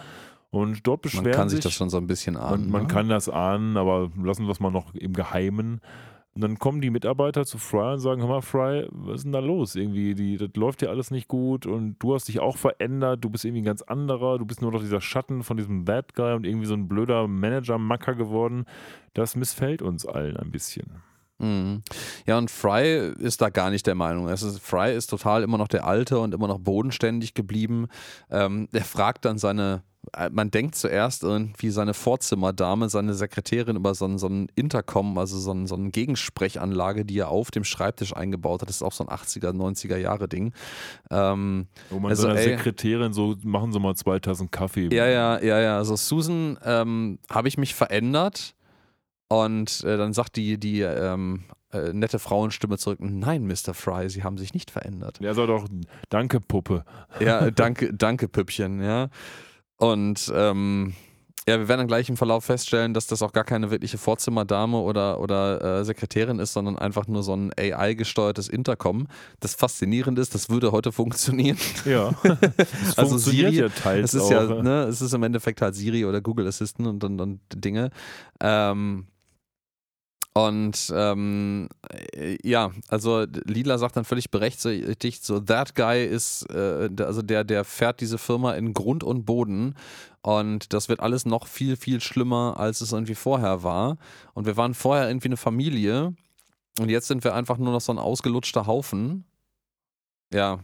Und 0.49 0.87
dort 0.87 1.01
beschweren 1.01 1.25
Man 1.25 1.33
kann 1.33 1.49
sich 1.49 1.57
sich 1.57 1.63
das 1.63 1.73
schon 1.73 1.89
so 1.89 1.97
ein 1.97 2.07
bisschen 2.07 2.37
ahnen. 2.37 2.63
Man, 2.63 2.71
man 2.71 2.81
ne? 2.83 2.87
kann 2.87 3.09
das 3.09 3.29
ahnen, 3.29 3.77
aber 3.77 4.09
lassen 4.21 4.45
wir 4.45 4.51
es 4.51 4.59
mal 4.59 4.71
noch 4.71 4.93
im 4.95 5.13
Geheimen. 5.13 5.81
Und 6.37 6.41
dann 6.41 6.59
kommen 6.59 6.81
die 6.81 6.91
Mitarbeiter 6.91 7.45
zu 7.45 7.57
Fry 7.57 7.93
und 7.93 7.99
sagen: 7.99 8.21
Hör 8.21 8.29
mal, 8.29 8.41
Fry, 8.41 8.87
was 8.91 9.15
ist 9.15 9.23
denn 9.23 9.31
da 9.31 9.39
los? 9.39 9.75
Irgendwie, 9.75 10.13
die, 10.13 10.37
das 10.37 10.49
läuft 10.55 10.83
ja 10.83 10.89
alles 10.89 11.09
nicht 11.09 11.27
gut 11.27 11.65
und 11.65 11.95
du 11.97 12.13
hast 12.13 12.27
dich 12.27 12.39
auch 12.39 12.57
verändert, 12.57 13.23
du 13.23 13.31
bist 13.31 13.43
irgendwie 13.43 13.63
ein 13.63 13.65
ganz 13.65 13.81
anderer, 13.81 14.37
du 14.37 14.45
bist 14.45 14.61
nur 14.61 14.71
noch 14.71 14.81
dieser 14.81 15.01
Schatten 15.01 15.41
von 15.41 15.57
diesem 15.57 15.83
Bad 15.83 16.13
Guy 16.13 16.35
und 16.35 16.45
irgendwie 16.45 16.67
so 16.67 16.75
ein 16.75 16.87
blöder 16.87 17.27
Manager-Macker 17.27 18.13
geworden. 18.13 18.65
Das 19.15 19.35
missfällt 19.35 19.81
uns 19.81 20.05
allen 20.05 20.37
ein 20.37 20.51
bisschen. 20.51 21.01
Mhm. 21.39 21.81
Ja, 22.25 22.37
und 22.37 22.51
Fry 22.51 23.13
ist 23.17 23.41
da 23.41 23.49
gar 23.49 23.71
nicht 23.71 23.87
der 23.87 23.95
Meinung. 23.95 24.27
Es 24.29 24.43
ist, 24.43 24.59
Fry 24.59 24.95
ist 24.95 25.07
total 25.07 25.41
immer 25.41 25.57
noch 25.57 25.67
der 25.67 25.85
Alte 25.85 26.19
und 26.19 26.33
immer 26.33 26.47
noch 26.47 26.59
bodenständig 26.59 27.33
geblieben. 27.33 27.87
Ähm, 28.29 28.67
er 28.71 28.83
fragt 28.83 29.25
dann 29.25 29.39
seine, 29.39 29.81
man 30.31 30.51
denkt 30.51 30.75
zuerst 30.75 31.23
irgendwie 31.23 31.69
seine 31.69 31.93
Vorzimmerdame, 31.93 32.89
seine 32.89 33.13
Sekretärin 33.13 33.75
über 33.75 33.95
so 33.95 34.05
ein, 34.05 34.17
so 34.17 34.27
ein 34.27 34.47
Intercom, 34.55 35.17
also 35.17 35.37
so, 35.39 35.51
ein, 35.51 35.67
so 35.67 35.75
eine 35.75 35.89
Gegensprechanlage, 35.89 37.05
die 37.05 37.19
er 37.19 37.29
auf 37.29 37.51
dem 37.51 37.63
Schreibtisch 37.63 38.15
eingebaut 38.15 38.61
hat. 38.61 38.69
Das 38.69 38.77
ist 38.77 38.83
auch 38.83 38.91
so 38.93 39.05
ein 39.05 39.09
80er, 39.15 39.51
90er 39.51 39.97
Jahre 39.97 40.27
Ding. 40.27 40.53
Ähm, 41.11 41.67
Wo 41.89 41.99
man 41.99 42.11
Also, 42.11 42.23
seiner 42.23 42.39
ey- 42.39 42.43
Sekretärin 42.57 43.13
so, 43.13 43.35
machen 43.43 43.71
Sie 43.71 43.79
mal 43.79 43.95
zwei 43.95 44.19
Tassen 44.19 44.51
Kaffee. 44.51 44.89
Ja, 44.93 45.07
ja, 45.07 45.39
ja, 45.41 45.59
ja. 45.61 45.77
Also 45.77 45.95
Susan, 45.95 46.57
ähm, 46.63 47.19
habe 47.29 47.47
ich 47.47 47.57
mich 47.57 47.75
verändert? 47.75 48.53
Und 49.29 49.83
äh, 49.83 49.97
dann 49.97 50.13
sagt 50.13 50.37
die, 50.37 50.57
die 50.57 50.79
ähm, 50.81 51.43
äh, 51.73 51.91
nette 51.91 52.17
Frauenstimme 52.17 52.77
zurück, 52.77 52.99
nein, 53.01 53.45
Mr. 53.45 53.73
Fry, 53.73 54.09
Sie 54.09 54.23
haben 54.23 54.37
sich 54.37 54.53
nicht 54.53 54.71
verändert. 54.71 55.19
Er 55.21 55.33
sagt 55.33 55.49
doch, 55.49 55.67
danke, 56.07 56.39
Puppe. 56.39 56.85
Ja, 57.19 57.51
danke, 57.51 57.93
danke, 57.93 58.29
Püppchen, 58.29 58.81
ja. 58.81 59.09
Und 59.77 60.31
ähm, 60.35 60.93
ja, 61.47 61.57
wir 61.59 61.69
werden 61.69 61.79
dann 61.79 61.87
gleich 61.87 62.09
im 62.09 62.17
Verlauf 62.17 62.43
feststellen, 62.43 62.93
dass 62.93 63.07
das 63.07 63.21
auch 63.21 63.31
gar 63.31 63.45
keine 63.45 63.71
wirkliche 63.71 63.97
Vorzimmerdame 63.97 64.77
oder, 64.79 65.21
oder 65.21 65.79
äh, 65.79 65.85
Sekretärin 65.85 66.39
ist, 66.39 66.51
sondern 66.51 66.77
einfach 66.77 67.07
nur 67.07 67.23
so 67.23 67.33
ein 67.33 67.51
AI-gesteuertes 67.57 68.49
Intercom. 68.49 69.07
Das 69.39 69.55
faszinierend 69.55 70.19
ist, 70.19 70.35
das 70.35 70.49
würde 70.49 70.73
heute 70.73 70.91
funktionieren. 70.91 71.57
Ja. 71.85 72.11
Das 72.57 72.97
Also 72.97 73.11
funktioniert 73.11 73.73
Siri, 73.77 73.95
ja 73.97 74.03
Es 74.03 74.13
ist 74.13 74.23
auch. 74.23 74.31
ja, 74.31 74.61
ne, 74.61 74.83
es 74.83 75.01
ist 75.01 75.13
im 75.13 75.23
Endeffekt 75.23 75.61
halt 75.61 75.73
Siri 75.75 76.05
oder 76.05 76.19
Google 76.19 76.47
Assistant 76.47 76.87
und, 76.87 77.03
und, 77.05 77.21
und 77.21 77.39
Dinge. 77.53 77.91
Ähm, 78.41 79.07
Und 80.37 80.93
ähm, 80.93 81.67
äh, 82.13 82.37
ja, 82.47 82.69
also 82.89 83.25
Lila 83.45 83.79
sagt 83.79 83.97
dann 83.97 84.05
völlig 84.05 84.29
berechtigt, 84.29 85.25
so 85.25 85.39
that 85.39 85.73
guy 85.73 86.05
ist, 86.05 86.45
äh, 86.51 86.89
also 86.99 87.23
der, 87.23 87.43
der 87.43 87.63
fährt 87.63 88.01
diese 88.01 88.19
Firma 88.19 88.53
in 88.53 88.75
Grund 88.75 89.03
und 89.03 89.25
Boden 89.25 89.73
und 90.21 90.73
das 90.73 90.89
wird 90.89 90.99
alles 90.99 91.25
noch 91.25 91.47
viel, 91.47 91.75
viel 91.75 92.01
schlimmer, 92.01 92.59
als 92.59 92.81
es 92.81 92.91
irgendwie 92.91 93.15
vorher 93.15 93.63
war. 93.63 93.97
Und 94.35 94.45
wir 94.45 94.57
waren 94.57 94.75
vorher 94.75 95.07
irgendwie 95.07 95.29
eine 95.29 95.37
Familie 95.37 96.13
und 96.79 96.89
jetzt 96.89 97.07
sind 97.07 97.23
wir 97.23 97.33
einfach 97.33 97.57
nur 97.57 97.71
noch 97.71 97.81
so 97.81 97.91
ein 97.91 97.97
ausgelutschter 97.97 98.67
Haufen. 98.67 99.25
Ja. 100.31 100.59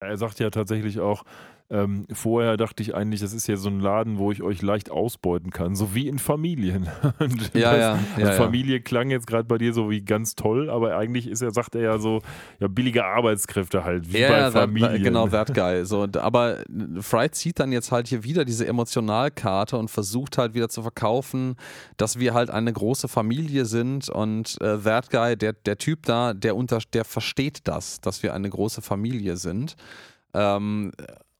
Er 0.00 0.16
sagt 0.16 0.40
ja 0.40 0.48
tatsächlich 0.48 0.98
auch, 0.98 1.24
ähm, 1.72 2.04
vorher 2.12 2.58
dachte 2.58 2.82
ich 2.82 2.94
eigentlich, 2.94 3.22
das 3.22 3.32
ist 3.32 3.46
ja 3.46 3.56
so 3.56 3.70
ein 3.70 3.80
Laden, 3.80 4.18
wo 4.18 4.30
ich 4.30 4.42
euch 4.42 4.60
leicht 4.60 4.90
ausbeuten 4.90 5.50
kann, 5.50 5.74
so 5.74 5.94
wie 5.94 6.06
in 6.06 6.18
Familien. 6.18 6.86
Und 7.18 7.54
Ja, 7.54 7.72
das, 7.72 7.80
ja, 7.80 7.98
ja, 8.18 8.26
also. 8.26 8.42
Familie 8.44 8.82
klang 8.82 9.10
jetzt 9.10 9.26
gerade 9.26 9.44
bei 9.44 9.56
dir 9.56 9.72
so 9.72 9.88
wie 9.88 10.02
ganz 10.02 10.34
toll, 10.34 10.68
aber 10.68 10.96
eigentlich 10.98 11.26
ist 11.26 11.40
er, 11.40 11.50
sagt 11.50 11.74
er 11.74 11.80
ja 11.80 11.98
so, 11.98 12.20
ja, 12.60 12.68
billige 12.68 13.06
Arbeitskräfte 13.06 13.84
halt, 13.84 14.12
wie 14.12 14.18
Ja, 14.18 14.28
bei 14.28 14.50
Familien. 14.50 14.92
that, 14.92 15.02
genau, 15.02 15.28
that 15.28 15.54
guy. 15.54 15.86
So, 15.86 16.06
aber 16.20 16.58
Fry 17.00 17.30
zieht 17.30 17.58
dann 17.58 17.72
jetzt 17.72 17.90
halt 17.90 18.06
hier 18.06 18.22
wieder 18.22 18.44
diese 18.44 18.66
Emotionalkarte 18.66 19.78
und 19.78 19.90
versucht 19.90 20.36
halt 20.36 20.52
wieder 20.52 20.68
zu 20.68 20.82
verkaufen, 20.82 21.56
dass 21.96 22.18
wir 22.18 22.34
halt 22.34 22.50
eine 22.50 22.72
große 22.72 23.08
Familie 23.08 23.64
sind 23.64 24.10
und 24.10 24.60
äh, 24.60 24.76
that 24.76 25.10
guy, 25.10 25.38
der, 25.38 25.54
der 25.54 25.78
Typ 25.78 26.04
da, 26.04 26.34
der, 26.34 26.54
unter, 26.54 26.80
der 26.92 27.06
versteht 27.06 27.60
das, 27.64 28.02
dass 28.02 28.22
wir 28.22 28.34
eine 28.34 28.50
große 28.50 28.82
Familie 28.82 29.38
sind. 29.38 29.74
Ähm, 30.34 30.92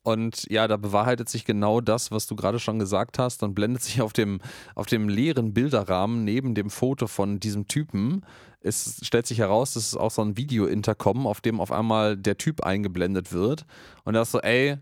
und 0.02 0.50
ja, 0.50 0.66
da 0.66 0.76
bewahrheitet 0.76 1.28
sich 1.28 1.44
genau 1.44 1.80
das, 1.80 2.10
was 2.10 2.26
du 2.26 2.34
gerade 2.34 2.58
schon 2.58 2.78
gesagt 2.78 3.18
hast 3.18 3.42
und 3.42 3.54
blendet 3.54 3.82
sich 3.82 4.02
auf 4.02 4.12
dem, 4.12 4.40
auf 4.74 4.86
dem 4.86 5.08
leeren 5.08 5.54
Bilderrahmen 5.54 6.24
neben 6.24 6.54
dem 6.54 6.70
Foto 6.70 7.06
von 7.06 7.40
diesem 7.40 7.68
Typen. 7.68 8.24
Es 8.60 9.00
stellt 9.02 9.26
sich 9.26 9.38
heraus, 9.38 9.74
das 9.74 9.88
ist 9.88 9.96
auch 9.96 10.10
so 10.10 10.22
ein 10.22 10.36
Video-Intercom, 10.36 11.26
auf 11.26 11.40
dem 11.40 11.60
auf 11.60 11.72
einmal 11.72 12.16
der 12.16 12.38
Typ 12.38 12.62
eingeblendet 12.62 13.32
wird. 13.32 13.64
Und 14.04 14.14
da 14.14 14.22
ist 14.22 14.32
so, 14.32 14.40
ey, 14.40 14.76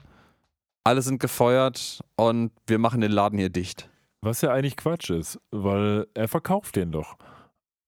alle 0.84 1.02
sind 1.02 1.20
gefeuert 1.20 2.00
und 2.16 2.52
wir 2.66 2.78
machen 2.78 3.00
den 3.00 3.12
Laden 3.12 3.38
hier 3.38 3.50
dicht. 3.50 3.88
Was 4.22 4.42
ja 4.42 4.52
eigentlich 4.52 4.76
Quatsch 4.76 5.10
ist, 5.10 5.38
weil 5.50 6.06
er 6.14 6.28
verkauft 6.28 6.76
den 6.76 6.92
doch. 6.92 7.16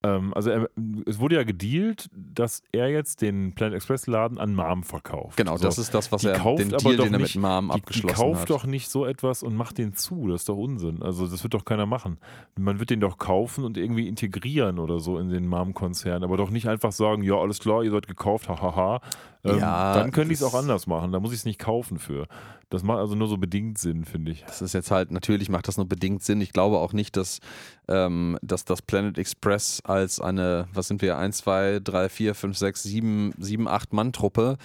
Ähm, 0.04 0.34
also 0.34 0.50
er, 0.50 0.68
es 1.06 1.18
wurde 1.20 1.36
ja 1.36 1.44
gedealt, 1.44 2.08
dass 2.12 2.62
er 2.72 2.88
jetzt 2.88 3.22
den 3.22 3.54
Planet 3.54 3.76
Express 3.76 4.06
Laden 4.06 4.38
an 4.38 4.54
Mom 4.54 4.82
verkauft. 4.82 5.36
Genau, 5.36 5.56
So. 5.56 5.64
das 5.64 5.78
ist 5.78 5.94
das, 5.94 6.10
was 6.10 6.22
Die 6.22 6.28
er, 6.28 6.38
kauft 6.38 6.60
den 6.60 6.70
Deal, 6.70 6.96
doch 6.96 7.04
den 7.04 7.14
er 7.14 7.18
nicht- 7.20 7.34
mit 7.36 7.42
Mom 7.42 7.66
Die, 7.66 7.72
die 7.74 7.80
abgeschlossen 7.80 8.16
kauft 8.16 8.40
hat. 8.42 8.50
doch 8.50 8.66
nicht 8.66 8.88
so 8.90 9.06
etwas 9.06 9.42
und 9.42 9.54
macht 9.54 9.78
den 9.78 9.94
zu. 9.94 10.28
Das 10.28 10.42
ist 10.42 10.48
doch 10.48 10.56
Unsinn. 10.56 11.02
Also 11.02 11.26
das 11.26 11.42
wird 11.42 11.54
doch 11.54 11.64
keiner 11.64 11.86
machen. 11.86 12.18
Man 12.58 12.80
wird 12.80 12.90
den 12.90 13.00
doch 13.00 13.18
kaufen 13.18 13.64
und 13.64 13.76
irgendwie 13.76 14.08
integrieren 14.08 14.78
oder 14.78 14.98
so 14.98 15.18
in 15.18 15.28
den 15.30 15.46
Mom-Konzern, 15.46 16.24
aber 16.24 16.36
doch 16.36 16.50
nicht 16.50 16.68
einfach 16.68 16.92
sagen, 16.92 17.22
ja, 17.22 17.34
alles 17.36 17.58
klar, 17.60 17.84
ihr 17.84 17.90
seid 17.92 18.06
gekauft, 18.08 18.48
hahaha. 18.48 19.00
Ähm, 19.44 19.58
Ja, 19.58 19.94
dann 19.94 20.12
könnte 20.12 20.32
ich 20.32 20.40
es 20.40 20.44
auch 20.44 20.54
anders 20.54 20.86
machen. 20.86 21.12
Da 21.12 21.20
muss 21.20 21.32
ich 21.32 21.40
es 21.40 21.44
nicht 21.44 21.58
kaufen 21.58 21.98
für. 21.98 22.26
Das 22.70 22.82
macht 22.82 22.98
also 22.98 23.14
nur 23.14 23.28
so 23.28 23.36
bedingt 23.36 23.76
Sinn, 23.78 24.04
finde 24.04 24.32
ich. 24.32 24.44
Das 24.44 24.62
ist 24.62 24.72
jetzt 24.72 24.90
halt, 24.90 25.10
natürlich 25.10 25.48
macht 25.48 25.68
das 25.68 25.76
nur 25.76 25.86
bedingt 25.86 26.22
Sinn. 26.22 26.40
Ich 26.40 26.52
glaube 26.52 26.78
auch 26.78 26.92
nicht, 26.92 27.16
dass, 27.16 27.40
ähm, 27.88 28.38
dass 28.40 28.64
das 28.64 28.80
Planet 28.82 29.18
Express 29.18 29.82
als 29.84 30.20
eine, 30.20 30.68
was 30.72 30.88
sind 30.88 31.02
wir, 31.02 31.18
1, 31.18 31.38
2, 31.38 31.80
3, 31.82 32.08
4, 32.08 32.34
5, 32.34 32.56
6, 32.56 32.82
7, 32.82 33.34
7 33.38 33.68
8 33.68 33.92
Mann-Truppe 33.92 34.56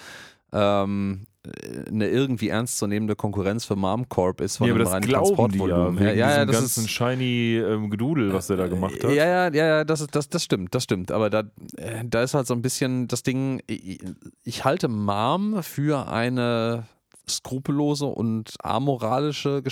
ähm, 0.52 1.26
eine 1.88 2.08
irgendwie 2.08 2.48
ernstzunehmende 2.48 3.16
Konkurrenz 3.16 3.64
für 3.64 3.76
Mom 3.76 4.08
Corp 4.08 4.40
ist 4.40 4.56
von 4.58 4.66
Nee, 4.66 4.72
aber 4.72 4.80
einem 4.80 4.84
das 4.84 4.94
reinen 4.94 5.10
ja, 5.10 5.18
Transportvolumen. 5.18 6.02
ja, 6.02 6.12
ja, 6.12 6.28
diesem 6.28 6.46
das 6.48 6.60
ganzen 6.60 6.84
ist, 6.84 6.90
shiny 6.90 7.56
ähm, 7.58 7.90
Gedudel, 7.90 8.32
was 8.32 8.46
der 8.48 8.56
da 8.56 8.66
gemacht 8.68 8.94
hat. 9.02 9.10
Ja, 9.10 9.26
ja, 9.26 9.48
ja, 9.52 9.66
ja, 9.66 9.84
das, 9.84 10.06
das, 10.06 10.28
das 10.28 10.44
stimmt, 10.44 10.74
das 10.74 10.84
stimmt. 10.84 11.10
Aber 11.10 11.30
da, 11.30 11.44
äh, 11.76 12.04
da 12.04 12.22
ist 12.22 12.34
halt 12.34 12.46
so 12.46 12.54
ein 12.54 12.62
bisschen 12.62 13.08
das 13.08 13.22
Ding, 13.22 13.62
ich, 13.66 14.00
ich 14.44 14.64
halte 14.64 14.88
Mom 14.88 15.62
für 15.62 16.08
eine 16.08 16.84
skrupellose 17.28 18.06
und 18.06 18.54
amoralische 18.62 19.62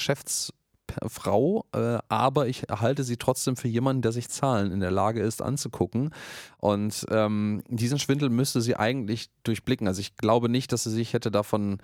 Geschäftsfrau, 1.00 1.64
äh, 1.72 1.98
aber 2.08 2.48
ich 2.48 2.64
halte 2.70 3.04
sie 3.04 3.16
trotzdem 3.16 3.56
für 3.56 3.68
jemanden, 3.68 4.02
der 4.02 4.12
sich 4.12 4.28
Zahlen 4.28 4.72
in 4.72 4.80
der 4.80 4.90
Lage 4.90 5.20
ist 5.20 5.42
anzugucken. 5.42 6.10
Und 6.58 7.06
ähm, 7.10 7.62
diesen 7.68 7.98
Schwindel 7.98 8.30
müsste 8.30 8.60
sie 8.60 8.76
eigentlich 8.76 9.28
durchblicken. 9.44 9.86
Also 9.88 10.00
ich 10.00 10.16
glaube 10.16 10.48
nicht, 10.48 10.72
dass 10.72 10.84
sie 10.84 10.90
sich 10.90 11.12
hätte 11.12 11.30
davon 11.30 11.78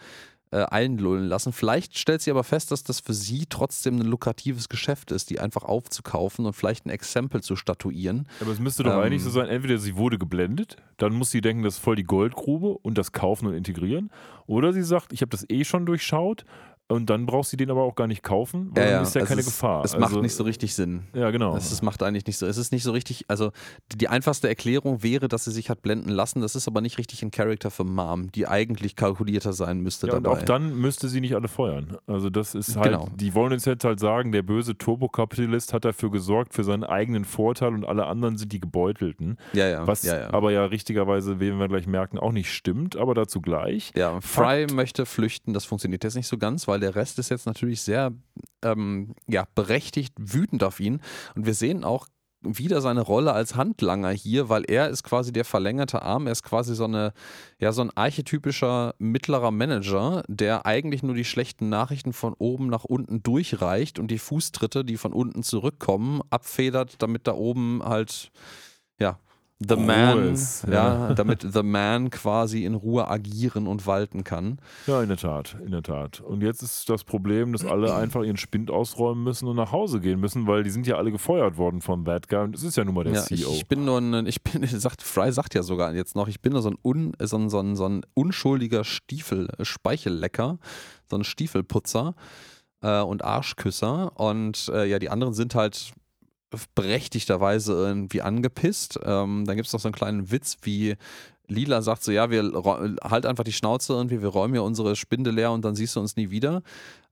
äh, 0.50 0.64
einlullen 0.64 1.24
lassen. 1.24 1.52
Vielleicht 1.52 1.98
stellt 1.98 2.20
sie 2.20 2.30
aber 2.30 2.44
fest, 2.44 2.70
dass 2.70 2.84
das 2.84 3.00
für 3.00 3.14
sie 3.14 3.46
trotzdem 3.48 3.96
ein 3.96 4.06
lukratives 4.06 4.68
Geschäft 4.68 5.10
ist, 5.10 5.30
die 5.30 5.40
einfach 5.40 5.64
aufzukaufen 5.64 6.44
und 6.44 6.52
vielleicht 6.52 6.84
ein 6.84 6.90
Exempel 6.90 7.42
zu 7.42 7.56
statuieren. 7.56 8.28
Aber 8.40 8.52
es 8.52 8.60
müsste 8.60 8.82
doch 8.82 8.92
Ähm, 8.92 9.00
eigentlich 9.00 9.22
so 9.22 9.30
sein, 9.30 9.48
entweder 9.48 9.78
sie 9.78 9.96
wurde 9.96 10.18
geblendet, 10.18 10.76
dann 10.98 11.14
muss 11.14 11.30
sie 11.30 11.40
denken, 11.40 11.62
das 11.62 11.74
ist 11.74 11.80
voll 11.80 11.96
die 11.96 12.04
Goldgrube 12.04 12.76
und 12.82 12.98
das 12.98 13.12
kaufen 13.12 13.46
und 13.46 13.54
integrieren. 13.54 14.10
Oder 14.46 14.72
sie 14.72 14.82
sagt, 14.82 15.12
ich 15.12 15.22
habe 15.22 15.30
das 15.30 15.48
eh 15.48 15.64
schon 15.64 15.86
durchschaut 15.86 16.44
und 16.92 17.10
dann 17.10 17.26
braucht 17.26 17.48
sie 17.48 17.56
den 17.56 17.70
aber 17.70 17.82
auch 17.82 17.94
gar 17.94 18.06
nicht 18.06 18.22
kaufen, 18.22 18.70
weil 18.74 18.90
dann 18.92 19.02
ist 19.02 19.14
ja 19.14 19.20
also 19.22 19.28
keine 19.28 19.40
es, 19.40 19.46
Gefahr. 19.46 19.84
Es 19.84 19.94
Also, 19.94 20.00
macht 20.14 20.22
nicht 20.22 20.34
so 20.34 20.44
richtig 20.44 20.74
Sinn. 20.74 21.02
Ja, 21.14 21.30
genau. 21.30 21.56
Es, 21.56 21.70
es 21.72 21.82
macht 21.82 22.02
eigentlich 22.02 22.26
nicht 22.26 22.36
so. 22.38 22.46
Es 22.46 22.56
ist 22.56 22.72
nicht 22.72 22.82
so 22.84 22.92
richtig. 22.92 23.24
Also 23.28 23.50
die, 23.92 23.98
die 23.98 24.08
einfachste 24.08 24.48
Erklärung 24.48 25.02
wäre, 25.02 25.28
dass 25.28 25.44
sie 25.44 25.50
sich 25.52 25.70
hat 25.70 25.82
blenden 25.82 26.10
lassen. 26.10 26.40
Das 26.40 26.54
ist 26.56 26.68
aber 26.68 26.80
nicht 26.80 26.98
richtig 26.98 27.22
ein 27.22 27.30
Charakter 27.30 27.70
für 27.70 27.84
Mom, 27.84 28.30
die 28.32 28.46
eigentlich 28.46 28.96
kalkulierter 28.96 29.52
sein 29.52 29.80
müsste 29.80 30.06
ja, 30.08 30.14
und 30.14 30.24
dabei. 30.24 30.38
auch 30.38 30.42
dann 30.42 30.76
müsste 30.78 31.08
sie 31.08 31.20
nicht 31.20 31.34
alle 31.34 31.48
feuern. 31.48 31.96
Also 32.06 32.30
das 32.30 32.54
ist 32.54 32.76
halt, 32.76 32.86
Genau. 32.92 33.08
die 33.14 33.34
wollen 33.34 33.52
uns 33.52 33.64
jetzt 33.64 33.84
halt 33.84 34.00
sagen, 34.00 34.32
der 34.32 34.42
böse 34.42 34.76
Turbokapitalist 34.76 35.72
hat 35.72 35.84
dafür 35.84 36.10
gesorgt, 36.10 36.54
für 36.54 36.64
seinen 36.64 36.84
eigenen 36.84 37.24
Vorteil 37.24 37.74
und 37.74 37.84
alle 37.84 38.06
anderen 38.06 38.36
sind 38.36 38.52
die 38.52 38.60
Gebeutelten. 38.60 39.38
ja, 39.52 39.68
ja. 39.68 39.86
Was 39.86 40.02
ja, 40.02 40.18
ja. 40.18 40.32
aber 40.32 40.52
ja 40.52 40.64
richtigerweise, 40.64 41.40
wie 41.40 41.52
wir 41.52 41.68
gleich 41.68 41.86
merken, 41.86 42.18
auch 42.18 42.32
nicht 42.32 42.52
stimmt, 42.52 42.96
aber 42.96 43.14
dazu 43.14 43.40
gleich. 43.40 43.92
Ja, 43.96 44.20
Fry 44.20 44.66
möchte 44.72 45.06
flüchten, 45.06 45.52
das 45.52 45.64
funktioniert 45.64 46.04
jetzt 46.04 46.14
nicht 46.16 46.26
so 46.26 46.38
ganz, 46.38 46.68
weil 46.68 46.81
der 46.82 46.94
Rest 46.94 47.18
ist 47.18 47.30
jetzt 47.30 47.46
natürlich 47.46 47.80
sehr 47.80 48.12
ähm, 48.62 49.14
ja, 49.26 49.46
berechtigt 49.54 50.14
wütend 50.18 50.62
auf 50.62 50.80
ihn. 50.80 51.00
Und 51.34 51.46
wir 51.46 51.54
sehen 51.54 51.84
auch 51.84 52.06
wieder 52.42 52.80
seine 52.80 53.02
Rolle 53.02 53.32
als 53.32 53.54
Handlanger 53.54 54.10
hier, 54.10 54.48
weil 54.48 54.64
er 54.64 54.88
ist 54.88 55.04
quasi 55.04 55.32
der 55.32 55.44
verlängerte 55.44 56.02
Arm, 56.02 56.26
er 56.26 56.32
ist 56.32 56.42
quasi 56.42 56.74
so 56.74 56.84
eine, 56.84 57.12
ja, 57.58 57.72
so 57.72 57.82
ein 57.82 57.90
archetypischer 57.94 58.94
mittlerer 58.98 59.50
Manager, 59.50 60.24
der 60.28 60.66
eigentlich 60.66 61.02
nur 61.02 61.14
die 61.14 61.24
schlechten 61.24 61.68
Nachrichten 61.68 62.12
von 62.12 62.34
oben 62.34 62.66
nach 62.66 62.84
unten 62.84 63.22
durchreicht 63.22 63.98
und 63.98 64.10
die 64.10 64.18
Fußtritte, 64.18 64.84
die 64.84 64.96
von 64.96 65.12
unten 65.12 65.42
zurückkommen, 65.42 66.20
abfedert, 66.30 66.96
damit 66.98 67.26
da 67.26 67.34
oben 67.34 67.82
halt, 67.84 68.30
ja, 68.98 69.18
The 69.68 69.76
Man, 69.76 70.32
ist, 70.32 70.64
ja. 70.66 71.08
ja. 71.08 71.14
damit 71.14 71.46
The 71.52 71.62
Man 71.62 72.10
quasi 72.10 72.64
in 72.64 72.74
Ruhe 72.74 73.08
agieren 73.08 73.66
und 73.66 73.86
walten 73.86 74.24
kann. 74.24 74.58
Ja, 74.86 75.02
in 75.02 75.08
der 75.08 75.16
Tat, 75.16 75.56
in 75.64 75.70
der 75.70 75.82
Tat. 75.82 76.20
Und 76.20 76.42
jetzt 76.42 76.62
ist 76.62 76.88
das 76.88 77.04
Problem, 77.04 77.52
dass 77.52 77.64
alle 77.64 77.94
einfach 77.94 78.22
ihren 78.22 78.36
Spind 78.36 78.70
ausräumen 78.70 79.24
müssen 79.24 79.48
und 79.48 79.56
nach 79.56 79.72
Hause 79.72 80.00
gehen 80.00 80.20
müssen, 80.20 80.46
weil 80.46 80.62
die 80.62 80.70
sind 80.70 80.86
ja 80.86 80.96
alle 80.96 81.12
gefeuert 81.12 81.56
worden 81.56 81.80
von 81.80 82.04
That 82.04 82.28
Guy 82.28 82.44
und 82.44 82.56
es 82.56 82.62
ist 82.62 82.76
ja 82.76 82.84
nun 82.84 82.94
mal 82.94 83.04
der 83.04 83.14
Ja, 83.14 83.24
ich, 83.30 83.42
CEO. 83.42 83.52
ich 83.52 83.66
bin 83.66 83.84
nur 83.84 83.98
ein, 83.98 84.26
ich 84.26 84.42
bin, 84.42 84.66
sagt, 84.66 85.02
Fry 85.02 85.32
sagt 85.32 85.54
ja 85.54 85.62
sogar 85.62 85.94
jetzt 85.94 86.16
noch, 86.16 86.28
ich 86.28 86.40
bin 86.40 86.52
nur 86.52 86.62
so 86.62 86.70
ein, 86.70 86.78
un, 86.84 87.12
so 87.20 87.36
ein, 87.36 87.50
so 87.50 87.60
ein, 87.60 87.76
so 87.76 87.86
ein 87.86 88.02
unschuldiger 88.14 88.84
Stiefel, 88.84 89.48
äh, 89.58 89.64
Speichellecker, 89.64 90.58
so 91.10 91.16
ein 91.16 91.24
Stiefelputzer 91.24 92.14
äh, 92.82 93.00
und 93.00 93.24
Arschküsser. 93.24 94.12
Und 94.18 94.70
äh, 94.72 94.86
ja, 94.86 94.98
die 94.98 95.10
anderen 95.10 95.34
sind 95.34 95.54
halt 95.54 95.92
berechtigterweise 96.74 97.72
irgendwie 97.72 98.22
angepisst. 98.22 98.98
Ähm, 99.04 99.44
dann 99.46 99.56
gibt 99.56 99.66
es 99.66 99.72
noch 99.72 99.80
so 99.80 99.88
einen 99.88 99.94
kleinen 99.94 100.30
Witz, 100.30 100.58
wie 100.62 100.96
Lila 101.48 101.82
sagt 101.82 102.02
so, 102.02 102.12
ja, 102.12 102.30
wir 102.30 102.42
halt 103.02 103.26
einfach 103.26 103.44
die 103.44 103.52
Schnauze 103.52 103.92
irgendwie, 103.92 104.22
wir 104.22 104.28
räumen 104.28 104.54
ja 104.54 104.60
unsere 104.62 104.96
Spinde 104.96 105.30
leer 105.30 105.52
und 105.52 105.64
dann 105.64 105.74
siehst 105.74 105.96
du 105.96 106.00
uns 106.00 106.16
nie 106.16 106.30
wieder. 106.30 106.62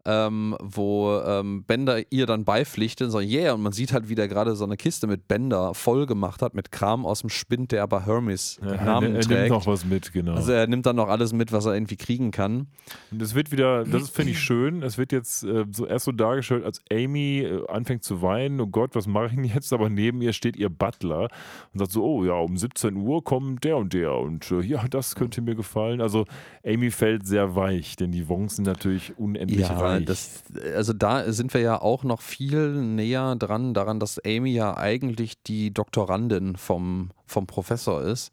Ähm, 0.07 0.57
wo 0.63 1.21
ähm, 1.27 1.65
Bender 1.65 2.01
ihr 2.11 2.25
dann 2.25 2.45
beipflichtet 2.45 3.07
und 3.07 3.11
so, 3.11 3.21
yeah, 3.21 3.53
und 3.53 3.61
man 3.61 3.73
sieht 3.73 3.93
halt, 3.93 4.09
wie 4.09 4.15
der 4.15 4.29
gerade 4.29 4.57
so 4.57 4.65
eine 4.65 4.79
Kiste 4.79 5.07
mit 5.07 5.29
Bender 5.29 5.75
voll 5.75 6.07
gemacht 6.07 6.41
hat, 6.41 6.55
mit 6.55 6.73
Kram 6.73 7.05
aus 7.05 7.21
dem 7.21 7.29
Spind, 7.29 7.71
der 7.73 7.83
aber 7.83 8.07
Hermes 8.07 8.59
Ja, 8.63 8.73
er, 8.73 8.85
Namen 8.85 9.07
er 9.09 9.13
nimmt 9.13 9.25
trägt. 9.25 9.51
noch 9.51 9.67
was 9.67 9.85
mit, 9.85 10.13
genau. 10.13 10.35
also 10.35 10.53
er 10.53 10.67
nimmt 10.67 10.87
dann 10.87 10.97
noch 10.97 11.09
alles 11.09 11.35
mit, 11.35 11.53
was 11.53 11.67
er 11.67 11.75
irgendwie 11.75 11.97
kriegen 11.97 12.31
kann. 12.31 12.67
Und 13.11 13.21
es 13.21 13.35
wird 13.35 13.53
wieder, 13.53 13.85
das 13.85 14.09
finde 14.09 14.33
ich 14.33 14.41
schön, 14.41 14.83
es 14.83 14.97
wird 14.97 15.13
jetzt 15.13 15.45
äh, 15.45 15.67
so 15.71 15.85
erst 15.87 16.07
so 16.07 16.13
dargestellt, 16.13 16.65
als 16.65 16.81
Amy 16.91 17.41
äh, 17.41 17.67
anfängt 17.69 18.03
zu 18.03 18.23
weinen, 18.23 18.59
oh 18.61 18.67
Gott, 18.69 18.95
was 18.95 19.07
mache 19.07 19.27
ich 19.27 19.33
denn 19.35 19.45
jetzt? 19.45 19.71
Aber 19.75 19.91
neben 19.91 20.23
ihr 20.23 20.33
steht 20.33 20.57
ihr 20.57 20.71
Butler 20.71 21.29
und 21.75 21.79
sagt 21.79 21.93
so, 21.93 22.03
oh 22.03 22.25
ja, 22.25 22.35
um 22.35 22.57
17 22.57 22.97
Uhr 22.97 23.23
kommt 23.23 23.65
der 23.65 23.77
und 23.77 23.93
der 23.93 24.15
und 24.15 24.51
äh, 24.51 24.61
ja, 24.63 24.83
das 24.89 25.15
könnte 25.15 25.43
mir 25.43 25.55
gefallen. 25.55 26.01
Also 26.01 26.25
Amy 26.65 26.91
fällt 26.91 27.27
sehr 27.27 27.55
weich, 27.55 27.97
denn 27.97 28.13
die 28.13 28.29
Wongs 28.29 28.57
sind 28.57 28.65
natürlich 28.65 29.19
unendlich 29.19 29.61
Ja, 29.61 29.77
reich. 29.79 29.90
Das, 29.99 30.43
also 30.75 30.93
da 30.93 31.33
sind 31.33 31.53
wir 31.55 31.61
ja 31.61 31.81
auch 31.81 32.05
noch 32.05 32.21
viel 32.21 32.73
näher 32.73 33.35
dran, 33.37 33.75
daran, 33.75 33.99
dass 33.99 34.19
Amy 34.25 34.51
ja 34.53 34.77
eigentlich 34.77 35.43
die 35.43 35.73
Doktorandin 35.73 36.57
vom, 36.57 37.11
vom 37.27 37.47
Professor 37.47 38.03
ist. 38.03 38.31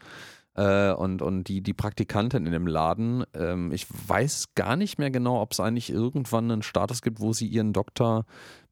Äh, 0.55 0.91
und, 0.91 1.21
und 1.21 1.45
die, 1.45 1.61
die 1.61 1.73
Praktikantin 1.73 2.45
in 2.45 2.51
dem 2.51 2.67
Laden. 2.67 3.23
Ähm, 3.33 3.71
ich 3.71 3.85
weiß 4.07 4.55
gar 4.55 4.75
nicht 4.75 4.97
mehr 4.97 5.11
genau, 5.11 5.41
ob 5.41 5.51
es 5.53 5.59
eigentlich 5.59 5.91
irgendwann 5.91 6.51
einen 6.51 6.63
Status 6.63 7.01
gibt, 7.01 7.19
wo 7.19 7.31
sie 7.31 7.47
ihren 7.47 7.73
Doktor 7.73 8.25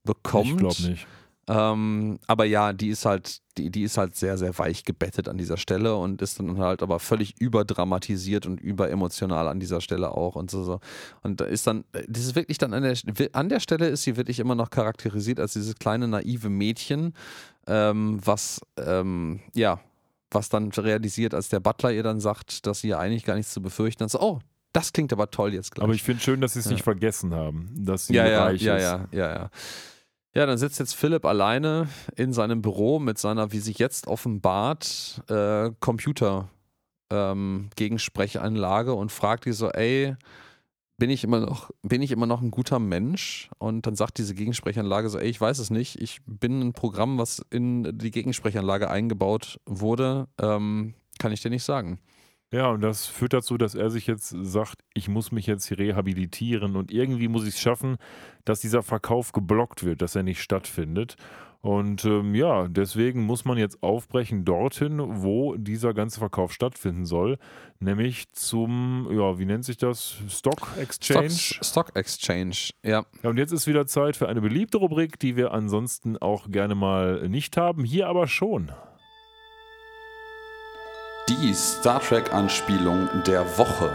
bekommt. 0.04 0.48
ich 0.48 0.58
glaube 0.58 0.84
nicht. 0.90 1.08
Ähm, 1.48 2.18
aber 2.26 2.46
ja, 2.46 2.74
die 2.74 2.90
ist 2.90 3.06
halt, 3.06 3.40
die, 3.58 3.70
die 3.70 3.84
ist 3.84 3.98
halt 4.00 4.16
sehr, 4.16 4.38
sehr 4.38 4.58
weich 4.58 4.84
gebettet 4.84 5.30
an 5.30 5.38
dieser 5.38 5.58
Stelle 5.58 5.96
und 5.96 6.22
ist 6.22 6.40
dann 6.40 6.58
halt 6.58 6.82
aber 6.82 7.00
völlig 7.00 7.36
überdramatisiert 7.40 8.48
und 8.48 8.60
überemotional 8.60 9.48
an 9.48 9.60
dieser 9.60 9.80
Stelle 9.82 10.10
auch 10.12 10.36
und 10.36 10.50
so. 10.50 10.64
so. 10.64 10.80
Und 11.22 11.42
da 11.42 11.46
ist 11.46 11.68
dann, 11.68 11.84
das 12.08 12.24
ist 12.24 12.36
wirklich 12.36 12.58
dann 12.58 12.74
an 12.74 12.82
der, 12.82 12.96
an 13.34 13.50
der 13.50 13.60
Stelle 13.60 13.88
ist 13.88 14.04
sie 14.04 14.18
wirklich 14.18 14.40
immer 14.40 14.56
noch 14.56 14.72
charakterisiert 14.72 15.40
als 15.40 15.54
dieses 15.54 15.76
kleine 15.76 16.08
naive 16.08 16.50
Mädchen, 16.50 17.14
ähm, 17.68 18.20
was, 18.26 18.62
ähm, 18.78 19.40
ja, 19.54 19.80
was 20.32 20.50
dann 20.50 20.72
realisiert, 20.72 21.36
als 21.36 21.50
der 21.50 21.60
Butler 21.60 21.92
ihr 21.92 22.04
dann 22.04 22.20
sagt, 22.20 22.66
dass 22.66 22.80
sie 22.82 22.90
ja 22.90 22.98
eigentlich 23.00 23.24
gar 23.24 23.36
nichts 23.36 23.54
zu 23.54 23.62
befürchten 23.62 24.04
hat. 24.04 24.10
So, 24.10 24.20
oh, 24.20 24.40
das 24.74 24.92
klingt 24.92 25.14
aber 25.14 25.30
toll 25.30 25.54
jetzt 25.54 25.72
gleich. 25.76 25.84
Aber 25.84 25.94
ich 25.94 26.04
finde 26.04 26.22
schön, 26.24 26.42
dass 26.42 26.54
sie 26.54 26.60
es 26.60 26.66
Ja. 26.66 26.72
nicht 26.72 26.84
vergessen 26.84 27.34
haben, 27.36 27.70
dass 27.86 28.08
sie 28.08 28.16
ja, 28.16 28.28
ja, 28.28 28.44
reich 28.46 28.62
ja, 28.62 28.76
ist. 28.76 28.84
ja, 28.84 29.08
ja, 29.12 29.28
ja. 29.28 29.36
Ja, 29.36 29.50
dann 30.46 30.58
sitzt 30.58 30.80
jetzt 30.80 30.96
Philipp 30.96 31.26
alleine 31.26 31.88
in 32.18 32.34
seinem 32.34 32.62
Büro 32.62 33.00
mit 33.00 33.18
seiner, 33.18 33.54
wie 33.54 33.60
sich 33.60 33.80
jetzt 33.80 34.08
offenbart, 34.08 35.22
äh, 35.30 35.72
Computer 35.80 36.50
ähm, 37.10 37.70
und 37.80 39.12
fragt 39.12 39.46
die 39.46 39.54
so, 39.54 39.70
ey, 39.70 40.16
bin 40.98 41.10
ich 41.10 41.24
immer 41.24 41.40
noch, 41.40 41.72
bin 41.84 42.02
ich 42.02 42.12
immer 42.12 42.26
noch 42.26 42.42
ein 42.42 42.52
guter 42.52 42.80
Mensch? 42.80 43.50
Und 43.58 43.86
dann 43.86 43.96
sagt 43.96 44.18
diese 44.18 44.34
Gegensprechanlage 44.34 45.10
so, 45.10 45.20
ey, 45.20 45.30
ich 45.30 45.40
weiß 45.40 45.60
es 45.60 45.70
nicht. 45.70 46.02
Ich 46.02 46.20
bin 46.26 46.62
ein 46.62 46.74
Programm, 46.74 47.18
was 47.18 47.42
in 47.50 47.98
die 47.98 48.12
Gegensprechanlage 48.12 48.90
eingebaut 48.90 49.60
wurde. 49.66 50.28
Ähm, 50.42 50.96
kann 51.18 51.32
ich 51.32 51.42
dir 51.42 51.50
nicht 51.50 51.64
sagen. 51.64 52.00
Ja, 52.56 52.70
und 52.70 52.80
das 52.80 53.06
führt 53.06 53.34
dazu, 53.34 53.58
dass 53.58 53.76
er 53.76 53.90
sich 53.90 54.08
jetzt 54.08 54.30
sagt, 54.30 54.80
ich 54.94 55.10
muss 55.10 55.34
mich 55.34 55.46
jetzt 55.46 55.66
hier 55.66 55.78
rehabilitieren 55.78 56.78
und 56.78 56.90
irgendwie 56.90 57.28
muss 57.28 57.44
ich 57.44 57.56
es 57.56 57.60
schaffen, 57.60 57.98
dass 58.46 58.62
dieser 58.62 58.82
Verkauf 58.82 59.34
geblockt 59.34 59.84
wird, 59.84 60.02
dass 60.02 60.16
er 60.16 60.24
nicht 60.24 60.42
stattfindet. 60.42 61.18
Und 61.60 62.06
ähm, 62.06 62.34
ja, 62.34 62.70
deswegen 62.70 63.24
muss 63.24 63.44
man 63.44 63.58
jetzt 63.58 63.84
aufbrechen 63.84 64.46
dorthin, 64.46 65.02
wo 65.04 65.58
dieser 65.58 65.94
ganze 65.94 66.20
Verkauf 66.20 66.54
stattfinden 66.54 67.06
soll, 67.06 67.40
nämlich 67.82 68.32
zum, 68.32 69.10
ja, 69.12 69.38
wie 69.38 69.46
nennt 69.46 69.66
sich 69.66 69.76
das? 69.76 70.16
Stock 70.30 70.70
Exchange. 70.80 71.32
Stock, 71.32 71.66
Stock 71.66 71.96
Exchange, 71.96 72.70
ja. 72.84 73.04
Ja, 73.22 73.30
und 73.30 73.38
jetzt 73.38 73.52
ist 73.52 73.68
wieder 73.68 73.86
Zeit 73.86 74.16
für 74.16 74.30
eine 74.30 74.40
beliebte 74.40 74.78
Rubrik, 74.78 75.20
die 75.20 75.36
wir 75.36 75.52
ansonsten 75.52 76.16
auch 76.16 76.50
gerne 76.50 76.76
mal 76.76 77.28
nicht 77.28 77.58
haben, 77.58 77.84
hier 77.84 78.08
aber 78.08 78.28
schon. 78.28 78.72
Die 81.28 81.56
Star 81.56 82.00
Trek-Anspielung 82.02 83.10
der 83.26 83.58
Woche. 83.58 83.90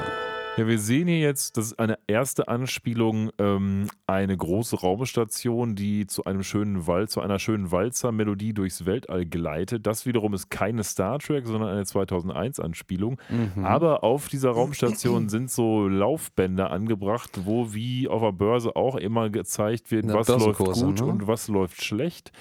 Ja, 0.57 0.67
wir 0.67 0.81
sehen 0.81 1.07
hier 1.07 1.21
jetzt, 1.21 1.57
das 1.57 1.67
ist 1.67 1.79
eine 1.79 1.97
erste 2.09 2.49
Anspielung, 2.49 3.31
ähm, 3.39 3.87
eine 4.09 4.37
große 4.37 4.81
Raumstation, 4.81 5.77
die 5.77 6.09
zu 6.09 6.25
einem 6.25 6.43
schönen 6.43 6.89
Wald, 6.89 7.09
zu 7.09 7.21
einer 7.21 7.39
schönen 7.39 7.71
Walzer-Melodie 7.71 8.53
durchs 8.53 8.85
Weltall 8.85 9.27
gleitet. 9.27 9.87
Das 9.87 10.07
wiederum 10.07 10.35
ist 10.35 10.51
keine 10.51 10.83
Star 10.83 11.21
Trek, 11.21 11.47
sondern 11.47 11.71
eine 11.71 11.85
2001-Anspielung. 11.85 13.21
Mhm. 13.29 13.65
Aber 13.65 14.03
auf 14.03 14.27
dieser 14.29 14.51
Raumstation 14.51 15.29
sind 15.29 15.53
so 15.53 15.87
Laufbänder 15.87 16.73
angebracht, 16.73 17.43
wo 17.45 17.73
wie 17.73 18.09
auf 18.09 18.23
der 18.23 18.33
Börse 18.33 18.75
auch 18.75 18.97
immer 18.97 19.31
gezeigt 19.31 19.93
wird, 19.93 20.07
Ja, 20.07 20.15
was 20.15 20.27
läuft 20.27 20.59
gut 20.59 21.01
ne? 21.01 21.07
und 21.07 21.29
was 21.29 21.47
läuft 21.47 21.85
schlecht. 21.85 22.33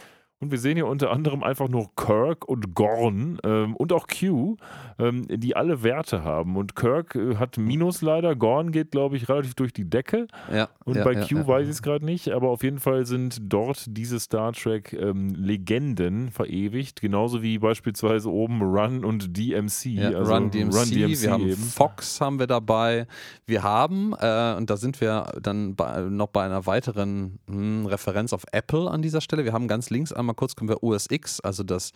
Und 0.42 0.52
wir 0.52 0.58
sehen 0.58 0.78
hier 0.78 0.88
unter 0.88 1.12
anderem 1.12 1.44
einfach 1.44 1.68
nur 1.68 1.94
Kirk 1.98 2.48
und 2.48 2.74
Gorn 2.74 3.40
ähm, 3.44 3.76
und 3.76 3.92
auch 3.92 4.08
Q, 4.08 4.56
ähm, 4.98 5.26
die 5.28 5.58
alle 5.58 5.84
Werte 5.84 6.24
haben. 6.24 6.56
Und 6.56 6.78
Kirk 6.78 7.16
äh, 7.16 7.36
hat 7.36 7.58
Minus 7.58 8.02
leider, 8.02 8.38
Gorn 8.38 8.72
geht, 8.72 8.92
glaube 8.92 9.18
ich, 9.18 9.28
relativ 9.28 9.56
durch 9.56 9.74
die 9.74 9.90
Decke. 9.90 10.28
Ja, 10.50 10.70
Und 10.86 10.96
ja, 10.96 11.04
bei 11.04 11.12
ja, 11.12 11.26
Q 11.28 11.46
weiß 11.46 11.66
ich 11.66 11.72
es 11.72 11.82
gerade 11.82 12.06
nicht, 12.06 12.30
aber 12.30 12.50
auf 12.52 12.64
jeden 12.64 12.80
Fall 12.80 13.06
sind 13.06 13.38
dort 13.42 13.84
diese 13.90 14.18
Star 14.18 14.54
Trek-Legenden 14.54 16.32
verewigt, 16.32 17.02
genauso 17.02 17.42
wie 17.42 17.58
beispielsweise 17.58 18.32
oben 18.32 18.62
Run 18.62 19.04
und 19.04 19.36
DMC. 19.36 20.00
Also 20.16 20.34
Run, 20.34 20.52
DMC, 20.52 21.22
wir 21.22 21.32
haben 21.32 21.48
eben. 21.50 21.62
Fox 21.62 22.22
haben 22.22 22.40
wir 22.40 22.48
dabei. 22.48 23.08
Wir 23.46 23.64
haben, 23.64 24.14
äh, 24.18 24.56
und 24.56 24.70
da 24.70 24.78
sind 24.78 25.02
wir 25.02 25.34
dann 25.42 25.76
bei, 25.76 26.00
noch 26.04 26.28
bei 26.28 26.46
einer 26.46 26.66
weiteren 26.66 27.40
hm, 27.50 27.88
Referenz 27.88 28.32
auf 28.32 28.46
Apple 28.54 28.90
an 28.90 29.02
dieser 29.02 29.20
Stelle. 29.20 29.44
Wir 29.44 29.52
haben 29.52 29.68
ganz 29.68 29.90
links 29.90 30.14
einmal 30.30 30.36
kurz 30.36 30.56
können 30.56 30.70
wir 30.70 30.84
OS 30.84 31.08
X, 31.10 31.40
also 31.42 31.64
das 31.64 31.92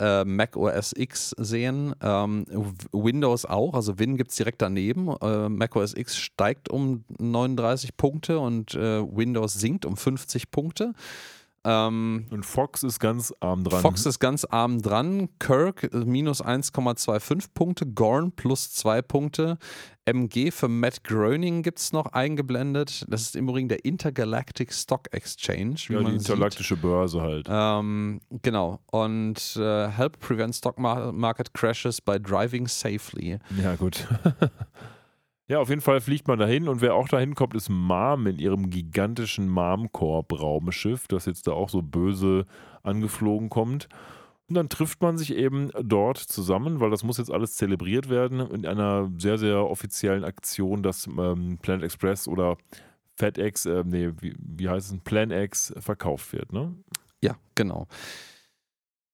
äh, 0.00 0.24
Mac 0.24 0.56
OS 0.56 0.92
X 0.96 1.34
sehen. 1.38 1.94
Ähm, 2.02 2.44
Windows 2.92 3.44
auch, 3.44 3.74
also 3.74 3.98
Win 3.98 4.16
gibt 4.16 4.30
es 4.30 4.36
direkt 4.36 4.62
daneben. 4.62 5.08
Äh, 5.20 5.48
Mac 5.48 5.76
OS 5.76 5.94
X 5.94 6.16
steigt 6.16 6.68
um 6.68 7.04
39 7.18 7.96
Punkte 7.96 8.38
und 8.38 8.74
äh, 8.74 9.02
Windows 9.02 9.54
sinkt 9.54 9.84
um 9.84 9.96
50 9.96 10.50
Punkte. 10.50 10.92
Ähm, 11.64 12.26
Und 12.30 12.46
Fox 12.46 12.82
ist 12.82 13.00
ganz 13.00 13.34
arm 13.40 13.64
dran. 13.64 13.82
Fox 13.82 14.06
ist 14.06 14.20
ganz 14.20 14.44
arm 14.44 14.80
dran. 14.80 15.28
Kirk 15.38 15.92
äh, 15.92 16.04
minus 16.04 16.42
1,25 16.42 17.46
Punkte. 17.52 17.86
Gorn 17.86 18.32
plus 18.32 18.72
2 18.72 19.02
Punkte. 19.02 19.58
MG 20.08 20.50
für 20.50 20.68
Matt 20.68 21.04
Groening 21.04 21.62
gibt 21.62 21.78
es 21.78 21.92
noch 21.92 22.06
eingeblendet. 22.06 23.04
Das 23.08 23.20
ist 23.22 23.36
im 23.36 23.46
Übrigen 23.46 23.68
der 23.68 23.84
Intergalactic 23.84 24.72
Stock 24.72 25.12
Exchange, 25.12 25.74
wie 25.88 25.92
ja, 25.92 25.98
die 26.00 26.06
sieht. 26.06 26.20
intergalaktische 26.20 26.76
Börse 26.76 27.20
halt. 27.20 27.46
Ähm, 27.50 28.20
genau. 28.42 28.80
Und 28.90 29.56
äh, 29.56 29.88
Help 29.88 30.18
Prevent 30.18 30.54
Stock 30.54 30.78
Mar 30.78 31.12
Market 31.12 31.52
Crashes 31.52 32.00
by 32.00 32.18
Driving 32.18 32.66
Safely. 32.66 33.38
Ja, 33.62 33.74
gut. 33.74 34.08
ja, 35.46 35.60
auf 35.60 35.68
jeden 35.68 35.82
Fall 35.82 36.00
fliegt 36.00 36.26
man 36.26 36.38
dahin 36.38 36.68
und 36.68 36.80
wer 36.80 36.94
auch 36.94 37.08
dahin 37.08 37.34
kommt, 37.34 37.54
ist 37.54 37.68
Marm 37.68 38.26
in 38.26 38.38
ihrem 38.38 38.70
gigantischen 38.70 39.46
Marmkorb-Raumschiff, 39.48 41.06
das 41.08 41.26
jetzt 41.26 41.46
da 41.46 41.52
auch 41.52 41.68
so 41.68 41.82
böse 41.82 42.46
angeflogen 42.82 43.50
kommt. 43.50 43.88
Und 44.48 44.54
dann 44.54 44.68
trifft 44.70 45.02
man 45.02 45.18
sich 45.18 45.34
eben 45.34 45.70
dort 45.82 46.16
zusammen, 46.18 46.80
weil 46.80 46.90
das 46.90 47.04
muss 47.04 47.18
jetzt 47.18 47.30
alles 47.30 47.54
zelebriert 47.54 48.08
werden 48.08 48.40
in 48.40 48.66
einer 48.66 49.10
sehr, 49.18 49.36
sehr 49.36 49.64
offiziellen 49.64 50.24
Aktion, 50.24 50.82
dass 50.82 51.06
ähm, 51.06 51.58
Planet 51.60 51.84
Express 51.84 52.26
oder 52.26 52.56
FedEx, 53.16 53.66
äh, 53.66 53.84
nee, 53.84 54.10
wie, 54.20 54.34
wie 54.38 54.68
heißt 54.68 54.92
es, 54.92 54.98
Plan 55.00 55.30
X 55.30 55.74
verkauft 55.78 56.32
wird, 56.32 56.52
ne? 56.52 56.74
Ja, 57.20 57.36
genau. 57.54 57.88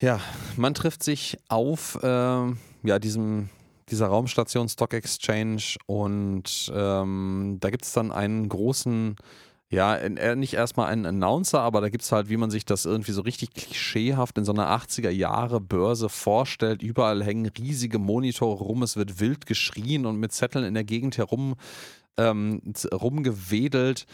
Ja, 0.00 0.20
man 0.56 0.74
trifft 0.74 1.02
sich 1.02 1.38
auf 1.48 1.98
ähm, 2.02 2.58
ja, 2.82 2.98
diesem, 2.98 3.48
dieser 3.88 4.06
Raumstation 4.08 4.68
Stock 4.68 4.92
Exchange 4.92 5.76
und 5.86 6.70
ähm, 6.74 7.56
da 7.60 7.70
gibt 7.70 7.84
es 7.84 7.92
dann 7.92 8.12
einen 8.12 8.48
großen, 8.48 9.16
ja, 9.74 9.94
in- 9.96 10.16
äh, 10.16 10.36
nicht 10.36 10.54
erstmal 10.54 10.86
einen 10.90 11.04
Announcer, 11.06 11.60
aber 11.60 11.80
da 11.80 11.88
gibt 11.88 12.04
es 12.04 12.12
halt, 12.12 12.28
wie 12.28 12.36
man 12.36 12.50
sich 12.50 12.64
das 12.64 12.84
irgendwie 12.84 13.12
so 13.12 13.22
richtig 13.22 13.52
klischeehaft 13.52 14.38
in 14.38 14.44
so 14.44 14.52
einer 14.52 14.68
80er 14.68 15.10
Jahre 15.10 15.60
Börse 15.60 16.08
vorstellt. 16.08 16.82
Überall 16.82 17.22
hängen 17.24 17.46
riesige 17.58 17.98
Monitore 17.98 18.62
rum, 18.64 18.82
es 18.82 18.96
wird 18.96 19.20
wild 19.20 19.46
geschrien 19.46 20.06
und 20.06 20.16
mit 20.18 20.32
Zetteln 20.32 20.64
in 20.64 20.74
der 20.74 20.84
Gegend 20.84 21.18
herum 21.18 21.54
ähm, 22.16 22.62
rumgewedelt. 22.92 24.06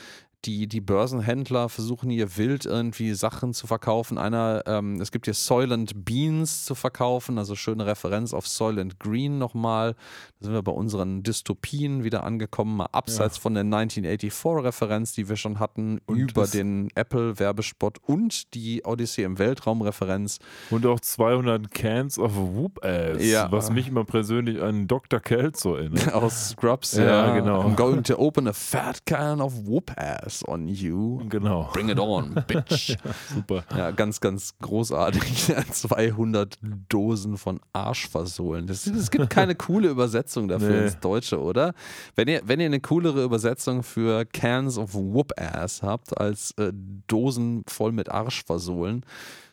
Die, 0.47 0.67
die 0.67 0.81
Börsenhändler 0.81 1.69
versuchen 1.69 2.09
hier 2.09 2.39
wild 2.39 2.65
irgendwie 2.65 3.13
Sachen 3.13 3.53
zu 3.53 3.67
verkaufen. 3.67 4.17
Einer, 4.17 4.63
ähm, 4.67 4.99
es 4.99 5.13
gibt 5.13 5.27
hier 5.27 5.35
Soylent 5.35 6.07
Beans 6.07 6.65
zu 6.65 6.75
verkaufen, 6.75 7.37
also 7.37 7.55
schöne 7.57 7.85
Referenz 7.85 8.33
auf 8.33 8.49
Soylent 8.49 8.99
Green 8.99 9.37
nochmal. 9.37 9.93
Da 10.39 10.47
sind 10.47 10.55
wir 10.55 10.63
bei 10.63 10.73
unseren 10.73 11.23
Dystopien 11.23 12.05
wieder 12.05 12.25
angekommen, 12.25 12.75
mal 12.79 12.89
abseits 12.93 13.37
von 13.37 13.53
der 13.53 13.65
1984-Referenz, 13.65 15.13
die 15.13 15.29
wir 15.29 15.37
schon 15.37 15.59
hatten, 15.59 16.01
Und 16.07 16.17
über 16.19 16.47
den 16.47 16.89
Apple-Werbespot 16.95 17.99
und 18.07 18.55
die 18.55 18.83
Odyssee 18.87 19.25
im 19.25 19.39
Weltraum-Referenz. 19.39 20.39
Und 20.71 20.87
auch 20.87 21.01
200 21.01 21.71
Cans 21.71 22.19
of 22.19 22.33
Whoop 22.35 22.83
Ass, 22.83 23.23
Ja. 23.23 23.53
was 23.53 23.71
mich 23.71 23.89
immer 23.89 24.05
persönlich 24.05 24.63
an 24.63 24.89
Dr. 24.89 25.21
Kelso 25.21 25.75
erinnert. 25.77 26.15
Aus 26.15 26.51
Scrubs, 26.53 26.95
Ja, 26.97 27.05
ja, 27.05 27.35
genau. 27.39 27.61
I'm 27.63 27.75
going 27.75 28.03
to 28.05 28.17
open 28.19 28.49
a 28.49 28.55
fat 28.55 29.05
can 29.05 29.43
of 29.43 29.67
whoop 29.67 29.93
ass 29.99 30.30
on 30.47 30.69
you. 30.69 31.23
Genau, 31.29 31.69
Bring 31.73 31.89
it 31.89 31.99
on, 31.99 32.35
bitch. 32.47 32.97
super. 33.35 33.65
Ja, 33.77 33.91
ganz, 33.91 34.21
ganz 34.21 34.55
großartig. 34.61 35.53
200 35.73 36.59
Dosen 36.89 37.37
von 37.37 37.61
Arschversohlen. 37.73 38.69
Es 38.69 39.11
gibt 39.11 39.31
keine 39.31 39.55
coole 39.55 39.89
Übersetzung 39.89 40.49
dafür 40.49 40.71
Nee. 40.71 40.85
ins 40.85 41.01
Deutsche, 41.01 41.41
oder? 41.41 41.75
Wenn 42.15 42.29
ihr, 42.29 42.43
wenn 42.45 42.61
ihr 42.61 42.67
eine 42.67 42.81
coolere 42.81 43.23
Übersetzung 43.25 43.83
für 43.83 44.25
Cans 44.25 44.79
of 44.79 44.95
Whoop 44.95 45.33
Ass 45.39 45.83
habt, 45.83 46.17
als 46.19 46.53
äh, 46.59 46.73
Dosen 47.07 47.65
voll 47.69 47.93
mit 47.93 48.09
Arschversohlen, 48.09 49.05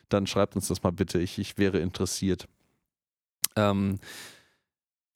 dann 0.08 0.26
schreibt 0.26 0.56
uns 0.56 0.68
das 0.68 0.82
mal 0.82 0.92
bitte. 0.92 1.18
Ich, 1.18 1.38
ich 1.38 1.58
wäre 1.58 1.78
interessiert. 1.78 2.46
Ähm, 3.56 3.98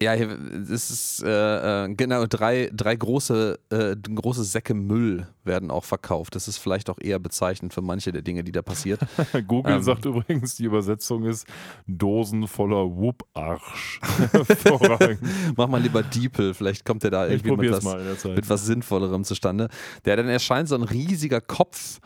ja, 0.02 0.12
hier, 0.12 0.38
es 0.70 0.90
ist 0.90 1.22
äh, 1.24 1.84
äh, 1.84 1.94
genau 1.94 2.26
drei, 2.26 2.70
drei 2.72 2.96
große, 2.96 3.58
äh, 3.70 3.96
große 3.96 4.44
Säcke 4.44 4.74
Müll 4.74 5.26
werden 5.44 5.70
auch 5.70 5.84
verkauft. 5.84 6.34
Das 6.34 6.48
ist 6.48 6.58
vielleicht 6.58 6.90
auch 6.90 6.98
eher 7.00 7.18
bezeichnend 7.18 7.72
für 7.72 7.82
manche 7.82 8.12
der 8.12 8.22
Dinge, 8.22 8.44
die 8.44 8.52
da 8.52 8.62
passiert. 8.62 9.00
Google 9.46 9.76
Ähm. 9.76 9.82
sagt 9.82 10.04
übrigens, 10.04 10.56
die 10.56 10.64
Übersetzung 10.64 11.24
ist 11.24 11.46
Dosen 11.86 12.46
voller 12.46 12.84
Whoop-Arsch. 12.84 14.00
Mach 15.56 15.68
mal 15.68 15.80
lieber 15.80 16.02
Diepel, 16.02 16.54
vielleicht 16.54 16.84
kommt 16.84 17.02
der 17.02 17.10
da 17.10 17.26
Ich 17.26 17.44
irgendwie 17.44 17.68
mit 17.68 17.84
was, 17.84 18.24
mit 18.24 18.48
was 18.48 18.66
Sinnvollerem 18.66 19.24
zustande. 19.24 19.68
Der 20.04 20.16
dann 20.16 20.28
erscheint 20.28 20.68
so 20.68 20.74
ein 20.74 20.82
riesiger 20.82 21.40
Kopf 21.40 22.00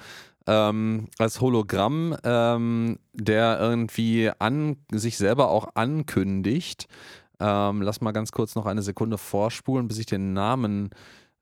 ähm, 0.47 1.09
als 1.18 1.40
Hologramm, 1.40 2.16
ähm, 2.24 2.98
der 3.12 3.59
irgendwie 3.60 4.31
an 4.39 4.77
sich 4.93 5.16
selber 5.16 5.51
auch 5.51 5.68
ankündigt. 5.74 6.86
Ähm, 7.41 7.83
lass 7.83 8.01
mal 8.01 8.13
ganz 8.13 8.33
kurz 8.33 8.55
noch 8.55 8.67
eine 8.67 8.83
Sekunde 8.83 9.19
vorspulen, 9.19 9.89
bis 9.89 9.99
ich 9.99 10.07
den 10.07 10.33
Namen 10.33 10.91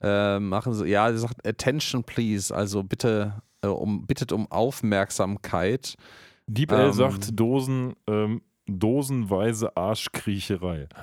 äh, 0.01 0.39
machen 0.39 0.75
soll. 0.75 0.89
Ja, 0.89 1.09
er 1.09 1.19
sagt 1.19 1.47
Attention 1.47 2.05
please, 2.05 2.55
also 2.55 2.83
bitte 2.83 3.43
äh, 3.63 3.69
um, 3.69 4.07
bittet 4.07 4.33
um 4.33 4.51
Aufmerksamkeit. 4.51 5.95
Deep 6.47 6.73
L 6.73 6.87
Ähm. 6.87 6.93
sagt 6.93 7.39
Dosen, 7.39 7.95
ähm, 8.07 8.43
dosenweise 8.67 9.77
Arschkriecherei. 9.77 10.89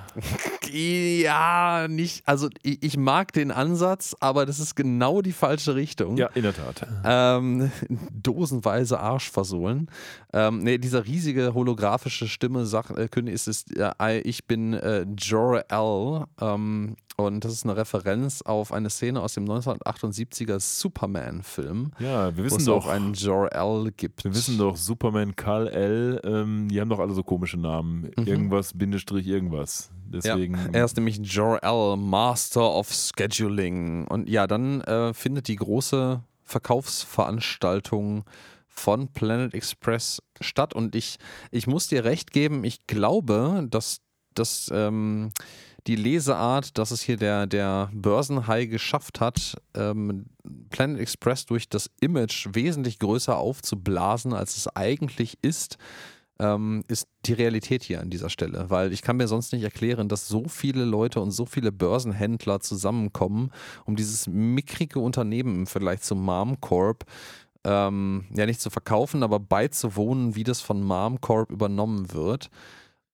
Ja, 0.73 1.87
nicht, 1.89 2.25
also 2.25 2.47
ich, 2.63 2.81
ich 2.81 2.95
mag 2.95 3.33
den 3.33 3.51
Ansatz, 3.51 4.15
aber 4.21 4.45
das 4.45 4.61
ist 4.61 4.75
genau 4.75 5.21
die 5.21 5.33
falsche 5.33 5.75
Richtung. 5.75 6.15
Ja, 6.15 6.27
in 6.27 6.43
der 6.43 6.53
Tat. 6.55 6.87
Ähm, 7.03 7.71
dosenweise 8.13 8.97
Arsch 8.97 9.29
versohlen. 9.29 9.89
Ähm, 10.31 10.59
nee, 10.59 10.77
dieser 10.77 11.05
riesige 11.05 11.53
holographische 11.53 12.29
Stimme 12.29 12.65
sagt, 12.65 12.91
äh, 12.91 13.09
ist 13.25 13.49
es, 13.49 13.65
äh, 13.75 14.19
ich 14.19 14.47
bin 14.47 14.73
äh, 14.73 15.05
Jor-El 15.17 16.25
ähm, 16.39 16.95
und 17.25 17.43
das 17.45 17.53
ist 17.53 17.63
eine 17.63 17.75
Referenz 17.77 18.41
auf 18.41 18.71
eine 18.71 18.89
Szene 18.89 19.21
aus 19.21 19.33
dem 19.33 19.45
1978er 19.45 20.59
Superman-Film, 20.59 21.91
Ja, 21.99 22.35
wir 22.35 22.43
wo 22.43 22.45
wissen 22.45 22.57
es 22.59 22.65
doch, 22.65 22.85
auch 22.85 22.87
einen 22.89 23.13
Jor-El 23.13 23.91
gibt. 23.95 24.23
wir 24.23 24.33
wissen 24.35 24.57
doch, 24.57 24.75
Superman, 24.77 25.35
Kal 25.35 25.67
L, 25.67 26.19
ähm, 26.23 26.67
die 26.69 26.79
haben 26.81 26.89
doch 26.89 26.99
alle 26.99 27.13
so 27.13 27.23
komische 27.23 27.57
Namen. 27.57 28.11
Irgendwas, 28.17 28.73
Bindestrich, 28.77 29.27
irgendwas. 29.27 29.89
Deswegen. 30.05 30.55
Ja, 30.55 30.69
er 30.73 30.85
ist 30.85 30.97
nämlich 30.97 31.17
Jor-El, 31.19 31.97
Master 31.97 32.69
of 32.75 32.91
Scheduling. 32.91 34.07
Und 34.07 34.27
ja, 34.29 34.45
dann 34.47 34.81
äh, 34.81 35.13
findet 35.13 35.47
die 35.47 35.55
große 35.55 36.21
Verkaufsveranstaltung 36.43 38.23
von 38.67 39.07
Planet 39.09 39.53
Express 39.53 40.21
statt. 40.39 40.73
Und 40.73 40.95
ich, 40.95 41.17
ich 41.51 41.67
muss 41.67 41.87
dir 41.87 42.03
recht 42.03 42.31
geben, 42.31 42.63
ich 42.63 42.87
glaube, 42.87 43.67
dass, 43.69 44.01
dass 44.33 44.69
ähm, 44.73 45.31
die 45.87 45.95
Leseart, 45.95 46.77
dass 46.77 46.91
es 46.91 47.01
hier 47.01 47.17
der, 47.17 47.47
der 47.47 47.89
Börsenhai 47.93 48.65
geschafft 48.65 49.19
hat, 49.19 49.55
ähm, 49.73 50.25
Planet 50.69 50.99
Express 50.99 51.45
durch 51.45 51.69
das 51.69 51.89
Image 51.99 52.49
wesentlich 52.53 52.99
größer 52.99 53.37
aufzublasen, 53.37 54.33
als 54.33 54.57
es 54.57 54.67
eigentlich 54.67 55.37
ist, 55.41 55.77
ähm, 56.39 56.83
ist 56.87 57.07
die 57.25 57.33
Realität 57.33 57.83
hier 57.83 58.01
an 58.01 58.09
dieser 58.09 58.29
Stelle. 58.29 58.69
Weil 58.69 58.93
ich 58.93 59.01
kann 59.01 59.17
mir 59.17 59.27
sonst 59.27 59.53
nicht 59.53 59.63
erklären, 59.63 60.07
dass 60.09 60.27
so 60.27 60.47
viele 60.47 60.85
Leute 60.85 61.19
und 61.21 61.31
so 61.31 61.45
viele 61.45 61.71
Börsenhändler 61.71 62.59
zusammenkommen, 62.59 63.51
um 63.85 63.95
dieses 63.95 64.27
mickrige 64.27 64.99
Unternehmen 64.99 65.55
im 65.55 65.67
Vergleich 65.67 66.01
zu 66.01 66.15
Mom 66.15 66.59
Corp 66.61 67.05
ähm, 67.63 68.25
ja 68.35 68.45
nicht 68.45 68.61
zu 68.61 68.69
verkaufen, 68.69 69.23
aber 69.23 69.39
beizuwohnen, 69.39 70.35
wie 70.35 70.43
das 70.43 70.61
von 70.61 70.81
Mom 70.83 71.21
Corp 71.21 71.51
übernommen 71.51 72.11
wird. 72.13 72.49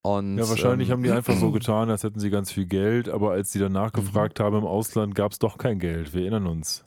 Und, 0.02 0.38
Ja, 0.38 0.48
wahrscheinlich 0.48 0.88
ähm, 0.88 0.92
haben 0.94 1.02
die 1.02 1.10
einfach 1.10 1.34
so 1.34 1.50
getan, 1.52 1.90
als 1.90 2.04
hätten 2.04 2.20
sie 2.20 2.30
ganz 2.30 2.52
viel 2.52 2.66
Geld, 2.66 3.08
aber 3.08 3.32
als 3.32 3.52
sie 3.52 3.58
danach 3.58 3.92
gefragt 3.92 4.40
haben 4.40 4.56
im 4.56 4.64
Ausland, 4.66 5.14
gab 5.14 5.32
es 5.32 5.38
doch 5.38 5.58
kein 5.58 5.78
Geld. 5.78 6.14
Wir 6.14 6.22
erinnern 6.22 6.46
uns 6.46 6.84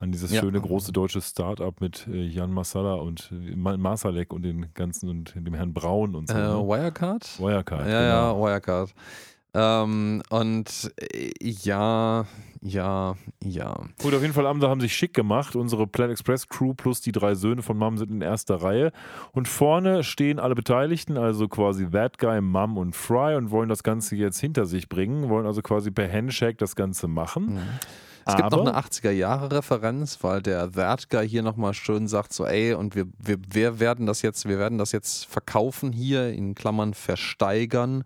an 0.00 0.10
dieses 0.12 0.32
Ja. 0.32 0.40
schöne 0.40 0.60
große 0.60 0.90
deutsche 0.92 1.20
Start-up 1.20 1.80
mit 1.80 2.06
äh, 2.08 2.24
Jan 2.26 2.52
Masala 2.52 2.94
und 2.94 3.30
äh, 3.32 3.54
Ma- 3.54 3.76
Masalek 3.76 4.32
und 4.32 4.42
den 4.42 4.66
ganzen 4.74 5.08
und 5.08 5.34
dem 5.36 5.54
Herrn 5.54 5.72
Braun 5.72 6.14
und 6.14 6.28
so. 6.28 6.34
Äh, 6.34 6.40
ne? 6.40 6.54
Wirecard? 6.66 7.38
Wirecard. 7.38 7.86
Ja, 7.86 8.00
genau. 8.00 8.46
ja, 8.46 8.52
Wirecard. 8.52 8.94
Ähm, 9.54 10.22
und 10.30 10.92
äh, 10.96 11.30
ja, 11.40 12.26
ja, 12.60 13.14
ja. 13.42 13.76
Gut, 14.00 14.14
auf 14.14 14.22
jeden 14.22 14.32
Fall 14.34 14.46
haben 14.46 14.60
sie 14.60 14.68
haben 14.68 14.80
sich 14.80 14.94
schick 14.96 15.14
gemacht. 15.14 15.54
Unsere 15.54 15.86
Planet 15.86 16.12
Express 16.12 16.48
Crew 16.48 16.74
plus 16.74 17.00
die 17.00 17.12
drei 17.12 17.34
Söhne 17.34 17.62
von 17.62 17.76
Mom 17.76 17.98
sind 17.98 18.10
in 18.10 18.20
erster 18.22 18.56
Reihe. 18.56 18.90
Und 19.32 19.46
vorne 19.48 20.02
stehen 20.02 20.38
alle 20.40 20.54
Beteiligten, 20.54 21.18
also 21.18 21.46
quasi 21.46 21.88
That 21.90 22.18
Guy, 22.18 22.40
Mom 22.40 22.76
und 22.78 22.96
Fry 22.96 23.36
und 23.36 23.50
wollen 23.50 23.68
das 23.68 23.82
Ganze 23.82 24.16
jetzt 24.16 24.40
hinter 24.40 24.66
sich 24.66 24.88
bringen, 24.88 25.28
wollen 25.28 25.46
also 25.46 25.62
quasi 25.62 25.90
per 25.90 26.10
Handshake 26.10 26.56
das 26.56 26.74
Ganze 26.74 27.06
machen. 27.06 27.60
Es 28.26 28.34
gibt 28.36 28.50
noch 28.52 28.60
Aber- 28.60 28.70
eine 28.70 28.78
80er-Jahre-Referenz, 28.78 30.18
weil 30.22 30.40
der 30.40 30.72
That 30.72 31.10
Guy 31.10 31.28
hier 31.28 31.42
nochmal 31.42 31.74
schön 31.74 32.08
sagt: 32.08 32.32
so, 32.32 32.46
ey, 32.46 32.72
und 32.72 32.94
wir, 32.96 33.04
wir, 33.18 33.36
wir 33.50 33.80
werden 33.80 34.06
das 34.06 34.22
jetzt, 34.22 34.48
wir 34.48 34.58
werden 34.58 34.78
das 34.78 34.92
jetzt 34.92 35.26
verkaufen 35.26 35.92
hier, 35.92 36.30
in 36.30 36.54
Klammern 36.54 36.94
versteigern. 36.94 38.04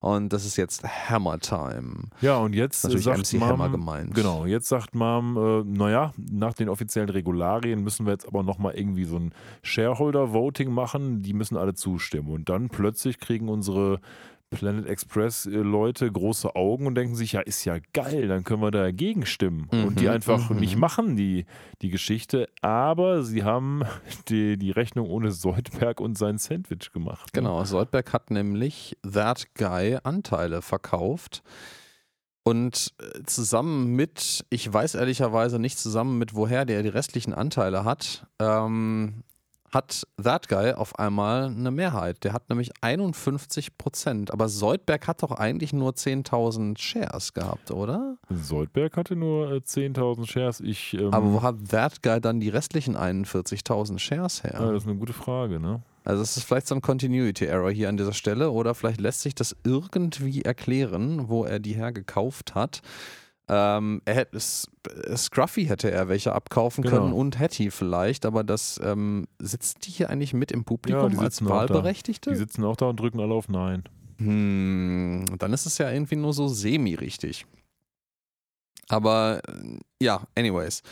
Und 0.00 0.32
das 0.32 0.44
ist 0.44 0.56
jetzt 0.56 0.84
Hammer 0.84 1.40
Time. 1.40 2.04
Ja, 2.20 2.38
und 2.38 2.54
jetzt 2.54 2.84
Natürlich 2.84 3.04
sagt 3.04 3.18
MC 3.18 3.40
Mom, 3.40 3.48
Hammer 3.48 3.68
gemeint. 3.68 4.14
Genau, 4.14 4.46
jetzt 4.46 4.68
sagt 4.68 4.94
Mom, 4.94 5.36
äh, 5.36 5.64
naja, 5.64 6.12
nach 6.16 6.54
den 6.54 6.68
offiziellen 6.68 7.08
Regularien 7.08 7.82
müssen 7.82 8.06
wir 8.06 8.12
jetzt 8.12 8.26
aber 8.26 8.44
nochmal 8.44 8.74
irgendwie 8.76 9.04
so 9.04 9.16
ein 9.16 9.34
Shareholder-Voting 9.62 10.70
machen, 10.70 11.22
die 11.22 11.32
müssen 11.32 11.56
alle 11.56 11.74
zustimmen. 11.74 12.30
Und 12.30 12.48
dann 12.48 12.68
plötzlich 12.68 13.18
kriegen 13.18 13.48
unsere 13.48 14.00
Planet 14.50 14.86
Express-Leute 14.86 16.10
große 16.10 16.56
Augen 16.56 16.86
und 16.86 16.94
denken 16.94 17.14
sich, 17.14 17.32
ja, 17.32 17.40
ist 17.40 17.64
ja 17.64 17.76
geil, 17.92 18.28
dann 18.28 18.44
können 18.44 18.62
wir 18.62 18.70
dagegen 18.70 19.26
stimmen. 19.26 19.68
und 19.70 20.00
die 20.00 20.06
Mhm, 20.06 20.10
einfach 20.10 20.50
mhm. 20.50 20.60
nicht 20.60 20.76
machen, 20.76 21.16
die, 21.16 21.44
die 21.82 21.90
Geschichte, 21.90 22.48
aber 22.62 23.22
sie 23.22 23.44
haben 23.44 23.82
die, 24.28 24.56
die 24.56 24.70
Rechnung 24.70 25.08
ohne 25.08 25.30
Soldberg 25.30 26.00
und 26.00 26.16
sein 26.16 26.38
Sandwich 26.38 26.92
gemacht. 26.92 27.32
Genau, 27.32 27.62
Soldberg 27.64 28.12
hat 28.12 28.30
nämlich 28.30 28.96
That 29.02 29.54
Guy 29.54 29.98
Anteile 30.02 30.62
verkauft. 30.62 31.42
Und 32.44 32.94
äh, 32.98 33.24
zusammen 33.24 33.94
mit, 33.94 34.46
ich 34.48 34.72
weiß 34.72 34.94
ehrlicherweise 34.94 35.58
nicht 35.58 35.78
zusammen 35.78 36.16
mit, 36.16 36.34
woher 36.34 36.64
der 36.64 36.82
die 36.82 36.88
restlichen 36.88 37.34
Anteile 37.34 37.84
hat, 37.84 38.26
ähm, 38.38 39.22
hat 39.72 40.06
That 40.22 40.48
Guy 40.48 40.72
auf 40.72 40.98
einmal 40.98 41.46
eine 41.46 41.70
Mehrheit. 41.70 42.24
Der 42.24 42.32
hat 42.32 42.48
nämlich 42.48 42.70
51 42.80 43.76
Prozent. 43.78 44.30
Aber 44.32 44.48
Soldberg 44.48 45.06
hat 45.06 45.22
doch 45.22 45.32
eigentlich 45.32 45.72
nur 45.72 45.92
10.000 45.92 46.78
Shares 46.78 47.34
gehabt, 47.34 47.70
oder? 47.70 48.16
Soldberg 48.30 48.96
hatte 48.96 49.16
nur 49.16 49.52
äh, 49.52 49.56
10.000 49.56 50.26
Shares. 50.26 50.60
Ich, 50.60 50.94
ähm, 50.94 51.12
Aber 51.12 51.32
wo 51.32 51.42
hat 51.42 51.56
That 51.70 52.02
Guy 52.02 52.20
dann 52.20 52.40
die 52.40 52.48
restlichen 52.48 52.96
41.000 52.96 53.98
Shares 53.98 54.42
her? 54.42 54.54
ja, 54.54 54.72
das 54.72 54.82
ist 54.82 54.88
eine 54.88 54.98
gute 54.98 55.12
Frage, 55.12 55.60
ne? 55.60 55.82
Also 56.04 56.22
es 56.22 56.38
ist 56.38 56.44
vielleicht 56.44 56.66
so 56.66 56.74
ein 56.74 56.80
Continuity 56.80 57.44
Error 57.44 57.70
hier 57.70 57.90
an 57.90 57.98
dieser 57.98 58.14
Stelle 58.14 58.50
oder 58.50 58.74
vielleicht 58.74 59.00
lässt 59.00 59.20
sich 59.20 59.34
das 59.34 59.54
irgendwie 59.62 60.40
erklären, 60.40 61.28
wo 61.28 61.44
er 61.44 61.58
die 61.58 61.74
hergekauft 61.74 62.54
hat. 62.54 62.80
Ähm, 63.48 64.02
er 64.04 64.14
hätte, 64.14 64.38
Scruffy 64.40 65.64
hätte 65.66 65.90
er 65.90 66.08
welche 66.08 66.32
abkaufen 66.34 66.84
Genau. 66.84 66.96
können 66.96 67.12
und 67.12 67.38
Hattie 67.38 67.70
vielleicht, 67.70 68.26
aber 68.26 68.44
das 68.44 68.78
ähm, 68.84 69.26
sitzen 69.38 69.78
die 69.84 69.90
hier 69.90 70.10
eigentlich 70.10 70.34
mit 70.34 70.52
im 70.52 70.64
Publikum 70.64 71.10
die 71.10 71.16
als. 71.18 71.44
Wahlberechtigte? 71.44 72.30
Die 72.30 72.36
sitzen 72.36 72.64
auch 72.64 72.76
da 72.76 72.86
und 72.86 73.00
drücken 73.00 73.20
alle 73.20 73.32
auf 73.34 73.48
Nein. 73.48 73.84
Hm, 74.18 75.24
dann 75.38 75.52
ist 75.52 75.64
es 75.66 75.78
ja 75.78 75.90
irgendwie 75.90 76.16
nur 76.16 76.32
so 76.32 76.48
semi-richtig. 76.48 77.46
Aber 78.88 79.40
äh, 79.48 79.78
ja, 80.02 80.22
anyways. 80.36 80.82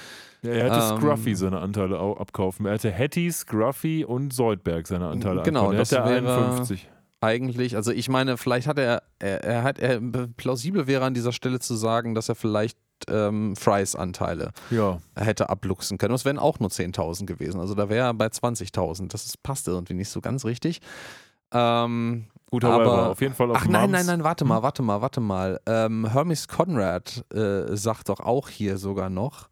Ja, 0.43 0.51
er 0.53 0.65
hätte 0.65 0.95
Ähm, 0.95 1.01
Scruffy 1.01 1.35
seine 1.35 1.61
Anteile 1.61 1.99
au- 1.99 2.17
abkaufen. 2.17 2.67
Er 2.67 2.75
hätte 2.75 2.93
Hattie, 2.97 3.31
Scruffy 3.33 4.05
und 4.05 4.33
Soldberg 4.33 4.87
seine 4.87 5.09
Anteile 5.09 5.43
Genau, 5.43 5.71
abkaufen. 5.71 5.77
Er 5.77 5.81
das 5.81 5.93
wäre- 5.93 6.05
51. 6.05 6.89
eigentlich, 7.21 7.77
also 7.77 7.93
ich 7.93 8.09
meine, 8.09 8.37
vielleicht 8.37 8.67
hat 8.67 8.79
er, 8.79 9.03
er, 9.19 9.43
er 9.43 9.63
hat, 9.63 9.79
er, 9.79 10.01
plausibel 10.37 10.87
wäre 10.87 11.05
an 11.05 11.15
dieser 11.15 11.33
Stelle 11.33 11.59
zu 11.61 11.75
sagen, 11.75 12.15
dass 12.15 12.29
er 12.29 12.35
vielleicht 12.35 12.79
ähm, 13.09 13.57
Frys 13.57 13.95
Anteile 13.95 14.53
Ja, 14.71 15.01
hätte 15.15 15.49
abluchsen 15.51 15.99
können. 15.99 16.13
Das 16.13 16.25
wären 16.25 16.39
auch 16.39 16.59
nur 16.61 16.71
10.000 16.71 17.27
gewesen. 17.27 17.61
Also 17.61 17.75
da 17.75 17.89
wäre 17.89 18.07
er 18.09 18.15
bei 18.15 18.27
20.000. 18.27 19.09
Das 19.09 19.27
ist, 19.27 19.43
passt 19.43 19.69
irgendwie 19.69 19.95
nicht 19.95 20.09
so 20.09 20.21
ganz 20.21 20.45
richtig. 20.45 20.81
Ähm, 21.53 22.27
gut, 22.51 22.65
aber, 22.65 22.85
er 22.85 22.91
Aber- 22.91 23.11
auf 23.11 23.21
jeden 23.21 23.35
Fall 23.35 23.51
auf 23.51 23.59
ach 23.59 23.67
nein, 23.67 23.91
nein, 23.91 24.07
nein, 24.07 24.25
warte 24.25 24.45
Hm? 24.45 24.49
mal, 24.49 24.63
warte 24.63 24.83
mal, 24.83 25.01
warte 25.01 25.21
mal. 25.21 25.61
Ähm, 25.67 26.07
Hermes 26.11 26.49
Conrad 26.49 27.25
äh, 27.33 27.77
sagt 27.77 28.09
doch 28.09 28.21
auch 28.21 28.49
hier 28.49 28.79
sogar 28.79 29.11
noch, 29.11 29.49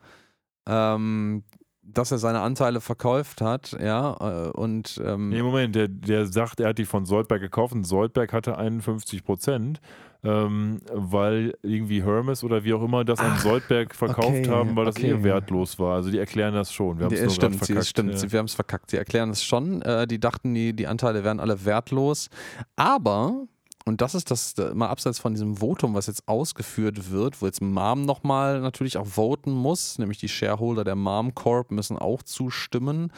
ähm, 0.66 1.44
dass 1.86 2.10
er 2.10 2.18
seine 2.18 2.40
Anteile 2.40 2.80
verkauft 2.80 3.40
hat, 3.40 3.76
ja, 3.80 4.16
äh, 4.20 4.50
und 4.50 5.00
ähm, 5.04 5.28
Nee, 5.30 5.42
Moment, 5.42 5.74
der, 5.74 5.88
der 5.88 6.26
sagt, 6.26 6.60
er 6.60 6.70
hat 6.70 6.78
die 6.78 6.84
von 6.84 7.04
Soldberg 7.04 7.40
gekauft 7.40 7.74
und 7.74 7.84
Soldberg 7.84 8.32
hatte 8.32 8.56
51 8.58 9.24
Prozent, 9.24 9.80
ähm, 10.24 10.80
weil 10.90 11.54
irgendwie 11.62 12.02
Hermes 12.02 12.42
oder 12.42 12.64
wie 12.64 12.72
auch 12.72 12.82
immer 12.82 13.04
das 13.04 13.18
an 13.20 13.32
Ach, 13.34 13.40
Soldberg 13.40 13.94
verkauft 13.94 14.28
okay, 14.28 14.48
haben, 14.48 14.74
weil 14.74 14.86
das 14.86 14.96
okay. 14.96 15.10
eh 15.10 15.22
wertlos 15.22 15.78
war. 15.78 15.96
Also 15.96 16.10
die 16.10 16.18
erklären 16.18 16.54
das 16.54 16.72
schon. 16.72 16.98
Wir 16.98 17.06
haben 17.06 17.14
es 17.14 17.34
stimmt, 17.34 17.58
gerade 17.58 17.64
sie, 17.66 17.72
verkackt. 17.72 17.86
stimmt, 17.88 18.10
ja. 18.12 18.16
sie, 18.16 18.32
wir 18.32 18.38
haben 18.38 18.46
es 18.46 18.54
verkackt. 18.54 18.90
Sie 18.90 18.96
erklären 18.96 19.30
es 19.30 19.44
schon. 19.44 19.82
Äh, 19.82 20.06
die 20.06 20.18
dachten, 20.18 20.54
die, 20.54 20.72
die 20.72 20.86
Anteile 20.86 21.24
wären 21.24 21.40
alle 21.40 21.64
wertlos. 21.66 22.30
Aber, 22.76 23.46
und 23.86 24.00
das 24.00 24.14
ist 24.14 24.30
das 24.30 24.54
mal 24.74 24.88
abseits 24.88 25.18
von 25.18 25.34
diesem 25.34 25.56
Votum, 25.56 25.94
was 25.94 26.06
jetzt 26.06 26.26
ausgeführt 26.26 27.10
wird, 27.10 27.42
wo 27.42 27.46
jetzt 27.46 27.60
Mom 27.60 28.04
nochmal 28.06 28.60
natürlich 28.60 28.96
auch 28.96 29.06
voten 29.06 29.52
muss, 29.52 29.98
nämlich 29.98 30.18
die 30.18 30.28
Shareholder 30.28 30.84
der 30.84 30.96
Mom 30.96 31.34
Corp 31.34 31.70
müssen 31.70 31.98
auch 31.98 32.22
zustimmen. 32.22 33.12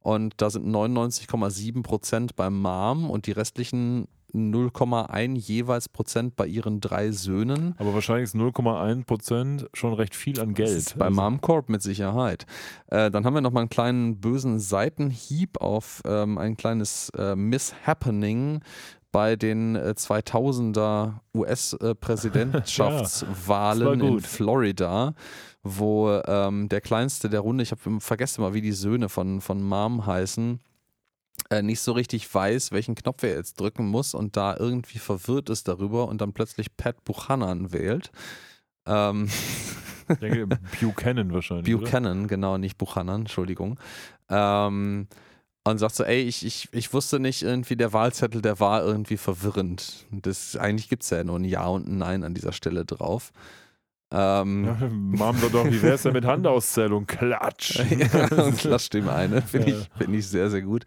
Und 0.00 0.34
da 0.38 0.50
sind 0.50 0.66
99,7 0.66 1.82
Prozent 1.82 2.34
beim 2.36 2.60
Mom 2.60 3.08
und 3.10 3.26
die 3.26 3.32
restlichen 3.32 4.08
0,1 4.34 5.36
jeweils 5.36 5.88
Prozent 5.88 6.36
bei 6.36 6.46
ihren 6.46 6.80
drei 6.80 7.10
Söhnen. 7.12 7.74
Aber 7.78 7.94
wahrscheinlich 7.94 8.24
ist 8.24 8.34
0,1 8.34 9.04
Prozent 9.04 9.68
schon 9.74 9.92
recht 9.92 10.14
viel 10.14 10.40
an 10.40 10.54
Geld. 10.54 10.68
Das 10.70 10.74
ist 10.76 10.98
bei 10.98 11.06
Also- 11.06 11.20
Mom 11.20 11.40
Corp 11.40 11.68
mit 11.68 11.82
Sicherheit. 11.82 12.46
Äh, 12.86 13.10
dann 13.10 13.24
haben 13.24 13.34
wir 13.34 13.40
noch 13.42 13.52
mal 13.52 13.60
einen 13.60 13.68
kleinen 13.70 14.20
bösen 14.20 14.58
Seitenhieb 14.58 15.60
auf 15.60 16.02
ähm, 16.06 16.38
ein 16.38 16.56
kleines 16.56 17.10
äh, 17.10 17.36
Mishappening 17.36 18.60
bei 19.12 19.36
den 19.36 19.76
äh, 19.76 19.94
2000er 19.96 21.14
US-Präsidentschaftswahlen 21.34 24.00
Ja, 24.00 24.08
in. 24.08 24.20
Florida, 24.20 25.14
wo 25.62 26.10
ähm, 26.26 26.68
der 26.68 26.80
kleinste 26.80 27.28
der 27.28 27.40
Runde, 27.40 27.62
ich 27.62 27.70
habe 27.70 28.00
vergessen 28.00 28.42
mal, 28.42 28.54
wie 28.54 28.62
die 28.62 28.72
Söhne 28.72 29.08
von, 29.08 29.40
von 29.40 29.62
Mom 29.62 30.06
heißen, 30.06 30.60
äh, 31.50 31.62
nicht 31.62 31.80
so 31.80 31.92
richtig 31.92 32.32
weiß, 32.32 32.72
welchen 32.72 32.94
Knopf 32.94 33.22
er 33.22 33.34
jetzt 33.36 33.60
drücken 33.60 33.86
muss 33.86 34.14
und 34.14 34.36
da 34.36 34.56
irgendwie 34.56 34.98
verwirrt 34.98 35.50
ist 35.50 35.68
darüber 35.68 36.08
und 36.08 36.20
dann 36.20 36.32
plötzlich 36.32 36.76
Pat 36.76 37.02
Buchanan 37.04 37.72
wählt. 37.72 38.10
Ähm, 38.86 39.28
Ich 40.08 40.18
denke, 40.18 40.46
Buchanan 40.80 41.32
wahrscheinlich. 41.32 41.74
oder? 41.74 41.84
Buchanan, 41.84 42.28
genau, 42.28 42.58
nicht 42.58 42.78
Buchanan, 42.78 43.22
Entschuldigung. 43.22 43.78
Ähm, 44.28 45.08
und 45.64 45.78
sagt 45.78 45.94
so, 45.94 46.04
ey, 46.04 46.22
ich, 46.22 46.44
ich, 46.44 46.68
ich 46.72 46.92
wusste 46.92 47.20
nicht 47.20 47.42
irgendwie, 47.42 47.76
der 47.76 47.92
Wahlzettel, 47.92 48.42
der 48.42 48.58
war 48.58 48.82
irgendwie 48.82 49.16
verwirrend. 49.16 50.06
Das, 50.10 50.56
eigentlich 50.56 50.88
gibt 50.88 51.04
es 51.04 51.10
ja 51.10 51.22
nur 51.22 51.38
ein 51.38 51.44
Ja 51.44 51.66
und 51.66 51.86
ein 51.86 51.98
Nein 51.98 52.24
an 52.24 52.34
dieser 52.34 52.52
Stelle 52.52 52.84
drauf. 52.84 53.32
Ähm, 54.12 54.64
Ja, 54.80 54.88
Mom 54.88 55.36
sagt 55.38 55.54
doch, 55.54 55.64
wie 55.66 55.82
wär's 55.82 56.02
denn 56.02 56.14
mit 56.14 56.24
Handauszählung? 56.24 57.06
Klatsch! 57.06 57.78
und 58.30 58.58
klatscht 58.58 58.94
ihm 58.94 59.08
eine. 59.08 59.42
Finde 59.42 59.70
ich, 59.70 59.88
find 59.98 60.14
ich 60.14 60.26
sehr, 60.26 60.50
sehr 60.50 60.62
gut. 60.62 60.84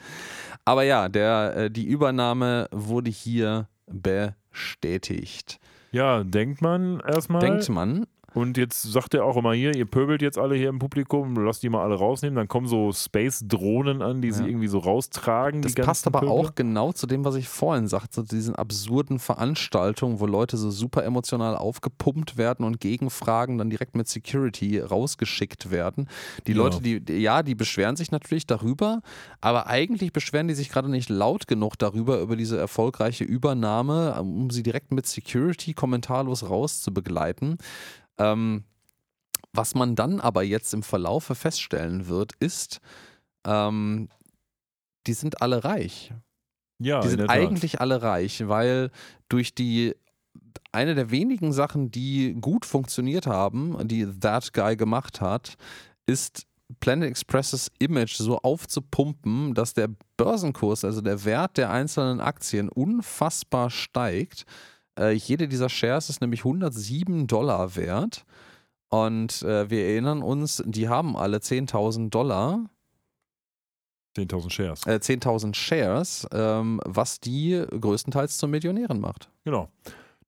Aber 0.65 0.84
ja, 0.84 1.07
der, 1.10 1.56
äh, 1.56 1.72
die 1.72 1.85
Übernahme 1.85 2.68
wurde 2.72 3.11
hier 3.11 3.69
bestätigt. 3.88 5.60
Ja, 5.91 6.26
denkt 6.26 6.61
man 6.61 6.99
erstmal. 6.99 7.39
Denkt 7.39 7.69
man, 7.69 8.06
Und 8.36 8.57
jetzt 8.57 8.84
sagt 8.84 9.14
er 9.14 9.24
auch 9.26 9.38
immer 9.38 9.53
hier, 9.53 9.74
ihr 9.76 9.86
pöbelt 9.86 10.22
jetzt 10.22 10.38
alle 10.38 10.56
hier 10.56 10.70
im 10.70 10.78
Publikum, 10.78 11.36
lasst 11.38 11.64
die 11.64 11.70
mal 11.70 11.82
alle 11.84 11.95
rausnehmen. 11.95 12.36
Dann 12.36 12.48
kommen 12.48 12.68
so 12.68 12.91
Space-Drohnen 12.91 14.02
an, 14.02 14.22
die 14.22 14.32
sie 14.32 14.41
Ja. 14.44 14.48
irgendwie 14.49 14.68
so 14.68 14.80
raustragen. 14.80 15.62
Das 15.62 15.74
passt 15.74 16.06
aber 16.06 16.20
Pöbel. 16.20 16.32
auch 16.34 16.53
genau 16.53 16.91
zu 16.91 17.07
dem, 17.07 17.24
was 17.26 17.36
ich 17.36 17.48
vorhin 17.48 17.88
sagte, 17.88 18.10
zu 18.10 18.24
diesen 18.24 18.53
absurden 18.56 19.20
Veranstaltungen, 19.20 20.20
wo 20.20 20.26
Leute 20.26 20.57
so 20.57 20.70
super 20.70 21.03
emotional 21.06 21.56
aufgepumpt 21.56 22.38
werden 22.38 22.66
und 22.66 22.80
Gegenfragen 22.80 23.57
dann 23.57 23.70
direkt 23.70 23.95
mit 23.95 24.07
Security 24.07 24.80
rausgeschickt 24.80 25.72
werden. 25.72 26.10
Die 26.45 26.52
Ja. 26.52 26.57
Leute, 26.57 26.82
die- 26.82 27.02
ja, 27.14 27.41
die 27.41 27.56
beschweren 27.56 27.95
sich 27.95 28.12
natürlich 28.12 28.45
darüber, 28.45 29.02
aber 29.40 29.68
eigentlich 29.68 30.12
beschweren 30.12 30.48
die 30.49 30.56
sich 30.56 30.70
gerade 30.70 30.91
nicht 30.91 31.10
laut 31.10 31.48
genug 31.48 31.78
darüber, 31.80 32.20
über 32.20 32.36
diese 32.36 32.57
erfolgreiche 32.57 33.24
Übernahme, 33.24 34.20
um 34.22 34.49
sie 34.49 34.62
direkt 34.64 34.91
mit 34.91 35.06
Security 35.07 35.74
kommentarlos 35.74 36.49
rauszubegleiten. 36.49 37.57
Ähm, 38.17 38.63
was 39.53 39.75
man 39.75 39.95
dann 39.95 40.19
aber 40.19 40.43
jetzt 40.43 40.73
im 40.73 40.83
Verlaufe 40.83 41.35
feststellen 41.35 42.07
wird, 42.07 42.33
ist, 42.39 42.79
ähm, 43.45 44.09
die 45.07 45.13
sind 45.13 45.41
alle 45.41 45.63
reich. 45.63 46.13
Ja, 46.79 46.99
Die 46.99 47.05
in 47.05 47.09
sind 47.11 47.19
der 47.19 47.27
Tat. 47.27 47.37
eigentlich 47.37 47.79
alle 47.79 48.01
reich, 48.01 48.47
weil 48.47 48.91
durch 49.29 49.55
die 49.55 49.95
eine 50.73 50.93
der 50.93 51.09
wenigen 51.09 51.53
Sachen, 51.53 51.89
die 51.89 52.35
gut 52.41 52.65
funktioniert 52.65 53.27
haben, 53.27 53.87
die 53.87 54.05
That 54.05 54.51
Guy 54.53 54.75
gemacht 54.75 55.21
hat, 55.21 55.55
ist 56.05 56.45
Planet 56.81 57.09
Expresses 57.09 57.71
Image 57.79 58.15
so 58.15 58.39
aufzupumpen, 58.39 59.53
dass 59.53 59.73
der 59.73 59.89
Börsenkurs, 60.17 60.83
also 60.83 60.99
der 60.99 61.23
Wert 61.23 61.55
der 61.57 61.69
einzelnen 61.71 62.19
Aktien, 62.19 62.67
unfassbar 62.67 63.69
steigt. 63.69 64.45
Äh, 64.99 65.11
jede 65.11 65.47
dieser 65.47 65.69
Shares 65.69 66.09
ist 66.09 66.22
nämlich 66.22 66.41
107 66.45 67.27
Dollar 67.27 67.76
wert. 67.76 68.26
Und 68.89 69.41
äh, 69.41 69.69
wir 69.69 69.85
erinnern 69.85 70.22
uns, 70.22 70.63
die 70.65 70.88
haben 70.88 71.17
alle 71.17 71.38
10.000 71.38 72.09
Dollar 72.09 72.69
10.000 74.17 74.49
Shares. 74.49 74.85
äh, 74.88 74.99
10.000 75.01 75.53
Shares, 75.55 76.27
ähm, 76.31 76.80
was 76.85 77.19
die 77.19 77.61
größtenteils 77.69 78.38
zu 78.38 78.47
Millionären 78.47 79.01
macht. 79.01 79.30
Genau. 79.43 79.69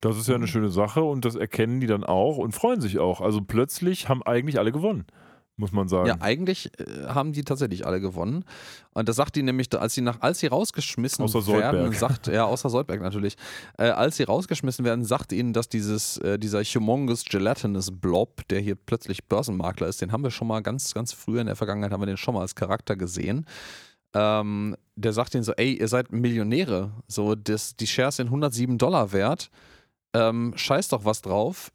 Das 0.01 0.17
ist 0.17 0.27
ja 0.27 0.33
Mhm. 0.35 0.41
eine 0.43 0.47
schöne 0.47 0.69
Sache 0.69 1.01
und 1.01 1.23
das 1.25 1.35
erkennen 1.35 1.79
die 1.79 1.87
dann 1.87 2.03
auch 2.03 2.37
und 2.37 2.51
freuen 2.53 2.81
sich 2.81 2.99
auch. 2.99 3.21
Also 3.21 3.41
plötzlich 3.41 4.09
haben 4.09 4.21
eigentlich 4.23 4.59
alle 4.59 4.71
gewonnen, 4.71 5.05
muss 5.57 5.71
man 5.71 5.87
sagen. 5.87 6.07
Ja, 6.07 6.17
eigentlich 6.19 6.71
äh, 6.79 7.07
haben 7.07 7.33
die 7.33 7.43
tatsächlich 7.43 7.85
alle 7.85 7.99
gewonnen. 7.99 8.45
Und 8.93 9.09
das 9.09 9.15
sagt 9.15 9.35
die 9.35 9.43
nämlich, 9.43 9.67
als 9.77 9.93
sie 9.93 10.01
nach, 10.01 10.21
als 10.21 10.39
sie 10.39 10.47
rausgeschmissen 10.47 11.25
Außer 11.25 11.45
werden, 11.47 11.81
Soldberg. 11.81 11.95
sagt, 11.95 12.27
ja, 12.27 12.45
außer 12.45 12.69
Soldberg 12.69 13.01
natürlich, 13.01 13.35
äh, 13.77 13.89
als 13.89 14.17
sie 14.17 14.23
rausgeschmissen 14.23 14.85
werden, 14.85 15.03
sagt 15.03 15.31
ihnen, 15.31 15.53
dass 15.53 15.67
dieses, 15.67 16.17
äh, 16.19 16.37
dieser 16.37 16.63
humongous 16.63 17.25
gelatinous 17.25 17.91
Blob, 17.91 18.47
der 18.49 18.59
hier 18.59 18.75
plötzlich 18.75 19.25
Börsenmakler 19.25 19.87
ist, 19.87 20.01
den 20.01 20.11
haben 20.11 20.23
wir 20.23 20.31
schon 20.31 20.47
mal 20.47 20.61
ganz, 20.61 20.93
ganz 20.93 21.13
früh 21.13 21.39
in 21.39 21.47
der 21.47 21.55
Vergangenheit, 21.55 21.91
haben 21.91 22.01
wir 22.01 22.07
den 22.07 22.17
schon 22.17 22.35
mal 22.35 22.41
als 22.41 22.55
Charakter 22.55 22.95
gesehen. 22.95 23.45
Ähm, 24.13 24.75
der 24.95 25.13
sagt 25.13 25.33
ihnen 25.33 25.43
so, 25.43 25.53
ey, 25.53 25.73
ihr 25.73 25.87
seid 25.87 26.11
Millionäre, 26.11 26.91
so, 27.07 27.35
das, 27.35 27.75
die 27.75 27.87
Shares 27.87 28.17
sind 28.17 28.27
107 28.27 28.77
Dollar 28.77 29.11
wert, 29.11 29.49
ähm, 30.13 30.53
scheiß 30.55 30.89
doch 30.89 31.03
was 31.03 31.21
drauf. 31.21 31.71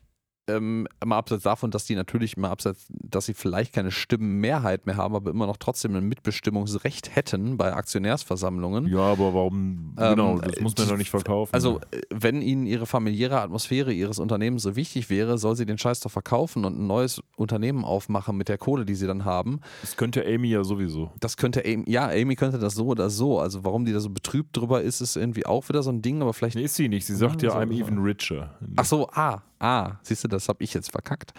Ähm, 0.48 0.88
mal 1.04 1.18
abseits 1.18 1.44
davon, 1.44 1.70
dass 1.70 1.84
die 1.84 1.94
natürlich 1.94 2.36
mal 2.36 2.50
abseits, 2.50 2.86
dass 2.88 3.26
sie 3.26 3.34
vielleicht 3.34 3.72
keine 3.72 3.92
Stimmenmehrheit 3.92 4.86
mehr 4.86 4.96
haben, 4.96 5.14
aber 5.14 5.30
immer 5.30 5.46
noch 5.46 5.56
trotzdem 5.56 5.94
ein 5.94 6.08
Mitbestimmungsrecht 6.08 7.14
hätten 7.14 7.56
bei 7.56 7.72
Aktionärsversammlungen. 7.72 8.88
Ja, 8.88 8.98
aber 8.98 9.34
warum? 9.34 9.94
genau, 9.96 10.38
das 10.38 10.60
muss 10.60 10.76
man 10.76 10.88
doch 10.88 10.96
nicht 10.96 11.10
verkaufen. 11.10 11.54
Also, 11.54 11.80
wenn 12.10 12.42
ihnen 12.42 12.66
ihre 12.66 12.86
familiäre 12.86 13.40
Atmosphäre 13.40 13.92
ihres 13.92 14.18
Unternehmens 14.18 14.62
so 14.64 14.74
wichtig 14.74 15.10
wäre, 15.10 15.38
soll 15.38 15.54
sie 15.54 15.64
den 15.64 15.78
Scheiß 15.78 16.00
doch 16.00 16.10
verkaufen 16.10 16.64
und 16.64 16.76
ein 16.76 16.86
neues 16.88 17.22
Unternehmen 17.36 17.84
aufmachen 17.84 18.36
mit 18.36 18.48
der 18.48 18.58
Kohle, 18.58 18.84
die 18.84 18.96
sie 18.96 19.06
dann 19.06 19.24
haben. 19.24 19.60
das 19.82 19.96
könnte 19.96 20.26
Amy 20.26 20.48
ja 20.48 20.64
sowieso. 20.64 21.12
Das 21.20 21.36
könnte 21.36 21.64
Amy, 21.64 21.84
ja, 21.86 22.08
Amy 22.08 22.34
könnte 22.34 22.58
das 22.58 22.74
so 22.74 22.86
oder 22.86 23.10
so. 23.10 23.38
Also, 23.38 23.64
warum 23.64 23.84
die 23.84 23.92
da 23.92 24.00
so 24.00 24.10
betrübt 24.10 24.56
drüber 24.56 24.82
ist, 24.82 25.00
ist 25.00 25.16
irgendwie 25.16 25.46
auch 25.46 25.68
wieder 25.68 25.84
so 25.84 25.90
ein 25.90 26.02
Ding, 26.02 26.20
aber 26.20 26.32
vielleicht 26.32 26.56
Nee, 26.56 26.64
ist 26.64 26.74
sie 26.74 26.88
nicht. 26.88 27.06
Sie 27.06 27.14
sagt 27.14 27.42
ja, 27.42 27.50
so, 27.50 27.56
I'm 27.58 27.72
even 27.72 27.98
richer. 27.98 28.58
Ach 28.76 28.84
so, 28.84 29.08
ah, 29.12 29.42
ah, 29.62 29.98
siehst 30.02 30.24
du, 30.24 30.28
das 30.28 30.48
habe 30.48 30.62
ich 30.62 30.74
jetzt 30.74 30.90
verkackt. 30.90 31.32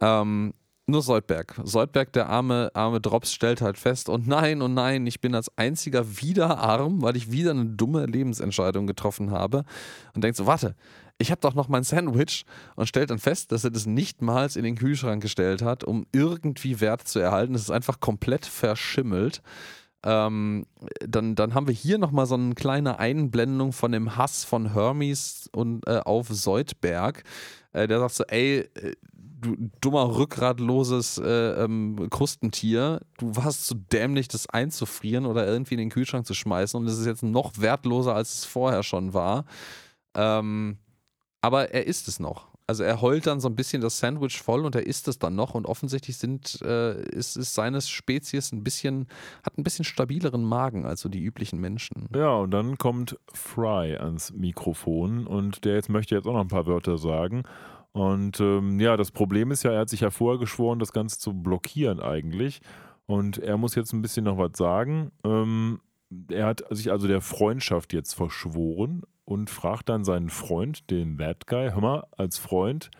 Ähm, 0.00 0.54
nur 0.88 1.02
Soldberg. 1.02 1.60
Soldberg, 1.64 2.12
der 2.12 2.28
arme, 2.28 2.70
arme 2.74 3.00
Drops, 3.00 3.32
stellt 3.32 3.60
halt 3.60 3.76
fest, 3.76 4.08
und 4.08 4.28
nein, 4.28 4.62
und 4.62 4.74
nein, 4.74 5.04
ich 5.06 5.20
bin 5.20 5.34
als 5.34 5.50
einziger 5.56 6.20
wieder 6.20 6.58
arm, 6.58 7.02
weil 7.02 7.16
ich 7.16 7.32
wieder 7.32 7.50
eine 7.50 7.66
dumme 7.66 8.06
Lebensentscheidung 8.06 8.86
getroffen 8.86 9.32
habe. 9.32 9.64
Und 10.14 10.22
denkt 10.22 10.36
so, 10.36 10.46
warte, 10.46 10.76
ich 11.18 11.32
habe 11.32 11.40
doch 11.40 11.54
noch 11.54 11.68
mein 11.68 11.82
Sandwich 11.82 12.44
und 12.76 12.86
stellt 12.86 13.10
dann 13.10 13.18
fest, 13.18 13.50
dass 13.50 13.64
er 13.64 13.70
das 13.70 13.86
nichtmals 13.86 14.54
in 14.54 14.62
den 14.62 14.76
Kühlschrank 14.76 15.22
gestellt 15.22 15.60
hat, 15.62 15.82
um 15.82 16.06
irgendwie 16.12 16.80
Wert 16.80 17.08
zu 17.08 17.18
erhalten. 17.18 17.56
Es 17.56 17.62
ist 17.62 17.70
einfach 17.70 17.98
komplett 17.98 18.46
verschimmelt. 18.46 19.42
Ähm, 20.04 20.66
dann, 21.00 21.34
dann 21.34 21.54
haben 21.54 21.66
wir 21.66 21.74
hier 21.74 21.98
nochmal 21.98 22.26
so 22.26 22.34
eine 22.34 22.54
kleine 22.54 22.98
Einblendung 22.98 23.72
von 23.72 23.92
dem 23.92 24.16
Hass 24.16 24.44
von 24.44 24.72
Hermes 24.72 25.48
und, 25.52 25.86
äh, 25.86 26.00
auf 26.04 26.28
Soldberg. 26.28 27.24
Äh, 27.72 27.88
der 27.88 28.00
sagt 28.00 28.14
so, 28.14 28.24
ey, 28.24 28.68
äh, 28.74 28.94
du 29.12 29.56
dummer, 29.80 30.16
rückgratloses 30.16 31.18
äh, 31.18 31.64
ähm, 31.64 32.08
Krustentier, 32.10 33.00
du 33.18 33.36
warst 33.36 33.66
zu 33.66 33.74
dämlich, 33.74 34.28
das 34.28 34.48
einzufrieren 34.48 35.26
oder 35.26 35.46
irgendwie 35.46 35.74
in 35.74 35.80
den 35.80 35.90
Kühlschrank 35.90 36.26
zu 36.26 36.34
schmeißen 36.34 36.78
und 36.78 36.86
es 36.86 36.98
ist 36.98 37.06
jetzt 37.06 37.22
noch 37.22 37.58
wertloser, 37.58 38.14
als 38.14 38.38
es 38.38 38.44
vorher 38.44 38.82
schon 38.82 39.14
war. 39.14 39.44
Ähm, 40.14 40.78
aber 41.42 41.70
er 41.72 41.86
isst 41.86 42.08
es 42.08 42.18
noch. 42.18 42.48
Also 42.68 42.82
er 42.82 43.00
heult 43.00 43.26
dann 43.28 43.38
so 43.38 43.48
ein 43.48 43.54
bisschen 43.54 43.80
das 43.80 43.98
Sandwich 43.98 44.42
voll 44.42 44.64
und 44.64 44.74
er 44.74 44.86
isst 44.86 45.06
es 45.06 45.20
dann 45.20 45.36
noch 45.36 45.54
und 45.54 45.66
offensichtlich 45.66 46.16
sind, 46.16 46.60
äh, 46.62 47.00
ist, 47.10 47.36
ist 47.36 47.54
seines 47.54 47.88
Spezies 47.88 48.50
ein 48.50 48.64
bisschen, 48.64 49.06
hat 49.44 49.56
ein 49.56 49.62
bisschen 49.62 49.84
stabileren 49.84 50.42
Magen 50.42 50.84
als 50.84 51.00
so 51.00 51.08
die 51.08 51.22
üblichen 51.22 51.60
Menschen. 51.60 52.08
Ja, 52.14 52.34
und 52.34 52.50
dann 52.50 52.76
kommt 52.76 53.18
Fry 53.32 53.96
ans 53.96 54.32
Mikrofon 54.32 55.28
und 55.28 55.64
der 55.64 55.74
jetzt 55.74 55.88
möchte 55.88 56.16
jetzt 56.16 56.26
auch 56.26 56.32
noch 56.32 56.40
ein 56.40 56.48
paar 56.48 56.66
Wörter 56.66 56.98
sagen. 56.98 57.44
Und 57.92 58.40
ähm, 58.40 58.80
ja, 58.80 58.96
das 58.96 59.12
Problem 59.12 59.52
ist 59.52 59.62
ja, 59.62 59.70
er 59.70 59.80
hat 59.80 59.88
sich 59.88 60.00
ja 60.00 60.10
vorher 60.10 60.38
geschworen, 60.38 60.80
das 60.80 60.92
Ganze 60.92 61.18
zu 61.18 61.32
blockieren 61.32 62.00
eigentlich. 62.00 62.60
Und 63.06 63.38
er 63.38 63.56
muss 63.56 63.76
jetzt 63.76 63.92
ein 63.92 64.02
bisschen 64.02 64.24
noch 64.24 64.38
was 64.38 64.58
sagen. 64.58 65.12
Ähm, 65.24 65.80
er 66.28 66.46
hat 66.46 66.64
sich 66.70 66.90
also 66.90 67.06
der 67.06 67.20
Freundschaft 67.20 67.92
jetzt 67.92 68.14
verschworen 68.14 69.02
und 69.26 69.50
fragt 69.50 69.90
dann 69.90 70.04
seinen 70.04 70.30
Freund, 70.30 70.90
den 70.90 71.18
That 71.18 71.46
Guy, 71.46 71.70
hör 71.72 71.80
mal, 71.80 72.06
als 72.16 72.38
Freund, 72.38 72.90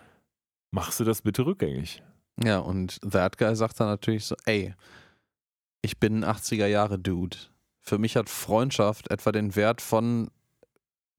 machst 0.71 1.01
du 1.01 1.05
das 1.05 1.23
bitte 1.23 1.47
rückgängig? 1.47 2.03
Ja, 2.45 2.59
und 2.59 3.01
That 3.11 3.39
Guy 3.39 3.57
sagt 3.57 3.81
dann 3.81 3.89
natürlich 3.89 4.27
so, 4.27 4.35
ey, 4.45 4.75
ich 5.81 5.99
bin 5.99 6.23
ein 6.23 6.25
80er 6.25 6.67
Jahre 6.67 6.99
Dude. 6.99 7.37
Für 7.81 7.99
mich 7.99 8.17
hat 8.17 8.29
Freundschaft 8.29 9.11
etwa 9.11 9.33
den 9.33 9.55
Wert 9.55 9.81
von, 9.81 10.29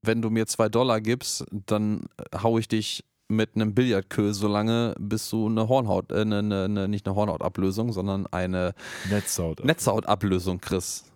wenn 0.01 0.21
du 0.21 0.29
mir 0.29 0.45
zwei 0.45 0.69
Dollar 0.69 1.01
gibst, 1.01 1.45
dann 1.51 2.07
hau 2.35 2.57
ich 2.57 2.67
dich 2.67 3.03
mit 3.29 3.55
einem 3.55 3.73
Billardkö 3.73 4.34
so 4.34 4.47
lange, 4.47 4.93
bis 4.99 5.29
du 5.29 5.47
eine 5.47 5.67
Hornhaut, 5.67 6.11
äh, 6.11 6.21
eine, 6.21 6.39
eine, 6.39 6.63
eine, 6.65 6.88
nicht 6.88 7.07
eine 7.07 7.15
Hornhautablösung, 7.15 7.91
sondern 7.91 8.27
eine 8.27 8.73
Netzhaut. 9.09 9.63
Netzhautablösung 9.63 10.59
kriegst. 10.59 11.11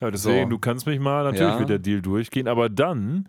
Ja, 0.00 0.10
deswegen, 0.10 0.44
So. 0.44 0.50
du 0.50 0.58
kannst 0.58 0.86
mich 0.86 1.00
mal, 1.00 1.24
natürlich 1.24 1.40
Ja. 1.54 1.58
wird 1.58 1.70
der 1.70 1.78
Deal 1.80 2.00
durchgehen, 2.00 2.46
aber 2.48 2.68
dann, 2.68 3.28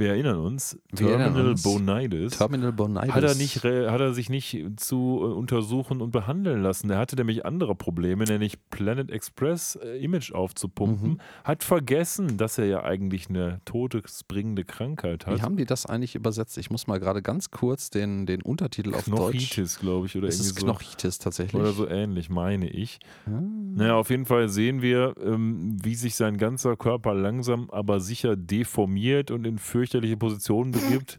wir 0.00 0.08
erinnern 0.08 0.38
uns, 0.38 0.78
Wir 0.90 1.10
erinnern 1.10 1.34
Terminal 1.34 1.50
uns. 1.52 1.62
Bonitis. 1.62 2.38
Terminal 2.38 2.72
Bonitis. 2.72 3.12
Hat 3.12 3.22
er, 3.22 3.34
nicht, 3.36 3.62
hat 3.62 4.00
er 4.00 4.12
sich 4.12 4.28
nicht 4.30 4.64
zu 4.76 5.20
äh, 5.20 5.26
untersuchen 5.26 6.00
und 6.00 6.10
behandeln 6.10 6.62
lassen. 6.62 6.90
Er 6.90 6.98
hatte 6.98 7.14
nämlich 7.16 7.46
andere 7.46 7.74
Probleme, 7.76 8.24
nämlich 8.24 8.58
Planet 8.70 9.10
Express 9.10 9.76
äh, 9.76 10.02
Image 10.02 10.32
aufzupumpen. 10.32 11.10
Mhm. 11.10 11.20
Hat 11.44 11.62
vergessen, 11.62 12.36
dass 12.36 12.58
er 12.58 12.64
ja 12.64 12.82
eigentlich 12.82 13.28
eine 13.28 13.60
todesbringende 13.64 14.64
Krankheit 14.64 15.26
hat. 15.26 15.36
Wie 15.36 15.42
haben 15.42 15.56
die 15.56 15.66
das 15.66 15.86
eigentlich 15.86 16.14
übersetzt? 16.14 16.58
Ich 16.58 16.70
muss 16.70 16.86
mal 16.86 16.98
gerade 16.98 17.22
ganz 17.22 17.50
kurz 17.50 17.90
den, 17.90 18.26
den 18.26 18.42
Untertitel 18.42 18.94
auf 18.94 19.04
Deutsch. 19.04 19.16
Knochitis, 19.16 19.78
glaube 19.78 20.06
ich, 20.06 20.16
oder 20.16 20.28
Es 20.28 20.40
ist 20.40 20.46
irgendwie 20.46 20.60
so. 20.60 20.66
Knochitis 20.66 21.18
tatsächlich. 21.18 21.60
Oder 21.60 21.72
so 21.72 21.86
ähnlich, 21.86 22.30
meine 22.30 22.68
ich. 22.68 22.98
Ah. 23.26 23.40
Naja, 23.74 23.94
auf 23.96 24.10
jeden 24.10 24.24
Fall 24.26 24.48
sehen 24.48 24.82
wir, 24.82 25.14
ähm, 25.22 25.76
wie 25.82 25.94
sich 25.94 26.14
sein 26.14 26.38
ganzer 26.38 26.76
Körper 26.76 27.14
langsam, 27.14 27.68
aber 27.70 28.00
sicher 28.00 28.34
deformiert 28.34 29.30
und 29.30 29.46
in 29.46 29.58
fürchterliche 29.90 30.16
Positionen 30.16 30.70
begibt. 30.70 31.18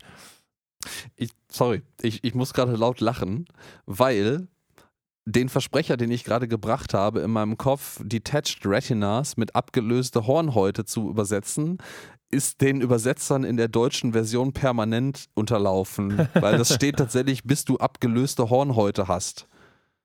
Ich, 1.16 1.32
sorry, 1.52 1.82
ich, 2.02 2.24
ich 2.24 2.34
muss 2.34 2.54
gerade 2.54 2.76
laut 2.76 3.02
lachen, 3.02 3.46
weil 3.86 4.48
den 5.26 5.50
Versprecher, 5.50 5.98
den 5.98 6.10
ich 6.10 6.24
gerade 6.24 6.48
gebracht 6.48 6.94
habe, 6.94 7.20
in 7.20 7.30
meinem 7.32 7.58
Kopf 7.58 8.00
Detached 8.04 8.66
Retinas 8.66 9.38
mit 9.38 9.56
abgelöste 9.56 10.26
Hornhäute 10.26 10.86
zu 10.86 11.10
übersetzen, 11.10 11.78
ist 12.32 12.62
den 12.62 12.82
Übersetzern 12.82 13.44
in 13.44 13.58
der 13.58 13.68
deutschen 13.68 14.14
Version 14.14 14.54
permanent 14.54 15.26
unterlaufen, 15.36 16.28
weil 16.34 16.58
das 16.58 16.74
steht 16.74 16.98
tatsächlich, 16.98 17.44
bis 17.44 17.66
du 17.66 17.78
abgelöste 17.78 18.50
Hornhäute 18.50 19.08
hast. 19.08 19.48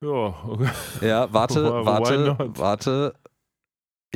Ja, 0.03 0.35
okay. 0.45 0.69
Ja, 1.01 1.33
warte, 1.33 1.63
warte, 1.87 2.37
warte. 2.39 3.15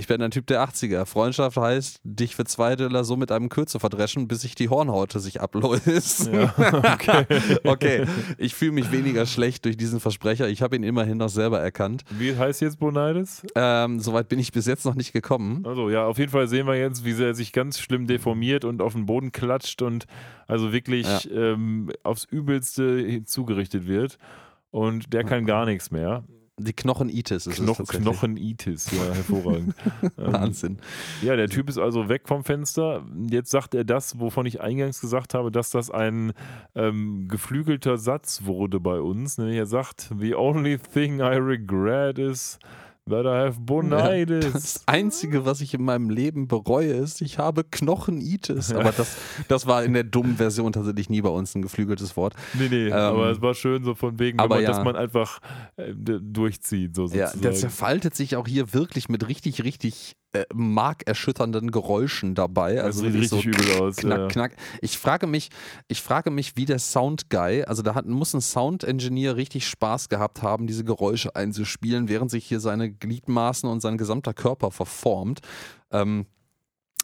Ich 0.00 0.06
bin 0.06 0.22
ein 0.22 0.30
Typ 0.30 0.46
der 0.46 0.66
80er. 0.66 1.04
Freundschaft 1.04 1.58
heißt, 1.58 2.00
dich 2.04 2.34
für 2.34 2.44
zwei 2.44 2.74
Dollar 2.74 3.04
so 3.04 3.16
mit 3.18 3.30
einem 3.30 3.50
Kürze 3.50 3.78
verdreschen, 3.78 4.28
bis 4.28 4.40
sich 4.40 4.54
die 4.54 4.70
Hornhaute 4.70 5.20
sich 5.20 5.42
ablöst. 5.42 6.30
ja 6.32 6.54
okay. 6.94 7.26
Okay, 7.64 8.06
ich 8.38 8.54
fühle 8.54 8.72
mich 8.72 8.90
weniger 8.92 9.26
schlecht 9.26 9.66
durch 9.66 9.76
diesen 9.76 10.00
Versprecher. 10.00 10.48
Ich 10.48 10.62
habe 10.62 10.74
ihn 10.74 10.84
immerhin 10.84 11.18
noch 11.18 11.28
selber 11.28 11.60
erkannt. 11.60 12.04
Wie 12.18 12.34
heißt 12.34 12.62
jetzt 12.62 12.78
Bonitis? 12.78 13.42
Ähm, 13.54 14.00
Soweit 14.00 14.30
bin 14.30 14.38
ich 14.38 14.52
bis 14.52 14.64
jetzt 14.64 14.86
noch 14.86 14.94
nicht 14.94 15.12
gekommen. 15.12 15.66
Also 15.66 15.90
ja, 15.90 16.06
auf 16.06 16.16
jeden 16.16 16.30
Fall 16.30 16.48
sehen 16.48 16.66
wir 16.66 16.76
jetzt, 16.76 17.04
wie 17.04 17.22
er 17.22 17.34
sich 17.34 17.52
ganz 17.52 17.78
schlimm 17.78 18.06
deformiert 18.06 18.64
und 18.64 18.80
auf 18.80 18.94
den 18.94 19.04
Boden 19.04 19.32
klatscht 19.32 19.82
und 19.82 20.06
also 20.46 20.72
wirklich 20.72 21.30
ähm, 21.30 21.90
aufs 22.04 22.24
Übelste 22.24 23.22
zugerichtet 23.26 23.86
wird. 23.86 24.16
Und 24.70 25.12
der 25.12 25.24
kann 25.24 25.44
gar 25.44 25.66
nichts 25.66 25.90
mehr. 25.90 26.24
Die 26.62 26.72
Knochenitis 26.72 27.46
ist 27.46 27.56
Knoch 27.56 27.80
es. 27.80 27.88
Knochenitis, 27.88 28.90
ja, 28.90 29.14
hervorragend. 29.14 29.74
ähm, 30.02 30.10
Wahnsinn. 30.16 30.78
ja, 31.22 31.36
der 31.36 31.48
Typ 31.48 31.68
ist 31.68 31.78
also 31.78 32.08
weg 32.08 32.22
vom 32.26 32.44
Fenster. 32.44 33.04
Jetzt 33.30 33.50
sagt 33.50 33.74
er 33.74 33.84
das, 33.84 34.18
wovon 34.20 34.46
ich 34.46 34.60
eingangs 34.60 35.00
gesagt 35.00 35.34
habe, 35.34 35.50
dass 35.50 35.70
das 35.70 35.90
ein 35.90 36.32
ähm, 36.74 37.28
geflügelter 37.28 37.96
Satz 37.96 38.42
wurde 38.44 38.78
bei 38.78 39.00
uns. 39.00 39.38
Nämlich 39.38 39.56
er 39.56 39.66
sagt, 39.66 40.10
the 40.18 40.34
only 40.34 40.78
thing 40.78 41.20
I 41.20 41.36
regret 41.36 42.18
is 42.18 42.58
that 43.08 43.24
I 43.24 43.46
have 43.46 43.60
bonitis. 43.60 44.52
Das 44.52 44.82
Einzige, 44.86 45.44
was 45.44 45.60
ich 45.60 45.74
in 45.74 45.82
meinem 45.82 46.10
Leben 46.10 46.48
bereue, 46.48 46.92
ist, 46.92 47.20
ich 47.22 47.38
habe 47.38 47.64
Knochenitis. 47.64 48.72
Aber 48.74 48.92
das, 48.92 49.16
das 49.48 49.66
war 49.66 49.84
in 49.84 49.92
der 49.94 50.04
dummen 50.04 50.36
Version 50.36 50.72
tatsächlich 50.72 51.08
nie 51.10 51.20
bei 51.22 51.28
uns 51.30 51.54
ein 51.54 51.62
geflügeltes 51.62 52.16
Wort. 52.16 52.34
Nee, 52.54 52.68
nee, 52.70 52.92
aber 52.92 53.30
es 53.30 53.40
war 53.40 53.54
schön 53.54 53.84
so 53.84 53.94
von 53.94 54.18
wegen, 54.18 54.38
Ähm, 54.38 54.44
aber 54.44 54.56
man, 54.56 54.64
ja. 54.64 54.70
dass 54.70 54.84
man 54.84 54.96
einfach 54.96 55.40
äh, 55.76 55.92
durchzieht, 55.94 56.94
so 56.94 57.02
Ja, 57.04 57.26
sozusagen. 57.28 57.40
der 57.42 57.52
zerfaltet 57.52 58.14
sich 58.14 58.36
auch 58.36 58.46
hier 58.46 58.72
wirklich 58.74 59.08
mit 59.08 59.26
richtig, 59.28 59.64
richtig 59.64 60.16
äh, 60.32 60.44
markerschütternden 60.54 61.70
Geräuschen 61.70 62.34
dabei. 62.34 62.76
das 62.76 62.84
Also 62.84 63.00
sieht 63.00 63.14
richtig 63.14 63.28
so 63.42 63.48
übel 63.48 63.80
aus. 63.80 63.96
knack, 63.96 64.18
ja. 64.18 64.28
knack. 64.28 64.56
Ich 64.80 64.98
frage 64.98 65.26
mich, 65.26 65.50
ich 65.88 66.02
frage 66.02 66.30
mich, 66.30 66.56
wie 66.56 66.66
der 66.66 66.78
Soundguy, 66.78 67.64
also 67.64 67.82
da 67.82 67.94
hat, 67.94 68.06
muss 68.06 68.34
ein 68.34 68.40
Sound-Engineer 68.40 69.36
richtig 69.36 69.66
Spaß 69.66 70.08
gehabt 70.08 70.42
haben, 70.42 70.66
diese 70.66 70.84
Geräusche 70.84 71.34
einzuspielen, 71.34 72.08
während 72.08 72.30
sich 72.30 72.46
hier 72.46 72.60
seine 72.60 72.90
Gliedmaßen 72.90 73.68
und 73.68 73.80
sein 73.80 73.98
gesamter 73.98 74.34
Körper 74.34 74.70
verformt. 74.70 75.40
Ähm, 75.90 76.26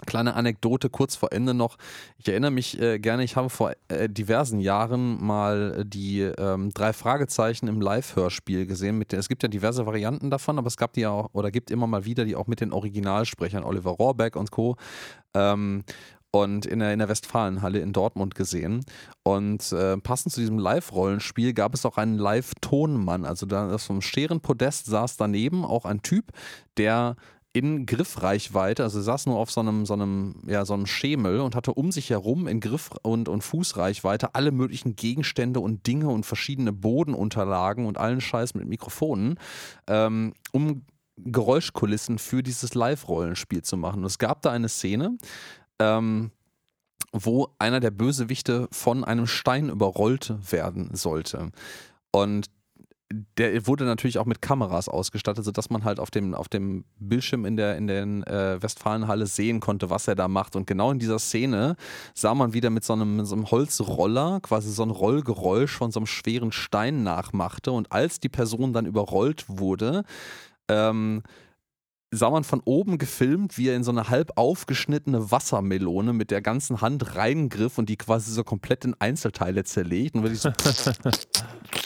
Kleine 0.04 0.34
Anekdote 0.34 0.90
kurz 0.90 1.16
vor 1.16 1.32
Ende 1.32 1.54
noch. 1.54 1.78
Ich 2.18 2.28
erinnere 2.28 2.50
mich 2.50 2.78
äh, 2.78 2.98
gerne, 2.98 3.24
ich 3.24 3.34
habe 3.34 3.48
vor 3.48 3.72
äh, 3.88 4.10
diversen 4.10 4.60
Jahren 4.60 5.24
mal 5.24 5.78
äh, 5.78 5.84
die 5.86 6.20
ähm, 6.20 6.70
drei 6.74 6.92
Fragezeichen 6.92 7.66
im 7.66 7.80
Live-Hörspiel 7.80 8.66
gesehen. 8.66 8.98
Mit 8.98 9.14
es 9.14 9.28
gibt 9.28 9.42
ja 9.42 9.48
diverse 9.48 9.86
Varianten 9.86 10.30
davon, 10.30 10.58
aber 10.58 10.66
es 10.66 10.76
gab 10.76 10.92
die 10.92 11.00
ja 11.00 11.10
auch, 11.10 11.30
oder 11.32 11.50
gibt 11.50 11.70
immer 11.70 11.86
mal 11.86 12.04
wieder 12.04 12.26
die 12.26 12.36
auch 12.36 12.46
mit 12.46 12.60
den 12.60 12.74
Originalsprechern, 12.74 13.64
Oliver 13.64 13.92
Rohrbeck 13.92 14.36
und 14.36 14.50
Co. 14.50 14.76
Ähm, 15.32 15.82
und 16.30 16.66
in 16.66 16.80
der, 16.80 16.92
in 16.92 16.98
der 16.98 17.08
Westfalenhalle 17.08 17.78
in 17.78 17.92
Dortmund 17.92 18.34
gesehen. 18.34 18.84
Und 19.22 19.72
äh, 19.72 19.96
passend 19.96 20.34
zu 20.34 20.40
diesem 20.40 20.58
Live-Rollenspiel 20.58 21.54
gab 21.54 21.74
es 21.74 21.86
auch 21.86 21.96
einen 21.96 22.18
Live-Tonmann. 22.18 23.24
Also 23.24 23.46
da 23.46 23.68
das 23.68 23.84
vom 23.84 24.02
Scherenpodest 24.02 24.86
saß 24.86 25.16
daneben 25.16 25.64
auch 25.64 25.84
ein 25.84 26.02
Typ, 26.02 26.32
der 26.76 27.16
in 27.56 27.86
Griffreichweite, 27.86 28.82
also 28.82 29.00
saß 29.00 29.24
nur 29.24 29.38
auf 29.38 29.50
so 29.50 29.60
einem, 29.60 29.86
so 29.86 29.94
einem, 29.94 30.34
ja, 30.46 30.66
so 30.66 30.74
einem 30.74 30.84
Schemel 30.84 31.40
und 31.40 31.54
hatte 31.54 31.72
um 31.72 31.90
sich 31.90 32.10
herum 32.10 32.46
in 32.48 32.60
Griff- 32.60 32.90
und, 33.00 33.30
und 33.30 33.40
Fußreichweite 33.40 34.34
alle 34.34 34.52
möglichen 34.52 34.94
Gegenstände 34.94 35.60
und 35.60 35.86
Dinge 35.86 36.08
und 36.08 36.26
verschiedene 36.26 36.74
Bodenunterlagen 36.74 37.86
und 37.86 37.96
allen 37.96 38.20
Scheiß 38.20 38.52
mit 38.52 38.68
Mikrofonen, 38.68 39.38
ähm, 39.86 40.34
um 40.52 40.82
Geräuschkulissen 41.16 42.18
für 42.18 42.42
dieses 42.42 42.74
Live-Rollenspiel 42.74 43.62
zu 43.62 43.78
machen. 43.78 44.00
Und 44.00 44.04
es 44.06 44.18
gab 44.18 44.42
da 44.42 44.50
eine 44.50 44.68
Szene, 44.68 45.16
ähm, 45.78 46.32
wo 47.10 47.48
einer 47.58 47.80
der 47.80 47.90
Bösewichte 47.90 48.68
von 48.70 49.02
einem 49.02 49.26
Stein 49.26 49.70
überrollt 49.70 50.34
werden 50.52 50.90
sollte. 50.92 51.52
Und 52.10 52.50
der 53.12 53.66
wurde 53.66 53.84
natürlich 53.84 54.18
auch 54.18 54.26
mit 54.26 54.42
Kameras 54.42 54.88
ausgestattet, 54.88 55.44
sodass 55.44 55.70
man 55.70 55.84
halt 55.84 56.00
auf 56.00 56.10
dem, 56.10 56.34
auf 56.34 56.48
dem 56.48 56.84
Bildschirm 56.98 57.44
in 57.44 57.56
der, 57.56 57.76
in 57.76 57.86
der 57.86 58.02
äh, 58.02 58.62
Westfalenhalle 58.62 59.26
sehen 59.26 59.60
konnte, 59.60 59.90
was 59.90 60.08
er 60.08 60.16
da 60.16 60.26
macht. 60.26 60.56
Und 60.56 60.66
genau 60.66 60.90
in 60.90 60.98
dieser 60.98 61.20
Szene 61.20 61.76
sah 62.14 62.34
man 62.34 62.52
wieder 62.52 62.70
mit 62.70 62.84
so 62.84 62.94
einem, 62.94 63.16
mit 63.16 63.26
so 63.26 63.36
einem 63.36 63.50
Holzroller 63.50 64.40
quasi 64.42 64.70
so 64.72 64.82
ein 64.82 64.90
Rollgeräusch 64.90 65.76
von 65.76 65.92
so 65.92 66.00
einem 66.00 66.06
schweren 66.06 66.50
Stein 66.50 67.04
nachmachte. 67.04 67.70
Und 67.70 67.92
als 67.92 68.18
die 68.18 68.28
Person 68.28 68.72
dann 68.72 68.86
überrollt 68.86 69.44
wurde, 69.48 70.02
ähm, 70.68 71.22
sah 72.10 72.30
man 72.30 72.42
von 72.42 72.60
oben 72.64 72.98
gefilmt, 72.98 73.56
wie 73.56 73.68
er 73.68 73.76
in 73.76 73.84
so 73.84 73.92
eine 73.92 74.08
halb 74.08 74.32
aufgeschnittene 74.36 75.30
Wassermelone 75.30 76.12
mit 76.12 76.30
der 76.32 76.42
ganzen 76.42 76.80
Hand 76.80 77.14
reingriff 77.14 77.78
und 77.78 77.88
die 77.88 77.96
quasi 77.96 78.32
so 78.32 78.42
komplett 78.42 78.84
in 78.84 78.94
Einzelteile 78.98 79.62
zerlegt 79.64 80.16
und 80.16 80.22
wirklich 80.22 80.40
so 80.40 80.50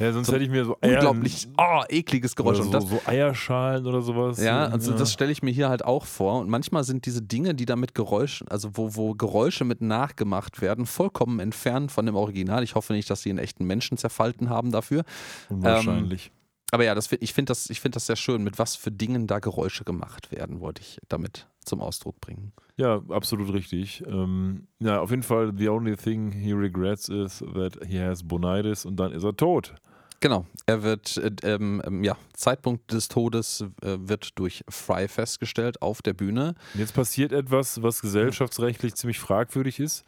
Ja, 0.00 0.12
sonst 0.12 0.28
So 0.28 0.32
hätte 0.32 0.44
ich 0.44 0.50
mir 0.50 0.64
so 0.64 0.76
Eier, 0.80 0.94
unglaublich 0.94 1.48
oh, 1.58 1.82
ekliges 1.88 2.34
Geräusch. 2.34 2.58
oder 2.58 2.66
Und 2.66 2.72
so, 2.72 2.78
das, 2.78 3.04
so 3.04 3.10
Eierschalen 3.10 3.86
oder 3.86 4.02
sowas. 4.02 4.42
ja, 4.42 4.66
so, 4.68 4.72
also 4.72 4.92
das 4.94 5.12
stelle 5.12 5.30
ich 5.30 5.42
mir 5.42 5.50
hier 5.50 5.68
halt 5.68 5.84
auch 5.84 6.06
vor. 6.06 6.40
Und 6.40 6.48
manchmal 6.48 6.84
sind 6.84 7.06
diese 7.06 7.22
Dinge, 7.22 7.54
die 7.54 7.66
da 7.66 7.76
mit 7.76 7.94
Geräuschen, 7.94 8.48
also 8.48 8.70
wo, 8.74 8.96
wo 8.96 9.14
Geräusche 9.14 9.64
mit 9.64 9.80
nachgemacht 9.80 10.60
werden, 10.60 10.86
vollkommen 10.86 11.38
entfernt 11.38 11.92
von 11.92 12.06
dem 12.06 12.16
Original. 12.16 12.62
Ich 12.62 12.74
hoffe 12.74 12.92
nicht, 12.92 13.10
dass 13.10 13.22
sie 13.22 13.30
einen 13.30 13.38
echten 13.38 13.64
Menschen 13.64 13.98
zerfalten 13.98 14.48
haben 14.48 14.72
dafür. 14.72 15.04
Unwahrscheinlich. 15.48 16.32
Aber 16.72 16.84
ja, 16.84 16.94
das, 16.94 17.10
ich 17.12 17.34
finde 17.34 17.50
das, 17.50 17.68
ich 17.68 17.80
find 17.80 17.96
das 17.96 18.06
sehr 18.06 18.16
schön, 18.16 18.44
mit 18.44 18.58
was 18.58 18.76
für 18.76 18.92
Dingen 18.92 19.26
da 19.26 19.40
Geräusche 19.40 19.84
gemacht 19.84 20.30
werden, 20.30 20.60
wollte 20.60 20.82
ich 20.82 20.98
damit 21.08 21.48
zum 21.64 21.80
Ausdruck 21.80 22.20
bringen. 22.20 22.52
Ja, 22.76 23.02
absolut 23.08 23.52
richtig. 23.52 24.02
Ähm, 24.06 24.68
ja, 24.78 25.00
auf 25.00 25.10
jeden 25.10 25.22
Fall, 25.22 25.52
the 25.56 25.68
only 25.68 25.96
thing 25.96 26.30
he 26.30 26.52
regrets 26.52 27.08
is 27.08 27.44
that 27.54 27.78
he 27.84 27.98
has 28.00 28.22
bonitis 28.22 28.86
und 28.86 28.96
dann 28.96 29.12
ist 29.12 29.24
er 29.24 29.36
tot. 29.36 29.74
Genau, 30.20 30.46
er 30.66 30.82
wird, 30.82 31.16
äh, 31.16 31.30
ähm, 31.44 31.82
ähm, 31.86 32.04
ja, 32.04 32.16
Zeitpunkt 32.34 32.92
des 32.92 33.08
Todes 33.08 33.64
äh, 33.82 33.96
wird 34.00 34.38
durch 34.38 34.62
Fry 34.68 35.08
festgestellt 35.08 35.80
auf 35.80 36.02
der 36.02 36.12
Bühne. 36.12 36.54
Jetzt 36.74 36.94
passiert 36.94 37.32
etwas, 37.32 37.82
was 37.82 38.02
gesellschaftsrechtlich 38.02 38.94
ziemlich 38.94 39.18
fragwürdig 39.18 39.80
ist, 39.80 40.04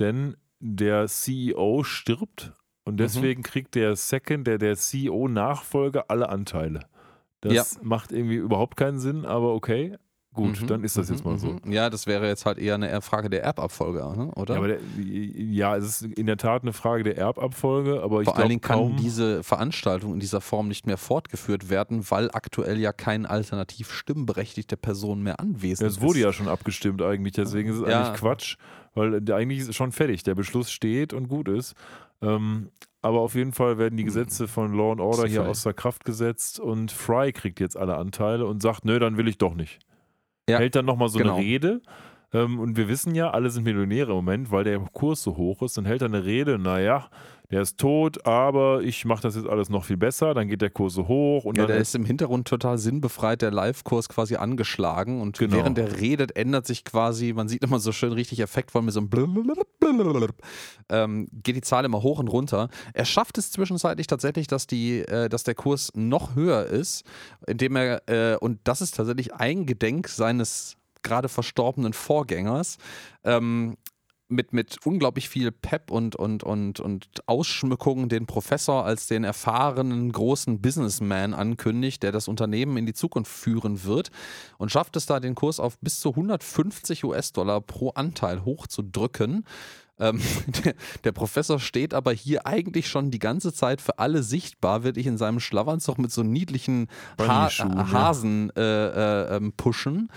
denn 0.00 0.36
der 0.58 1.06
CEO 1.06 1.84
stirbt 1.84 2.52
und 2.84 2.96
deswegen 2.98 3.42
kriegt 3.44 3.76
der 3.76 3.94
Second, 3.94 4.46
der, 4.48 4.58
der 4.58 4.76
CEO-Nachfolger, 4.76 6.06
alle 6.08 6.28
Anteile. 6.28 6.80
Das 7.40 7.52
Ja. 7.52 7.64
macht 7.82 8.10
irgendwie 8.12 8.36
überhaupt 8.36 8.76
keinen 8.76 8.98
Sinn, 8.98 9.24
aber 9.24 9.54
okay. 9.54 9.96
Gut, 10.34 10.62
Mhm, 10.62 10.66
dann 10.66 10.84
ist 10.84 10.96
das 10.96 11.08
mhm, 11.08 11.14
jetzt 11.14 11.24
mal 11.26 11.36
so. 11.38 11.56
mhm. 11.62 11.72
Ja, 11.72 11.90
das 11.90 12.06
wäre 12.06 12.26
jetzt 12.26 12.46
halt 12.46 12.58
eher 12.58 12.74
eine 12.76 13.00
Frage 13.02 13.28
der 13.28 13.42
Erbabfolge, 13.42 13.98
ne? 14.16 14.30
oder? 14.34 14.54
Ja, 14.60 14.66
der, 14.66 14.78
ja, 14.96 15.76
es 15.76 15.84
ist 16.00 16.02
in 16.18 16.26
der 16.26 16.38
Tat 16.38 16.62
eine 16.62 16.72
Frage 16.72 17.04
der 17.04 17.18
Erbabfolge, 17.18 18.02
aber 18.02 18.22
ich 18.22 18.28
Vor 18.28 18.38
allen 18.38 18.48
Dingen 18.48 18.60
kann 18.62 18.96
diese 18.96 19.42
Veranstaltung 19.42 20.14
in 20.14 20.20
dieser 20.20 20.40
Form 20.40 20.68
nicht 20.68 20.86
mehr 20.86 20.96
fortgeführt 20.96 21.68
werden, 21.68 22.10
weil 22.10 22.30
aktuell 22.32 22.78
ja 22.78 22.92
kein 22.92 23.26
alternativ 23.26 23.92
stimmberechtigte 23.92 24.76
Person 24.78 25.22
mehr 25.22 25.38
anwesend 25.38 25.82
Ja, 25.82 25.88
es 25.88 26.00
wurde 26.00 26.18
ist. 26.20 26.24
ja 26.24 26.32
schon 26.32 26.48
abgestimmt 26.48 27.02
eigentlich, 27.02 27.34
deswegen 27.34 27.68
ist 27.70 27.76
es 27.76 27.88
Ja. 27.88 28.00
eigentlich 28.06 28.18
Quatsch, 28.20 28.56
weil 28.94 29.20
der, 29.20 29.36
eigentlich 29.36 29.58
ist 29.58 29.68
es 29.68 29.76
schon 29.76 29.92
fertig. 29.92 30.22
Der 30.22 30.34
Beschluss 30.34 30.70
steht 30.70 31.12
und 31.12 31.28
gut 31.28 31.48
ist. 31.48 31.74
Ähm, 32.22 32.70
aber 33.02 33.20
auf 33.20 33.34
jeden 33.34 33.52
Fall 33.52 33.78
werden 33.78 33.96
die 33.96 34.04
Gesetze 34.04 34.46
von 34.48 34.72
Law 34.74 34.92
and 34.92 35.00
Order 35.00 35.26
hier 35.28 35.44
außer 35.44 35.74
Kraft 35.74 36.04
gesetzt 36.04 36.60
und 36.60 36.92
Fry 36.92 37.32
kriegt 37.32 37.58
jetzt 37.60 37.76
alle 37.76 37.96
Anteile 37.96 38.46
und 38.46 38.62
sagt, 38.62 38.84
nö, 38.84 38.98
dann 38.98 39.16
will 39.16 39.26
ich 39.28 39.38
doch 39.38 39.54
nicht. 39.54 39.80
Ja, 40.48 40.58
hält 40.58 40.74
dann 40.74 40.84
nochmal 40.84 41.08
so 41.08 41.18
genau. 41.18 41.36
eine 41.36 41.44
Rede. 41.44 41.80
Ähm, 42.32 42.58
und 42.58 42.76
wir 42.76 42.88
wissen 42.88 43.14
ja, 43.14 43.30
alle 43.30 43.50
sind 43.50 43.64
Millionäre 43.64 44.10
im 44.10 44.16
Moment, 44.16 44.50
weil 44.50 44.64
der 44.64 44.78
Kurs 44.92 45.22
so 45.22 45.36
hoch 45.36 45.62
ist. 45.62 45.76
Dann 45.76 45.84
hält 45.84 46.02
er 46.02 46.08
eine 46.08 46.24
Rede, 46.24 46.58
naja, 46.58 47.08
der 47.52 47.60
ist 47.60 47.78
tot, 47.78 48.26
aber 48.26 48.82
ich 48.82 49.04
mache 49.04 49.22
das 49.22 49.36
jetzt 49.36 49.46
alles 49.46 49.68
noch 49.68 49.84
viel 49.84 49.98
besser. 49.98 50.32
Dann 50.32 50.48
geht 50.48 50.62
der 50.62 50.70
Kurs 50.70 50.94
so 50.94 51.06
hoch. 51.06 51.44
Und 51.44 51.58
ja, 51.58 51.64
dann 51.64 51.72
der 51.72 51.82
ist 51.82 51.94
im 51.94 52.06
Hintergrund 52.06 52.48
total 52.48 52.78
sinnbefreit, 52.78 53.42
der 53.42 53.50
Live-Kurs 53.50 54.08
quasi 54.08 54.36
angeschlagen. 54.36 55.20
Und 55.20 55.38
Genau. 55.38 55.56
während 55.56 55.76
der 55.76 56.00
redet, 56.00 56.34
ändert 56.34 56.66
sich 56.66 56.84
quasi, 56.84 57.34
man 57.34 57.48
sieht 57.48 57.62
immer 57.62 57.78
so 57.78 57.92
schön 57.92 58.12
richtig 58.12 58.40
effektvoll 58.40 58.80
mit 58.80 58.94
so 58.94 59.00
einem 59.00 59.10
ähm, 60.88 61.28
geht 61.30 61.56
die 61.56 61.60
Zahl 61.60 61.84
immer 61.84 62.02
hoch 62.02 62.18
und 62.18 62.28
runter. 62.28 62.70
Er 62.94 63.04
schafft 63.04 63.36
es 63.36 63.50
zwischenzeitlich 63.50 64.06
tatsächlich, 64.06 64.46
dass, 64.46 64.66
die, 64.66 65.00
äh, 65.00 65.28
dass 65.28 65.44
der 65.44 65.54
Kurs 65.54 65.92
noch 65.94 66.34
höher 66.34 66.64
ist, 66.64 67.04
indem 67.46 67.76
er, 67.76 68.08
äh, 68.08 68.36
und 68.38 68.60
das 68.64 68.80
ist 68.80 68.96
tatsächlich 68.96 69.34
ein 69.34 69.66
Gedenk 69.66 70.08
seines 70.08 70.78
gerade 71.02 71.28
verstorbenen 71.28 71.92
Vorgängers, 71.92 72.78
ähm, 73.24 73.76
mit, 74.32 74.52
mit 74.52 74.78
unglaublich 74.84 75.28
viel 75.28 75.52
Pep 75.52 75.90
und, 75.90 76.16
und, 76.16 76.42
und, 76.42 76.80
und 76.80 77.06
Ausschmückung 77.26 78.08
den 78.08 78.26
Professor 78.26 78.84
als 78.84 79.06
den 79.06 79.24
erfahrenen 79.24 80.10
großen 80.10 80.60
Businessman 80.60 81.34
ankündigt, 81.34 82.02
der 82.02 82.12
das 82.12 82.28
Unternehmen 82.28 82.76
in 82.76 82.86
die 82.86 82.94
Zukunft 82.94 83.30
führen 83.30 83.84
wird 83.84 84.10
und 84.58 84.70
schafft 84.70 84.96
es 84.96 85.06
da, 85.06 85.20
den 85.20 85.34
Kurs 85.34 85.60
auf 85.60 85.78
bis 85.80 86.00
zu 86.00 86.10
150 86.10 87.04
US-Dollar 87.04 87.60
pro 87.60 87.90
Anteil 87.90 88.44
hochzudrücken. 88.44 89.44
Ähm, 89.98 90.20
der, 90.64 90.74
der 91.04 91.12
Professor 91.12 91.60
steht 91.60 91.94
aber 91.94 92.12
hier 92.12 92.46
eigentlich 92.46 92.88
schon 92.88 93.10
die 93.10 93.18
ganze 93.18 93.52
Zeit 93.52 93.80
für 93.80 93.98
alle 93.98 94.22
sichtbar, 94.22 94.82
wirklich 94.82 95.06
in 95.06 95.18
seinem 95.18 95.40
Schlafanzug 95.40 95.98
mit 95.98 96.10
so 96.10 96.22
niedlichen 96.22 96.88
ha. 97.18 97.48
Hasen 97.48 98.50
äh, 98.56 98.60
äh, 98.62 99.36
ähm, 99.36 99.52
pushen 99.56 100.08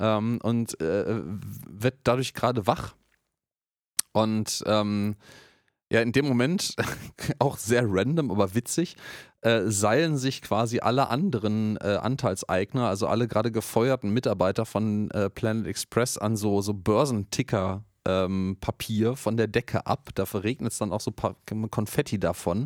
ähm, 0.00 0.38
und 0.42 0.80
äh, 0.80 1.20
wird 1.68 2.00
dadurch 2.04 2.34
gerade 2.34 2.66
wach. 2.66 2.94
Und 4.12 4.62
ähm, 4.66 5.16
ja, 5.90 6.00
in 6.00 6.12
dem 6.12 6.26
Moment, 6.26 6.74
auch 7.38 7.58
sehr 7.58 7.84
random, 7.86 8.30
aber 8.30 8.54
witzig, 8.54 8.96
äh, 9.42 9.62
seilen 9.66 10.16
sich 10.16 10.40
quasi 10.40 10.80
alle 10.80 11.08
anderen 11.08 11.76
äh, 11.76 11.98
Anteilseigner, 12.00 12.88
also 12.88 13.08
alle 13.08 13.28
gerade 13.28 13.52
gefeuerten 13.52 14.10
Mitarbeiter 14.10 14.64
von 14.64 15.10
äh, 15.10 15.28
Planet 15.28 15.66
Express 15.66 16.16
an 16.16 16.36
so, 16.36 16.60
so 16.62 16.74
Börsenticker. 16.74 17.84
Ähm, 18.04 18.56
Papier 18.60 19.14
von 19.14 19.36
der 19.36 19.46
Decke 19.46 19.86
ab, 19.86 20.08
da 20.16 20.26
verregnet 20.26 20.72
es 20.72 20.78
dann 20.78 20.90
auch 20.90 21.00
so 21.00 21.12
pa 21.12 21.36
Konfetti 21.70 22.18
davon. 22.18 22.62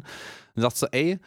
Und 0.54 0.62
sagt 0.62 0.78
so, 0.78 0.86
ey, 0.92 1.18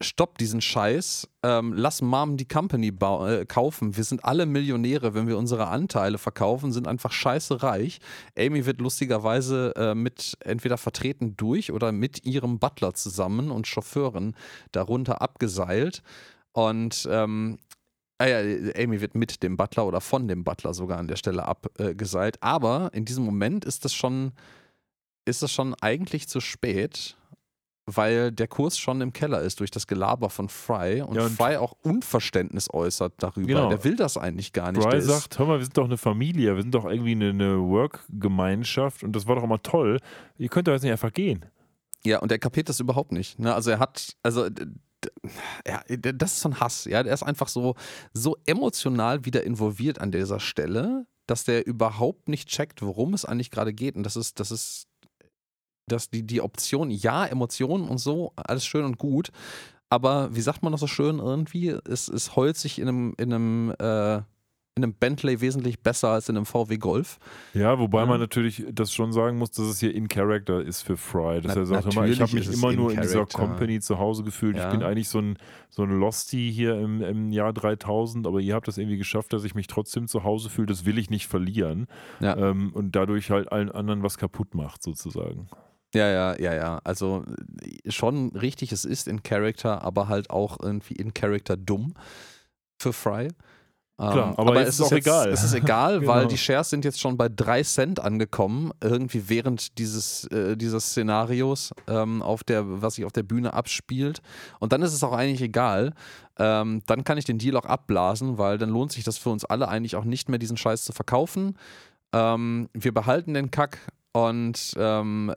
stopp 0.00 0.38
diesen 0.38 0.60
Scheiß, 0.60 1.28
ähm, 1.42 1.72
lass 1.74 2.02
Mom 2.02 2.36
die 2.36 2.48
Company 2.48 2.88
äh, 2.88 3.44
kaufen. 3.46 3.96
Wir 3.96 4.04
sind 4.04 4.24
alle 4.24 4.46
Millionäre, 4.46 5.14
wenn 5.14 5.28
wir 5.28 5.38
unsere 5.38 5.68
Anteile 5.68 6.18
verkaufen, 6.18 6.72
sind 6.72 6.88
einfach 6.88 7.12
scheiße 7.12 7.62
reich. 7.62 8.00
Amy 8.36 8.66
wird 8.66 8.80
lustigerweise 8.80 9.72
äh, 9.76 9.94
mit 9.94 10.36
entweder 10.40 10.76
vertreten 10.76 11.36
durch 11.36 11.72
oder 11.72 11.92
mit 11.92 12.24
ihrem 12.24 12.58
Butler 12.58 12.94
zusammen 12.94 13.50
und 13.50 13.66
Chauffeurin 13.66 14.34
darunter 14.72 15.22
abgeseilt. 15.22 16.02
Und 16.52 17.08
ähm, 17.10 17.58
ja, 18.20 18.38
Amy 18.76 19.00
wird 19.00 19.14
mit 19.14 19.42
dem 19.42 19.56
Butler 19.56 19.86
oder 19.86 20.00
von 20.00 20.28
dem 20.28 20.44
Butler 20.44 20.74
sogar 20.74 20.98
an 20.98 21.08
der 21.08 21.16
Stelle 21.16 21.46
abgeseilt. 21.46 22.42
Aber 22.42 22.90
in 22.92 23.04
diesem 23.04 23.24
Moment 23.24 23.64
ist 23.64 23.84
das 23.84 23.94
schon, 23.94 24.32
ist 25.24 25.42
das 25.42 25.52
schon 25.52 25.74
eigentlich 25.74 26.28
zu 26.28 26.40
spät, 26.40 27.16
weil 27.86 28.32
der 28.32 28.48
Kurs 28.48 28.78
schon 28.78 29.00
im 29.00 29.12
Keller 29.12 29.40
ist 29.40 29.60
durch 29.60 29.70
das 29.70 29.86
Gelaber 29.86 30.30
von 30.30 30.48
Fry 30.48 31.02
und, 31.02 31.16
Ja, 31.16 31.24
und- 31.26 31.32
Fry 31.32 31.56
auch 31.56 31.74
Unverständnis 31.82 32.68
äußert 32.72 33.14
darüber. 33.18 33.46
Genau. 33.46 33.68
Der 33.68 33.84
will 33.84 33.96
das 33.96 34.16
eigentlich 34.16 34.52
gar 34.52 34.72
nicht. 34.72 34.82
Fry 34.82 34.92
Der 34.92 35.02
sagt, 35.02 35.38
hör 35.38 35.46
mal, 35.46 35.58
wir 35.58 35.64
sind 35.64 35.76
doch 35.76 35.84
eine 35.84 35.98
Familie, 35.98 36.54
wir 36.56 36.62
sind 36.62 36.74
doch 36.74 36.86
irgendwie 36.86 37.12
eine, 37.12 37.30
eine 37.30 37.58
Work-Gemeinschaft 37.60 39.02
und 39.04 39.14
das 39.14 39.26
war 39.26 39.36
doch 39.36 39.44
immer 39.44 39.62
toll. 39.62 39.98
Ihr 40.38 40.48
könnt 40.48 40.68
doch 40.68 40.72
jetzt 40.72 40.82
nicht 40.82 40.92
einfach 40.92 41.12
gehen. 41.12 41.44
Ja, 42.04 42.18
und 42.20 42.30
er 42.32 42.38
kapiert 42.38 42.68
das 42.68 42.80
überhaupt 42.80 43.12
nicht. 43.12 43.38
Ne? 43.38 43.54
Also 43.54 43.70
er 43.70 43.78
hat, 43.78 44.14
also 44.22 44.46
ja, 45.66 45.82
das 45.88 46.32
ist 46.32 46.40
so 46.40 46.48
ein 46.50 46.60
Hass. 46.60 46.84
Ja, 46.86 47.02
der 47.02 47.12
ist 47.12 47.22
einfach 47.22 47.48
so, 47.48 47.74
so 48.12 48.36
emotional 48.46 49.24
wieder 49.24 49.42
involviert 49.44 50.00
an 50.00 50.10
dieser 50.10 50.40
Stelle, 50.40 51.06
dass 51.26 51.44
der 51.44 51.66
überhaupt 51.66 52.28
nicht 52.28 52.48
checkt, 52.48 52.82
worum 52.82 53.14
es 53.14 53.24
eigentlich 53.24 53.50
gerade 53.50 53.72
geht. 53.72 53.96
Und 53.96 54.02
das 54.04 54.16
ist, 54.16 54.40
das 54.40 54.50
ist, 54.50 54.86
dass 55.86 56.10
die, 56.10 56.22
die 56.26 56.40
Option, 56.40 56.90
ja, 56.90 57.26
Emotionen 57.26 57.88
und 57.88 57.98
so, 57.98 58.32
alles 58.36 58.64
schön 58.66 58.84
und 58.84 58.98
gut. 58.98 59.30
Aber 59.90 60.34
wie 60.34 60.40
sagt 60.40 60.62
man 60.62 60.72
das 60.72 60.80
so 60.80 60.86
schön 60.86 61.18
irgendwie? 61.18 61.68
Es, 61.68 62.08
es 62.08 62.34
heult 62.36 62.56
sich 62.56 62.78
in 62.80 62.88
einem, 62.88 63.14
in 63.18 63.32
einem, 63.32 63.74
äh, 63.78 64.16
in 64.76 64.82
einem 64.82 64.94
Bentley 64.94 65.40
wesentlich 65.40 65.78
besser 65.84 66.08
als 66.08 66.28
in 66.28 66.36
einem 66.36 66.46
VW 66.46 66.78
Golf. 66.78 67.18
Ja, 67.52 67.78
wobei 67.78 68.00
Ja. 68.00 68.06
man 68.06 68.18
natürlich 68.18 68.64
das 68.72 68.92
schon 68.92 69.12
sagen 69.12 69.38
muss, 69.38 69.52
dass 69.52 69.66
es 69.66 69.78
hier 69.78 69.94
in 69.94 70.08
Character 70.08 70.60
ist 70.62 70.82
für 70.82 70.96
Fry. 70.96 71.40
Dass 71.40 71.54
Na- 71.54 71.60
er 71.60 71.66
sagt, 71.66 71.94
mal, 71.94 72.10
ich 72.10 72.20
habe 72.20 72.32
mich 72.34 72.52
immer 72.52 72.70
in 72.70 72.76
nur 72.76 72.90
in 72.90 73.00
dieser 73.00 73.18
Character. 73.18 73.38
Company 73.38 73.78
zu 73.78 74.00
Hause 74.00 74.24
gefühlt. 74.24 74.56
Ja. 74.56 74.66
Ich 74.66 74.72
bin 74.76 74.82
eigentlich 74.82 75.08
so 75.08 75.20
ein, 75.20 75.38
so 75.70 75.84
ein 75.84 75.90
Losty 75.90 76.50
hier 76.52 76.76
im, 76.80 77.00
im 77.02 77.30
Jahr 77.30 77.52
3000, 77.52 78.26
aber 78.26 78.40
ihr 78.40 78.54
habt 78.56 78.66
das 78.66 78.76
irgendwie 78.78 78.96
geschafft, 78.98 79.32
dass 79.32 79.44
ich 79.44 79.54
mich 79.54 79.68
trotzdem 79.68 80.08
zu 80.08 80.24
Hause 80.24 80.50
fühle. 80.50 80.66
Das 80.66 80.84
will 80.86 80.98
ich 80.98 81.08
nicht 81.08 81.28
verlieren. 81.28 81.86
Ja. 82.18 82.36
Ähm, 82.36 82.72
und 82.72 82.96
dadurch 82.96 83.30
halt 83.30 83.52
allen 83.52 83.70
anderen 83.70 84.02
was 84.02 84.18
kaputt 84.18 84.56
macht, 84.56 84.82
sozusagen. 84.82 85.46
Ja, 85.94 86.08
ja, 86.08 86.38
ja, 86.40 86.54
ja. 86.54 86.80
Also 86.84 87.24
äh, 87.62 87.90
schon 87.90 88.30
richtig, 88.36 88.72
es 88.72 88.84
ist 88.84 89.08
in 89.08 89.22
Character, 89.22 89.82
aber 89.82 90.08
halt 90.08 90.30
auch 90.30 90.58
irgendwie 90.60 90.94
in 90.94 91.14
Character 91.14 91.56
dumm 91.56 91.94
für 92.80 92.92
Fry. 92.92 93.28
Klar, 93.96 94.36
aber 94.36 94.58
jetzt 94.58 94.70
ist 94.70 94.80
auch 94.80 94.90
jetzt, 94.90 95.06
egal. 95.06 95.28
Es 95.30 95.44
ist 95.44 95.54
egal, 95.54 96.00
weil 96.08 96.22
Genau. 96.22 96.30
die 96.30 96.36
Shares 96.38 96.68
sind 96.68 96.84
jetzt 96.84 96.98
schon 97.00 97.16
bei 97.16 97.28
3 97.28 97.62
Cent 97.62 98.00
angekommen, 98.00 98.72
irgendwie 98.82 99.28
während 99.28 99.78
dieses, 99.78 100.24
äh, 100.32 100.56
dieses 100.56 100.86
Szenarios, 100.86 101.72
ähm, 101.86 102.20
auf 102.20 102.42
der, 102.42 102.82
was 102.82 102.96
sich 102.96 103.04
auf 103.04 103.12
der 103.12 103.22
Bühne 103.22 103.52
abspielt. 103.54 104.20
Und 104.58 104.72
dann 104.72 104.82
ist 104.82 104.94
es 104.94 105.04
auch 105.04 105.12
eigentlich 105.12 105.42
egal. 105.42 105.92
Ähm, 106.40 106.82
dann 106.86 107.04
kann 107.04 107.18
ich 107.18 107.24
den 107.24 107.38
Deal 107.38 107.56
auch 107.56 107.66
abblasen, 107.66 108.36
weil 108.36 108.58
dann 108.58 108.70
lohnt 108.70 108.90
sich 108.90 109.04
das 109.04 109.16
für 109.16 109.30
uns 109.30 109.44
alle 109.44 109.68
eigentlich 109.68 109.94
auch 109.94 110.04
nicht 110.04 110.28
mehr, 110.28 110.40
diesen 110.40 110.56
Scheiß 110.56 110.84
zu 110.84 110.92
verkaufen. 110.92 111.56
Ähm, 112.12 112.68
wir 112.72 112.92
behalten 112.92 113.32
den 113.34 113.52
Kack 113.52 113.78
und 114.14 114.74
ähm, 114.76 115.34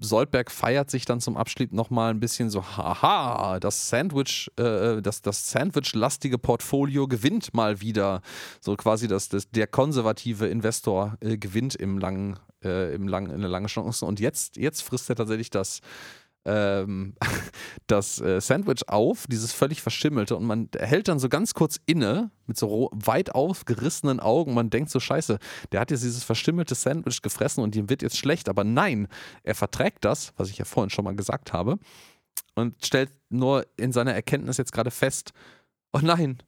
Soldberg 0.00 0.50
feiert 0.50 0.90
sich 0.90 1.06
dann 1.06 1.18
zum 1.18 1.38
Abschluss 1.38 1.68
nochmal 1.70 2.10
ein 2.10 2.20
bisschen 2.20 2.50
so, 2.50 2.62
haha, 2.62 3.58
das 3.58 3.88
Sandwich, 3.88 4.50
äh, 4.58 5.00
das, 5.00 5.22
das 5.22 5.50
Sandwich-lastige 5.50 6.36
Portfolio 6.36 7.08
gewinnt 7.08 7.54
mal 7.54 7.80
wieder. 7.80 8.20
So 8.60 8.76
quasi 8.76 9.08
das, 9.08 9.30
das, 9.30 9.50
der 9.50 9.66
konservative 9.66 10.46
Investor 10.46 11.16
äh, 11.20 11.38
gewinnt 11.38 11.74
im 11.74 11.96
langen, 11.96 12.38
äh, 12.62 12.94
im 12.94 13.08
lang, 13.08 13.30
in 13.30 13.40
der 13.40 13.48
langen 13.48 13.68
Chance. 13.68 14.04
Und 14.04 14.20
jetzt, 14.20 14.58
jetzt 14.58 14.82
frisst 14.82 15.08
er 15.08 15.16
tatsächlich 15.16 15.48
das, 15.48 15.80
ähm, 16.48 17.14
das 17.86 18.20
äh, 18.20 18.40
Sandwich 18.40 18.88
auf, 18.88 19.26
dieses 19.28 19.52
völlig 19.52 19.82
verschimmelte, 19.82 20.34
und 20.36 20.44
man 20.44 20.68
hält 20.76 21.08
dann 21.08 21.18
so 21.18 21.28
ganz 21.28 21.54
kurz 21.54 21.78
inne 21.86 22.30
mit 22.46 22.56
so 22.56 22.90
weit 22.92 23.34
aufgerissenen 23.34 24.18
Augen. 24.18 24.54
Man 24.54 24.70
denkt 24.70 24.90
so: 24.90 24.98
Scheiße, 24.98 25.38
der 25.72 25.80
hat 25.80 25.90
jetzt 25.90 26.02
dieses 26.02 26.24
verschimmelte 26.24 26.74
Sandwich 26.74 27.22
gefressen 27.22 27.62
und 27.62 27.76
ihm 27.76 27.90
wird 27.90 28.02
jetzt 28.02 28.16
schlecht. 28.16 28.48
Aber 28.48 28.64
nein, 28.64 29.08
er 29.42 29.54
verträgt 29.54 30.04
das, 30.04 30.32
was 30.36 30.48
ich 30.48 30.58
ja 30.58 30.64
vorhin 30.64 30.90
schon 30.90 31.04
mal 31.04 31.14
gesagt 31.14 31.52
habe, 31.52 31.78
und 32.54 32.84
stellt 32.84 33.10
nur 33.28 33.66
in 33.76 33.92
seiner 33.92 34.14
Erkenntnis 34.14 34.56
jetzt 34.56 34.72
gerade 34.72 34.90
fest: 34.90 35.32
Oh 35.92 36.00
nein. 36.02 36.42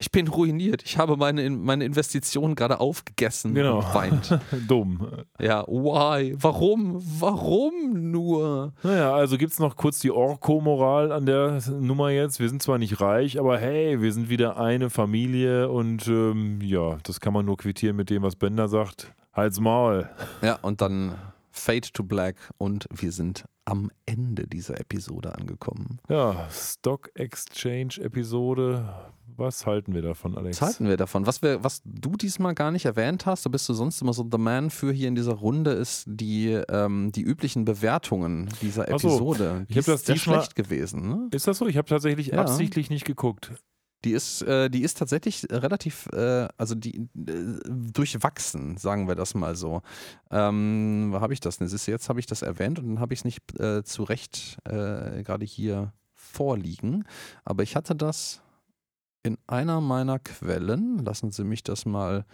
Ich 0.00 0.12
bin 0.12 0.28
ruiniert. 0.28 0.82
Ich 0.84 0.96
habe 0.96 1.16
meine, 1.16 1.50
meine 1.50 1.84
Investition 1.84 2.54
gerade 2.54 2.78
aufgegessen 2.78 3.52
Genau. 3.54 3.78
und 3.78 3.94
weint. 3.94 4.38
Dumm. 4.68 5.08
Ja, 5.40 5.66
why? 5.66 6.36
Warum? 6.40 7.02
Warum 7.20 8.10
nur? 8.12 8.74
Naja, 8.84 9.12
also 9.12 9.36
gibt 9.38 9.52
es 9.52 9.58
noch 9.58 9.74
kurz 9.76 9.98
die 9.98 10.12
Orko-Moral 10.12 11.10
an 11.10 11.26
der 11.26 11.60
Nummer 11.80 12.10
jetzt. 12.10 12.38
Wir 12.38 12.48
sind 12.48 12.62
zwar 12.62 12.78
nicht 12.78 13.00
reich, 13.00 13.40
aber 13.40 13.58
hey, 13.58 14.00
wir 14.00 14.12
sind 14.12 14.28
wieder 14.28 14.56
eine 14.56 14.88
Familie 14.88 15.68
und 15.68 16.06
ähm, 16.06 16.60
ja, 16.62 16.98
das 17.02 17.18
kann 17.20 17.32
man 17.32 17.44
nur 17.44 17.56
quittieren 17.56 17.96
mit 17.96 18.08
dem, 18.08 18.22
was 18.22 18.36
Bender 18.36 18.68
sagt. 18.68 19.12
Halt's 19.32 19.58
Maul. 19.58 20.08
Ja, 20.42 20.60
und 20.62 20.80
dann 20.80 21.16
Fade 21.50 21.88
to 21.92 22.04
Black 22.04 22.36
und 22.56 22.86
wir 22.94 23.10
sind 23.10 23.46
am 23.64 23.90
Ende 24.06 24.46
dieser 24.46 24.78
Episode 24.80 25.34
angekommen. 25.34 25.98
Ja, 26.08 26.46
Stock 26.50 27.10
Exchange 27.14 27.98
Episode. 28.00 28.88
Was 29.38 29.66
halten 29.66 29.94
wir 29.94 30.02
davon, 30.02 30.36
Alex? 30.36 30.60
Was 30.60 30.68
halten 30.68 30.88
wir 30.88 30.96
davon? 30.96 31.24
Was, 31.26 31.42
wir, 31.42 31.62
was 31.62 31.80
du 31.84 32.16
diesmal 32.16 32.54
gar 32.54 32.70
nicht 32.72 32.84
erwähnt 32.86 33.24
hast, 33.24 33.46
da 33.46 33.50
bist 33.50 33.68
du 33.68 33.72
sonst 33.72 34.02
immer 34.02 34.12
so 34.12 34.28
The 34.30 34.36
Man 34.38 34.68
für 34.70 34.92
hier 34.92 35.06
in 35.08 35.14
dieser 35.14 35.34
Runde, 35.34 35.70
ist 35.70 36.04
die, 36.08 36.48
ähm, 36.68 37.12
die 37.12 37.22
üblichen 37.22 37.64
Bewertungen 37.64 38.48
dieser 38.60 38.82
Ach 38.92 38.98
so, 38.98 39.08
Episode. 39.08 39.66
ich 39.68 39.74
Die 39.74 39.78
hab 39.80 39.86
das 39.86 40.00
ist 40.00 40.06
sehr 40.06 40.14
diesmal- 40.16 40.36
schlecht 40.40 40.56
gewesen. 40.56 41.08
Ne? 41.08 41.28
Ist 41.30 41.46
das 41.46 41.58
so? 41.58 41.66
Ich 41.68 41.76
habe 41.76 41.88
tatsächlich 41.88 42.26
Ja. 42.28 42.40
absichtlich 42.40 42.90
nicht 42.90 43.04
geguckt. 43.04 43.52
Die 44.04 44.10
ist, 44.12 44.42
äh, 44.42 44.68
die 44.70 44.82
ist 44.82 44.98
tatsächlich 44.98 45.46
relativ, 45.50 46.06
äh, 46.12 46.48
also 46.56 46.74
die 46.76 47.08
äh, 47.16 47.58
durchwachsen, 47.92 48.76
sagen 48.76 49.08
wir 49.08 49.14
das 49.16 49.34
mal 49.34 49.56
so. 49.56 49.82
Ähm, 50.30 51.08
wo 51.12 51.20
habe 51.20 51.32
ich 51.32 51.40
das 51.40 51.60
du, 51.60 51.86
Jetzt 51.86 52.08
habe 52.08 52.20
ich 52.20 52.26
das 52.26 52.42
erwähnt 52.42 52.78
und 52.78 52.86
dann 52.88 53.00
habe 53.00 53.12
ich 53.14 53.20
es 53.20 53.24
nicht 53.24 53.58
äh, 53.60 53.82
zu 53.82 54.04
Recht 54.04 54.58
äh, 54.64 55.22
gerade 55.24 55.44
hier 55.44 55.92
vorliegen. 56.14 57.04
Aber 57.44 57.62
ich 57.62 57.74
hatte 57.74 57.96
das 57.96 58.40
in 59.28 59.38
einer 59.46 59.80
meiner 59.80 60.18
Quellen, 60.18 61.04
lassen 61.04 61.30
Sie 61.30 61.44
mich 61.44 61.62
das 61.62 61.84
mal 61.84 62.24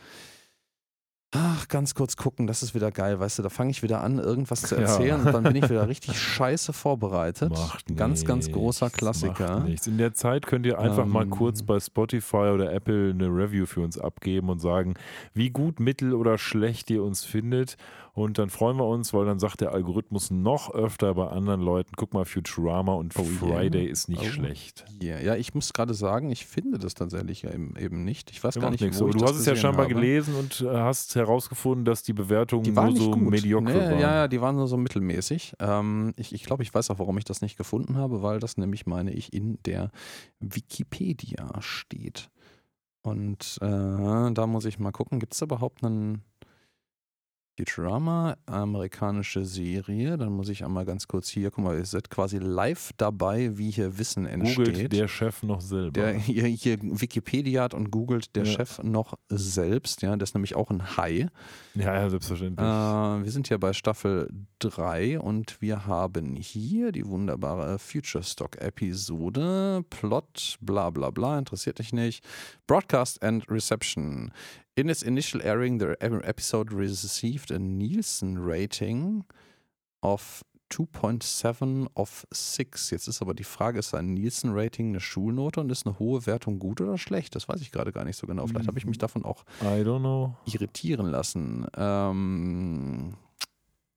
Ach, 1.37 1.67
ganz 1.67 1.97
kurz 1.97 2.17
gucken, 2.17 2.47
das 2.47 2.63
ist 2.63 2.77
wieder 2.77 2.93
geil, 2.93 3.19
weißt 3.19 3.41
du, 3.41 3.43
da 3.43 3.49
fange 3.49 3.73
ich 3.73 3.83
wieder 3.83 4.05
an, 4.05 4.21
irgendwas 4.21 4.63
zu 4.63 4.77
erzählen 4.77 5.21
ja. 5.21 5.27
und 5.27 5.33
dann 5.33 5.43
bin 5.43 5.57
ich 5.57 5.69
wieder 5.69 5.89
richtig 5.89 6.17
scheiße 6.19 6.73
vorbereitet. 6.73 7.51
Macht 7.51 7.87
ganz, 7.97 8.21
nichts, 8.21 8.29
ganz 8.29 8.53
großer 8.53 8.89
Klassiker. 8.89 9.57
Macht 9.57 9.69
nichts. 9.69 9.87
In 9.89 9.99
der 9.99 10.15
Zeit 10.15 10.47
könnt 10.47 10.65
ihr 10.65 10.79
einfach 10.79 11.03
ähm, 11.03 11.11
mal 11.11 11.27
kurz 11.27 11.65
bei 11.65 11.81
Spotify 11.81 12.53
oder 12.55 12.73
Apple 12.73 13.11
eine 13.11 13.27
Review 13.27 13.67
für 13.67 13.81
uns 13.81 13.99
abgeben 13.99 14.49
und 14.49 14.61
sagen, 14.61 14.95
wie 15.33 15.51
gut, 15.51 15.81
mittel 15.81 16.15
oder 16.15 16.39
schlecht 16.39 16.89
ihr 16.91 17.03
uns 17.03 17.25
findet. 17.25 17.77
Und 18.15 18.39
dann 18.39 18.49
freuen 18.49 18.77
wir 18.77 18.87
uns, 18.87 19.13
weil 19.13 19.27
dann 19.27 19.41
sagt 19.41 19.61
der 19.61 19.73
Algorithmus 19.73 20.31
noch 20.31 20.73
öfter 20.73 21.15
bei 21.15 21.27
anderen 21.27 21.61
Leuten, 21.61 21.91
guck 21.97 22.15
mal, 22.15 22.25
Futurama 22.25 22.95
und 22.95 23.13
oh, 23.19 23.25
Friday 23.25 23.83
yeah. 23.83 23.91
ist 23.91 24.09
nicht 24.09 24.23
oh, 24.23 24.27
schlecht. 24.27 24.85
Yeah. 25.03 25.21
Ja, 25.21 25.35
ich 25.35 25.53
muss 25.53 25.73
gerade 25.73 25.95
sagen, 25.95 26.31
ich 26.31 26.47
finde 26.47 26.79
das 26.79 26.95
tatsächlich 26.95 27.43
eben, 27.43 28.05
nicht. 28.05 28.31
Ich 28.31 28.45
weiß 28.45 28.55
gar 28.61 28.71
nicht, 28.71 28.83
nichts. 28.83 29.01
wo 29.01 29.09
Du 29.09 29.25
hast 29.25 29.35
es 29.35 29.47
ja 29.47 29.57
scheinbar 29.57 29.87
habe. 29.87 29.95
gelesen 29.95 30.37
und 30.37 30.61
äh, 30.61 30.69
hast 30.69 31.17
herausgefunden, 31.17 31.85
dass 31.85 32.05
die 32.05 32.13
Bewertungen 32.13 32.63
die 32.63 32.71
nur 32.71 32.97
so 32.97 33.11
gut. 33.11 33.31
mediocre 33.31 33.65
nee, 33.65 33.81
waren. 33.81 33.99
Ja, 33.99 34.29
die 34.29 34.41
waren 34.41 34.55
nur 34.55 34.69
so 34.69 34.77
mittelmäßig. 34.77 35.55
Ähm, 35.59 36.15
ich, 36.17 36.33
ich 36.33 36.45
glaube, 36.45 36.63
ich 36.63 36.73
weiß 36.73 36.91
auch, 36.91 37.01
warum 37.01 37.19
ich 37.19 37.25
das 37.25 37.43
nicht 37.43 37.57
gefunden 37.57 37.97
habe, 37.97 38.23
weil 38.23 38.39
das 38.39 38.57
nämlich, 38.57 38.87
meine 38.87 39.13
ich, 39.13 39.33
in 39.33 39.59
der 39.65 39.91
Wikipedia 40.39 41.51
steht. 41.59 42.31
Und 43.03 43.59
äh, 43.61 43.67
da 44.33 44.47
muss 44.47 44.65
ich 44.65 44.79
mal 44.79 44.93
gucken, 44.93 45.19
gibt 45.19 45.35
es 45.35 45.43
überhaupt 45.43 45.85
einen 45.85 46.23
Futurama, 47.57 48.37
amerikanische 48.47 49.45
Serie. 49.45 50.17
Dann 50.17 50.33
muss 50.33 50.49
ich 50.49 50.65
einmal 50.65 50.85
ganz 50.85 51.07
kurz 51.07 51.29
hier, 51.29 51.51
guck 51.51 51.65
mal, 51.65 51.77
ihr 51.77 51.85
seid 51.85 52.11
quasi 52.11 52.39
live 52.39 52.91
dabei, 52.97 53.57
wie 53.57 53.71
hier 53.71 53.97
Wissen 53.97 54.27
entsteht. 54.27 54.75
Googelt 54.75 54.93
der 54.93 55.09
Chef 55.09 55.43
noch 55.43 55.61
selber. 55.61 55.93
Der 55.93 56.13
hier, 56.15 56.47
hier 56.47 56.79
Wikipedia 56.83 57.63
hat 57.63 57.75
und 57.75 57.91
googelt 57.91 58.35
der 58.35 58.45
ja. 58.45 58.53
Chef 58.53 58.83
noch 58.83 59.15
selbst. 59.29 60.03
Ja, 60.03 60.17
der 60.17 60.25
ist 60.25 60.35
nämlich 60.35 60.57
auch 60.57 60.71
ein 60.71 60.97
Hai. 60.97 61.29
Ja, 61.75 61.95
ja, 61.95 62.11
selbstverständlich. 62.11 62.67
Äh, 62.67 63.25
wir 63.25 63.31
sind 63.31 63.47
hier 63.49 63.59
bei 63.59 63.73
Staffel 63.73 64.29
3 64.59 65.21
und 65.21 65.61
wir 65.61 65.87
haben 65.87 66.35
hier 66.35 66.91
die 66.91 67.07
wunderbare 67.07 67.79
Future 67.79 68.25
Stock 68.25 68.57
Episode. 68.61 69.85
Plot, 69.91 70.59
bla 70.61 70.91
bla 70.91 71.11
bla, 71.11 71.39
interessiert 71.39 71.79
dich 71.79 71.93
nicht. 71.93 72.25
Broadcast 72.67 73.23
and 73.23 73.49
Reception. 73.49 74.33
In 74.77 74.89
its 74.89 75.03
initial 75.03 75.41
airing, 75.41 75.79
the 75.79 75.97
episode 76.01 76.73
received 76.73 77.53
a 77.53 77.59
Nielsen 77.59 78.45
rating 78.45 79.25
of 80.03 80.45
2.7 80.71 81.87
of 81.95 82.27
6. 82.33 82.91
Jetzt 82.91 83.07
ist 83.07 83.23
aber 83.23 83.35
die 83.35 83.45
Frage, 83.45 83.79
ist 83.79 83.95
ein 83.95 84.15
Nielsen-Rating 84.15 84.89
eine 84.89 85.01
Schulnote 85.01 85.61
und 85.61 85.71
ist 85.71 85.87
eine 85.87 85.99
hohe 85.99 86.27
Wertung 86.27 86.59
gut 86.59 86.81
oder 86.81 86.99
schlecht? 86.99 87.37
Das 87.37 87.49
weiß 87.49 87.61
ich 87.61 87.71
gerade 87.71 87.93
gar 87.93 88.05
nicht 88.05 88.17
so 88.17 88.27
genau. 88.27 88.47
Vielleicht 88.47 88.67
habe 88.67 88.79
ich 88.79 88.87
mich 88.87 88.99
davon 88.99 89.25
auch 89.25 89.45
irritieren 90.47 91.07
lassen. 91.07 91.67
Ähm, 91.77 93.15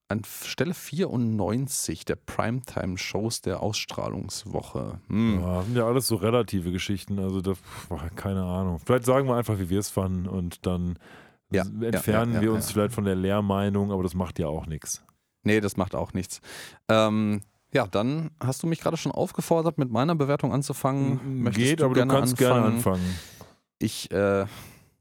an 0.10 0.22
Stelle 0.26 0.74
94 0.74 2.06
der 2.06 2.16
Primetime-Shows 2.16 3.42
der 3.42 3.62
Ausstrahlungswoche. 3.62 5.02
Hm. 5.08 5.42
Ja, 5.42 5.62
sind 5.64 5.76
ja 5.76 5.86
alles 5.86 6.08
so 6.08 6.16
relative 6.16 6.72
Geschichten, 6.72 7.20
also 7.20 7.42
da, 7.42 7.54
keine 8.16 8.44
Ahnung. 8.44 8.80
Vielleicht 8.80 9.06
sagen 9.06 9.28
wir 9.28 9.36
einfach, 9.36 9.60
wie 9.60 9.70
wir 9.70 9.80
es 9.80 9.90
fanden 9.90 10.28
und 10.28 10.66
dann 10.66 10.98
ja, 11.52 11.64
entfernen 11.82 12.34
ja, 12.34 12.40
ja, 12.40 12.42
wir 12.42 12.54
uns 12.54 12.72
vielleicht 12.72 12.94
von 12.94 13.04
der 13.06 13.16
Lehrmeinung, 13.16 13.92
aber 13.92 14.04
das 14.04 14.14
macht 14.14 14.40
ja 14.40 14.48
auch 14.48 14.66
nichts. 14.66 15.04
Nee, 15.44 15.60
das 15.60 15.78
macht 15.78 15.96
auch 15.96 16.14
nichts. 16.14 16.42
Ähm, 16.90 17.42
ja, 17.74 17.86
dann 17.86 18.32
hast 18.40 18.64
du 18.64 18.68
mich 18.68 18.80
gerade 18.80 18.98
schon 18.98 19.12
aufgefordert, 19.12 19.78
mit 19.78 19.92
meiner 19.92 20.16
Bewertung 20.16 20.54
anzufangen. 20.54 21.44
Möchtest 21.44 21.68
Geht, 21.68 21.80
du 21.82 21.86
aber 21.86 21.96
du 21.96 22.08
kannst 22.08 22.42
anfangen? 22.42 22.62
gerne 22.62 22.76
anfangen. 22.76 23.20
Ich, 23.80 24.12
äh, 24.12 24.46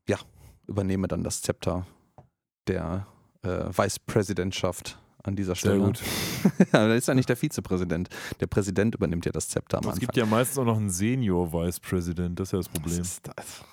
ja, 0.09 0.19
übernehme 0.67 1.09
dann 1.09 1.23
das 1.23 1.43
Zepter 1.43 1.87
der 2.67 3.07
äh, 3.47 3.71
Vicepräsidentschaft 3.77 4.99
an 5.23 5.37
dieser 5.37 5.55
Stelle. 5.55 5.77
Sehr 5.77 5.87
gut. 5.87 6.01
ja, 6.73 6.89
das 6.89 6.99
ist 6.99 7.09
ja 7.09 7.15
nicht 7.15 7.29
der 7.29 7.37
Vizepräsident. 7.37 8.09
Der 8.41 8.47
Präsident 8.47 8.95
übernimmt 8.95 9.27
ja 9.27 9.33
das 9.33 9.49
Zepter 9.49 9.79
am 9.79 9.83
Es 9.85 9.87
Anfang. 9.89 10.01
gibt 10.01 10.17
ja 10.17 10.27
meistens 10.27 10.59
auch 10.59 10.65
noch 10.65 10.77
einen 10.77 10.91
Senior 10.91 11.53
Vice 11.53 11.81
President, 11.81 12.39
das 12.39 12.49
ist 12.49 12.53
ja 12.53 12.59
das 12.59 12.69
Problem. 12.69 12.99
Das 12.99 13.21
das. 13.23 13.65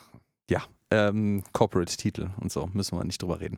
Ja, 0.49 0.63
ähm, 0.93 1.43
Corporate-Titel 1.53 2.29
und 2.39 2.51
so, 2.51 2.69
müssen 2.73 2.97
wir 2.97 3.03
nicht 3.03 3.21
drüber 3.21 3.39
reden. 3.39 3.57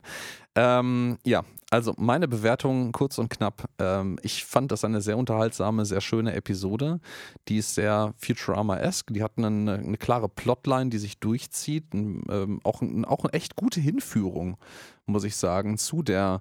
Ähm, 0.54 1.18
ja, 1.22 1.44
also 1.70 1.92
meine 1.98 2.28
Bewertung 2.28 2.92
kurz 2.92 3.18
und 3.18 3.28
knapp. 3.28 3.68
Ähm, 3.78 4.18
ich 4.22 4.46
fand 4.46 4.72
das 4.72 4.84
eine 4.84 5.02
sehr 5.02 5.18
unterhaltsame, 5.18 5.84
sehr 5.84 6.00
schöne 6.00 6.32
Episode. 6.34 6.98
Die 7.48 7.58
ist 7.58 7.74
sehr 7.74 8.14
Futurama-esque. 8.16 9.12
Die 9.12 9.22
hat 9.22 9.32
eine, 9.36 9.48
eine, 9.74 9.98
klare 9.98 10.30
Plotline, 10.30 10.88
die 10.88 10.98
sich 10.98 11.18
durchzieht. 11.18 11.92
Ähm, 11.92 12.60
auch, 12.64 12.80
auch 12.80 13.24
eine 13.24 13.32
echt 13.34 13.54
gute 13.54 13.80
Hinführung, 13.80 14.56
muss 15.04 15.24
ich 15.24 15.36
sagen, 15.36 15.76
zu 15.76 16.02
der 16.02 16.40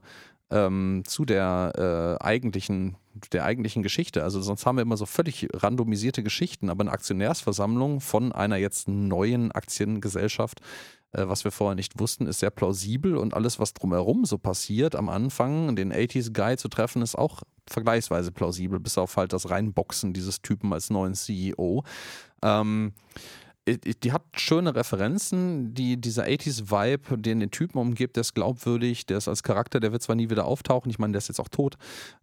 ähm, 0.52 1.04
zu 1.06 1.26
der 1.26 2.18
äh, 2.22 2.24
eigentlichen 2.24 2.96
der 3.32 3.46
eigentlichen 3.46 3.84
Geschichte. 3.84 4.24
Also 4.24 4.42
sonst 4.42 4.66
haben 4.66 4.78
wir 4.78 4.82
immer 4.82 4.98
so 4.98 5.06
völlig 5.06 5.48
randomisierte 5.54 6.24
Geschichten, 6.24 6.70
aber 6.70 6.82
eine 6.82 6.92
Aktionärsversammlung 6.92 8.02
von 8.02 8.32
einer 8.32 8.58
jetzt 8.58 8.88
neuen 8.88 9.52
Aktiengesellschaft, 9.52 10.62
äh, 11.14 11.28
was 11.28 11.44
wir 11.44 11.52
vorher 11.52 11.76
nicht 11.76 12.00
wussten, 12.00 12.28
ist 12.28 12.40
sehr 12.40 12.52
plausibel 12.52 13.16
und 13.18 13.34
alles, 13.34 13.60
was 13.60 13.74
drumherum 13.74 14.26
so 14.26 14.38
passiert 14.38 14.96
am 14.96 15.10
Anfang, 15.10 15.76
den 15.76 15.94
80s 15.94 16.34
Guy 16.34 16.58
zu 16.58 16.68
treffen, 16.68 17.02
ist 17.02 17.16
auch 17.16 17.44
vergleichsweise 17.68 18.32
plausibel, 18.32 18.80
bis 18.80 18.98
auf 18.98 19.18
halt 19.18 19.34
das 19.34 19.50
Reinboxen 19.50 20.14
dieses 20.14 20.42
Typen 20.42 20.72
als 20.74 20.90
neuen 20.90 21.16
CEO. 21.16 21.84
Ähm, 22.44 22.94
die 23.68 24.12
hat 24.12 24.22
schöne 24.36 24.76
Referenzen, 24.76 25.74
die, 25.74 25.98
dieser 25.98 26.26
80s-Vibe, 26.26 27.18
den 27.18 27.40
den 27.40 27.50
Typen 27.50 27.80
umgibt, 27.80 28.16
der 28.16 28.22
ist 28.22 28.36
glaubwürdig, 28.36 29.08
der 29.08 29.18
ist 29.18 29.28
als 29.28 29.42
Charakter, 29.42 29.80
der 29.80 29.92
wird 29.92 30.04
zwar 30.04 30.16
nie 30.16 30.30
wieder 30.30 30.46
auftauchen, 30.46 30.92
ich 30.92 31.00
meine, 31.00 31.14
der 31.14 31.18
ist 31.18 31.30
jetzt 31.30 31.40
auch 31.40 31.50
tot. 31.50 31.76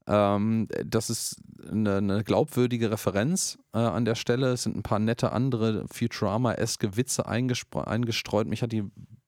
Ähm, 0.06 0.69
das 0.85 1.10
ist 1.10 1.43
eine, 1.69 1.97
eine 1.97 2.24
glaubwürdige 2.24 2.93
Referenz 2.93 3.59
äh, 3.74 3.78
an 3.78 4.05
der 4.05 4.14
Stelle. 4.14 4.52
Es 4.52 4.62
sind 4.62 4.77
ein 4.77 4.85
paar 4.85 5.01
nette 5.01 5.32
andere 5.32 5.85
Futurama-eske 5.89 6.97
Witze 6.97 7.27
eingestreut. 7.27 8.47
Mich 8.47 8.62
hat 8.62 8.70
die 8.70 8.85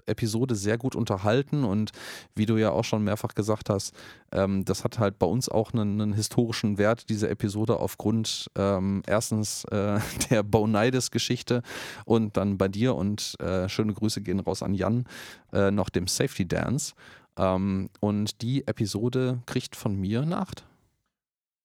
Episode 0.07 0.55
sehr 0.55 0.79
gut 0.79 0.95
unterhalten 0.97 1.65
und 1.65 1.93
wie 2.35 2.47
du 2.47 2.57
ja 2.57 2.71
auch 2.71 2.85
schon 2.85 3.05
mehrfach 3.05 3.35
gesagt 3.35 3.71
hast, 3.71 3.95
ähm, 4.33 4.65
das 4.65 4.85
hat 4.85 4.99
halt 4.99 5.19
bei 5.19 5.27
uns 5.27 5.49
auch 5.49 5.73
einen, 5.73 6.01
einen 6.01 6.13
historischen 6.13 6.79
Wert, 6.79 7.09
diese 7.09 7.29
Episode, 7.29 7.79
aufgrund 7.79 8.51
ähm, 8.57 9.03
erstens 9.07 9.65
äh, 9.67 9.99
der 10.31 10.43
Bonides-Geschichte 10.43 11.63
und 12.05 12.37
dann 12.37 12.59
bei 12.59 12.69
dir 12.69 12.95
und 12.95 13.35
äh, 13.41 13.69
schöne 13.69 13.95
Grüße 13.95 14.21
gehen 14.23 14.41
raus 14.41 14.63
an 14.63 14.75
Jan, 14.75 15.05
äh, 15.53 15.71
noch 15.71 15.89
dem 15.89 16.07
Safety 16.07 16.47
Dance. 16.47 16.95
Ähm, 17.37 17.91
und 18.01 18.43
die 18.43 18.67
Episode 18.67 19.41
kriegt 19.47 19.77
von 19.77 19.97
mir 19.97 20.23
eine 20.23 20.39
8. 20.39 20.65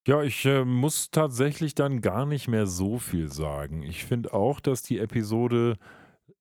Ja, 0.08 0.24
ich 0.24 0.46
äh, 0.46 0.66
muss 0.66 1.12
tatsächlich 1.12 1.76
dann 1.76 2.02
gar 2.02 2.26
nicht 2.26 2.48
mehr 2.48 2.66
so 2.66 2.98
viel 2.98 3.32
sagen. 3.32 3.84
Ich 3.84 4.06
finde 4.06 4.34
auch, 4.34 4.60
dass 4.60 4.82
die 4.82 4.98
Episode 4.98 5.78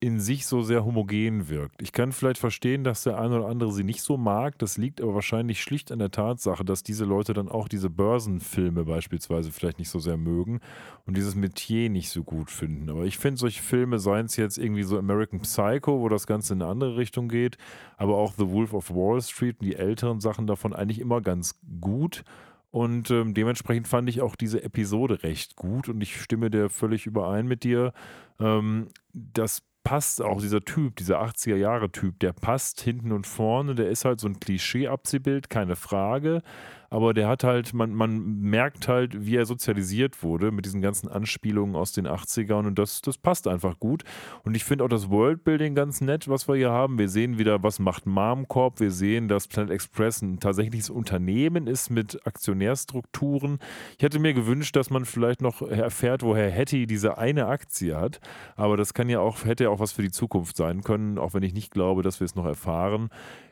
in 0.01 0.21
sich 0.21 0.47
so 0.47 0.63
sehr 0.63 0.85
homogen 0.85 1.49
wirkt. 1.49 1.83
Ich 1.83 1.91
kann 1.91 2.13
vielleicht 2.13 2.39
verstehen, 2.39 2.85
dass 2.85 3.03
der 3.03 3.19
eine 3.19 3.39
oder 3.39 3.49
andere 3.49 3.73
sie 3.73 3.83
nicht 3.83 4.03
so 4.03 4.17
mag. 4.17 4.57
Das 4.59 4.77
liegt 4.77 5.01
aber 5.01 5.15
wahrscheinlich 5.15 5.61
schlicht 5.61 5.91
an 5.91 5.99
der 5.99 6.13
Tatsache, 6.13 6.65
dass 6.65 6.85
diese 6.85 7.05
Leute 7.05 7.35
dann 7.35 7.49
auch 7.49 7.67
diese 7.67 7.91
Börsenfilme 7.91 8.85
beispielsweise 8.85 9.51
vielleicht 9.51 9.81
nicht 9.81 9.91
so 9.91 9.99
sehr 9.99 10.17
mögen 10.17 10.61
und 11.05 11.17
dieses 11.17 11.35
Metier 11.35 11.91
nicht 11.91 12.11
so 12.11 12.23
gut 12.23 12.49
finden. 12.51 12.91
Aber 12.91 13.07
ich 13.07 13.19
finde 13.19 13.41
solche 13.41 13.61
Filme, 13.61 13.99
seien 13.99 14.27
es 14.27 14.37
jetzt 14.37 14.57
irgendwie 14.57 14.85
so 14.85 14.97
American 14.97 15.41
Psycho, 15.41 16.01
wo 16.01 16.09
das 16.09 16.29
Ganze 16.29 16.55
in 16.55 16.63
eine 16.63 16.71
andere 16.71 16.97
Richtung 16.97 17.29
geht, 17.29 17.59
aber 17.97 18.17
auch 18.19 18.35
The 18.39 18.51
Wolf 18.51 18.75
of 18.75 18.91
Wall 18.91 19.21
Street 19.21 19.57
und 19.59 19.67
die 19.67 19.75
älteren 19.75 20.21
Sachen 20.21 20.47
davon 20.47 20.75
eigentlich 20.75 21.01
immer 21.01 21.21
ganz 21.21 21.59
gut. 21.81 22.23
Und 22.71 23.11
ähm, 23.11 23.35
dementsprechend 23.35 23.89
fand 23.89 24.09
ich 24.09 24.21
auch 24.21 24.37
diese 24.37 24.63
Episode 24.63 25.23
recht 25.25 25.57
gut 25.57 25.89
und 25.89 26.01
ich 26.03 26.21
stimme 26.21 26.51
dir 26.51 26.69
völlig 26.69 27.07
überein 27.07 27.47
mit 27.47 27.65
dir. 27.65 27.93
Ähm, 28.39 28.89
das 29.13 29.63
passt 29.89 30.21
auch 30.21 30.43
dieser 30.43 30.61
Typ, 30.61 30.97
dieser 30.97 31.23
80er-Jahre-Typ, 31.23 32.21
der 32.21 32.35
passt 32.35 32.83
hinten 32.83 33.11
und 33.11 33.27
vorne, 33.27 33.75
der 33.75 33.89
ist 33.89 34.05
halt 34.05 34.21
so 34.21 34.29
ein 34.29 34.39
Klischee-Abziehbild, 34.39 35.49
keine 35.49 35.77
Frage 35.77 36.43
aber 36.91 37.15
der 37.15 37.29
hat 37.29 37.45
halt, 37.45 37.75
man, 37.75 37.95
man 37.95 38.41
merkt 38.41 38.89
halt, 38.89 39.27
wie 39.27 39.37
er 39.37 39.47
sozialisiert 39.47 40.23
wurde 40.23 40.51
mit 40.51 40.65
diesen 40.65 40.81
ganzen 40.81 41.09
Anspielungen 41.09 41.77
aus 41.77 41.93
den 41.93 42.07
80ern 42.07 42.67
und 42.67 42.79
das, 42.79 43.03
das 43.03 43.19
passt 43.19 43.47
einfach 43.47 43.79
gut. 43.79 44.05
Und 44.43 44.57
ich 44.57 44.65
finde 44.65 44.85
auch 44.85 44.89
das 44.89 45.11
Worldbuilding 45.11 45.75
ganz 45.75 46.01
nett, 46.01 46.29
was 46.29 46.49
wir 46.49 46.57
hier 46.57 46.71
haben. 46.71 46.99
Wir 46.99 47.09
sehen 47.09 47.39
wieder, 47.39 47.63
was 47.63 47.79
macht 47.79 48.07
Marmcorp. 48.07 48.81
Wir 48.81 48.91
sehen, 48.91 49.29
dass 49.29 49.49
Planet 49.49 49.71
Express 49.71 50.23
ein 50.23 50.41
tatsächliches 50.41 50.91
Unternehmen 50.91 51.67
ist 51.67 51.91
mit 51.91 52.27
Aktionärstrukturen. 52.27 53.59
Ich 53.97 54.03
hätte 54.03 54.19
mir 54.19 54.33
gewünscht, 54.33 54.75
dass 54.77 54.91
man 54.91 55.05
vielleicht 55.05 55.43
noch 55.43 55.63
erfährt, 55.63 56.23
woher 56.23 56.51
Hattie 56.51 56.87
diese 56.87 57.19
eine 57.19 57.47
Aktie 57.47 57.97
hat. 57.97 58.21
Aber 58.57 58.77
das 58.77 58.95
kann 58.95 59.09
ja 59.09 59.21
auch, 59.21 59.45
hätte 59.45 59.65
ja 59.65 59.71
auch 59.71 59.81
was 59.81 59.93
für 59.93 60.03
die 60.03 60.11
Zukunft 60.11 60.57
sein 60.57 60.83
können, 60.83 61.19
auch 61.19 61.35
wenn 61.35 61.43
ich 61.43 61.53
nicht 61.53 61.71
glaube, 61.71 62.03
dass 62.03 62.21
wir 62.21 62.25
es 62.25 62.35
noch 62.35 62.47
erfahren. 62.47 63.11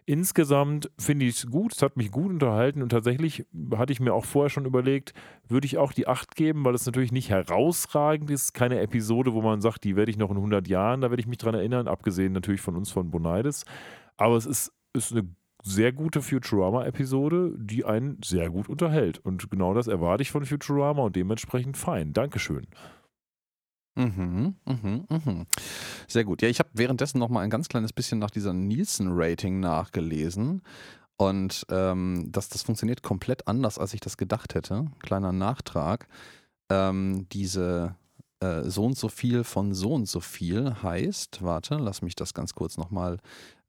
Insgesamt 0.08 0.88
finde 0.98 1.26
ich 1.26 1.36
es 1.36 1.50
gut, 1.50 1.74
es 1.74 1.82
hat 1.82 1.96
mich 1.96 2.12
gut 2.12 2.30
unterhalten 2.30 2.80
und 2.80 2.90
tatsächlich 2.90 3.44
hatte 3.74 3.92
ich 3.92 3.98
mir 3.98 4.14
auch 4.14 4.24
vorher 4.24 4.50
schon 4.50 4.64
überlegt, 4.64 5.14
würde 5.48 5.66
ich 5.66 5.78
auch 5.78 5.92
die 5.92 6.06
8 6.06 6.36
geben, 6.36 6.64
weil 6.64 6.76
es 6.76 6.86
natürlich 6.86 7.10
nicht 7.10 7.28
herausragend 7.28 8.30
ist. 8.30 8.54
Keine 8.54 8.78
Episode, 8.78 9.34
wo 9.34 9.42
man 9.42 9.60
sagt, 9.60 9.82
die 9.82 9.96
werde 9.96 10.12
ich 10.12 10.16
noch 10.16 10.30
in 10.30 10.36
100 10.36 10.68
Jahren, 10.68 11.00
da 11.00 11.10
werde 11.10 11.20
ich 11.20 11.26
mich 11.26 11.38
dran 11.38 11.56
erinnern, 11.56 11.88
abgesehen 11.88 12.32
natürlich 12.32 12.60
von 12.60 12.76
uns 12.76 12.92
von 12.92 13.10
Bonaides. 13.10 13.64
Aber 14.16 14.36
es 14.36 14.46
ist, 14.46 14.72
ist 14.92 15.10
eine 15.10 15.28
sehr 15.64 15.92
gute 15.92 16.22
Futurama-Episode, 16.22 17.54
die 17.58 17.84
einen 17.84 18.20
sehr 18.24 18.48
gut 18.50 18.68
unterhält. 18.68 19.18
Und 19.18 19.50
genau 19.50 19.74
das 19.74 19.88
erwarte 19.88 20.22
ich 20.22 20.30
von 20.30 20.44
Futurama 20.44 21.02
und 21.02 21.16
dementsprechend 21.16 21.76
fein. 21.76 22.12
Dankeschön. 22.12 22.68
Mhm, 23.97 24.55
mhm, 24.66 25.06
mhm. 25.09 25.47
Sehr 26.06 26.24
gut. 26.24 26.43
Ja, 26.43 26.48
ich 26.48 26.59
habe 26.59 26.68
währenddessen 26.74 27.18
noch 27.18 27.31
mal 27.31 27.40
ein 27.40 27.51
ganz 27.51 27.68
kleines 27.68 27.93
bisschen 27.93 28.18
nach 28.18 28.31
dieser 28.31 28.52
Nielsen-Rating 28.52 29.59
nachgelesen. 29.59 30.62
Und 31.16 31.64
ähm, 31.70 32.28
das, 32.31 32.51
das 32.51 32.62
funktioniert 32.62 33.02
komplett 33.02 33.48
anders, 33.48 33.78
als 33.78 33.94
ich 33.94 34.01
das 34.01 34.18
gedacht 34.18 34.55
hätte. 34.55 34.86
Kleiner 35.01 35.32
Nachtrag. 35.32 36.09
Ähm, 36.68 37.27
diese 37.32 37.97
äh, 38.40 38.64
so 38.64 38.85
und 38.85 38.98
so 38.98 39.09
viel 39.09 39.44
von 39.44 39.73
so 39.73 39.94
und 39.94 40.06
so 40.06 40.20
viel 40.20 40.74
heißt, 40.82 41.43
warte, 41.43 41.77
lass 41.77 42.02
mich 42.02 42.16
das 42.16 42.35
ganz 42.35 42.55
kurz 42.55 42.77
nochmal 42.77 43.18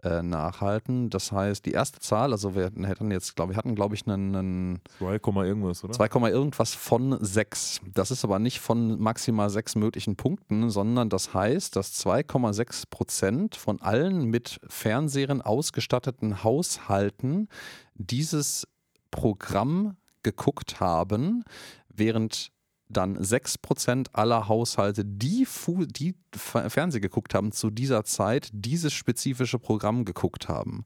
äh, 0.03 0.21
nachhalten. 0.21 1.09
Das 1.09 1.31
heißt, 1.31 1.65
die 1.65 1.71
erste 1.71 1.99
Zahl, 1.99 2.31
also 2.31 2.55
wir 2.55 2.65
hätten 2.65 3.11
jetzt, 3.11 3.35
glaube 3.35 3.51
ich, 3.51 3.57
hatten, 3.57 3.75
glaube 3.75 3.95
ich, 3.95 4.07
einen, 4.07 4.35
einen 4.35 4.81
2, 4.99 5.13
irgendwas, 5.45 5.83
oder? 5.83 5.93
2, 5.93 6.29
irgendwas 6.29 6.75
von 6.75 7.17
6. 7.19 7.81
Das 7.93 8.11
ist 8.11 8.23
aber 8.23 8.39
nicht 8.39 8.59
von 8.59 8.99
maximal 8.99 9.49
6 9.49 9.75
möglichen 9.75 10.15
Punkten, 10.15 10.69
sondern 10.69 11.09
das 11.09 11.33
heißt, 11.33 11.75
dass 11.75 11.93
2,6 12.05 12.83
Prozent 12.89 13.55
von 13.55 13.81
allen 13.81 14.25
mit 14.25 14.59
Fernsehern 14.67 15.41
ausgestatteten 15.41 16.43
Haushalten 16.43 17.47
dieses 17.95 18.67
Programm 19.09 19.97
geguckt 20.21 20.79
haben, 20.79 21.43
während 21.89 22.51
dann 22.89 23.17
6% 23.17 24.07
aller 24.13 24.47
Haushalte, 24.47 25.03
die, 25.05 25.45
Fu 25.45 25.85
die 25.85 26.15
Fernsehen 26.33 27.01
geguckt 27.01 27.33
haben, 27.33 27.51
zu 27.51 27.69
dieser 27.69 28.03
Zeit 28.03 28.49
dieses 28.53 28.93
spezifische 28.93 29.59
Programm 29.59 30.05
geguckt 30.05 30.47
haben. 30.47 30.85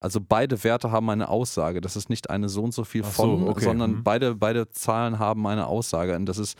Also 0.00 0.20
beide 0.20 0.62
Werte 0.62 0.92
haben 0.92 1.10
eine 1.10 1.28
Aussage. 1.28 1.80
Das 1.80 1.96
ist 1.96 2.08
nicht 2.08 2.30
eine 2.30 2.48
so 2.48 2.62
und 2.62 2.72
so 2.72 2.84
viel 2.84 3.02
von, 3.02 3.40
so, 3.40 3.48
okay. 3.48 3.64
sondern 3.64 3.96
mhm. 3.96 4.04
beide, 4.04 4.36
beide 4.36 4.68
Zahlen 4.70 5.18
haben 5.18 5.46
eine 5.46 5.66
Aussage. 5.66 6.14
Und 6.14 6.26
das 6.26 6.38
ist 6.38 6.56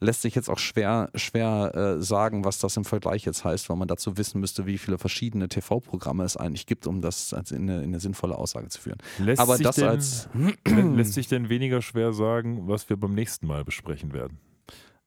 lässt 0.00 0.22
sich 0.22 0.34
jetzt 0.34 0.48
auch 0.48 0.58
schwer, 0.58 1.10
schwer 1.14 1.72
äh, 1.74 2.02
sagen, 2.02 2.44
was 2.44 2.58
das 2.58 2.76
im 2.76 2.84
Vergleich 2.84 3.24
jetzt 3.24 3.44
heißt, 3.44 3.68
weil 3.68 3.76
man 3.76 3.88
dazu 3.88 4.16
wissen 4.16 4.40
müsste, 4.40 4.66
wie 4.66 4.78
viele 4.78 4.98
verschiedene 4.98 5.48
TV-Programme 5.48 6.24
es 6.24 6.36
eigentlich 6.36 6.66
gibt, 6.66 6.86
um 6.86 7.02
das 7.02 7.34
als 7.34 7.52
in 7.52 7.68
eine, 7.68 7.82
in 7.82 7.90
eine 7.90 8.00
sinnvolle 8.00 8.36
Aussage 8.36 8.68
zu 8.68 8.80
führen. 8.80 8.98
Lässt 9.18 9.40
Aber 9.40 9.58
das 9.58 9.76
denn, 9.76 9.88
als 9.88 10.28
lässt 10.66 11.12
sich 11.12 11.28
denn 11.28 11.48
weniger 11.48 11.82
schwer 11.82 12.12
sagen, 12.12 12.66
was 12.66 12.88
wir 12.88 12.96
beim 12.96 13.14
nächsten 13.14 13.46
Mal 13.46 13.64
besprechen 13.64 14.12
werden? 14.12 14.38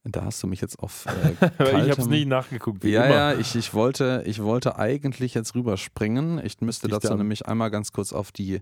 Da 0.06 0.26
hast 0.26 0.44
du 0.44 0.48
mich 0.48 0.60
jetzt 0.60 0.78
auf. 0.80 1.06
Äh, 1.06 1.32
ich 1.60 1.92
habe 1.92 2.02
es 2.02 2.08
nie 2.08 2.26
nachgeguckt. 2.26 2.84
ja, 2.84 3.06
immer. 3.06 3.16
ja, 3.16 3.34
ich, 3.34 3.56
ich, 3.56 3.74
wollte, 3.74 4.24
ich 4.26 4.44
wollte 4.44 4.78
eigentlich 4.78 5.34
jetzt 5.34 5.56
rüberspringen. 5.56 6.42
Ich 6.44 6.60
müsste 6.60 6.88
ich 6.88 6.94
dazu 6.94 7.16
nämlich 7.16 7.46
einmal 7.46 7.72
ganz 7.72 7.94
kurz 7.94 8.12
auf 8.12 8.34
die 8.34 8.62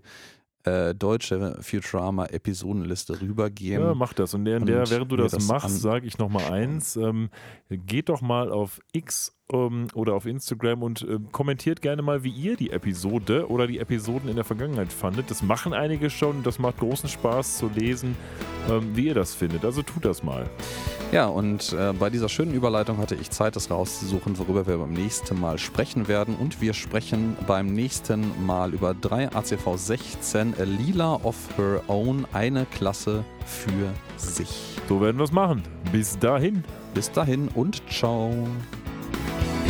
äh, 0.64 0.94
deutsche 0.94 1.58
Futurama-Episodenliste 1.60 3.20
rübergehen. 3.20 3.82
Ja, 3.82 3.94
mach 3.94 4.12
das. 4.12 4.34
Und, 4.34 4.44
der, 4.44 4.60
der, 4.60 4.88
während 4.90 5.10
du 5.10 5.16
das, 5.16 5.32
das 5.32 5.46
machst, 5.46 5.80
sage 5.80 6.06
ich 6.06 6.18
nochmal 6.18 6.52
eins. 6.52 6.96
Ähm, 6.96 7.30
geht 7.68 8.08
doch 8.08 8.20
mal 8.20 8.50
auf 8.52 8.80
X 8.92 9.36
ähm, 9.52 9.88
oder 9.94 10.14
auf 10.14 10.26
Instagram 10.26 10.82
und 10.82 11.02
äh, 11.02 11.18
kommentiert 11.30 11.82
gerne 11.82 12.02
mal, 12.02 12.24
wie 12.24 12.30
ihr 12.30 12.56
die 12.56 12.70
Episode 12.70 13.48
oder 13.48 13.66
die 13.66 13.78
Episoden 13.78 14.28
in 14.28 14.36
der 14.36 14.44
Vergangenheit 14.44 14.92
fandet. 14.92 15.30
Das 15.30 15.42
machen 15.42 15.72
einige 15.72 16.10
schon. 16.10 16.42
Das 16.42 16.58
macht 16.58 16.78
großen 16.78 17.08
Spaß 17.08 17.58
zu 17.58 17.70
lesen, 17.74 18.16
ähm, 18.70 18.94
wie 18.94 19.06
ihr 19.06 19.14
das 19.14 19.34
findet. 19.34 19.64
Also 19.64 19.82
tut 19.82 20.04
das 20.04 20.22
mal. 20.22 20.48
Ja, 21.12 21.26
und 21.26 21.72
äh, 21.72 21.92
bei 21.92 22.10
dieser 22.10 22.28
schönen 22.28 22.54
Überleitung 22.54 22.98
hatte 22.98 23.14
ich 23.14 23.30
Zeit, 23.30 23.56
das 23.56 23.70
rauszusuchen, 23.70 24.38
worüber 24.38 24.66
wir 24.66 24.78
beim 24.78 24.92
nächsten 24.92 25.38
Mal 25.38 25.58
sprechen 25.58 26.08
werden. 26.08 26.34
Und 26.36 26.60
wir 26.60 26.72
sprechen 26.72 27.36
beim 27.46 27.66
nächsten 27.66 28.32
Mal 28.46 28.72
über 28.72 28.94
3 28.94 29.32
ACV 29.32 29.76
16 29.76 30.54
A 30.58 30.62
Lila 30.62 31.20
of 31.22 31.36
Her 31.56 31.82
Own, 31.88 32.26
eine 32.32 32.66
Klasse 32.66 33.24
für 33.44 33.92
sich. 34.16 34.78
So 34.88 35.00
werden 35.00 35.18
wir 35.18 35.24
es 35.24 35.32
machen. 35.32 35.62
Bis 35.90 36.18
dahin. 36.18 36.64
Bis 36.94 37.10
dahin 37.10 37.48
und 37.48 37.82
ciao. 37.90 38.32
Bye. 39.28 39.61